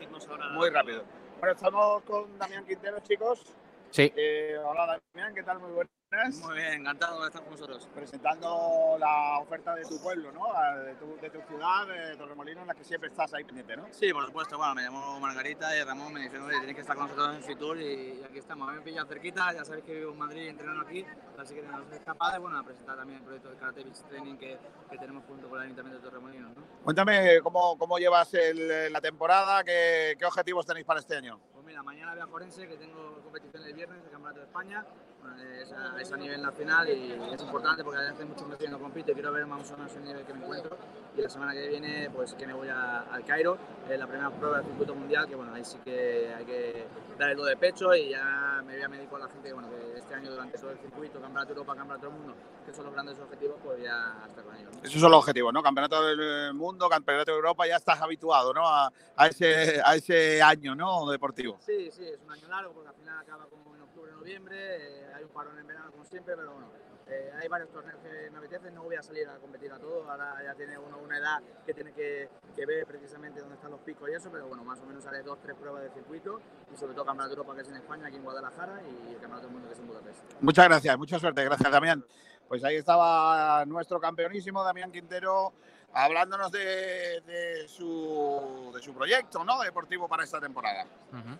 Muy 0.53 0.69
rápido. 0.69 1.03
Bueno, 1.39 1.55
estamos 1.55 2.03
con 2.03 2.37
Damián 2.37 2.65
Quintero, 2.65 2.99
chicos. 2.99 3.41
Sí. 3.89 4.11
Eh, 4.15 4.57
hola, 4.63 4.99
Damián, 5.13 5.33
¿qué 5.33 5.43
tal? 5.43 5.59
Muy 5.59 5.71
buenas. 5.71 6.00
Muy 6.41 6.55
bien, 6.57 6.73
encantado 6.73 7.21
de 7.21 7.27
estar 7.27 7.41
con 7.41 7.51
vosotros. 7.51 7.87
Presentando 7.95 8.97
la 8.99 9.39
oferta 9.39 9.73
de 9.75 9.83
tu 9.83 9.97
pueblo, 10.01 10.29
¿no? 10.33 10.43
Ah, 10.53 10.75
De 10.75 10.93
tu, 10.95 11.15
de 11.21 11.29
tu 11.29 11.39
ciudad, 11.47 11.87
de 11.87 12.17
Torremolinos, 12.17 12.63
en 12.63 12.67
la 12.67 12.73
que 12.75 12.83
siempre 12.83 13.07
estás 13.07 13.33
ahí 13.33 13.45
pendiente, 13.45 13.77
¿no? 13.77 13.87
Sí, 13.91 14.11
por 14.11 14.25
supuesto. 14.25 14.57
Bueno, 14.57 14.75
me 14.75 14.81
llamo 14.83 15.17
Margarita 15.21 15.73
y 15.77 15.81
Ramón 15.83 16.11
me 16.11 16.19
dijeron, 16.19 16.47
oye, 16.47 16.57
tienes 16.57 16.75
que 16.75 16.81
estar 16.81 16.97
con 16.97 17.05
nosotros 17.07 17.33
en 17.37 17.43
Fitur 17.43 17.77
y, 17.79 18.19
y 18.19 18.23
aquí 18.25 18.39
estamos. 18.39 18.67
A 18.67 18.71
mí 18.73 18.79
me 18.79 18.83
pilla 18.83 19.05
cerquita, 19.05 19.53
ya 19.53 19.63
sabéis 19.63 19.85
que 19.85 19.93
vivo 19.99 20.11
en 20.11 20.17
Madrid 20.19 20.41
y 20.43 20.47
entreno 20.49 20.81
aquí, 20.81 21.05
así 21.37 21.55
que 21.55 21.61
nos 21.61 21.89
es 21.93 21.99
capaz 22.01 22.33
de, 22.33 22.39
bueno, 22.39 22.59
a 22.59 22.63
presentar 22.63 22.97
también 22.97 23.19
el 23.19 23.23
proyecto 23.23 23.49
de 23.49 23.55
Karate 23.55 23.83
Beach 23.85 24.01
Training 24.09 24.35
que, 24.37 24.59
que 24.89 24.97
tenemos 24.97 25.23
junto 25.25 25.47
con 25.49 25.59
el 25.59 25.63
Ayuntamiento 25.67 25.99
de 26.01 26.09
Torremolinos, 26.09 26.57
¿no? 26.57 26.63
Cuéntame 26.83 27.39
cómo, 27.41 27.77
cómo 27.77 27.97
llevas 27.99 28.33
el- 28.33 28.91
la 28.91 28.99
temporada, 28.99 29.63
qué, 29.63 30.17
qué 30.19 30.25
objetivos 30.25 30.65
tenéis 30.65 30.85
para 30.85 30.99
este 30.99 31.15
año. 31.15 31.39
Pues 31.53 31.63
mira, 31.65 31.81
mañana 31.83 32.11
voy 32.11 32.21
a 32.21 32.27
Forense, 32.27 32.67
que 32.67 32.75
tengo 32.75 33.21
competición 33.23 33.63
el 33.63 33.73
viernes, 33.73 34.03
el 34.03 34.11
Campeonato 34.11 34.39
de 34.41 34.45
España. 34.47 34.85
Bueno, 35.21 35.35
es, 35.61 35.71
a, 35.71 36.01
es 36.01 36.11
a 36.11 36.17
nivel 36.17 36.41
nacional 36.41 36.89
y 36.89 37.11
es 37.33 37.41
importante 37.41 37.83
porque 37.83 37.99
hace 37.99 38.25
muchos 38.25 38.47
meses 38.47 38.65
que 38.65 38.71
no 38.71 38.79
compito 38.79 39.11
y 39.11 39.13
quiero 39.13 39.31
ver 39.31 39.45
más 39.45 39.69
o 39.71 39.77
menos 39.77 39.95
el 39.95 40.03
nivel 40.03 40.25
que 40.25 40.33
me 40.33 40.39
encuentro. 40.43 40.77
Y 41.15 41.21
la 41.21 41.29
semana 41.29 41.53
que 41.53 41.67
viene, 41.67 42.09
pues 42.13 42.33
que 42.33 42.47
me 42.47 42.53
voy 42.53 42.69
a- 42.69 43.01
al 43.01 43.23
Cairo, 43.25 43.57
eh, 43.89 43.97
la 43.97 44.07
primera 44.07 44.29
prueba 44.31 44.57
del 44.57 44.65
circuito 44.67 44.95
mundial, 44.95 45.27
que 45.27 45.35
bueno, 45.35 45.53
ahí 45.53 45.63
sí 45.65 45.77
que 45.83 46.33
hay 46.33 46.45
que 46.45 46.87
dar 47.19 47.29
el 47.31 47.37
do 47.37 47.43
de 47.45 47.57
pecho 47.57 47.93
y 47.93 48.09
ya 48.09 48.61
me 48.65 48.73
voy 48.73 48.81
a 48.81 48.87
medir 48.87 49.07
con 49.09 49.19
la 49.19 49.27
gente 49.27 49.47
que, 49.49 49.53
bueno, 49.53 49.69
que 49.69 49.99
este 49.99 50.15
año 50.15 50.31
durante 50.31 50.57
todo 50.57 50.71
el 50.71 50.79
circuito, 50.79 51.19
Campeonato 51.19 51.47
de 51.47 51.59
Europa, 51.59 51.75
Campeonato 51.75 52.07
del 52.09 52.15
Mundo, 52.17 52.33
que 52.65 52.73
son 52.73 52.85
los 52.85 52.93
grandes 52.93 53.19
objetivos, 53.19 53.57
pues 53.63 53.83
ya 53.83 54.23
estar 54.27 54.43
con 54.43 54.55
ellos. 54.55 54.73
¿no? 54.73 54.81
Esos 54.83 55.01
son 55.01 55.11
los 55.11 55.19
objetivos, 55.19 55.53
¿no? 55.53 55.61
Campeonato 55.61 56.03
del 56.03 56.53
mundo, 56.53 56.89
campeonato 56.89 57.31
de 57.31 57.37
Europa, 57.37 57.67
ya 57.67 57.75
estás 57.75 58.01
habituado, 58.01 58.53
¿no? 58.53 58.67
A, 58.67 58.89
a 59.17 59.27
ese, 59.27 59.81
a 59.83 59.95
ese 59.95 60.41
año, 60.41 60.73
¿no? 60.75 61.09
Deportivo. 61.11 61.57
Sí, 61.59 61.91
sí, 61.91 62.05
es 62.07 62.19
un 62.25 62.31
año 62.31 62.47
largo 62.47 62.73
porque 62.73 62.89
al 62.89 62.95
final 62.95 63.19
acaba 63.19 63.45
como 63.45 63.75
noviembre, 64.21 64.55
eh, 64.55 65.05
hay 65.15 65.23
un 65.23 65.29
parón 65.29 65.57
en 65.57 65.65
verano 65.65 65.91
como 65.91 66.05
siempre, 66.05 66.35
pero 66.35 66.53
bueno, 66.53 66.69
eh, 67.07 67.31
hay 67.41 67.47
varios 67.47 67.71
torneos 67.71 67.99
que 68.03 68.29
me 68.29 68.37
apetecen, 68.37 68.73
no 68.75 68.83
voy 68.83 68.95
a 68.95 69.01
salir 69.01 69.27
a 69.27 69.37
competir 69.37 69.71
a 69.73 69.79
todo, 69.79 70.09
ahora 70.09 70.35
ya 70.45 70.53
tiene 70.53 70.77
uno 70.77 70.99
una 70.99 71.17
edad 71.17 71.41
que 71.65 71.73
tiene 71.73 71.91
que, 71.91 72.29
que 72.55 72.65
ver 72.67 72.85
precisamente 72.85 73.39
dónde 73.39 73.55
están 73.55 73.71
los 73.71 73.79
picos 73.79 74.07
y 74.09 74.13
eso, 74.13 74.29
pero 74.31 74.47
bueno, 74.47 74.63
más 74.63 74.79
o 74.79 74.85
menos 74.85 75.03
haré 75.07 75.23
dos, 75.23 75.39
tres 75.41 75.55
pruebas 75.55 75.81
de 75.81 75.89
circuito 75.89 76.39
y 76.71 76.77
sobre 76.77 76.93
todo 76.93 77.05
Campeonato 77.05 77.29
de 77.29 77.41
Europa 77.41 77.55
que 77.55 77.61
es 77.61 77.69
en 77.69 77.77
España, 77.77 78.07
aquí 78.07 78.17
en 78.17 78.23
Guadalajara 78.23 78.79
y 78.83 79.13
el 79.13 79.19
Campeonato 79.19 79.47
del 79.47 79.53
Mundo 79.53 79.67
que 79.67 79.73
es 79.73 79.79
en 79.79 79.87
Budapest. 79.87 80.19
Muchas 80.39 80.65
gracias, 80.65 80.97
mucha 80.99 81.19
suerte. 81.19 81.43
Gracias, 81.43 81.71
Damián. 81.71 82.05
Pues 82.47 82.63
ahí 82.63 82.75
estaba 82.75 83.65
nuestro 83.65 83.99
campeonísimo, 83.99 84.63
Damián 84.63 84.91
Quintero, 84.91 85.53
hablándonos 85.93 86.51
de, 86.51 87.21
de 87.21 87.67
su, 87.67 88.71
de 88.75 88.81
su 88.81 88.93
proyecto, 88.93 89.43
¿no? 89.43 89.59
Deportivo 89.61 90.07
para 90.07 90.23
esta 90.25 90.39
temporada. 90.39 90.85
Ujú. 91.11 91.39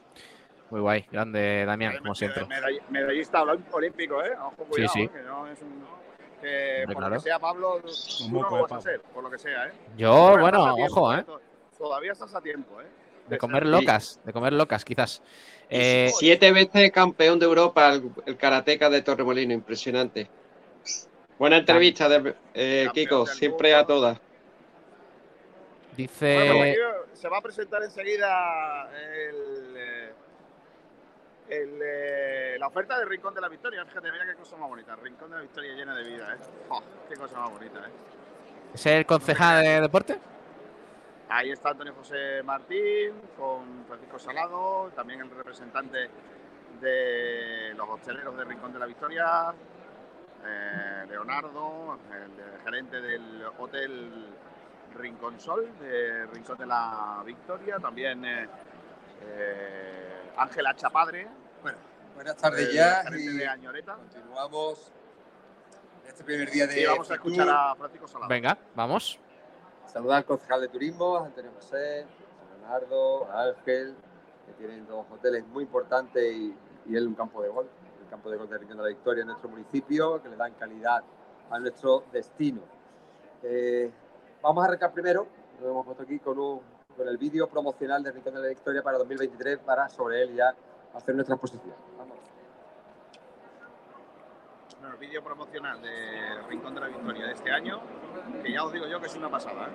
Muy 0.71 0.79
guay, 0.81 1.05
grande 1.11 1.65
Damián, 1.65 1.97
como 1.99 2.15
siempre. 2.15 2.45
Medall- 2.45 2.81
medallista 2.89 3.43
olí- 3.43 3.63
olímpico, 3.71 4.23
¿eh? 4.23 4.31
Ojo, 4.41 4.55
cuidado, 4.69 4.93
sí. 4.93 5.01
¿eh? 5.01 5.09
que 5.13 5.21
no 5.21 5.47
es 5.47 5.61
un. 5.61 5.83
que 6.41 6.83
por 6.87 6.95
claro. 6.95 7.15
lo 7.15 7.21
que 7.21 7.23
sea, 7.29 7.39
Pablo, 7.39 7.81
tú 7.81 8.29
no 8.31 8.41
lo 8.49 8.55
de 8.55 8.61
vas 8.63 8.71
a 8.71 8.81
ser, 8.81 9.01
por 9.01 9.23
lo 9.23 9.29
que 9.29 9.37
sea, 9.37 9.67
¿eh? 9.67 9.71
Yo, 9.97 10.37
bueno, 10.39 10.73
tiempo, 10.75 10.93
ojo, 11.01 11.13
¿eh? 11.13 11.23
To- 11.23 11.41
Todavía 11.77 12.11
estás 12.13 12.33
a 12.35 12.41
tiempo, 12.41 12.79
¿eh? 12.81 12.85
De 13.27 13.37
comer 13.37 13.65
locas, 13.65 14.19
de 14.23 14.33
comer 14.33 14.53
locas, 14.53 14.83
quizás. 14.85 15.21
Eh, 15.69 16.09
Siete 16.17 16.51
veces 16.51 16.91
campeón 16.91 17.37
de 17.39 17.45
Europa 17.45 17.89
el, 17.89 18.11
el 18.25 18.37
karateca 18.37 18.89
de 18.89 19.01
Torremolino, 19.01 19.53
impresionante. 19.53 20.29
Buena 21.37 21.57
entrevista, 21.57 22.07
de, 22.07 22.35
eh, 22.53 22.87
Kiko, 22.93 23.25
siempre 23.25 23.73
a 23.75 23.85
todas. 23.85 24.19
dice. 25.97 26.35
Bueno, 26.35 26.53
pues 27.07 27.19
se 27.19 27.29
va 27.29 27.37
a 27.37 27.41
presentar 27.41 27.83
enseguida 27.83 28.89
el, 28.93 29.73
eh, 29.77 30.13
el, 31.51 31.79
eh, 31.83 32.55
la 32.57 32.67
oferta 32.67 32.97
de 32.97 33.05
Rincón 33.05 33.33
de 33.33 33.41
la 33.41 33.49
Victoria. 33.49 33.85
Fíjate, 33.85 34.09
mira 34.11 34.25
qué 34.25 34.35
cosa 34.35 34.55
más 34.55 34.69
bonita. 34.69 34.95
Rincón 34.95 35.29
de 35.29 35.35
la 35.35 35.41
Victoria 35.41 35.73
llena 35.73 35.95
de 35.95 36.03
vida, 36.03 36.33
¿eh? 36.33 36.37
Jo, 36.69 36.81
qué 37.09 37.15
cosa 37.15 37.39
más 37.39 37.51
bonita, 37.51 37.79
¿eh? 37.79 37.91
¿Es 38.73 38.85
el 38.85 39.05
concejal 39.05 39.61
de 39.61 39.81
deporte? 39.81 40.17
Ahí 41.27 41.51
está 41.51 41.69
Antonio 41.69 41.93
José 41.93 42.41
Martín 42.43 43.13
con 43.37 43.85
Francisco 43.85 44.17
Salado, 44.17 44.91
también 44.95 45.21
el 45.21 45.29
representante 45.29 46.09
de 46.79 47.73
los 47.75 47.89
hosteleros 47.89 48.37
de 48.37 48.45
Rincón 48.45 48.71
de 48.71 48.79
la 48.79 48.85
Victoria, 48.85 49.53
eh, 50.45 51.05
Leonardo, 51.09 51.99
el 52.11 52.63
gerente 52.63 53.01
del 53.01 53.45
Hotel 53.57 54.27
Rincón 54.95 55.39
Sol, 55.39 55.69
de 55.79 56.27
Rincón 56.27 56.57
de 56.57 56.65
la 56.65 57.21
Victoria, 57.25 57.77
también 57.77 58.23
eh, 58.23 58.47
eh, 59.21 60.31
Ángela 60.37 60.75
Chapadre. 60.75 61.40
Buenas 62.21 62.37
tardes 62.37 62.67
el 62.69 62.75
ya 62.75 63.03
y 63.17 63.35
de 63.35 63.47
Añoreta. 63.47 63.95
continuamos 63.95 64.91
este 66.07 66.23
primer 66.23 66.51
día 66.51 66.67
de 66.67 66.79
Y 66.79 66.85
vamos 66.85 67.09
a 67.09 67.15
escuchar 67.15 67.49
a 67.49 67.73
Francisco 67.73 68.07
Salado. 68.07 68.29
Venga, 68.29 68.55
vamos. 68.75 69.19
Saludar 69.87 70.17
al 70.17 70.25
concejal 70.25 70.61
de 70.61 70.67
turismo, 70.67 71.17
a 71.17 71.25
Antonio 71.25 71.49
José, 71.55 72.01
a 72.03 72.57
Leonardo, 72.59 73.25
a 73.31 73.45
Ángel, 73.45 73.95
que 74.45 74.53
tienen 74.53 74.85
dos 74.85 75.07
hoteles 75.09 75.47
muy 75.47 75.63
importantes 75.63 76.23
y, 76.31 76.55
y 76.85 76.95
él 76.95 77.07
un 77.07 77.15
campo 77.15 77.41
de 77.41 77.49
golf, 77.49 77.69
el 78.03 78.07
campo 78.11 78.29
de 78.29 78.37
golf 78.37 78.51
de 78.51 78.57
Rincón 78.59 78.77
de 78.77 78.83
la 78.83 78.89
Victoria 78.89 79.21
en 79.21 79.27
nuestro 79.29 79.49
municipio, 79.49 80.21
que 80.21 80.29
le 80.29 80.35
dan 80.35 80.53
calidad 80.53 81.03
a 81.49 81.57
nuestro 81.57 82.03
destino. 82.11 82.61
Eh, 83.41 83.89
vamos 84.43 84.63
a 84.63 84.67
arrancar 84.67 84.93
primero, 84.93 85.25
lo 85.59 85.71
hemos 85.71 85.85
puesto 85.87 86.03
aquí 86.03 86.19
con, 86.19 86.37
un- 86.37 86.61
con 86.95 87.07
el 87.07 87.17
vídeo 87.17 87.49
promocional 87.49 88.03
de 88.03 88.11
Rincón 88.11 88.35
de 88.35 88.41
la 88.41 88.47
Victoria 88.49 88.83
para 88.83 88.99
2023 88.99 89.57
para 89.57 89.89
sobre 89.89 90.21
él 90.21 90.35
ya 90.35 90.53
hacer 90.93 91.15
nuestra 91.15 91.33
exposición. 91.33 91.73
Bueno, 94.81 94.95
el 94.95 94.99
vídeo 94.99 95.23
promocional 95.23 95.79
de 95.79 96.41
Rincón 96.49 96.73
de 96.73 96.81
la 96.81 96.87
Victoria 96.87 97.27
de 97.27 97.33
este 97.33 97.51
año, 97.51 97.81
que 98.41 98.51
ya 98.51 98.63
os 98.63 98.73
digo 98.73 98.87
yo 98.87 98.99
que 98.99 99.05
es 99.05 99.13
una 99.13 99.29
pasada. 99.29 99.67
¿eh? 99.67 99.71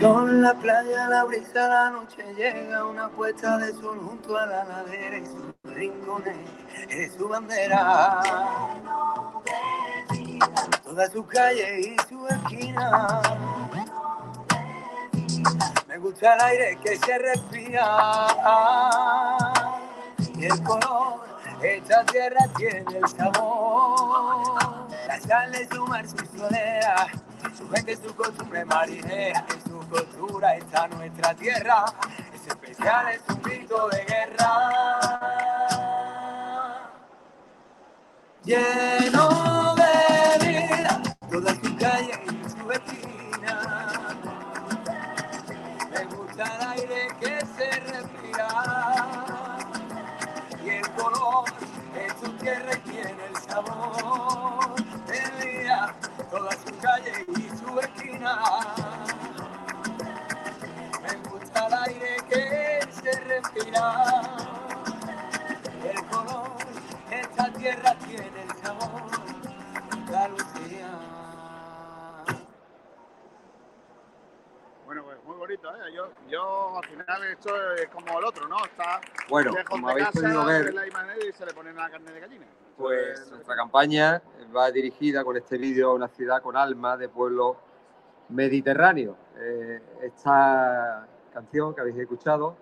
Son 0.00 0.42
la 0.42 0.54
playa, 0.54 1.08
la 1.08 1.22
brisa, 1.22 1.68
la 1.68 1.90
noche 1.90 2.34
llega, 2.34 2.84
una 2.84 3.10
puesta 3.10 3.58
de 3.58 3.72
sol 3.74 4.00
junto 4.00 4.36
a 4.36 4.44
la 4.44 4.64
ladera 4.64 5.18
rincones 5.76 6.36
es 6.88 7.12
su 7.14 7.28
bandera. 7.28 8.20
Todas 10.82 11.12
sus 11.12 11.26
calles 11.26 11.86
y 11.86 11.96
su 12.08 12.26
esquina. 12.26 13.20
Me 15.86 15.98
gusta 15.98 16.34
el 16.34 16.40
aire 16.40 16.78
que 16.82 16.96
se 16.96 17.18
respira 17.18 18.42
y 20.36 20.44
el 20.46 20.62
color. 20.62 21.20
Esta 21.62 22.04
tierra 22.04 22.46
tiene 22.56 22.98
el 22.98 23.08
sabor. 23.08 24.88
La 25.06 25.20
sal 25.20 25.52
de 25.52 25.68
su 25.68 25.86
mar, 25.86 26.06
su 26.08 26.16
solera, 26.36 27.06
su 27.56 27.68
gente, 27.70 27.96
su 27.96 28.14
costumbre 28.14 28.64
marinera, 28.64 29.44
en 29.54 29.62
su 29.62 29.78
cultura 29.88 30.56
está 30.56 30.88
nuestra 30.88 31.34
tierra. 31.34 31.84
Es 32.34 32.46
especial, 32.46 33.08
es 33.08 33.22
un 33.28 33.42
grito 33.42 33.88
de 33.88 34.04
guerra 34.04 35.55
lleno 38.46 39.74
de 39.74 40.46
vida, 40.46 41.02
todas 41.28 41.60
tus 41.60 41.72
calles 41.72 42.18
y 42.26 42.48
sus 42.48 42.72
esquinas. 42.74 43.98
Me 45.90 46.04
gusta 46.14 46.44
el 46.44 46.68
aire 46.68 47.08
que 47.20 47.40
se 47.56 47.70
respira 47.90 48.48
y 50.64 50.68
el 50.70 50.90
color 50.92 51.44
es 51.96 52.12
su 52.22 52.32
tierra 52.36 52.72
y 52.74 52.90
tiene 52.90 53.24
el 53.30 53.36
sabor 53.50 54.76
del 55.06 55.40
día, 55.40 55.94
todas 56.30 56.56
sus 56.64 56.72
calles 56.80 57.24
y 57.36 57.48
sus 57.48 57.82
esquinas. 57.82 58.38
Me 61.02 61.28
gusta 61.28 61.66
el 61.66 61.74
aire 61.74 62.16
que 62.28 62.80
se 63.02 63.20
respira. 63.22 64.25
Al 76.78 76.84
final 76.84 77.24
esto 77.24 77.72
es 77.74 77.88
como 77.88 78.18
el 78.18 78.24
otro, 78.24 78.48
¿no? 78.48 78.56
Está 78.64 79.00
Bueno, 79.28 79.50
lejos 79.52 79.64
como 79.68 79.86
de 79.88 79.92
habéis 79.92 80.06
casa, 80.08 80.20
podido 80.20 80.44
ver- 80.44 80.64
ve 80.66 80.72
la 80.72 80.86
imagen 80.86 81.16
y 81.28 81.32
se 81.32 81.46
le 81.46 81.52
pone 81.54 81.70
una 81.72 81.90
carne 81.90 82.12
de 82.12 82.20
gallina. 82.20 82.46
Pues 82.76 83.30
nuestra 83.30 83.56
campaña 83.56 84.22
va 84.54 84.70
dirigida 84.70 85.24
con 85.24 85.36
este 85.36 85.56
vídeo 85.58 85.90
a 85.90 85.94
una 85.94 86.08
ciudad 86.08 86.42
con 86.42 86.56
alma 86.56 86.96
de 86.96 87.08
pueblo 87.08 87.56
mediterráneo. 88.28 89.16
Eh, 89.38 89.80
esta 90.02 91.06
canción 91.32 91.74
que 91.74 91.80
habéis 91.80 91.96
escuchado, 91.98 92.56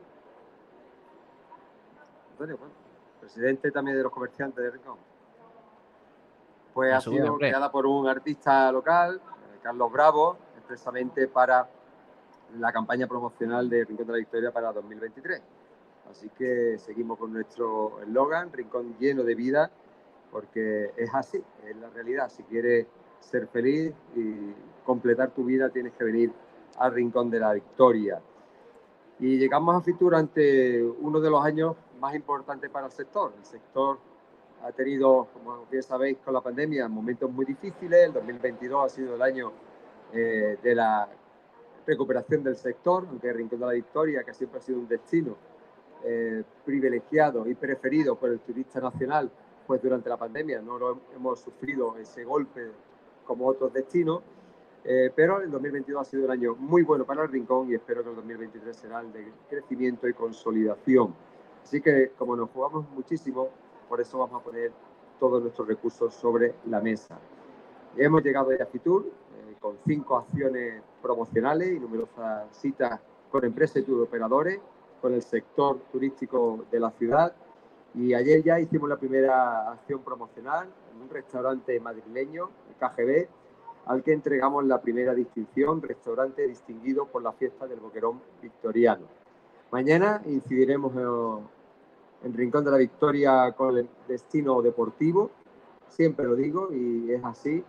Antonio, 2.32 2.56
bueno, 2.58 2.74
presidente 3.20 3.70
también 3.70 3.96
de 3.96 4.02
los 4.02 4.12
comerciantes 4.12 4.62
de 4.64 4.70
Rincón, 4.70 4.98
pues 6.72 6.92
ha 6.92 7.00
sido 7.00 7.36
creada 7.38 7.70
por 7.70 7.86
un 7.86 8.08
artista 8.08 8.70
local, 8.72 9.20
eh, 9.24 9.58
Carlos 9.62 9.90
Bravo, 9.92 10.36
expresamente 10.58 11.28
para 11.28 11.68
la 12.58 12.72
campaña 12.72 13.06
promocional 13.06 13.68
de 13.68 13.84
Rincón 13.84 14.06
de 14.06 14.12
la 14.12 14.18
Victoria 14.18 14.50
para 14.52 14.72
2023. 14.72 15.40
Así 16.10 16.28
que 16.30 16.78
seguimos 16.78 17.18
con 17.18 17.32
nuestro 17.32 18.00
eslogan, 18.02 18.52
Rincón 18.52 18.96
lleno 18.98 19.22
de 19.22 19.34
vida, 19.34 19.70
porque 20.30 20.92
es 20.96 21.14
así, 21.14 21.42
es 21.66 21.76
la 21.76 21.88
realidad. 21.90 22.28
Si 22.28 22.42
quieres 22.44 22.86
ser 23.20 23.46
feliz 23.48 23.92
y 24.14 24.52
completar 24.84 25.30
tu 25.30 25.44
vida, 25.44 25.70
tienes 25.70 25.92
que 25.94 26.04
venir 26.04 26.32
al 26.78 26.92
Rincón 26.92 27.30
de 27.30 27.40
la 27.40 27.52
Victoria. 27.52 28.20
Y 29.18 29.38
llegamos 29.38 29.76
a 29.76 29.80
Fitur 29.80 30.14
ante 30.14 30.82
uno 30.82 31.20
de 31.20 31.30
los 31.30 31.44
años 31.44 31.76
más 32.00 32.14
importantes 32.14 32.68
para 32.70 32.86
el 32.86 32.92
sector. 32.92 33.32
El 33.38 33.44
sector 33.44 33.98
ha 34.62 34.72
tenido, 34.72 35.28
como 35.32 35.66
bien 35.70 35.82
sabéis, 35.82 36.18
con 36.24 36.34
la 36.34 36.40
pandemia 36.40 36.88
momentos 36.88 37.30
muy 37.30 37.44
difíciles. 37.44 38.06
El 38.06 38.12
2022 38.12 38.84
ha 38.84 38.88
sido 38.88 39.14
el 39.14 39.22
año 39.22 39.52
eh, 40.12 40.58
de 40.62 40.74
la 40.74 41.08
recuperación 41.86 42.42
del 42.42 42.56
sector, 42.56 43.06
aunque 43.08 43.28
el 43.28 43.36
Rincón 43.36 43.60
de 43.60 43.66
la 43.66 43.72
Victoria, 43.72 44.24
que 44.24 44.34
siempre 44.34 44.58
ha 44.58 44.62
sido 44.62 44.78
un 44.78 44.88
destino 44.88 45.36
eh, 46.04 46.42
privilegiado 46.64 47.46
y 47.46 47.54
preferido 47.54 48.16
por 48.16 48.30
el 48.30 48.40
turista 48.40 48.80
nacional, 48.80 49.30
pues 49.66 49.82
durante 49.82 50.08
la 50.08 50.16
pandemia 50.16 50.60
no 50.60 50.78
lo 50.78 51.00
hemos 51.14 51.40
sufrido 51.40 51.96
ese 51.96 52.24
golpe 52.24 52.70
como 53.26 53.46
otros 53.46 53.72
destinos. 53.72 54.22
Eh, 54.86 55.10
pero 55.16 55.40
el 55.40 55.50
2022 55.50 56.02
ha 56.02 56.04
sido 56.04 56.26
un 56.26 56.30
año 56.30 56.54
muy 56.56 56.82
bueno 56.82 57.06
para 57.06 57.22
el 57.22 57.30
Rincón 57.30 57.70
y 57.70 57.74
espero 57.74 58.02
que 58.02 58.10
el 58.10 58.16
2023 58.16 58.76
será 58.76 59.00
el 59.00 59.12
de 59.14 59.32
crecimiento 59.48 60.06
y 60.06 60.12
consolidación. 60.12 61.14
Así 61.62 61.80
que 61.80 62.10
como 62.18 62.36
nos 62.36 62.50
jugamos 62.50 62.86
muchísimo, 62.90 63.48
por 63.88 64.02
eso 64.02 64.18
vamos 64.18 64.42
a 64.42 64.44
poner 64.44 64.72
todos 65.18 65.40
nuestros 65.40 65.66
recursos 65.66 66.12
sobre 66.12 66.54
la 66.66 66.80
mesa. 66.82 67.18
Hemos 67.96 68.22
llegado 68.22 68.50
a 68.50 68.66
Fitur 68.66 69.06
eh, 69.06 69.54
con 69.58 69.78
cinco 69.86 70.18
acciones 70.18 70.82
promocionales 71.04 71.68
y 71.68 71.78
numerosas 71.78 72.46
citas 72.56 72.98
con 73.30 73.44
empresas 73.44 73.76
y 73.76 73.82
turoperadores, 73.82 74.58
con 75.02 75.12
el 75.12 75.22
sector 75.22 75.78
turístico 75.92 76.64
de 76.72 76.80
la 76.80 76.90
ciudad. 76.92 77.34
Y 77.94 78.14
ayer 78.14 78.42
ya 78.42 78.58
hicimos 78.58 78.88
la 78.88 78.96
primera 78.96 79.70
acción 79.70 80.00
promocional 80.00 80.66
en 80.90 81.02
un 81.02 81.10
restaurante 81.10 81.78
madrileño, 81.78 82.48
el 82.70 82.74
KGB, 82.76 83.28
al 83.84 84.02
que 84.02 84.14
entregamos 84.14 84.64
la 84.64 84.80
primera 84.80 85.14
distinción, 85.14 85.82
restaurante 85.82 86.48
distinguido 86.48 87.04
por 87.04 87.22
la 87.22 87.32
fiesta 87.32 87.66
del 87.66 87.80
Boquerón 87.80 88.22
Victoriano. 88.40 89.04
Mañana 89.70 90.22
incidiremos 90.24 90.94
en, 92.22 92.32
Rincón 92.32 92.64
de 92.64 92.70
la 92.70 92.78
Victoria 92.78 93.52
con 93.52 93.76
el 93.76 93.86
destino 94.08 94.62
deportivo, 94.62 95.30
siempre 95.88 96.24
lo 96.24 96.34
digo 96.34 96.70
y 96.72 97.12
es 97.12 97.22
así, 97.22 97.62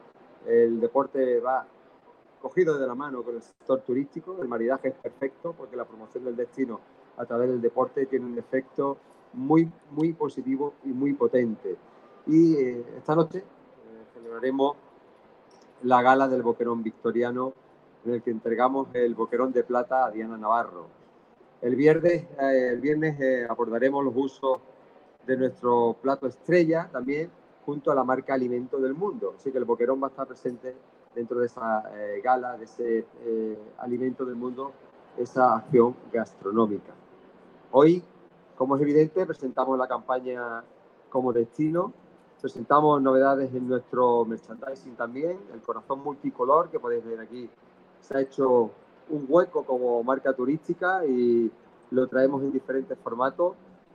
el 0.45 0.79
deporte 0.79 1.41
va 1.41 1.67
cogido 2.45 2.77
de 2.77 2.85
la 2.85 2.93
mano 2.93 3.23
con 3.23 3.37
el 3.37 3.41
sector 3.41 3.81
turístico, 3.81 4.37
el 4.39 4.47
maridaje 4.47 4.89
es 4.89 4.93
perfecto 4.93 5.55
porque 5.57 5.75
la 5.75 5.83
promoción 5.83 6.25
del 6.25 6.35
destino 6.35 6.79
a 7.17 7.25
través 7.25 7.49
del 7.49 7.59
deporte 7.59 8.05
tiene 8.05 8.27
un 8.27 8.37
efecto 8.37 8.97
muy, 9.33 9.67
muy 9.89 10.13
positivo 10.13 10.75
y 10.83 10.89
muy 10.89 11.13
potente. 11.13 11.75
Y 12.27 12.53
eh, 12.53 12.85
esta 12.97 13.15
noche 13.15 13.39
eh, 13.39 13.43
celebraremos 14.13 14.77
la 15.81 16.03
gala 16.03 16.27
del 16.27 16.43
Boquerón 16.43 16.83
Victoriano, 16.83 17.51
en 18.05 18.13
el 18.13 18.21
que 18.21 18.29
entregamos 18.29 18.89
el 18.93 19.15
Boquerón 19.15 19.51
de 19.51 19.63
Plata 19.63 20.05
a 20.05 20.11
Diana 20.11 20.37
Navarro. 20.37 20.85
El 21.63 21.75
viernes, 21.75 22.27
eh, 22.39 22.69
el 22.73 22.79
viernes 22.79 23.19
eh, 23.21 23.47
abordaremos 23.49 24.05
los 24.05 24.13
usos 24.15 24.59
de 25.25 25.35
nuestro 25.35 25.95
plato 25.99 26.27
estrella 26.27 26.89
también, 26.91 27.31
junto 27.65 27.91
a 27.91 27.95
la 27.95 28.03
marca 28.03 28.35
Alimento 28.35 28.77
del 28.77 28.93
Mundo. 28.93 29.33
Así 29.35 29.51
que 29.51 29.57
el 29.57 29.65
Boquerón 29.65 29.99
va 29.99 30.07
a 30.07 30.09
estar 30.11 30.27
presente 30.27 30.75
dentro 31.15 31.39
de 31.39 31.47
esa 31.47 31.83
eh, 31.95 32.21
gala, 32.23 32.57
de 32.57 32.65
ese 32.65 33.05
eh, 33.23 33.59
Alimento 33.79 34.25
del 34.25 34.35
Mundo, 34.35 34.73
esa 35.17 35.55
acción 35.55 35.95
gastronómica. 36.11 36.93
Hoy, 37.71 38.03
como 38.57 38.75
es 38.75 38.81
evidente, 38.81 39.25
presentamos 39.25 39.77
la 39.77 39.87
campaña 39.87 40.63
como 41.09 41.31
destino, 41.31 41.93
presentamos 42.41 43.01
novedades 43.01 43.53
en 43.55 43.67
nuestro 43.67 44.25
merchandising 44.25 44.95
también, 44.95 45.39
el 45.53 45.61
corazón 45.61 46.03
multicolor 46.03 46.69
que 46.69 46.79
podéis 46.79 47.05
ver 47.05 47.19
aquí 47.21 47.49
se 48.01 48.17
ha 48.17 48.21
hecho 48.21 48.71
un 49.09 49.25
hueco 49.27 49.65
como 49.65 50.03
marca 50.03 50.33
turística 50.33 51.05
y 51.05 51.51
lo 51.91 52.07
traemos 52.07 52.43
en 52.43 52.51
diferentes 52.51 52.97
formatos. 52.99 53.53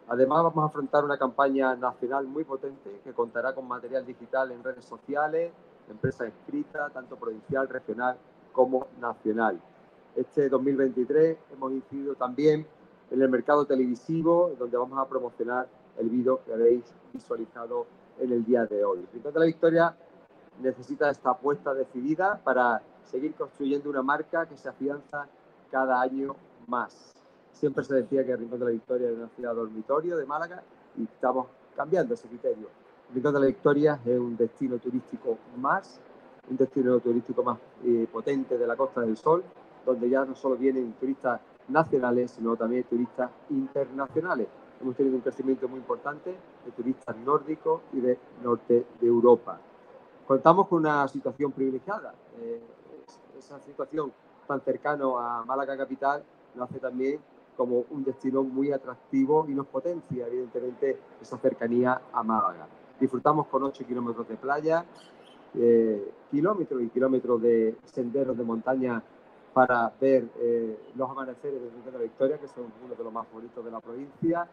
Además 0.09 0.43
vamos 0.43 0.65
a 0.65 0.67
afrontar 0.67 1.05
una 1.05 1.17
campaña 1.17 1.77
nacional 1.77 2.27
muy 2.27 2.45
potente 2.45 3.01
que 3.05 3.13
contará 3.13 3.55
con 3.55 3.69
material 3.69 4.05
digital 4.05 4.51
en 4.51 4.65
redes 4.65 4.85
sociales, 4.85 5.53
empresa 5.89 6.27
escrita, 6.27 6.91
tanto 6.91 7.17
provincial, 7.17 7.69
regional 7.69 8.17
como 8.53 8.87
nacional. 9.01 9.61
Este 10.17 10.49
2023 10.49 11.39
hemos 11.53 11.73
incidido 11.73 12.15
también 12.15 12.67
en 13.11 13.23
el 13.23 13.29
mercado 13.29 13.65
televisivo, 13.65 14.53
donde 14.59 14.77
vamos 14.77 14.99
a 14.99 15.09
promocionar 15.09 15.69
el 15.99 16.09
vídeo 16.09 16.41
que 16.45 16.53
habéis 16.53 16.85
visualizado 17.13 17.87
en 18.19 18.33
el 18.33 18.45
día 18.45 18.67
de 18.67 18.85
hoy. 18.85 19.07
Rincón 19.13 19.33
de 19.33 19.41
la 19.41 19.47
Victoria 19.47 19.97
necesita 20.61 21.11
esta 21.11 21.31
apuesta 21.31 21.75
decidida 21.75 22.41
para 22.43 22.83
seguir 23.05 23.35
construyendo 23.35 23.91
una 23.91 24.03
marca 24.03 24.47
que 24.47 24.57
se 24.57 24.69
afianza 24.69 25.27
cada 25.71 26.01
año 26.01 26.37
más. 26.67 27.13
Siempre 27.53 27.85
se 27.85 27.95
decía 27.95 28.25
que 28.25 28.33
el 28.33 28.39
Rincón 28.39 28.61
de 28.61 28.65
la 28.67 28.71
Victoria 28.71 29.09
era 29.09 29.17
una 29.17 29.29
ciudad 29.29 29.55
dormitorio 29.55 30.17
de 30.17 30.27
Málaga 30.27 30.63
y 30.97 31.05
estamos 31.05 31.47
cambiando 31.77 32.15
ese 32.15 32.29
criterio. 32.29 32.69
Rincón 33.13 33.35
de 33.35 33.41
la 33.41 33.47
Victoria 33.47 34.01
es 34.05 34.19
un 34.19 34.37
destino 34.37 34.79
turístico 34.79 35.37
más, 35.57 36.01
un 36.49 36.57
destino 36.57 37.01
turístico 37.01 37.43
más 37.43 37.59
eh, 37.85 38.07
potente 38.11 38.57
de 38.57 38.67
la 38.67 38.77
Costa 38.77 39.01
del 39.01 39.17
Sol, 39.17 39.43
donde 39.85 40.09
ya 40.09 40.25
no 40.25 40.37
solo 40.37 40.57
vienen 40.57 40.93
turistas 40.93 41.41
nacionales, 41.69 42.31
sino 42.31 42.57
también 42.57 42.85
turistas 42.85 43.31
internacionales. 43.51 44.47
Hemos 44.81 44.95
tenido 44.95 45.17
un 45.17 45.23
crecimiento 45.23 45.69
muy 45.69 45.81
importante 45.81 46.31
de 46.65 46.71
turistas 46.71 47.17
nórdicos 47.17 47.83
y 47.93 48.01
de 48.01 48.17
norte 48.45 48.87
de 49.01 49.07
Europa. 49.07 49.59
Contamos 50.27 50.69
con 50.69 50.79
una 50.79 51.09
situación 51.09 51.51
privilegiada. 51.51 52.15
Eh, 52.39 52.63
esa 53.37 53.59
situación 53.59 54.13
tan 54.47 54.61
cercano 54.61 55.19
a 55.19 55.45
Málaga 55.45 55.77
capital 55.77 56.23
nos 56.55 56.71
hace 56.71 56.79
también 56.79 57.19
como 57.57 57.85
un 57.91 58.05
destino 58.05 58.45
muy 58.45 58.71
atractivo 58.71 59.47
y 59.49 59.55
nos 59.55 59.67
potencia, 59.67 60.29
evidentemente, 60.29 60.97
esa 61.21 61.37
cercanía 61.39 62.03
a 62.13 62.23
Málaga. 62.23 62.69
Disfrutamos 63.01 63.47
con 63.47 63.63
8 63.63 63.87
kilómetros 63.87 64.29
de 64.29 64.37
playa, 64.37 64.85
eh, 65.55 66.13
kilómetros 66.31 66.83
y 66.83 66.89
kilómetros 66.91 67.41
de 67.41 67.75
senderos 67.85 68.37
de 68.37 68.45
montaña 68.45 69.03
para 69.55 69.91
ver 69.99 70.29
eh, 70.39 70.79
los 70.95 71.11
amaneceres 71.11 71.63
de 71.63 71.71
Rincón 71.71 71.93
de 71.93 71.93
la 71.93 72.05
Victoria, 72.05 72.39
que 72.39 72.47
son 72.47 72.67
uno 72.85 72.95
de 72.95 73.03
los 73.03 73.13
más 73.13 73.27
bonitos 73.33 73.65
de 73.65 73.71
la 73.71 73.81
provincia, 73.81 74.47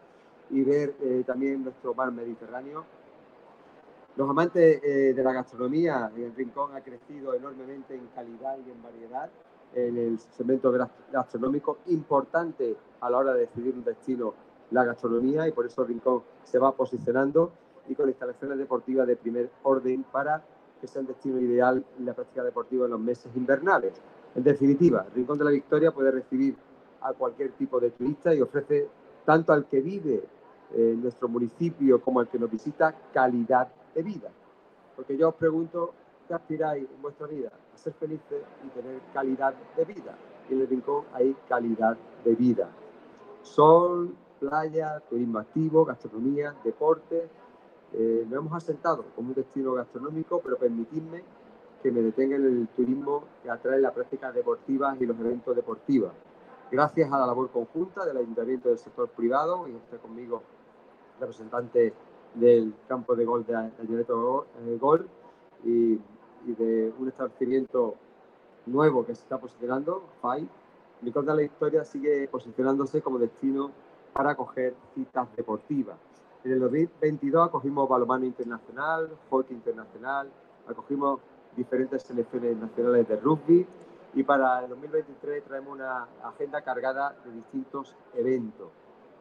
y 0.50 0.64
ver 0.64 0.94
eh, 1.02 1.22
también 1.26 1.62
nuestro 1.62 1.94
mar 1.94 2.10
Mediterráneo. 2.10 2.84
Los 4.16 4.28
amantes 4.28 4.82
de 4.82 5.22
la 5.22 5.32
gastronomía 5.32 6.10
el 6.16 6.34
Rincón 6.34 6.74
ha 6.74 6.80
crecido 6.80 7.34
enormemente 7.34 7.94
en 7.94 8.04
calidad 8.08 8.56
y 8.66 8.68
en 8.68 8.82
variedad 8.82 9.30
en 9.74 9.96
el 9.96 10.18
segmento 10.18 10.72
gastronómico, 11.12 11.78
importante 11.86 12.74
a 13.00 13.10
la 13.10 13.18
hora 13.18 13.34
de 13.34 13.40
decidir 13.42 13.74
un 13.74 13.84
destino 13.84 14.34
la 14.70 14.84
gastronomía 14.84 15.46
y 15.46 15.52
por 15.52 15.66
eso 15.66 15.82
el 15.82 15.88
Rincón 15.88 16.22
se 16.42 16.58
va 16.58 16.72
posicionando 16.72 17.52
y 17.88 17.94
con 17.94 18.08
instalaciones 18.08 18.58
deportivas 18.58 19.06
de 19.06 19.16
primer 19.16 19.50
orden 19.62 20.04
para 20.12 20.42
que 20.80 20.86
sea 20.86 21.00
un 21.00 21.08
destino 21.08 21.40
ideal 21.40 21.84
en 21.98 22.06
la 22.06 22.14
práctica 22.14 22.44
deportiva 22.44 22.84
en 22.84 22.92
los 22.92 23.00
meses 23.00 23.34
invernales. 23.34 24.00
En 24.34 24.44
definitiva, 24.44 25.06
el 25.08 25.14
Rincón 25.14 25.38
de 25.38 25.44
la 25.44 25.50
Victoria 25.50 25.90
puede 25.90 26.10
recibir 26.10 26.56
a 27.00 27.12
cualquier 27.12 27.52
tipo 27.52 27.80
de 27.80 27.90
turista 27.90 28.34
y 28.34 28.40
ofrece 28.40 28.88
tanto 29.24 29.52
al 29.52 29.66
que 29.66 29.80
vive 29.80 30.14
eh, 30.74 30.92
en 30.94 31.02
nuestro 31.02 31.28
municipio 31.28 32.00
como 32.00 32.20
el 32.20 32.28
que 32.28 32.38
nos 32.38 32.50
visita 32.50 32.94
calidad 33.12 33.68
de 33.94 34.02
vida. 34.02 34.28
Porque 34.94 35.16
yo 35.16 35.30
os 35.30 35.34
pregunto, 35.34 35.94
¿qué 36.26 36.34
aspiráis 36.34 36.86
en 36.94 37.02
vuestra 37.02 37.26
vida? 37.26 37.50
A 37.74 37.76
ser 37.76 37.92
felices 37.94 38.42
y 38.64 38.68
tener 38.68 39.00
calidad 39.12 39.54
de 39.76 39.84
vida. 39.84 40.16
Y 40.48 40.54
en 40.54 40.60
el 40.60 40.68
rincón 40.68 41.04
hay 41.12 41.36
calidad 41.48 41.96
de 42.24 42.34
vida. 42.34 42.68
Sol, 43.42 44.14
playa, 44.40 45.00
turismo 45.08 45.38
activo, 45.38 45.84
gastronomía, 45.84 46.54
deporte. 46.64 47.28
Eh, 47.94 48.26
nos 48.28 48.38
hemos 48.40 48.52
asentado 48.52 49.04
como 49.16 49.28
un 49.28 49.34
destino 49.34 49.72
gastronómico, 49.72 50.40
pero 50.42 50.58
permitidme 50.58 51.22
que 51.82 51.90
me 51.90 52.02
detenga 52.02 52.36
en 52.36 52.44
el 52.44 52.68
turismo 52.68 53.24
que 53.42 53.50
atrae 53.50 53.80
las 53.80 53.92
prácticas 53.92 54.34
deportivas 54.34 55.00
y 55.00 55.06
los 55.06 55.18
eventos 55.18 55.54
deportivos. 55.54 56.12
Gracias 56.70 57.10
a 57.10 57.18
la 57.18 57.26
labor 57.26 57.50
conjunta 57.50 58.04
del 58.04 58.18
Ayuntamiento 58.18 58.68
del 58.68 58.78
sector 58.78 59.08
privado, 59.08 59.66
y 59.68 59.76
está 59.76 59.96
conmigo 59.98 60.42
representante 61.18 61.94
del 62.34 62.74
campo 62.86 63.16
de 63.16 63.24
gol 63.24 63.46
de 63.46 63.56
Ayuneto 63.56 64.46
Gol 64.78 65.08
y, 65.64 65.94
y, 66.46 66.54
de 66.58 66.92
un 66.98 67.08
establecimiento 67.08 67.94
nuevo 68.66 69.06
que 69.06 69.14
se 69.14 69.22
está 69.22 69.38
posicionando, 69.38 70.04
FAI. 70.20 70.48
Rincón 71.00 71.26
de 71.26 71.34
la 71.34 71.42
Historia 71.42 71.84
sigue 71.84 72.28
posicionándose 72.28 73.00
como 73.00 73.18
destino 73.18 73.70
para 74.12 74.32
acoger 74.32 74.74
citas 74.94 75.28
deportivas. 75.36 75.96
En 76.44 76.52
el 76.52 76.60
2022 76.60 77.48
acogimos 77.48 77.88
balonmano 77.88 78.24
internacional, 78.24 79.10
hockey 79.28 79.56
internacional, 79.56 80.30
acogimos 80.68 81.18
diferentes 81.56 82.04
selecciones 82.04 82.56
nacionales 82.56 83.08
de 83.08 83.16
rugby 83.16 83.66
y 84.14 84.22
para 84.22 84.62
el 84.62 84.68
2023 84.68 85.42
traemos 85.42 85.74
una 85.74 86.06
agenda 86.22 86.62
cargada 86.62 87.16
de 87.24 87.32
distintos 87.32 87.96
eventos. 88.14 88.68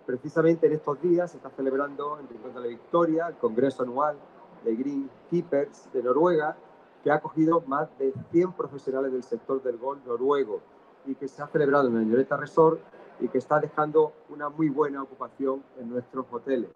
Precisamente 0.05 0.67
en 0.67 0.73
estos 0.73 1.01
días 1.01 1.31
se 1.31 1.37
está 1.37 1.49
celebrando 1.49 2.19
en 2.19 2.29
Rincón 2.29 2.53
de 2.53 2.61
la 2.61 2.67
Victoria 2.67 3.27
el 3.29 3.35
Congreso 3.35 3.81
Anual 3.81 4.15
de 4.63 4.75
Green 4.75 5.09
Keepers 5.31 5.91
de 5.91 6.03
Noruega, 6.03 6.55
que 7.03 7.09
ha 7.09 7.15
acogido 7.15 7.61
más 7.65 7.89
de 7.97 8.13
100 8.31 8.53
profesionales 8.53 9.11
del 9.11 9.23
sector 9.23 9.61
del 9.63 9.77
golf 9.77 10.05
noruego 10.05 10.61
y 11.07 11.15
que 11.15 11.27
se 11.27 11.41
ha 11.41 11.47
celebrado 11.47 11.87
en 11.87 11.97
el 11.97 12.09
Lloreta 12.09 12.37
Resort 12.37 12.79
y 13.19 13.27
que 13.27 13.39
está 13.39 13.59
dejando 13.59 14.13
una 14.29 14.49
muy 14.49 14.69
buena 14.69 15.01
ocupación 15.01 15.63
en 15.79 15.89
nuestros 15.89 16.25
hoteles, 16.31 16.69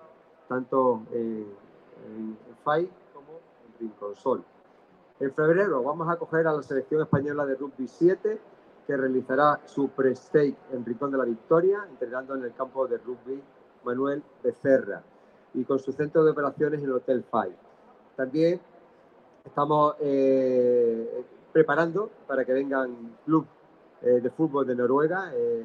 tanto 0.51 1.03
en, 1.13 1.47
en 2.05 2.37
FAI 2.65 2.89
como 3.13 3.39
en 3.65 3.79
Rincón 3.79 4.15
Sol. 4.17 4.43
En 5.21 5.33
febrero 5.33 5.81
vamos 5.81 6.09
a 6.09 6.13
acoger 6.13 6.45
a 6.45 6.51
la 6.51 6.61
selección 6.61 7.01
española 7.01 7.45
de 7.45 7.55
rugby 7.55 7.87
7, 7.87 8.37
que 8.85 8.97
realizará 8.97 9.61
su 9.65 9.87
pre-stake 9.87 10.57
en 10.73 10.83
Rincón 10.83 11.09
de 11.11 11.19
la 11.19 11.23
Victoria, 11.23 11.87
entrenando 11.89 12.35
en 12.35 12.43
el 12.43 12.53
campo 12.53 12.85
de 12.85 12.97
rugby 12.97 13.41
Manuel 13.85 14.21
Becerra 14.43 15.01
y 15.53 15.63
con 15.63 15.79
su 15.79 15.93
centro 15.93 16.25
de 16.25 16.31
operaciones 16.31 16.81
en 16.81 16.85
el 16.87 16.95
Hotel 16.95 17.23
Five. 17.31 17.55
También 18.17 18.59
estamos 19.45 19.95
eh, 20.01 21.23
preparando 21.53 22.09
para 22.27 22.43
que 22.43 22.51
vengan 22.51 23.15
club 23.23 23.45
eh, 24.01 24.19
de 24.19 24.29
fútbol 24.31 24.67
de 24.67 24.75
Noruega 24.75 25.31
eh, 25.33 25.63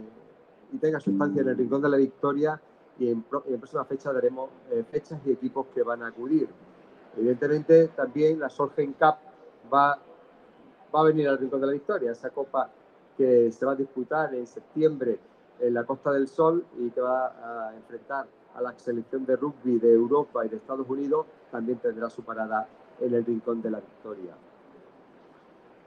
y 0.73 0.79
tengan 0.79 1.01
su 1.01 1.11
estancia 1.11 1.43
en 1.43 1.49
el 1.49 1.57
Rincón 1.57 1.83
de 1.83 1.89
la 1.89 1.97
Victoria 1.97 2.61
y 2.99 3.11
en, 3.11 3.25
en 3.47 3.59
próxima 3.59 3.85
fecha 3.85 4.13
daremos 4.13 4.51
eh, 4.71 4.85
fechas 4.91 5.21
y 5.25 5.33
equipos 5.33 5.67
que 5.75 5.83
van 5.83 6.03
a 6.03 6.09
acudir. 6.09 6.49
Evidentemente 7.17 7.89
también 7.89 8.39
la 8.39 8.49
Solheim 8.49 8.93
Cup 8.95 9.17
va, 9.73 9.99
va 10.95 11.01
a 11.01 11.05
venir 11.05 11.29
al 11.29 11.39
Rincón 11.39 11.61
de 11.61 11.67
la 11.67 11.73
Victoria, 11.73 12.13
esa 12.13 12.31
copa 12.31 12.71
que 13.17 13.51
se 13.51 13.65
va 13.65 13.73
a 13.73 13.77
disputar 13.77 14.35
en 14.35 14.47
septiembre 14.47 15.19
en 15.59 15.73
la 15.73 15.85
Costa 15.85 16.13
del 16.13 16.29
Sol 16.29 16.65
y 16.79 16.91
que 16.91 17.01
va 17.01 17.69
a 17.69 17.75
enfrentar 17.75 18.27
a 18.55 18.61
la 18.61 18.79
selección 18.79 19.25
de 19.25 19.37
rugby 19.37 19.79
de 19.79 19.93
Europa 19.93 20.45
y 20.45 20.49
de 20.49 20.57
Estados 20.57 20.89
Unidos, 20.89 21.27
también 21.51 21.79
tendrá 21.79 22.11
su 22.11 22.23
parada 22.23 22.69
en 23.01 23.15
el 23.15 23.25
Rincón 23.25 23.63
de 23.63 23.71
la 23.71 23.81
Victoria. 23.81 24.35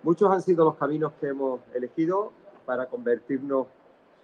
Muchos 0.03 0.31
han 0.31 0.41
sido 0.41 0.65
los 0.65 0.75
caminos 0.75 1.13
que 1.19 1.27
hemos 1.27 1.59
elegido 1.73 2.31
para 2.65 2.87
convertirnos 2.87 3.67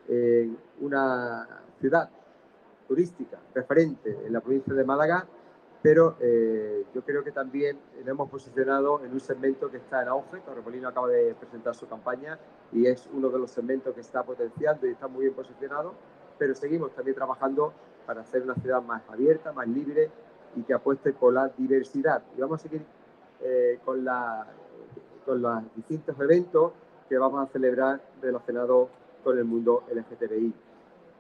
en 0.08 0.58
una 0.80 1.48
ciudad 1.80 2.10
turística 2.88 3.40
referente 3.54 4.18
en 4.26 4.34
la 4.34 4.42
provincia 4.42 4.74
de 4.74 4.84
Málaga 4.84 5.28
pero 5.86 6.16
eh, 6.20 6.84
yo 6.96 7.04
creo 7.04 7.24
que 7.24 7.32
también 7.32 7.78
nos 8.00 8.08
hemos 8.08 8.28
posicionado 8.28 9.06
en 9.06 9.12
un 9.14 9.20
segmento 9.20 9.70
que 9.70 9.78
está 9.78 10.02
en 10.02 10.08
auge. 10.08 10.40
Torremolino 10.40 10.88
acaba 10.88 11.10
de 11.10 11.36
presentar 11.36 11.76
su 11.76 11.88
campaña 11.88 12.40
y 12.72 12.88
es 12.88 13.08
uno 13.14 13.30
de 13.30 13.38
los 13.38 13.52
segmentos 13.52 13.94
que 13.94 14.02
está 14.02 14.24
potenciando 14.24 14.88
y 14.88 14.94
está 14.94 15.08
muy 15.08 15.26
bien 15.26 15.36
posicionado, 15.36 15.94
pero 16.40 16.56
seguimos 16.56 16.92
también 16.96 17.14
trabajando 17.14 17.72
para 18.08 18.22
hacer 18.22 18.42
una 18.42 18.56
ciudad 18.56 18.82
más 18.82 19.08
abierta, 19.12 19.52
más 19.52 19.68
libre 19.68 20.10
y 20.56 20.64
que 20.64 20.74
apueste 20.74 21.14
por 21.14 21.34
la 21.34 21.50
diversidad. 21.56 22.24
Y 22.36 22.42
vamos 22.42 22.62
a 22.62 22.64
seguir 22.64 22.82
eh, 23.44 23.78
con, 23.86 24.04
la, 24.04 24.48
con 25.24 25.40
los 25.40 25.76
distintos 25.76 26.20
eventos 26.20 26.72
que 27.08 27.16
vamos 27.20 27.48
a 27.48 27.52
celebrar 27.52 28.02
relacionados 28.24 28.90
con 29.24 29.38
el 29.38 29.46
mundo 29.46 29.84
LGTBI. 29.94 30.52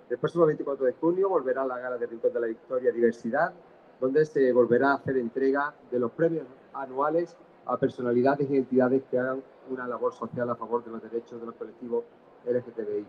El 0.07 0.19
próximo 0.19 0.45
24 0.45 0.86
de 0.86 0.94
junio 0.94 1.30
volverá 1.30 1.65
la 1.65 1.80
gala 1.80 1.98
de 1.98 2.06
Rincón 2.06 2.32
de 2.32 2.40
la 2.40 2.45
Victoria 2.45 2.91
Diversidad, 2.91 3.52
donde 3.99 4.23
se 4.26 4.53
volverá 4.53 4.91
a 4.91 4.95
hacer 4.95 5.18
entrega 5.18 5.73
de 5.90 5.99
los 5.99 6.11
premios 6.11 6.45
anuales 6.73 7.36
a 7.65 7.77
personalidades 7.77 8.48
y 8.52 8.57
entidades 8.57 9.02
que 9.10 9.18
hagan 9.18 9.41
una 9.72 9.88
labor 9.88 10.14
social 10.14 10.48
a 10.52 10.56
favor 10.56 10.84
de 10.86 10.91
los 10.91 11.02
derechos 11.02 11.40
de 11.40 11.48
los 11.48 11.56
colectivos 11.56 12.03
LGTBI. 12.45 13.06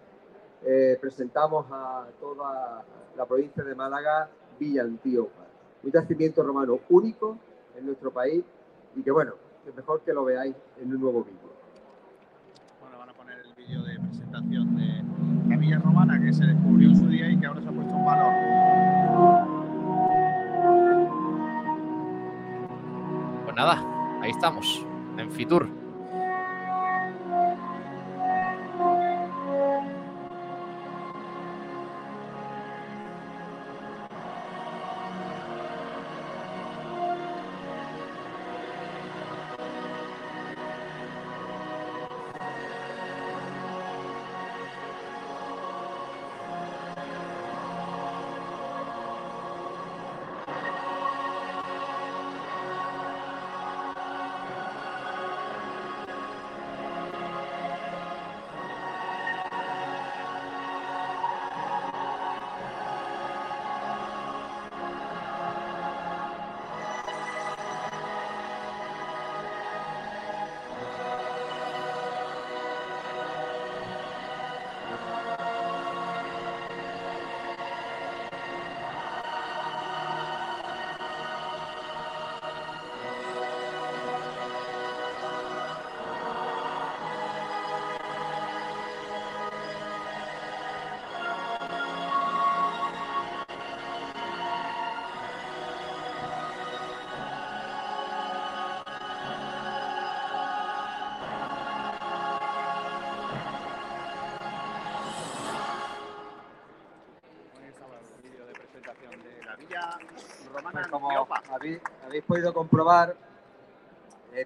presentamos 1.01 1.67
a 1.71 2.07
toda 2.21 2.85
la 3.17 3.27
provincia 3.27 3.65
de 3.65 3.75
Málaga 3.75 4.29
Villa 4.59 4.83
Antíopa 4.83 5.50
un 5.83 5.93
yacimiento 5.93 6.43
romano 6.43 6.81
único 6.89 7.39
en 7.77 7.87
nuestro 7.87 8.11
país 8.11 8.45
y 8.97 9.03
que 9.03 9.11
bueno, 9.11 9.33
es 9.67 9.75
mejor 9.75 10.01
que 10.03 10.13
lo 10.13 10.25
veáis 10.25 10.55
en 10.81 10.93
un 10.93 11.01
nuevo 11.01 11.25
vídeo. 11.25 11.51
Bueno, 12.81 12.99
van 12.99 13.09
a 13.09 13.13
poner 13.13 13.39
el 13.39 13.55
vídeo 13.55 13.83
de 13.83 13.99
presentación 13.99 14.77
de 14.77 15.03
la 15.49 15.57
villa 15.57 15.79
romana 15.79 16.21
que 16.21 16.33
se 16.33 16.45
descubrió 16.45 16.89
en 16.91 16.97
su 16.97 17.07
día 17.07 17.31
y 17.31 17.39
que 17.39 17.47
ahora 17.47 17.63
se 17.63 17.69
ha 17.69 17.73
puesto 17.73 17.95
en 17.95 18.05
valor. 18.05 18.33
Pues 23.45 23.57
nada, 23.57 24.21
ahí 24.23 24.31
estamos, 24.31 24.87
en 25.17 25.31
Fitur. 25.31 25.80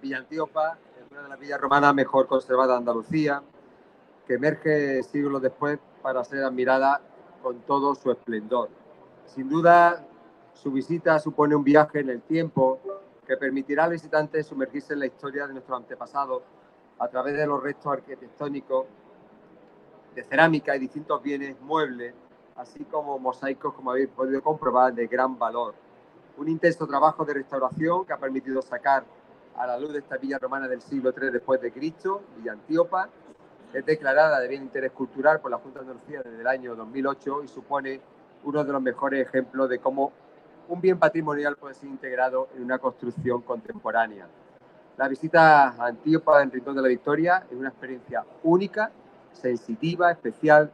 Villa 0.05 0.19
Antíopa 0.19 0.77
es 1.03 1.11
una 1.11 1.23
de 1.23 1.29
las 1.31 1.39
villas 1.39 1.59
romanas 1.59 1.95
mejor 1.95 2.27
conservadas 2.27 2.75
de 2.75 2.77
Andalucía, 2.77 3.43
que 4.27 4.35
emerge 4.35 5.03
siglos 5.03 5.41
después 5.41 5.79
para 6.03 6.23
ser 6.25 6.45
admirada 6.45 7.01
con 7.43 7.61
todo 7.61 7.95
su 7.95 8.11
esplendor. 8.11 8.69
Sin 9.25 9.49
duda, 9.49 10.05
su 10.53 10.71
visita 10.71 11.19
supone 11.19 11.57
un 11.57 11.65
viaje 11.65 12.01
en 12.01 12.11
el 12.11 12.21
tiempo 12.21 12.81
que 13.27 13.39
permitirá 13.39 13.85
al 13.85 13.93
visitante 13.93 14.43
sumergirse 14.43 14.93
en 14.93 14.99
la 14.99 15.07
historia 15.07 15.47
de 15.47 15.55
nuestros 15.55 15.79
antepasados 15.79 16.43
a 16.99 17.09
través 17.09 17.35
de 17.39 17.47
los 17.47 17.63
restos 17.63 17.95
arquitectónicos 17.95 18.85
de 20.15 20.23
cerámica 20.23 20.77
y 20.77 20.81
distintos 20.81 21.23
bienes 21.23 21.59
muebles, 21.63 22.13
así 22.57 22.85
como 22.85 23.19
mosaicos, 23.19 23.73
como 23.73 23.93
habéis 23.93 24.09
podido 24.09 24.43
comprobar, 24.43 24.93
de 24.93 25.07
gran 25.07 25.39
valor. 25.39 25.75
Un 26.37 26.51
intenso 26.51 26.87
trabajo 26.87 27.25
de 27.25 27.33
restauración 27.33 28.05
que 28.05 28.13
ha 28.13 28.19
permitido 28.19 28.61
sacar 28.61 29.07
a 29.57 29.67
la 29.67 29.79
luz 29.79 29.93
de 29.93 30.01
esta 30.01 30.17
villa 30.17 30.39
romana 30.39 30.69
del 30.69 30.81
siglo 30.81 31.13
III 31.17 31.31
después 31.31 31.61
de 31.61 31.73
Cristo, 31.73 32.23
Villa 32.37 32.53
Antíopa, 32.53 33.09
es 33.73 33.85
declarada 33.85 34.41
de 34.41 34.49
bien 34.49 34.63
interés 34.63 34.93
cultural 34.93 35.41
por 35.41 35.51
la 35.51 35.59
Junta 35.59 35.81
de 35.81 35.87
Andalucía 35.87 36.23
desde 36.23 36.41
el 36.41 36.47
año 36.47 36.77
2008 36.77 37.45
y 37.45 37.49
supone 37.49 38.01
uno 38.45 38.65
de 38.65 38.73
los 38.73 38.83
mejores 38.83 39.27
ejemplos 39.27 39.69
de 39.69 39.79
cómo 39.79 40.13
un 40.69 40.81
bien 40.81 40.99
patrimonial 40.99 41.57
puede 41.57 41.75
ser 41.75 41.89
integrado 41.89 42.49
en 42.57 42.63
una 42.63 42.79
construcción 42.79 43.43
contemporánea. 43.43 44.27
La 44.97 45.09
visita 45.09 45.71
a 45.71 45.87
Antíopa 45.87 46.43
en 46.43 46.51
Rincón 46.51 46.77
de 46.77 46.83
la 46.83 46.89
Victoria 46.89 47.47
es 47.51 47.57
una 47.57 47.69
experiencia 47.69 48.25
única, 48.45 48.93
sensitiva, 49.33 50.11
especial, 50.13 50.71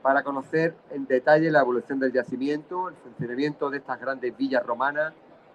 para 0.00 0.22
conocer 0.22 0.76
en 0.90 1.06
detalle 1.06 1.50
la 1.50 1.60
evolución 1.60 1.98
del 1.98 2.12
yacimiento, 2.12 2.88
el 2.88 2.94
funcionamiento 2.94 3.70
de 3.70 3.78
estas 3.78 4.00
grandes 4.00 4.36
villas 4.36 4.64
romanas, 4.64 5.12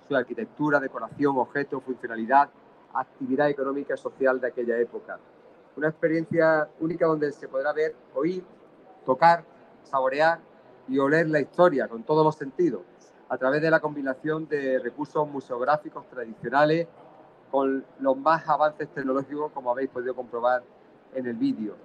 su 0.08 0.16
arquitectura, 0.16 0.80
decoración, 0.80 1.38
objetos, 1.38 1.84
funcionalidad, 1.84 2.50
actividad 2.94 3.50
económica 3.50 3.94
y 3.94 3.98
social 3.98 4.40
de 4.40 4.48
aquella 4.48 4.78
época. 4.78 5.20
Una 5.76 5.90
experiencia 5.90 6.68
única 6.80 7.06
donde 7.06 7.32
se 7.32 7.48
podrá 7.48 7.74
ver, 7.74 7.96
oír, 8.14 8.44
tocar, 9.06 9.44
saborear 9.84 10.40
y 10.88 10.98
oler 10.98 11.30
la 11.30 11.40
historia 11.40 11.88
con 11.88 12.04
todos 12.04 12.26
los 12.26 12.36
sentidos, 12.36 12.82
a 13.30 13.38
través 13.38 13.62
de 13.62 13.70
la 13.70 13.80
combinación 13.80 14.48
de 14.48 14.80
recursos 14.80 15.28
museográficos 15.30 16.08
tradicionales 16.10 16.88
con 17.52 17.86
los 18.00 18.18
más 18.18 18.48
avances 18.48 18.88
tecnológicos, 18.90 19.52
como 19.52 19.72
habéis 19.72 19.90
podido 19.90 20.16
comprobar 20.16 20.64
en 21.14 21.28
el 21.28 21.36
vídeo. 21.36 21.76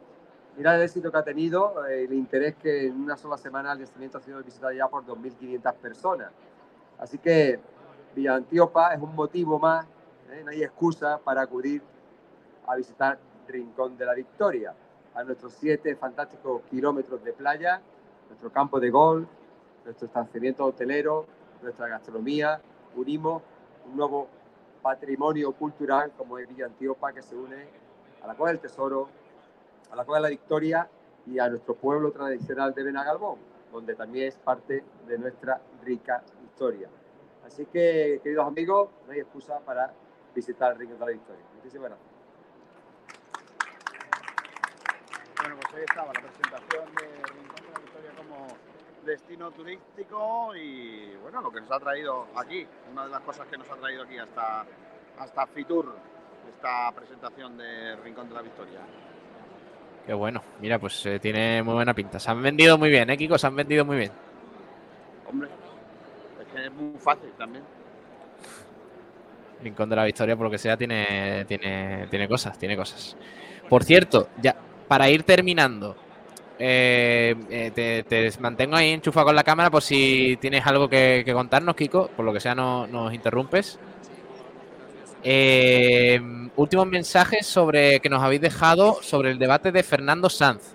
Mirad 0.57 0.77
el 0.77 0.83
éxito 0.83 1.11
que 1.11 1.19
ha 1.19 1.25
tenido, 1.25 1.85
eh, 1.87 2.05
el 2.05 2.13
interés 2.13 2.55
que 2.57 2.87
en 2.87 3.01
una 3.01 3.17
sola 3.17 3.37
semana 3.37 3.73
el 3.73 3.81
yacimiento 3.81 4.19
ha 4.19 4.21
sido 4.21 4.43
visitado 4.43 4.73
ya 4.73 4.89
por 4.89 5.05
2.500 5.05 5.75
personas. 5.75 6.31
Así 6.99 7.19
que 7.19 7.59
Villa 8.15 8.37
Antíopa 8.37 8.95
es 8.95 9.03
un 9.03 9.15
motivo 9.15 9.59
más, 9.59 9.87
¿eh? 10.35 10.45
no 10.45 10.51
hay 10.51 10.63
excusa 10.63 11.19
para 11.19 11.43
acudir 11.43 11.83
a 12.67 12.77
visitar 12.77 13.19
Rincón 13.47 13.97
de 13.97 14.07
la 14.07 14.15
Victoria, 14.15 14.75
a 15.15 15.23
nuestros 15.23 15.53
siete 15.53 15.95
fantásticos 15.97 16.63
kilómetros 16.71 17.23
de 17.23 17.33
playa, 17.33 17.81
nuestro 18.29 18.51
campo 18.51 18.81
de 18.81 18.91
golf, 18.91 19.29
nuestro 19.85 20.07
estacionamiento 20.07 20.65
hotelero, 20.65 21.27
nuestra 21.63 21.89
gastronomía, 21.89 22.61
unimos 22.97 23.43
un 23.87 23.97
nuevo 23.97 24.29
patrimonio 24.83 25.53
cultural 25.53 26.13
como 26.17 26.39
es 26.39 26.49
Villa 26.49 26.67
Antíopa 26.67 27.13
que 27.13 27.23
se 27.23 27.37
une 27.37 27.67
a 28.23 28.27
la 28.27 28.35
Cueva 28.35 28.51
del 28.51 28.61
Tesoro, 28.61 29.09
a 29.91 29.97
la 29.97 30.05
Cueva 30.05 30.19
de 30.19 30.23
la 30.23 30.29
Victoria 30.31 30.89
y 31.27 31.39
a 31.39 31.49
nuestro 31.49 31.75
pueblo 31.75 32.11
tradicional 32.13 32.75
de 32.75 32.83
Benagalbón, 32.83 33.39
donde 33.73 33.95
también 33.95 34.29
es 34.29 34.37
parte 34.37 34.85
de 35.07 35.19
nuestra 35.19 35.61
rica 35.85 36.23
historia. 36.45 36.89
Así 37.47 37.67
que, 37.67 38.21
queridos 38.23 38.47
amigos, 38.47 38.89
no 39.07 39.13
hay 39.13 39.21
excusa 39.21 39.61
para 39.61 39.93
visitar 40.35 40.73
el 40.73 40.79
Rincón 40.79 40.99
de 40.99 41.05
la 41.07 41.13
Victoria. 41.13 41.45
Muchísimas 41.57 41.89
gracias. 41.91 42.11
Bueno, 45.41 45.57
pues 45.61 45.75
ahí 45.75 45.85
estaba 45.87 46.13
la 46.13 46.21
presentación 46.21 46.95
de 46.95 47.07
Rincón 47.33 47.67
de 47.67 47.73
la 47.73 47.79
Victoria 47.81 48.11
como 48.17 48.47
destino 49.05 49.51
turístico 49.51 50.57
y 50.57 51.15
bueno, 51.23 51.41
lo 51.43 51.51
que 51.51 51.61
nos 51.61 51.71
ha 51.71 51.79
traído 51.79 52.27
aquí, 52.37 52.67
una 52.91 53.05
de 53.05 53.11
las 53.11 53.21
cosas 53.21 53.47
que 53.49 53.59
nos 53.59 53.71
ha 53.71 53.77
traído 53.77 54.03
aquí 54.03 54.19
hasta, 54.19 54.65
hasta 55.19 55.47
Fitur, 55.49 55.95
esta 56.49 56.91
presentación 56.93 57.57
de 57.59 57.97
Rincón 57.97 58.29
de 58.29 58.35
la 58.35 58.43
Victoria. 58.43 58.81
Qué 60.07 60.13
bueno. 60.13 60.43
Mira, 60.61 60.79
pues 60.79 61.05
eh, 61.07 61.19
tiene 61.19 61.63
muy 61.63 61.75
buena 61.75 61.95
pinta. 61.95 62.19
Se 62.19 62.31
han 62.31 62.43
vendido 62.43 62.77
muy 62.77 62.91
bien, 62.91 63.09
¿eh, 63.09 63.17
Kiko? 63.17 63.39
Se 63.39 63.47
han 63.47 63.57
vendido 63.57 63.85
muy 63.85 63.97
bien. 63.97 64.13
Hombre, 65.27 65.49
es 66.41 66.53
que 66.53 66.67
es 66.67 66.73
muy 66.73 66.99
fácil 66.99 67.31
también. 67.39 67.65
Rincón 69.63 69.89
de 69.89 69.97
la 69.97 70.05
Victoria, 70.05 70.37
por 70.37 70.45
lo 70.45 70.51
que 70.51 70.59
sea, 70.59 70.77
tiene, 70.77 71.45
tiene, 71.47 72.07
tiene 72.11 72.29
cosas, 72.29 72.59
tiene 72.59 72.77
cosas. 72.77 73.17
Por 73.69 73.85
cierto, 73.85 74.29
ya 74.41 74.57
para 74.89 75.09
ir 75.09 75.23
terminando, 75.23 75.97
eh, 76.59 77.35
eh, 77.51 77.73
te, 77.75 78.05
te 78.05 78.41
mantengo 78.41 78.77
ahí 78.77 78.91
enchufado 78.91 79.27
con 79.27 79.37
la 79.37 79.43
cámara 79.43 79.71
por 79.71 79.83
si 79.83 80.39
tienes 80.41 80.65
algo 80.67 80.89
que, 80.89 81.25
contarnos, 81.33 81.75
Kiko. 81.75 82.09
Por 82.09 82.25
lo 82.25 82.33
que 82.33 82.41
sea, 82.41 82.55
no 82.55 82.87
nos 82.87 83.13
interrumpes. 83.13 83.79
Eh, 85.23 86.21
últimos 86.57 86.87
mensajes 86.87 87.47
sobre 87.47 88.01
que 88.01 88.11
nos 88.11 88.23
habéis 88.23 88.43
dejado 88.43 89.03
sobre 89.03 89.31
el 89.31 89.39
debate 89.39 89.73
de 89.73 89.83
Fernando 89.83 90.29
Sanz. 90.29 90.75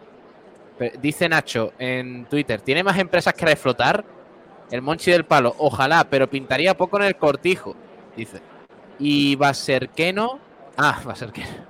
Dice 1.02 1.30
Nacho 1.30 1.74
en 1.78 2.26
Twitter: 2.26 2.62
¿Tiene 2.62 2.84
más 2.84 2.98
empresas 2.98 3.34
que 3.34 3.46
reflotar? 3.46 4.04
El 4.72 4.82
Monchi 4.82 5.12
del 5.12 5.26
Palo, 5.26 5.56
ojalá, 5.58 6.04
pero 6.10 6.30
pintaría 6.30 6.78
poco 6.78 6.98
en 6.98 7.04
el 7.04 7.16
cortijo. 7.16 7.76
Dice. 8.16 8.40
Y 9.00 9.36
Baserqueno. 9.36 10.40
Ah, 10.78 11.02
Baserqueno. 11.04 11.70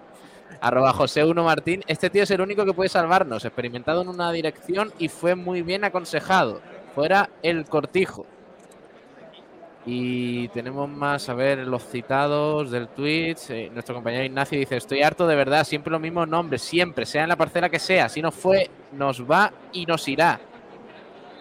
Arroba 0.61 0.91
José 0.93 1.23
1 1.23 1.43
Martín. 1.43 1.83
Este 1.87 2.09
tío 2.09 2.23
es 2.23 2.31
el 2.31 2.41
único 2.41 2.65
que 2.65 2.73
puede 2.73 2.89
salvarnos. 2.89 3.45
Experimentado 3.45 4.01
en 4.01 4.09
una 4.09 4.31
dirección 4.31 4.91
y 4.99 5.07
fue 5.07 5.35
muy 5.35 5.61
bien 5.61 5.83
aconsejado. 5.83 6.61
Fuera 6.95 7.29
el 7.43 7.65
cortijo. 7.65 8.25
Y 9.85 10.49
tenemos 10.49 10.89
más, 10.89 11.29
a 11.29 11.33
ver, 11.33 11.59
los 11.59 11.83
citados 11.83 12.69
del 12.69 12.89
Twitch. 12.89 13.49
Eh, 13.49 13.69
nuestro 13.73 13.95
compañero 13.95 14.25
Ignacio 14.25 14.59
dice: 14.59 14.77
Estoy 14.77 15.01
harto 15.01 15.25
de 15.25 15.35
verdad, 15.35 15.63
siempre 15.63 15.91
los 15.91 16.01
mismos 16.01 16.27
nombres, 16.27 16.61
siempre, 16.61 17.05
sea 17.05 17.23
en 17.23 17.29
la 17.29 17.37
parcela 17.37 17.69
que 17.69 17.79
sea. 17.79 18.09
Si 18.09 18.21
no 18.21 18.31
fue, 18.31 18.69
nos 18.91 19.23
va 19.23 19.53
y 19.71 19.85
nos 19.85 20.07
irá. 20.07 20.39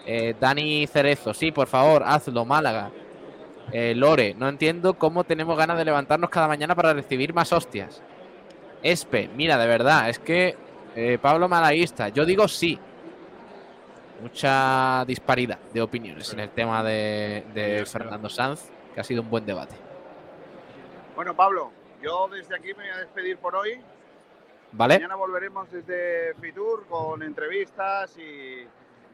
Eh, 0.05 0.35
Dani 0.39 0.87
Cerezo, 0.87 1.33
sí, 1.33 1.51
por 1.51 1.67
favor, 1.67 2.01
hazlo, 2.05 2.45
Málaga. 2.45 2.89
Eh, 3.71 3.93
Lore, 3.95 4.33
no 4.33 4.47
entiendo 4.49 4.95
cómo 4.95 5.23
tenemos 5.23 5.57
ganas 5.57 5.77
de 5.77 5.85
levantarnos 5.85 6.29
cada 6.29 6.47
mañana 6.47 6.75
para 6.75 6.93
recibir 6.93 7.33
más 7.33 7.51
hostias. 7.53 8.01
Espe, 8.81 9.29
mira, 9.35 9.57
de 9.57 9.67
verdad, 9.67 10.09
es 10.09 10.19
que 10.19 10.57
eh, 10.95 11.17
Pablo 11.21 11.47
Malaguista, 11.47 12.09
yo 12.09 12.25
digo 12.25 12.47
sí. 12.47 12.79
Mucha 14.21 15.05
disparidad 15.05 15.59
de 15.73 15.81
opiniones 15.81 16.33
en 16.33 16.41
el 16.41 16.49
tema 16.49 16.83
de, 16.83 17.45
de 17.53 17.85
Fernando 17.85 18.27
Sanz, 18.27 18.69
que 18.93 18.99
ha 18.99 19.03
sido 19.03 19.21
un 19.21 19.29
buen 19.29 19.45
debate. 19.45 19.75
Bueno, 21.15 21.35
Pablo, 21.35 21.71
yo 22.01 22.27
desde 22.27 22.55
aquí 22.55 22.69
me 22.69 22.83
voy 22.83 22.89
a 22.89 22.97
despedir 22.97 23.37
por 23.37 23.55
hoy. 23.55 23.79
¿Vale? 24.71 24.95
Mañana 24.95 25.15
volveremos 25.15 25.71
desde 25.71 26.33
Fitur 26.35 26.85
con 26.87 27.23
entrevistas 27.23 28.17
y 28.17 28.67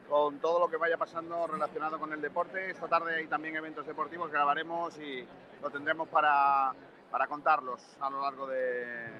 con 0.08 0.38
todo 0.38 0.60
lo 0.60 0.68
que 0.68 0.76
vaya 0.76 0.96
pasando 0.96 1.46
relacionado 1.46 1.98
con 1.98 2.12
el 2.12 2.20
deporte. 2.20 2.70
Esta 2.70 2.86
tarde 2.88 3.16
hay 3.16 3.26
también 3.26 3.56
eventos 3.56 3.86
deportivos 3.86 4.28
que 4.28 4.34
grabaremos 4.36 4.96
y 4.98 5.26
lo 5.62 5.70
tendremos 5.70 6.08
para, 6.08 6.72
para 7.10 7.26
contarlos 7.26 7.82
a 8.00 8.10
lo 8.10 8.22
largo 8.22 8.46
de- 8.46 9.10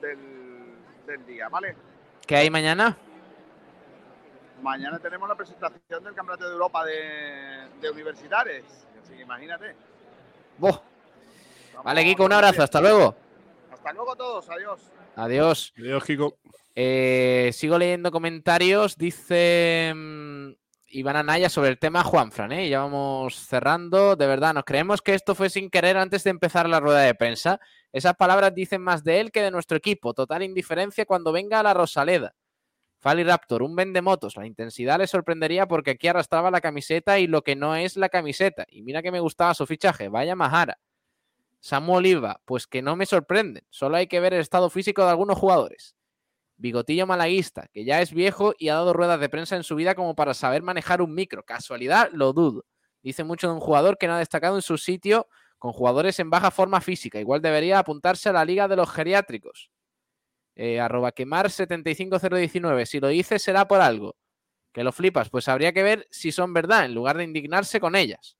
del, 0.00 0.74
del 1.06 1.26
día, 1.26 1.48
¿vale? 1.48 1.76
¿Qué 2.26 2.36
hay 2.36 2.50
mañana? 2.50 2.96
Mañana 4.62 4.98
tenemos 4.98 5.28
la 5.28 5.34
presentación 5.34 6.04
del 6.04 6.14
Campeonato 6.14 6.46
de 6.46 6.52
Europa 6.52 6.84
de, 6.84 7.68
de 7.80 7.90
Universitares, 7.90 8.64
así 9.02 9.14
que 9.14 9.22
imagínate. 9.22 9.74
Buah. 10.58 10.78
Vale, 11.82 12.04
Kiko, 12.04 12.24
un 12.26 12.32
abrazo, 12.34 12.62
hasta 12.62 12.80
luego. 12.80 13.14
Hasta 13.72 13.92
luego 13.94 14.14
todos, 14.16 14.48
adiós. 14.50 14.80
Adiós. 15.16 15.72
Adiós, 15.76 16.04
Kiko. 16.04 16.38
Eh, 16.74 17.50
sigo 17.52 17.78
leyendo 17.78 18.10
comentarios. 18.10 18.96
Dice 18.96 19.92
mm, 19.94 20.50
Iván 20.88 21.16
Anaya 21.16 21.48
sobre 21.48 21.70
el 21.70 21.78
tema 21.78 22.02
Juanfran. 22.02 22.52
¿eh? 22.52 22.68
Ya 22.68 22.80
vamos 22.80 23.36
cerrando. 23.36 24.16
De 24.16 24.26
verdad, 24.26 24.54
nos 24.54 24.64
creemos 24.64 25.02
que 25.02 25.14
esto 25.14 25.34
fue 25.34 25.50
sin 25.50 25.70
querer 25.70 25.96
antes 25.96 26.24
de 26.24 26.30
empezar 26.30 26.68
la 26.68 26.80
rueda 26.80 27.00
de 27.00 27.14
prensa. 27.14 27.60
Esas 27.92 28.14
palabras 28.14 28.54
dicen 28.54 28.82
más 28.82 29.04
de 29.04 29.20
él 29.20 29.32
que 29.32 29.42
de 29.42 29.50
nuestro 29.50 29.76
equipo. 29.76 30.14
Total 30.14 30.42
indiferencia 30.42 31.04
cuando 31.06 31.32
venga 31.32 31.60
a 31.60 31.62
la 31.62 31.74
Rosaleda. 31.74 32.34
Fali 32.98 33.24
Raptor, 33.24 33.62
un 33.62 33.74
vendemotos. 33.74 34.36
La 34.36 34.46
intensidad 34.46 34.98
le 34.98 35.06
sorprendería 35.06 35.66
porque 35.66 35.92
aquí 35.92 36.08
arrastraba 36.08 36.50
la 36.50 36.60
camiseta 36.60 37.18
y 37.18 37.26
lo 37.26 37.42
que 37.42 37.56
no 37.56 37.74
es 37.74 37.96
la 37.96 38.10
camiseta. 38.10 38.66
Y 38.68 38.82
mira 38.82 39.02
que 39.02 39.10
me 39.10 39.20
gustaba 39.20 39.54
su 39.54 39.66
fichaje. 39.66 40.08
Vaya 40.08 40.36
Majara. 40.36 40.78
Samu 41.60 41.96
Oliva, 41.96 42.40
pues 42.44 42.66
que 42.66 42.82
no 42.82 42.96
me 42.96 43.06
sorprenden. 43.06 43.64
Solo 43.68 43.96
hay 43.96 44.06
que 44.06 44.20
ver 44.20 44.34
el 44.34 44.40
estado 44.40 44.70
físico 44.70 45.04
de 45.04 45.10
algunos 45.10 45.38
jugadores. 45.38 45.94
Bigotillo 46.56 47.06
malaguista, 47.06 47.68
que 47.72 47.84
ya 47.84 48.02
es 48.02 48.12
viejo 48.12 48.54
y 48.58 48.68
ha 48.68 48.74
dado 48.74 48.92
ruedas 48.92 49.20
de 49.20 49.28
prensa 49.28 49.56
en 49.56 49.62
su 49.62 49.76
vida 49.76 49.94
como 49.94 50.14
para 50.14 50.34
saber 50.34 50.62
manejar 50.62 51.02
un 51.02 51.14
micro. 51.14 51.44
Casualidad, 51.44 52.10
lo 52.12 52.32
dudo. 52.32 52.64
Dice 53.02 53.24
mucho 53.24 53.48
de 53.48 53.54
un 53.54 53.60
jugador 53.60 53.96
que 53.98 54.06
no 54.06 54.14
ha 54.14 54.18
destacado 54.18 54.56
en 54.56 54.62
su 54.62 54.76
sitio 54.76 55.28
con 55.58 55.72
jugadores 55.72 56.18
en 56.18 56.30
baja 56.30 56.50
forma 56.50 56.80
física. 56.80 57.20
Igual 57.20 57.42
debería 57.42 57.78
apuntarse 57.78 58.28
a 58.28 58.32
la 58.32 58.44
liga 58.44 58.68
de 58.68 58.76
los 58.76 58.90
geriátricos. 58.90 59.70
Eh, 60.56 60.80
arroba 60.80 61.12
quemar 61.12 61.50
75019. 61.50 62.86
Si 62.86 63.00
lo 63.00 63.08
dice 63.08 63.38
será 63.38 63.68
por 63.68 63.80
algo. 63.80 64.16
Que 64.72 64.84
lo 64.84 64.92
flipas. 64.92 65.30
Pues 65.30 65.48
habría 65.48 65.72
que 65.72 65.82
ver 65.82 66.06
si 66.10 66.32
son 66.32 66.52
verdad 66.54 66.84
en 66.84 66.94
lugar 66.94 67.16
de 67.16 67.24
indignarse 67.24 67.80
con 67.80 67.96
ellas. 67.96 68.36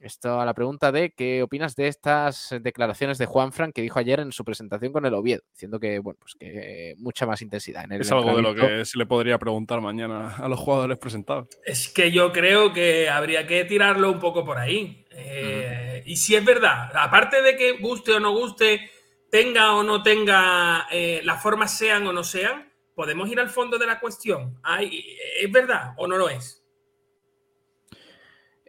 Esto 0.00 0.40
a 0.40 0.44
la 0.44 0.54
pregunta 0.54 0.92
de 0.92 1.10
qué 1.10 1.42
opinas 1.42 1.74
de 1.74 1.88
estas 1.88 2.54
declaraciones 2.60 3.18
de 3.18 3.26
Juan 3.26 3.52
Fran 3.52 3.72
que 3.72 3.82
dijo 3.82 3.98
ayer 3.98 4.20
en 4.20 4.32
su 4.32 4.44
presentación 4.44 4.92
con 4.92 5.04
el 5.06 5.14
Oviedo, 5.14 5.42
diciendo 5.52 5.80
que, 5.80 5.98
bueno, 5.98 6.18
pues 6.20 6.34
que 6.38 6.94
mucha 6.98 7.26
más 7.26 7.42
intensidad 7.42 7.84
en 7.84 7.92
el 7.92 8.00
Es 8.02 8.12
algo 8.12 8.36
de 8.36 8.42
lo 8.42 8.54
que 8.54 8.84
se 8.84 8.98
le 8.98 9.06
podría 9.06 9.38
preguntar 9.38 9.80
mañana 9.80 10.36
a 10.36 10.48
los 10.48 10.58
jugadores 10.58 10.98
presentados. 10.98 11.48
Es 11.64 11.88
que 11.88 12.12
yo 12.12 12.32
creo 12.32 12.72
que 12.72 13.08
habría 13.08 13.46
que 13.46 13.64
tirarlo 13.64 14.12
un 14.12 14.20
poco 14.20 14.44
por 14.44 14.58
ahí. 14.58 15.04
Eh, 15.10 16.02
Y 16.06 16.16
si 16.16 16.36
es 16.36 16.44
verdad, 16.44 16.90
aparte 16.94 17.42
de 17.42 17.56
que 17.56 17.72
guste 17.72 18.12
o 18.12 18.20
no 18.20 18.32
guste, 18.32 18.90
tenga 19.30 19.74
o 19.74 19.82
no 19.82 20.02
tenga, 20.02 20.86
eh, 20.90 21.20
las 21.24 21.42
formas 21.42 21.76
sean 21.76 22.06
o 22.06 22.12
no 22.12 22.24
sean, 22.24 22.72
podemos 22.94 23.28
ir 23.28 23.40
al 23.40 23.48
fondo 23.48 23.78
de 23.78 23.86
la 23.86 24.00
cuestión. 24.00 24.58
Ay, 24.62 25.16
¿Es 25.40 25.50
verdad 25.50 25.94
o 25.96 26.06
no 26.06 26.16
lo 26.16 26.28
es? 26.28 26.57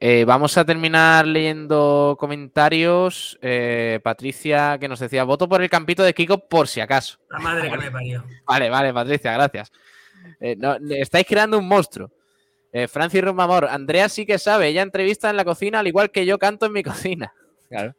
Eh, 0.02 0.24
vamos 0.24 0.58
a 0.58 0.64
terminar 0.64 1.28
leyendo 1.28 2.16
comentarios. 2.18 3.38
Eh, 3.42 4.00
Patricia 4.02 4.78
que 4.80 4.88
nos 4.88 5.00
decía, 5.00 5.26
voto 5.26 5.50
por 5.50 5.62
el 5.62 5.70
campito 5.70 6.04
de 6.04 6.14
Kiko 6.14 6.48
por 6.48 6.68
si 6.68 6.80
acaso. 6.80 7.20
La 7.30 7.40
madre 7.40 7.70
que 7.70 7.78
me 7.78 7.92
parió. 7.92 8.24
Vale, 8.46 8.70
vale, 8.70 8.94
Patricia, 8.94 9.34
gracias. 9.34 9.72
Eh, 10.40 10.56
no, 10.58 10.78
estáis 10.92 11.26
creando 11.28 11.58
un 11.58 11.68
monstruo. 11.68 12.12
Francis 12.88 13.24
Romamor, 13.24 13.66
Andrea 13.66 14.08
sí 14.10 14.28
que 14.28 14.38
sabe, 14.38 14.68
ella 14.68 14.84
entrevista 14.84 15.28
en 15.32 15.38
la 15.38 15.44
cocina 15.44 15.80
al 15.80 15.88
igual 15.88 16.12
que 16.12 16.28
yo 16.28 16.38
canto 16.38 16.68
en 16.68 16.74
mi 16.74 16.84
cocina. 16.84 17.34
Claro. 17.68 17.96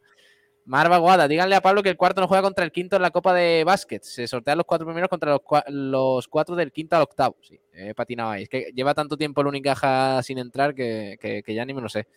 Marva 0.63 0.97
Guada, 0.99 1.27
díganle 1.27 1.55
a 1.55 1.61
Pablo 1.61 1.81
que 1.81 1.89
el 1.89 1.97
cuarto 1.97 2.21
no 2.21 2.27
juega 2.27 2.43
contra 2.43 2.63
el 2.63 2.71
quinto 2.71 2.95
en 2.95 3.01
la 3.01 3.09
Copa 3.11 3.33
de 3.33 3.63
Básquet. 3.63 4.03
Se 4.03 4.27
sortean 4.27 4.57
los 4.57 4.65
cuatro 4.65 4.85
primeros 4.85 5.09
contra 5.09 5.31
los, 5.31 5.41
cua- 5.41 5.63
los 5.67 6.27
cuatro 6.27 6.55
del 6.55 6.71
quinto 6.71 6.95
al 6.95 7.01
octavo. 7.01 7.35
Sí, 7.41 7.59
he 7.73 7.95
patinado 7.95 8.29
ahí. 8.31 8.43
Es 8.43 8.49
que 8.49 8.71
lleva 8.75 8.93
tanto 8.93 9.17
tiempo 9.17 9.41
el 9.41 9.47
Unicaja 9.47 10.21
sin 10.23 10.37
entrar 10.37 10.75
que, 10.75 11.17
que- 11.19 11.41
que 11.43 11.53
ya 11.53 11.65
ni 11.65 11.73
me 11.73 11.81
lo 11.81 11.89
sé. 11.89 12.07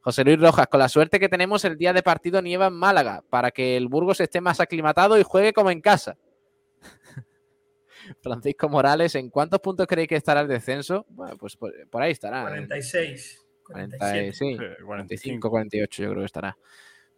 José 0.00 0.24
Luis 0.24 0.40
Rojas, 0.40 0.66
con 0.66 0.80
la 0.80 0.88
suerte 0.88 1.20
que 1.20 1.28
tenemos 1.28 1.64
el 1.64 1.78
día 1.78 1.92
de 1.92 2.02
partido 2.02 2.42
nieva 2.42 2.66
en 2.66 2.72
Málaga, 2.74 3.22
para 3.30 3.52
que 3.52 3.76
el 3.76 3.86
Burgos 3.86 4.20
esté 4.20 4.40
más 4.40 4.58
aclimatado 4.58 5.16
y 5.16 5.22
juegue 5.22 5.52
como 5.52 5.70
en 5.70 5.80
casa. 5.80 6.16
Francisco 8.20 8.68
Morales, 8.68 9.14
¿en 9.14 9.30
cuántos 9.30 9.60
puntos 9.60 9.86
creéis 9.86 10.08
que 10.08 10.16
estará 10.16 10.40
el 10.40 10.48
descenso? 10.48 11.06
Bueno, 11.08 11.36
pues 11.36 11.56
por, 11.56 11.72
por 11.88 12.02
ahí 12.02 12.10
estará. 12.12 12.40
en 12.40 12.66
46. 12.66 13.38
40, 13.64 13.98
47. 13.98 14.32
sí, 14.32 14.56
45, 14.84 15.50
48 15.50 16.02
yo 16.02 16.08
creo 16.10 16.20
que 16.22 16.26
estará. 16.26 16.58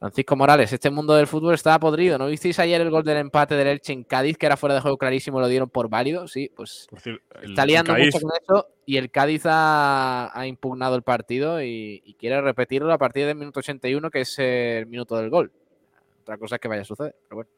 Francisco 0.04 0.36
Morales, 0.36 0.70
este 0.70 0.90
mundo 0.90 1.14
del 1.14 1.26
fútbol 1.26 1.54
está 1.54 1.78
podrido. 1.80 2.18
¿No 2.18 2.26
visteis 2.26 2.58
ayer 2.58 2.78
el 2.78 2.90
gol 2.90 3.04
del 3.04 3.16
empate 3.16 3.54
del 3.54 3.68
Elche 3.68 3.94
en 3.94 4.04
Cádiz, 4.04 4.36
que 4.36 4.44
era 4.44 4.58
fuera 4.58 4.74
de 4.74 4.82
juego 4.82 4.98
clarísimo, 4.98 5.40
lo 5.40 5.48
dieron 5.48 5.70
por 5.70 5.88
válido? 5.88 6.28
Sí, 6.28 6.50
pues 6.54 6.86
el- 7.06 7.22
está 7.50 7.64
liando 7.64 7.94
mucho 7.94 8.20
con 8.20 8.30
eso 8.42 8.68
y 8.84 8.98
el 8.98 9.10
Cádiz 9.10 9.44
ha, 9.46 10.30
ha 10.38 10.46
impugnado 10.46 10.94
el 10.94 11.02
partido 11.02 11.62
y, 11.62 12.02
y 12.04 12.14
quiere 12.14 12.38
repetirlo 12.42 12.92
a 12.92 12.98
partir 12.98 13.24
del 13.24 13.36
minuto 13.36 13.60
81, 13.60 14.10
que 14.10 14.20
es 14.20 14.38
el 14.38 14.86
minuto 14.88 15.16
del 15.16 15.30
gol. 15.30 15.50
Otra 16.20 16.36
cosa 16.36 16.56
es 16.56 16.60
que 16.60 16.68
vaya 16.68 16.82
a 16.82 16.84
suceder, 16.84 17.16
pero 17.26 17.36
bueno. 17.36 17.50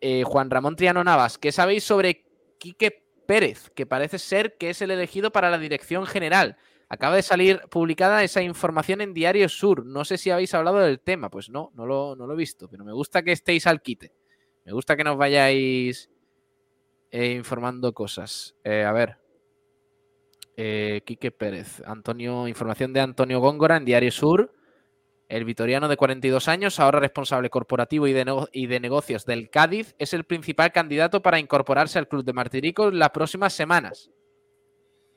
Eh, 0.00 0.24
Juan 0.24 0.48
Ramón 0.50 0.74
Triano 0.74 1.04
Navas, 1.04 1.36
¿qué 1.36 1.52
sabéis 1.52 1.84
sobre 1.84 2.24
Quique 2.58 3.02
Pérez? 3.26 3.68
Que 3.74 3.84
parece 3.84 4.18
ser 4.18 4.56
que 4.56 4.70
es 4.70 4.80
el 4.80 4.90
elegido 4.90 5.30
para 5.32 5.50
la 5.50 5.58
dirección 5.58 6.06
general. 6.06 6.56
Acaba 6.88 7.16
de 7.16 7.22
salir 7.22 7.60
publicada 7.68 8.22
esa 8.22 8.42
información 8.42 9.00
en 9.00 9.12
Diario 9.12 9.48
Sur. 9.48 9.84
No 9.84 10.04
sé 10.04 10.18
si 10.18 10.30
habéis 10.30 10.54
hablado 10.54 10.78
del 10.78 11.00
tema. 11.00 11.30
Pues 11.30 11.50
no, 11.50 11.72
no 11.74 11.84
lo, 11.84 12.14
no 12.14 12.26
lo 12.26 12.34
he 12.34 12.36
visto. 12.36 12.68
Pero 12.68 12.84
me 12.84 12.92
gusta 12.92 13.22
que 13.22 13.32
estéis 13.32 13.66
al 13.66 13.82
quite. 13.82 14.12
Me 14.64 14.72
gusta 14.72 14.96
que 14.96 15.04
nos 15.04 15.16
vayáis 15.16 16.10
eh, 17.10 17.32
informando 17.32 17.92
cosas. 17.92 18.54
Eh, 18.62 18.84
a 18.84 18.92
ver. 18.92 19.16
Eh, 20.56 21.02
Quique 21.04 21.32
Pérez. 21.32 21.82
Antonio, 21.84 22.46
información 22.46 22.92
de 22.92 23.00
Antonio 23.00 23.40
Góngora 23.40 23.76
en 23.76 23.84
Diario 23.84 24.12
Sur. 24.12 24.52
El 25.28 25.44
vitoriano 25.44 25.88
de 25.88 25.96
42 25.96 26.46
años, 26.46 26.78
ahora 26.78 27.00
responsable 27.00 27.50
corporativo 27.50 28.06
y 28.06 28.12
de, 28.12 28.46
y 28.52 28.68
de 28.68 28.78
negocios 28.78 29.26
del 29.26 29.50
Cádiz, 29.50 29.96
es 29.98 30.14
el 30.14 30.22
principal 30.22 30.70
candidato 30.70 31.20
para 31.20 31.40
incorporarse 31.40 31.98
al 31.98 32.06
club 32.06 32.24
de 32.24 32.32
Martirico 32.32 32.88
en 32.88 33.00
las 33.00 33.10
próximas 33.10 33.52
semanas. 33.52 34.12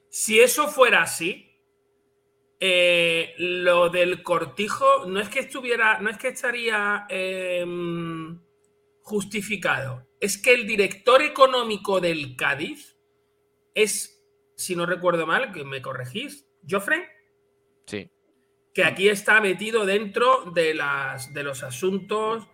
Si 0.10 0.40
eso 0.40 0.68
fuera 0.68 1.04
así, 1.04 1.49
eh, 2.60 3.36
lo 3.38 3.90
del 3.90 4.22
cortijo 4.22 5.06
no 5.08 5.20
es 5.22 5.30
que 5.30 5.40
estuviera, 5.40 6.00
no 6.00 6.10
es 6.10 6.18
que 6.18 6.28
estaría 6.30 7.06
em, 7.10 8.38
justificado, 9.02 10.08
es 10.20 10.38
que 10.38 10.54
el 10.54 10.68
director 10.68 11.22
económico 11.22 12.02
del 12.02 12.36
Cádiz 12.36 12.98
es, 13.74 14.22
si 14.56 14.76
no 14.76 14.86
recuerdo 14.86 15.26
mal, 15.26 15.54
que 15.54 15.64
me 15.64 15.82
corregís, 15.82 16.46
Joffre, 16.70 17.08
Sí. 17.86 18.10
que 18.74 18.84
aquí 18.84 19.08
está 19.08 19.40
metido 19.42 19.86
dentro 19.86 20.52
de, 20.54 20.74
las, 20.74 21.34
de 21.34 21.44
los 21.44 21.64
asuntos 21.64 22.46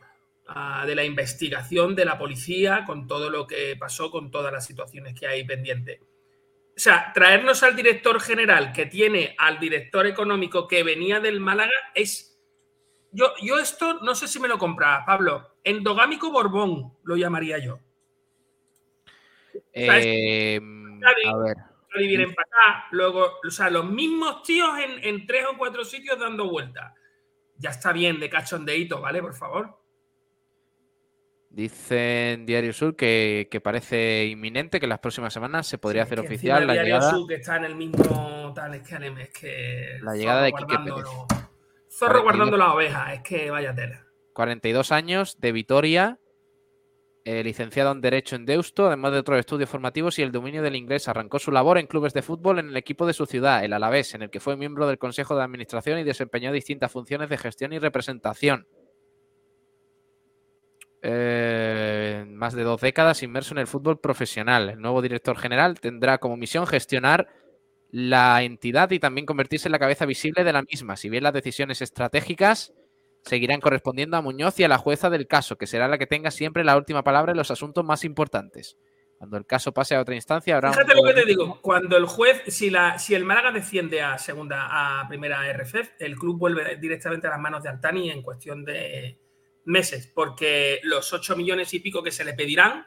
ah, 0.47 0.85
de 0.85 0.95
la 0.95 1.03
investigación 1.03 1.95
de 1.95 2.05
la 2.05 2.17
policía 2.17 2.83
con 2.85 3.07
todo 3.07 3.29
lo 3.31 3.47
que 3.47 3.75
pasó, 3.75 4.11
con 4.11 4.29
todas 4.29 4.53
las 4.53 4.65
situaciones 4.65 5.19
que 5.19 5.27
hay 5.27 5.43
pendientes. 5.45 5.99
O 6.75 6.79
sea, 6.79 7.13
traernos 7.13 7.63
al 7.63 7.75
director 7.75 8.19
general 8.19 8.73
que 8.73 8.85
tiene 8.85 9.33
al 9.37 9.59
director 9.59 10.05
económico 10.05 10.67
que 10.67 10.83
venía 10.83 11.21
del 11.21 11.39
Málaga 11.39 11.71
es. 11.93 12.37
Yo, 13.11 13.33
yo 13.41 13.57
esto 13.57 14.01
no 14.01 14.13
sé 14.13 14.27
si 14.27 14.41
me 14.41 14.49
lo 14.49 14.57
compra, 14.57 15.05
Pablo. 15.05 15.55
Endogámico 15.63 16.31
Borbón 16.31 16.97
lo 17.03 17.15
llamaría 17.15 17.59
yo. 17.59 17.79
Eh, 19.71 20.59
a 21.05 21.37
ver. 21.37 21.57
A 21.57 21.97
vivir 21.97 22.19
en 22.19 22.35
Pacá, 22.35 22.87
luego, 22.91 23.39
o 23.45 23.49
sea, 23.49 23.69
los 23.69 23.89
mismos 23.89 24.43
tíos 24.43 24.77
en, 24.79 25.01
en 25.01 25.25
tres 25.25 25.45
o 25.49 25.57
cuatro 25.57 25.85
sitios 25.85 26.19
dando 26.19 26.49
vueltas. 26.49 26.93
Ya 27.57 27.69
está 27.69 27.93
bien 27.93 28.19
de 28.19 28.29
cachondeíto, 28.29 28.99
¿vale? 28.99 29.21
Por 29.21 29.33
favor. 29.33 29.84
Dice 31.55 32.33
en 32.33 32.45
Diario 32.45 32.73
Sur 32.73 32.97
que, 32.97 33.47
que 33.49 33.61
parece 33.61 34.25
inminente 34.25 34.77
que 34.77 34.87
las 34.87 34.99
próximas 34.99 35.33
semanas 35.33 35.65
se 35.65 35.77
podría 35.77 36.03
hacer 36.03 36.19
oficial 36.19 36.67
la 36.67 36.73
Diario 36.73 36.95
llegada, 36.95 37.11
Sur, 37.11 37.27
que 37.29 37.35
está 37.35 37.55
en 37.55 37.63
el 37.63 37.75
mismo 37.77 38.51
tal, 38.53 38.73
es 38.73 38.81
que, 38.81 38.95
es 38.95 39.29
que 39.29 39.97
la 40.01 40.15
llegada 40.15 40.41
de 40.41 40.51
Quique 40.51 40.75
Pérez. 40.77 41.05
Zorro 41.89 42.23
42. 42.23 42.23
guardando 42.23 42.57
las 42.57 42.73
ovejas, 42.73 43.13
es 43.13 43.21
que 43.21 43.49
vaya 43.49 43.73
tela. 43.73 44.05
42 44.33 44.91
años, 44.91 45.39
de 45.39 45.53
Vitoria, 45.53 46.19
eh, 47.23 47.41
licenciado 47.41 47.93
en 47.93 48.01
Derecho 48.01 48.35
en 48.35 48.45
Deusto, 48.45 48.87
además 48.87 49.13
de 49.13 49.19
otros 49.19 49.39
estudios 49.39 49.69
formativos 49.69 50.19
y 50.19 50.23
el 50.23 50.33
dominio 50.33 50.61
del 50.61 50.75
inglés. 50.75 51.07
Arrancó 51.07 51.39
su 51.39 51.53
labor 51.53 51.77
en 51.77 51.87
clubes 51.87 52.13
de 52.13 52.21
fútbol 52.21 52.59
en 52.59 52.67
el 52.67 52.75
equipo 52.75 53.07
de 53.07 53.13
su 53.13 53.27
ciudad, 53.27 53.63
el 53.63 53.71
Alavés, 53.71 54.13
en 54.13 54.23
el 54.23 54.29
que 54.29 54.41
fue 54.41 54.57
miembro 54.57 54.87
del 54.87 54.97
Consejo 54.97 55.37
de 55.37 55.43
Administración 55.43 55.99
y 55.99 56.03
desempeñó 56.03 56.51
distintas 56.51 56.91
funciones 56.91 57.29
de 57.29 57.37
gestión 57.37 57.71
y 57.71 57.79
representación. 57.79 58.67
Eh, 61.07 62.25
más 62.29 62.55
de 62.55 62.63
dos 62.63 62.81
décadas 62.81 63.21
inmerso 63.21 63.53
en 63.53 63.59
el 63.59 63.67
fútbol 63.67 63.99
profesional. 63.99 64.69
El 64.69 64.81
nuevo 64.81 65.03
director 65.03 65.37
general 65.37 65.79
tendrá 65.79 66.17
como 66.17 66.35
misión 66.35 66.65
gestionar 66.65 67.27
la 67.91 68.41
entidad 68.41 68.89
y 68.89 68.97
también 68.97 69.27
convertirse 69.27 69.67
en 69.67 69.73
la 69.73 69.79
cabeza 69.79 70.07
visible 70.07 70.43
de 70.43 70.51
la 70.51 70.63
misma, 70.63 70.97
si 70.97 71.09
bien 71.09 71.21
las 71.21 71.33
decisiones 71.33 71.83
estratégicas 71.83 72.73
seguirán 73.21 73.61
correspondiendo 73.61 74.17
a 74.17 74.21
Muñoz 74.21 74.59
y 74.59 74.63
a 74.63 74.67
la 74.67 74.79
jueza 74.79 75.11
del 75.11 75.27
caso, 75.27 75.57
que 75.57 75.67
será 75.67 75.87
la 75.87 75.99
que 75.99 76.07
tenga 76.07 76.31
siempre 76.31 76.63
la 76.63 76.75
última 76.75 77.03
palabra 77.03 77.33
en 77.33 77.37
los 77.37 77.51
asuntos 77.51 77.85
más 77.85 78.03
importantes. 78.03 78.75
Cuando 79.19 79.37
el 79.37 79.45
caso 79.45 79.71
pase 79.73 79.93
a 79.93 80.01
otra 80.01 80.15
instancia, 80.15 80.55
habrá 80.55 80.69
un 80.69 80.73
Fíjate 80.73 80.95
lo 80.95 81.03
que 81.03 81.13
te 81.13 81.25
digo. 81.25 81.61
Cuando 81.61 81.97
el 81.97 82.07
juez, 82.07 82.41
si, 82.47 82.71
la, 82.71 82.97
si 82.97 83.13
el 83.13 83.25
Málaga 83.25 83.51
desciende 83.51 84.01
a 84.01 84.17
segunda, 84.17 85.01
a 85.01 85.07
primera 85.07 85.41
RFF, 85.53 85.99
el 85.99 86.15
club 86.15 86.39
vuelve 86.39 86.77
directamente 86.77 87.27
a 87.27 87.29
las 87.29 87.39
manos 87.39 87.61
de 87.61 87.69
Altani 87.69 88.09
en 88.09 88.23
cuestión 88.23 88.65
de 88.65 89.19
meses, 89.65 90.07
porque 90.07 90.79
los 90.83 91.11
8 91.11 91.35
millones 91.35 91.73
y 91.73 91.79
pico 91.79 92.03
que 92.03 92.11
se 92.11 92.23
le 92.23 92.33
pedirán, 92.33 92.85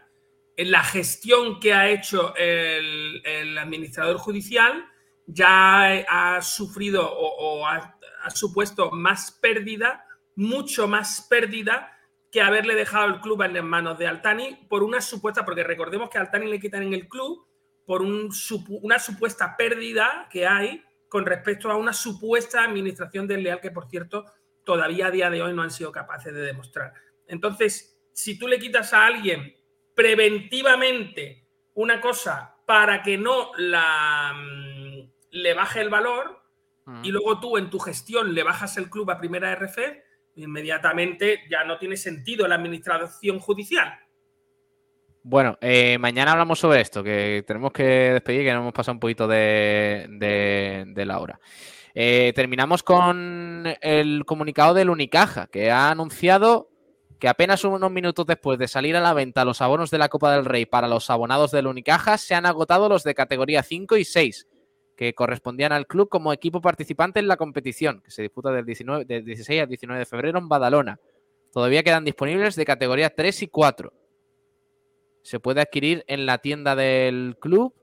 en 0.56 0.70
la 0.72 0.82
gestión 0.82 1.60
que 1.60 1.72
ha 1.72 1.88
hecho 1.88 2.34
el, 2.36 3.56
administrador 3.58 4.16
judicial, 4.16 4.86
ya 5.26 6.04
ha 6.08 6.42
sufrido 6.42 7.08
o, 7.08 7.66
ha, 7.66 7.94
supuesto 8.34 8.90
más 8.90 9.30
pérdida, 9.40 10.04
mucho 10.34 10.88
más 10.88 11.26
pérdida 11.30 11.92
que 12.30 12.42
haberle 12.42 12.74
dejado 12.74 13.06
el 13.06 13.20
club 13.20 13.42
en 13.42 13.54
las 13.54 13.64
manos 13.64 13.98
de 13.98 14.06
Altani 14.06 14.66
por 14.68 14.82
una 14.82 15.00
supuesta, 15.00 15.44
porque 15.44 15.64
recordemos 15.64 16.10
que 16.10 16.18
Altani 16.18 16.46
le 16.46 16.60
quitan 16.60 16.82
en 16.82 16.94
el 16.94 17.08
club 17.08 17.46
por 17.86 18.02
una 18.02 18.98
supuesta 18.98 19.56
pérdida 19.56 20.28
que 20.30 20.46
hay 20.46 20.82
con 21.08 21.24
respecto 21.24 21.70
a 21.70 21.76
una 21.76 21.92
supuesta 21.92 22.64
administración 22.64 23.26
desleal 23.26 23.60
que, 23.60 23.70
por 23.70 23.88
cierto, 23.88 24.26
todavía 24.68 25.06
a 25.06 25.10
día 25.10 25.30
de 25.30 25.40
hoy 25.40 25.54
no 25.54 25.62
han 25.62 25.70
sido 25.70 25.90
capaces 25.90 26.34
de 26.34 26.42
demostrar. 26.42 26.92
Entonces, 27.26 27.98
si 28.12 28.38
tú 28.38 28.46
le 28.46 28.58
quitas 28.58 28.92
a 28.92 29.06
alguien 29.06 29.56
preventivamente 29.94 31.46
una 31.72 32.02
cosa 32.02 32.54
para 32.66 33.02
que 33.02 33.16
no 33.16 33.52
la, 33.56 34.34
mm, 34.36 35.10
le 35.30 35.54
baje 35.54 35.80
el 35.80 35.88
valor, 35.88 36.36
y 37.02 37.10
luego 37.10 37.38
tú 37.40 37.56
en 37.58 37.68
tu 37.70 37.78
gestión 37.78 38.34
le 38.34 38.42
bajas 38.42 38.76
el 38.78 38.88
club 38.90 39.10
a 39.10 39.18
primera 39.18 39.52
RF, 39.52 39.78
inmediatamente 40.36 41.40
ya 41.50 41.64
no 41.64 41.78
tiene 41.78 41.96
sentido 41.98 42.46
la 42.48 42.54
administración 42.56 43.38
judicial. 43.40 43.92
Bueno, 45.22 45.58
eh, 45.60 45.98
mañana 45.98 46.32
hablamos 46.32 46.58
sobre 46.58 46.80
esto, 46.80 47.02
que 47.02 47.44
tenemos 47.46 47.72
que 47.72 47.82
despedir, 47.84 48.42
que 48.44 48.52
nos 48.52 48.60
hemos 48.62 48.72
pasado 48.72 48.94
un 48.94 49.00
poquito 49.00 49.26
de, 49.28 50.06
de- 50.10 50.84
de 50.88 51.04
la 51.06 51.18
hora. 51.18 51.38
Eh, 51.94 52.32
terminamos 52.34 52.82
con 52.82 53.64
el 53.80 54.24
comunicado 54.24 54.74
del 54.74 54.90
Unicaja, 54.90 55.46
que 55.46 55.70
ha 55.70 55.90
anunciado 55.90 56.70
que 57.18 57.28
apenas 57.28 57.64
unos 57.64 57.90
minutos 57.90 58.26
después 58.26 58.58
de 58.58 58.68
salir 58.68 58.96
a 58.96 59.00
la 59.00 59.12
venta 59.12 59.44
los 59.44 59.60
abonos 59.60 59.90
de 59.90 59.98
la 59.98 60.08
Copa 60.08 60.32
del 60.32 60.44
Rey 60.44 60.66
para 60.66 60.86
los 60.86 61.10
abonados 61.10 61.50
del 61.50 61.66
Unicaja, 61.66 62.16
se 62.16 62.34
han 62.34 62.46
agotado 62.46 62.88
los 62.88 63.02
de 63.02 63.14
categoría 63.14 63.62
5 63.62 63.96
y 63.96 64.04
6, 64.04 64.46
que 64.94 65.14
correspondían 65.14 65.72
al 65.72 65.86
club 65.86 66.08
como 66.08 66.32
equipo 66.32 66.60
participante 66.60 67.18
en 67.18 67.26
la 67.26 67.36
competición, 67.36 68.02
que 68.02 68.12
se 68.12 68.22
disputa 68.22 68.52
del, 68.52 68.64
19, 68.64 69.04
del 69.04 69.24
16 69.24 69.62
al 69.62 69.68
19 69.68 69.98
de 69.98 70.06
febrero 70.06 70.38
en 70.38 70.48
Badalona. 70.48 71.00
Todavía 71.52 71.82
quedan 71.82 72.04
disponibles 72.04 72.54
de 72.54 72.64
categoría 72.64 73.10
3 73.10 73.42
y 73.42 73.48
4 73.48 73.92
se 75.28 75.40
puede 75.40 75.60
adquirir 75.60 76.04
en 76.06 76.24
la 76.24 76.38
tienda 76.38 76.74
del 76.74 77.36
club. 77.38 77.74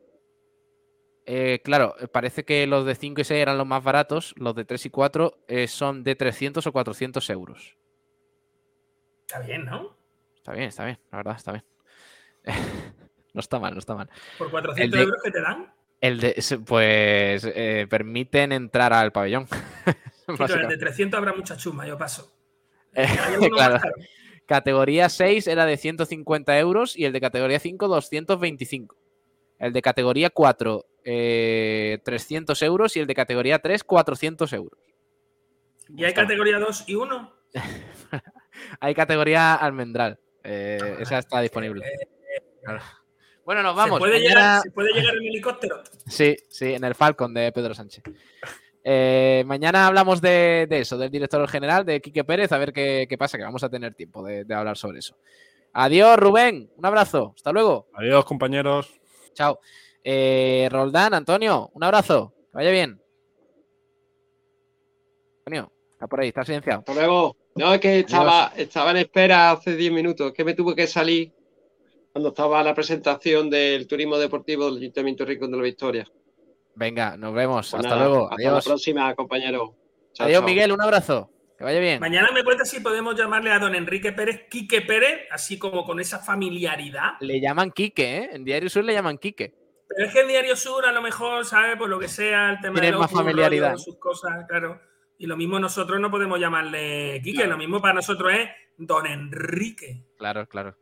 Eh, 1.27 1.61
claro, 1.63 1.95
eh, 1.99 2.07
parece 2.07 2.45
que 2.45 2.67
los 2.67 2.85
de 2.85 2.95
5 2.95 3.21
y 3.21 3.23
6 3.23 3.41
eran 3.41 3.57
los 3.57 3.65
más 3.65 3.83
baratos, 3.83 4.33
los 4.37 4.55
de 4.55 4.63
3 4.65 4.85
y 4.85 4.89
4 4.91 5.39
eh, 5.47 5.67
son 5.67 6.03
de 6.03 6.15
300 6.15 6.65
o 6.67 6.71
400 6.71 7.29
euros. 7.31 7.75
Está 9.27 9.39
bien, 9.39 9.65
¿no? 9.65 9.95
Está 10.35 10.53
bien, 10.53 10.67
está 10.69 10.85
bien, 10.85 10.99
la 11.11 11.17
verdad, 11.17 11.35
está 11.35 11.51
bien. 11.53 11.63
no 13.33 13.39
está 13.39 13.59
mal, 13.59 13.73
no 13.73 13.79
está 13.79 13.95
mal. 13.95 14.09
Por 14.37 14.47
El 14.47 14.51
400 14.51 14.97
de- 14.99 15.03
euros 15.03 15.23
que 15.23 15.31
te 15.31 15.41
dan. 15.41 15.73
El 16.01 16.19
de, 16.19 16.35
pues 16.67 17.43
eh, 17.55 17.87
permiten 17.89 18.51
entrar 18.51 18.93
al 18.93 19.11
pabellón. 19.11 19.47
Pero 19.85 19.95
el 20.27 20.37
de 20.37 20.43
básicamente. 20.43 20.77
300 20.77 21.17
habrá 21.17 21.33
mucha 21.33 21.57
chuma, 21.57 21.87
yo 21.87 21.97
paso. 21.97 22.31
Claro. 23.55 23.79
Categoría 24.45 25.09
6 25.09 25.47
era 25.47 25.65
de 25.65 25.75
150 25.75 26.59
euros 26.59 26.95
y 26.95 27.05
el 27.05 27.13
de 27.13 27.21
categoría 27.21 27.59
5 27.59 27.87
225. 27.87 28.95
El 29.57 29.73
de 29.73 29.81
categoría 29.81 30.29
4 30.29 30.85
eh, 31.05 31.99
300 32.03 32.61
euros 32.63 32.95
y 32.97 32.99
el 32.99 33.07
de 33.07 33.15
categoría 33.15 33.59
3 33.59 33.83
400 33.83 34.51
euros. 34.53 34.79
¿Y 35.95 36.03
hay 36.03 36.13
categoría 36.13 36.59
2 36.59 36.83
y 36.87 36.95
1? 36.95 37.33
Hay 38.79 38.95
categoría 38.95 39.55
almendral. 39.55 40.19
eh, 40.43 40.79
esa 40.99 41.19
está 41.19 41.41
disponible. 41.41 41.83
Claro. 42.63 42.79
Bueno, 43.45 43.61
nos 43.61 43.75
vamos. 43.75 43.97
¿Se 43.97 43.99
puede, 43.99 44.13
Mañana- 44.19 44.39
llegar, 44.39 44.61
¿Se 44.63 44.71
puede 44.71 44.93
llegar 44.93 45.15
en 45.17 45.23
helicóptero? 45.23 45.83
Sí, 46.07 46.35
sí, 46.49 46.73
en 46.73 46.83
el 46.83 46.95
Falcon 46.95 47.33
de 47.33 47.51
Pedro 47.51 47.73
Sánchez. 47.75 48.03
Eh, 48.83 49.43
mañana 49.45 49.87
hablamos 49.87 50.21
de, 50.21 50.65
de 50.69 50.79
eso, 50.79 50.97
del 50.97 51.11
director 51.11 51.47
general, 51.47 51.85
de 51.85 52.01
Quique 52.01 52.23
Pérez, 52.23 52.51
a 52.51 52.57
ver 52.57 52.71
qué, 52.73 53.05
qué 53.09 53.17
pasa, 53.17 53.37
que 53.37 53.43
vamos 53.43 53.63
a 53.63 53.69
tener 53.69 53.93
tiempo 53.93 54.23
de, 54.23 54.45
de 54.45 54.53
hablar 54.55 54.77
sobre 54.77 54.99
eso. 54.99 55.17
Adiós, 55.73 56.17
Rubén. 56.17 56.71
Un 56.77 56.85
abrazo. 56.85 57.33
Hasta 57.35 57.51
luego. 57.51 57.87
Adiós, 57.93 58.25
compañeros. 58.25 58.99
Chao. 59.33 59.59
Eh, 60.07 60.69
Roldán, 60.71 61.15
Antonio, 61.15 61.71
un 61.73 61.83
abrazo. 61.83 62.31
Que 62.51 62.57
vaya 62.59 62.69
bien. 62.69 63.01
Antonio, 65.39 65.71
está 65.93 66.05
por 66.05 66.19
ahí, 66.19 66.27
está 66.27 66.45
silenciado. 66.45 66.79
Hasta 66.81 66.93
luego. 66.93 67.35
No, 67.55 67.73
es 67.73 67.79
que 67.79 67.99
estaba, 67.99 68.53
estaba 68.55 68.91
en 68.91 68.97
espera 68.97 69.51
hace 69.51 69.75
10 69.75 69.91
minutos, 69.91 70.31
que 70.31 70.43
me 70.43 70.53
tuve 70.53 70.75
que 70.75 70.85
salir 70.85 71.33
cuando 72.11 72.29
estaba 72.29 72.61
la 72.61 72.75
presentación 72.75 73.49
del 73.49 73.87
turismo 73.87 74.17
deportivo 74.17 74.65
del 74.65 74.77
Ayuntamiento 74.77 75.25
Rincón 75.25 75.49
de 75.49 75.57
la 75.57 75.63
Victoria. 75.63 76.07
Venga, 76.75 77.17
nos 77.17 77.33
vemos. 77.33 77.71
Pues 77.71 77.83
hasta 77.83 77.95
nada, 77.95 78.07
luego. 78.07 78.25
Hasta 78.29 78.35
Adiós. 78.35 78.53
la 78.53 78.69
próxima, 78.69 79.15
compañero. 79.15 79.75
Chao, 80.13 80.27
Adiós, 80.27 80.41
chao. 80.41 80.47
Miguel, 80.47 80.71
un 80.71 80.81
abrazo. 80.81 81.31
Que 81.57 81.63
vaya 81.63 81.79
bien. 81.79 81.99
Mañana 81.99 82.27
me 82.31 82.43
cuenta 82.43 82.63
si 82.63 82.79
podemos 82.79 83.15
llamarle 83.15 83.49
a 83.51 83.57
don 83.57 83.73
Enrique 83.73 84.11
Pérez 84.11 84.47
Quique 84.51 84.81
Pérez, 84.81 85.21
así 85.31 85.57
como 85.57 85.83
con 85.83 85.99
esa 85.99 86.19
familiaridad. 86.19 87.13
Le 87.21 87.39
llaman 87.39 87.71
Quique, 87.71 88.17
¿eh? 88.17 88.29
En 88.33 88.43
Diario 88.43 88.69
Sur 88.69 88.83
le 88.83 88.93
llaman 88.93 89.17
Quique. 89.17 89.64
Pero 89.87 90.07
es 90.07 90.13
que 90.13 90.21
en 90.21 90.27
Diario 90.27 90.55
Sur 90.55 90.85
a 90.85 90.91
lo 90.91 91.01
mejor, 91.01 91.45
¿sabe? 91.45 91.77
Por 91.77 91.89
lo 91.89 91.99
que 91.99 92.07
sea, 92.07 92.51
el 92.51 92.59
tema 92.59 92.79
Tiene 92.79 92.91
de 92.93 92.97
más 92.99 93.11
familiaridad. 93.11 93.69
rollos, 93.71 93.83
sus 93.83 93.97
cosas, 93.99 94.45
claro. 94.47 94.81
Y 95.17 95.27
lo 95.27 95.37
mismo 95.37 95.59
nosotros 95.59 95.99
no 95.99 96.11
podemos 96.11 96.39
llamarle 96.39 97.21
Quique, 97.23 97.45
lo 97.47 97.57
mismo 97.57 97.81
para 97.81 97.93
nosotros 97.93 98.33
es 98.33 98.49
don 98.77 99.05
Enrique. 99.05 100.03
Claro, 100.17 100.47
claro. 100.47 100.77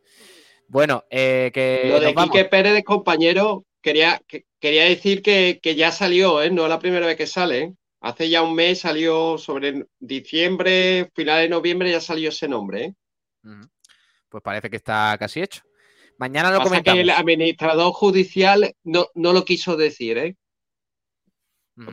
Bueno, 0.68 1.04
eh, 1.10 1.52
que 1.54 1.90
Lo 1.90 2.00
de. 2.00 2.16
Quique 2.16 2.46
Pérez 2.46 2.74
de 2.74 2.84
compañero, 2.84 3.66
quería, 3.82 4.20
que- 4.28 4.46
quería 4.60 4.86
decir 4.86 5.22
que, 5.22 5.60
que 5.62 5.76
ya 5.76 5.92
salió, 5.92 6.42
¿eh? 6.42 6.50
No 6.50 6.64
es 6.64 6.70
la 6.70 6.80
primera 6.80 7.06
vez 7.06 7.18
que 7.18 7.28
sale. 7.28 7.60
¿eh? 7.62 7.74
Hace 8.02 8.30
ya 8.30 8.42
un 8.42 8.56
mes 8.56 8.80
salió 8.80 9.38
sobre 9.38 9.86
diciembre, 10.00 11.12
final 11.14 11.42
de 11.42 11.50
noviembre 11.50 11.92
ya 11.92 12.02
salió 12.02 12.30
ese 12.30 12.48
nombre. 12.48 12.86
¿eh? 12.86 12.94
Pues 14.30 14.42
parece 14.42 14.70
que 14.70 14.78
está 14.78 15.16
casi 15.20 15.42
hecho. 15.42 15.62
Mañana 16.18 16.52
lo 16.52 16.60
Pasa 16.60 16.82
que 16.82 17.02
el 17.02 17.10
administrador 17.10 17.92
judicial 17.94 18.76
no, 18.84 19.08
no 19.16 19.34
lo 19.34 19.44
quiso 19.46 19.76
decir, 19.76 20.18
¿eh? 20.18 20.36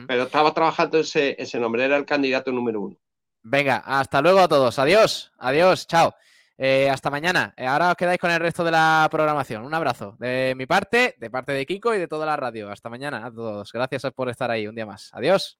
Pero 0.07 0.23
estaba 0.23 0.53
trabajando 0.53 0.99
ese, 0.99 1.35
ese 1.39 1.59
nombre, 1.59 1.83
era 1.83 1.97
el 1.97 2.05
candidato 2.05 2.51
número 2.51 2.81
uno. 2.81 2.97
Venga, 3.43 3.77
hasta 3.77 4.21
luego 4.21 4.39
a 4.39 4.47
todos. 4.47 4.77
Adiós, 4.77 5.31
adiós, 5.39 5.87
chao. 5.87 6.13
Eh, 6.57 6.87
hasta 6.91 7.09
mañana. 7.09 7.55
Eh, 7.57 7.65
ahora 7.65 7.89
os 7.89 7.95
quedáis 7.95 8.19
con 8.19 8.29
el 8.29 8.39
resto 8.39 8.63
de 8.63 8.69
la 8.69 9.07
programación. 9.09 9.65
Un 9.65 9.73
abrazo 9.73 10.15
de 10.19 10.53
mi 10.55 10.67
parte, 10.67 11.15
de 11.17 11.31
parte 11.31 11.53
de 11.53 11.65
Kiko 11.65 11.95
y 11.95 11.97
de 11.97 12.07
toda 12.07 12.27
la 12.27 12.37
radio. 12.37 12.69
Hasta 12.69 12.87
mañana 12.87 13.25
a 13.25 13.31
todos. 13.31 13.71
Gracias 13.71 14.05
por 14.13 14.29
estar 14.29 14.51
ahí 14.51 14.67
un 14.67 14.75
día 14.75 14.85
más. 14.85 15.09
Adiós. 15.13 15.57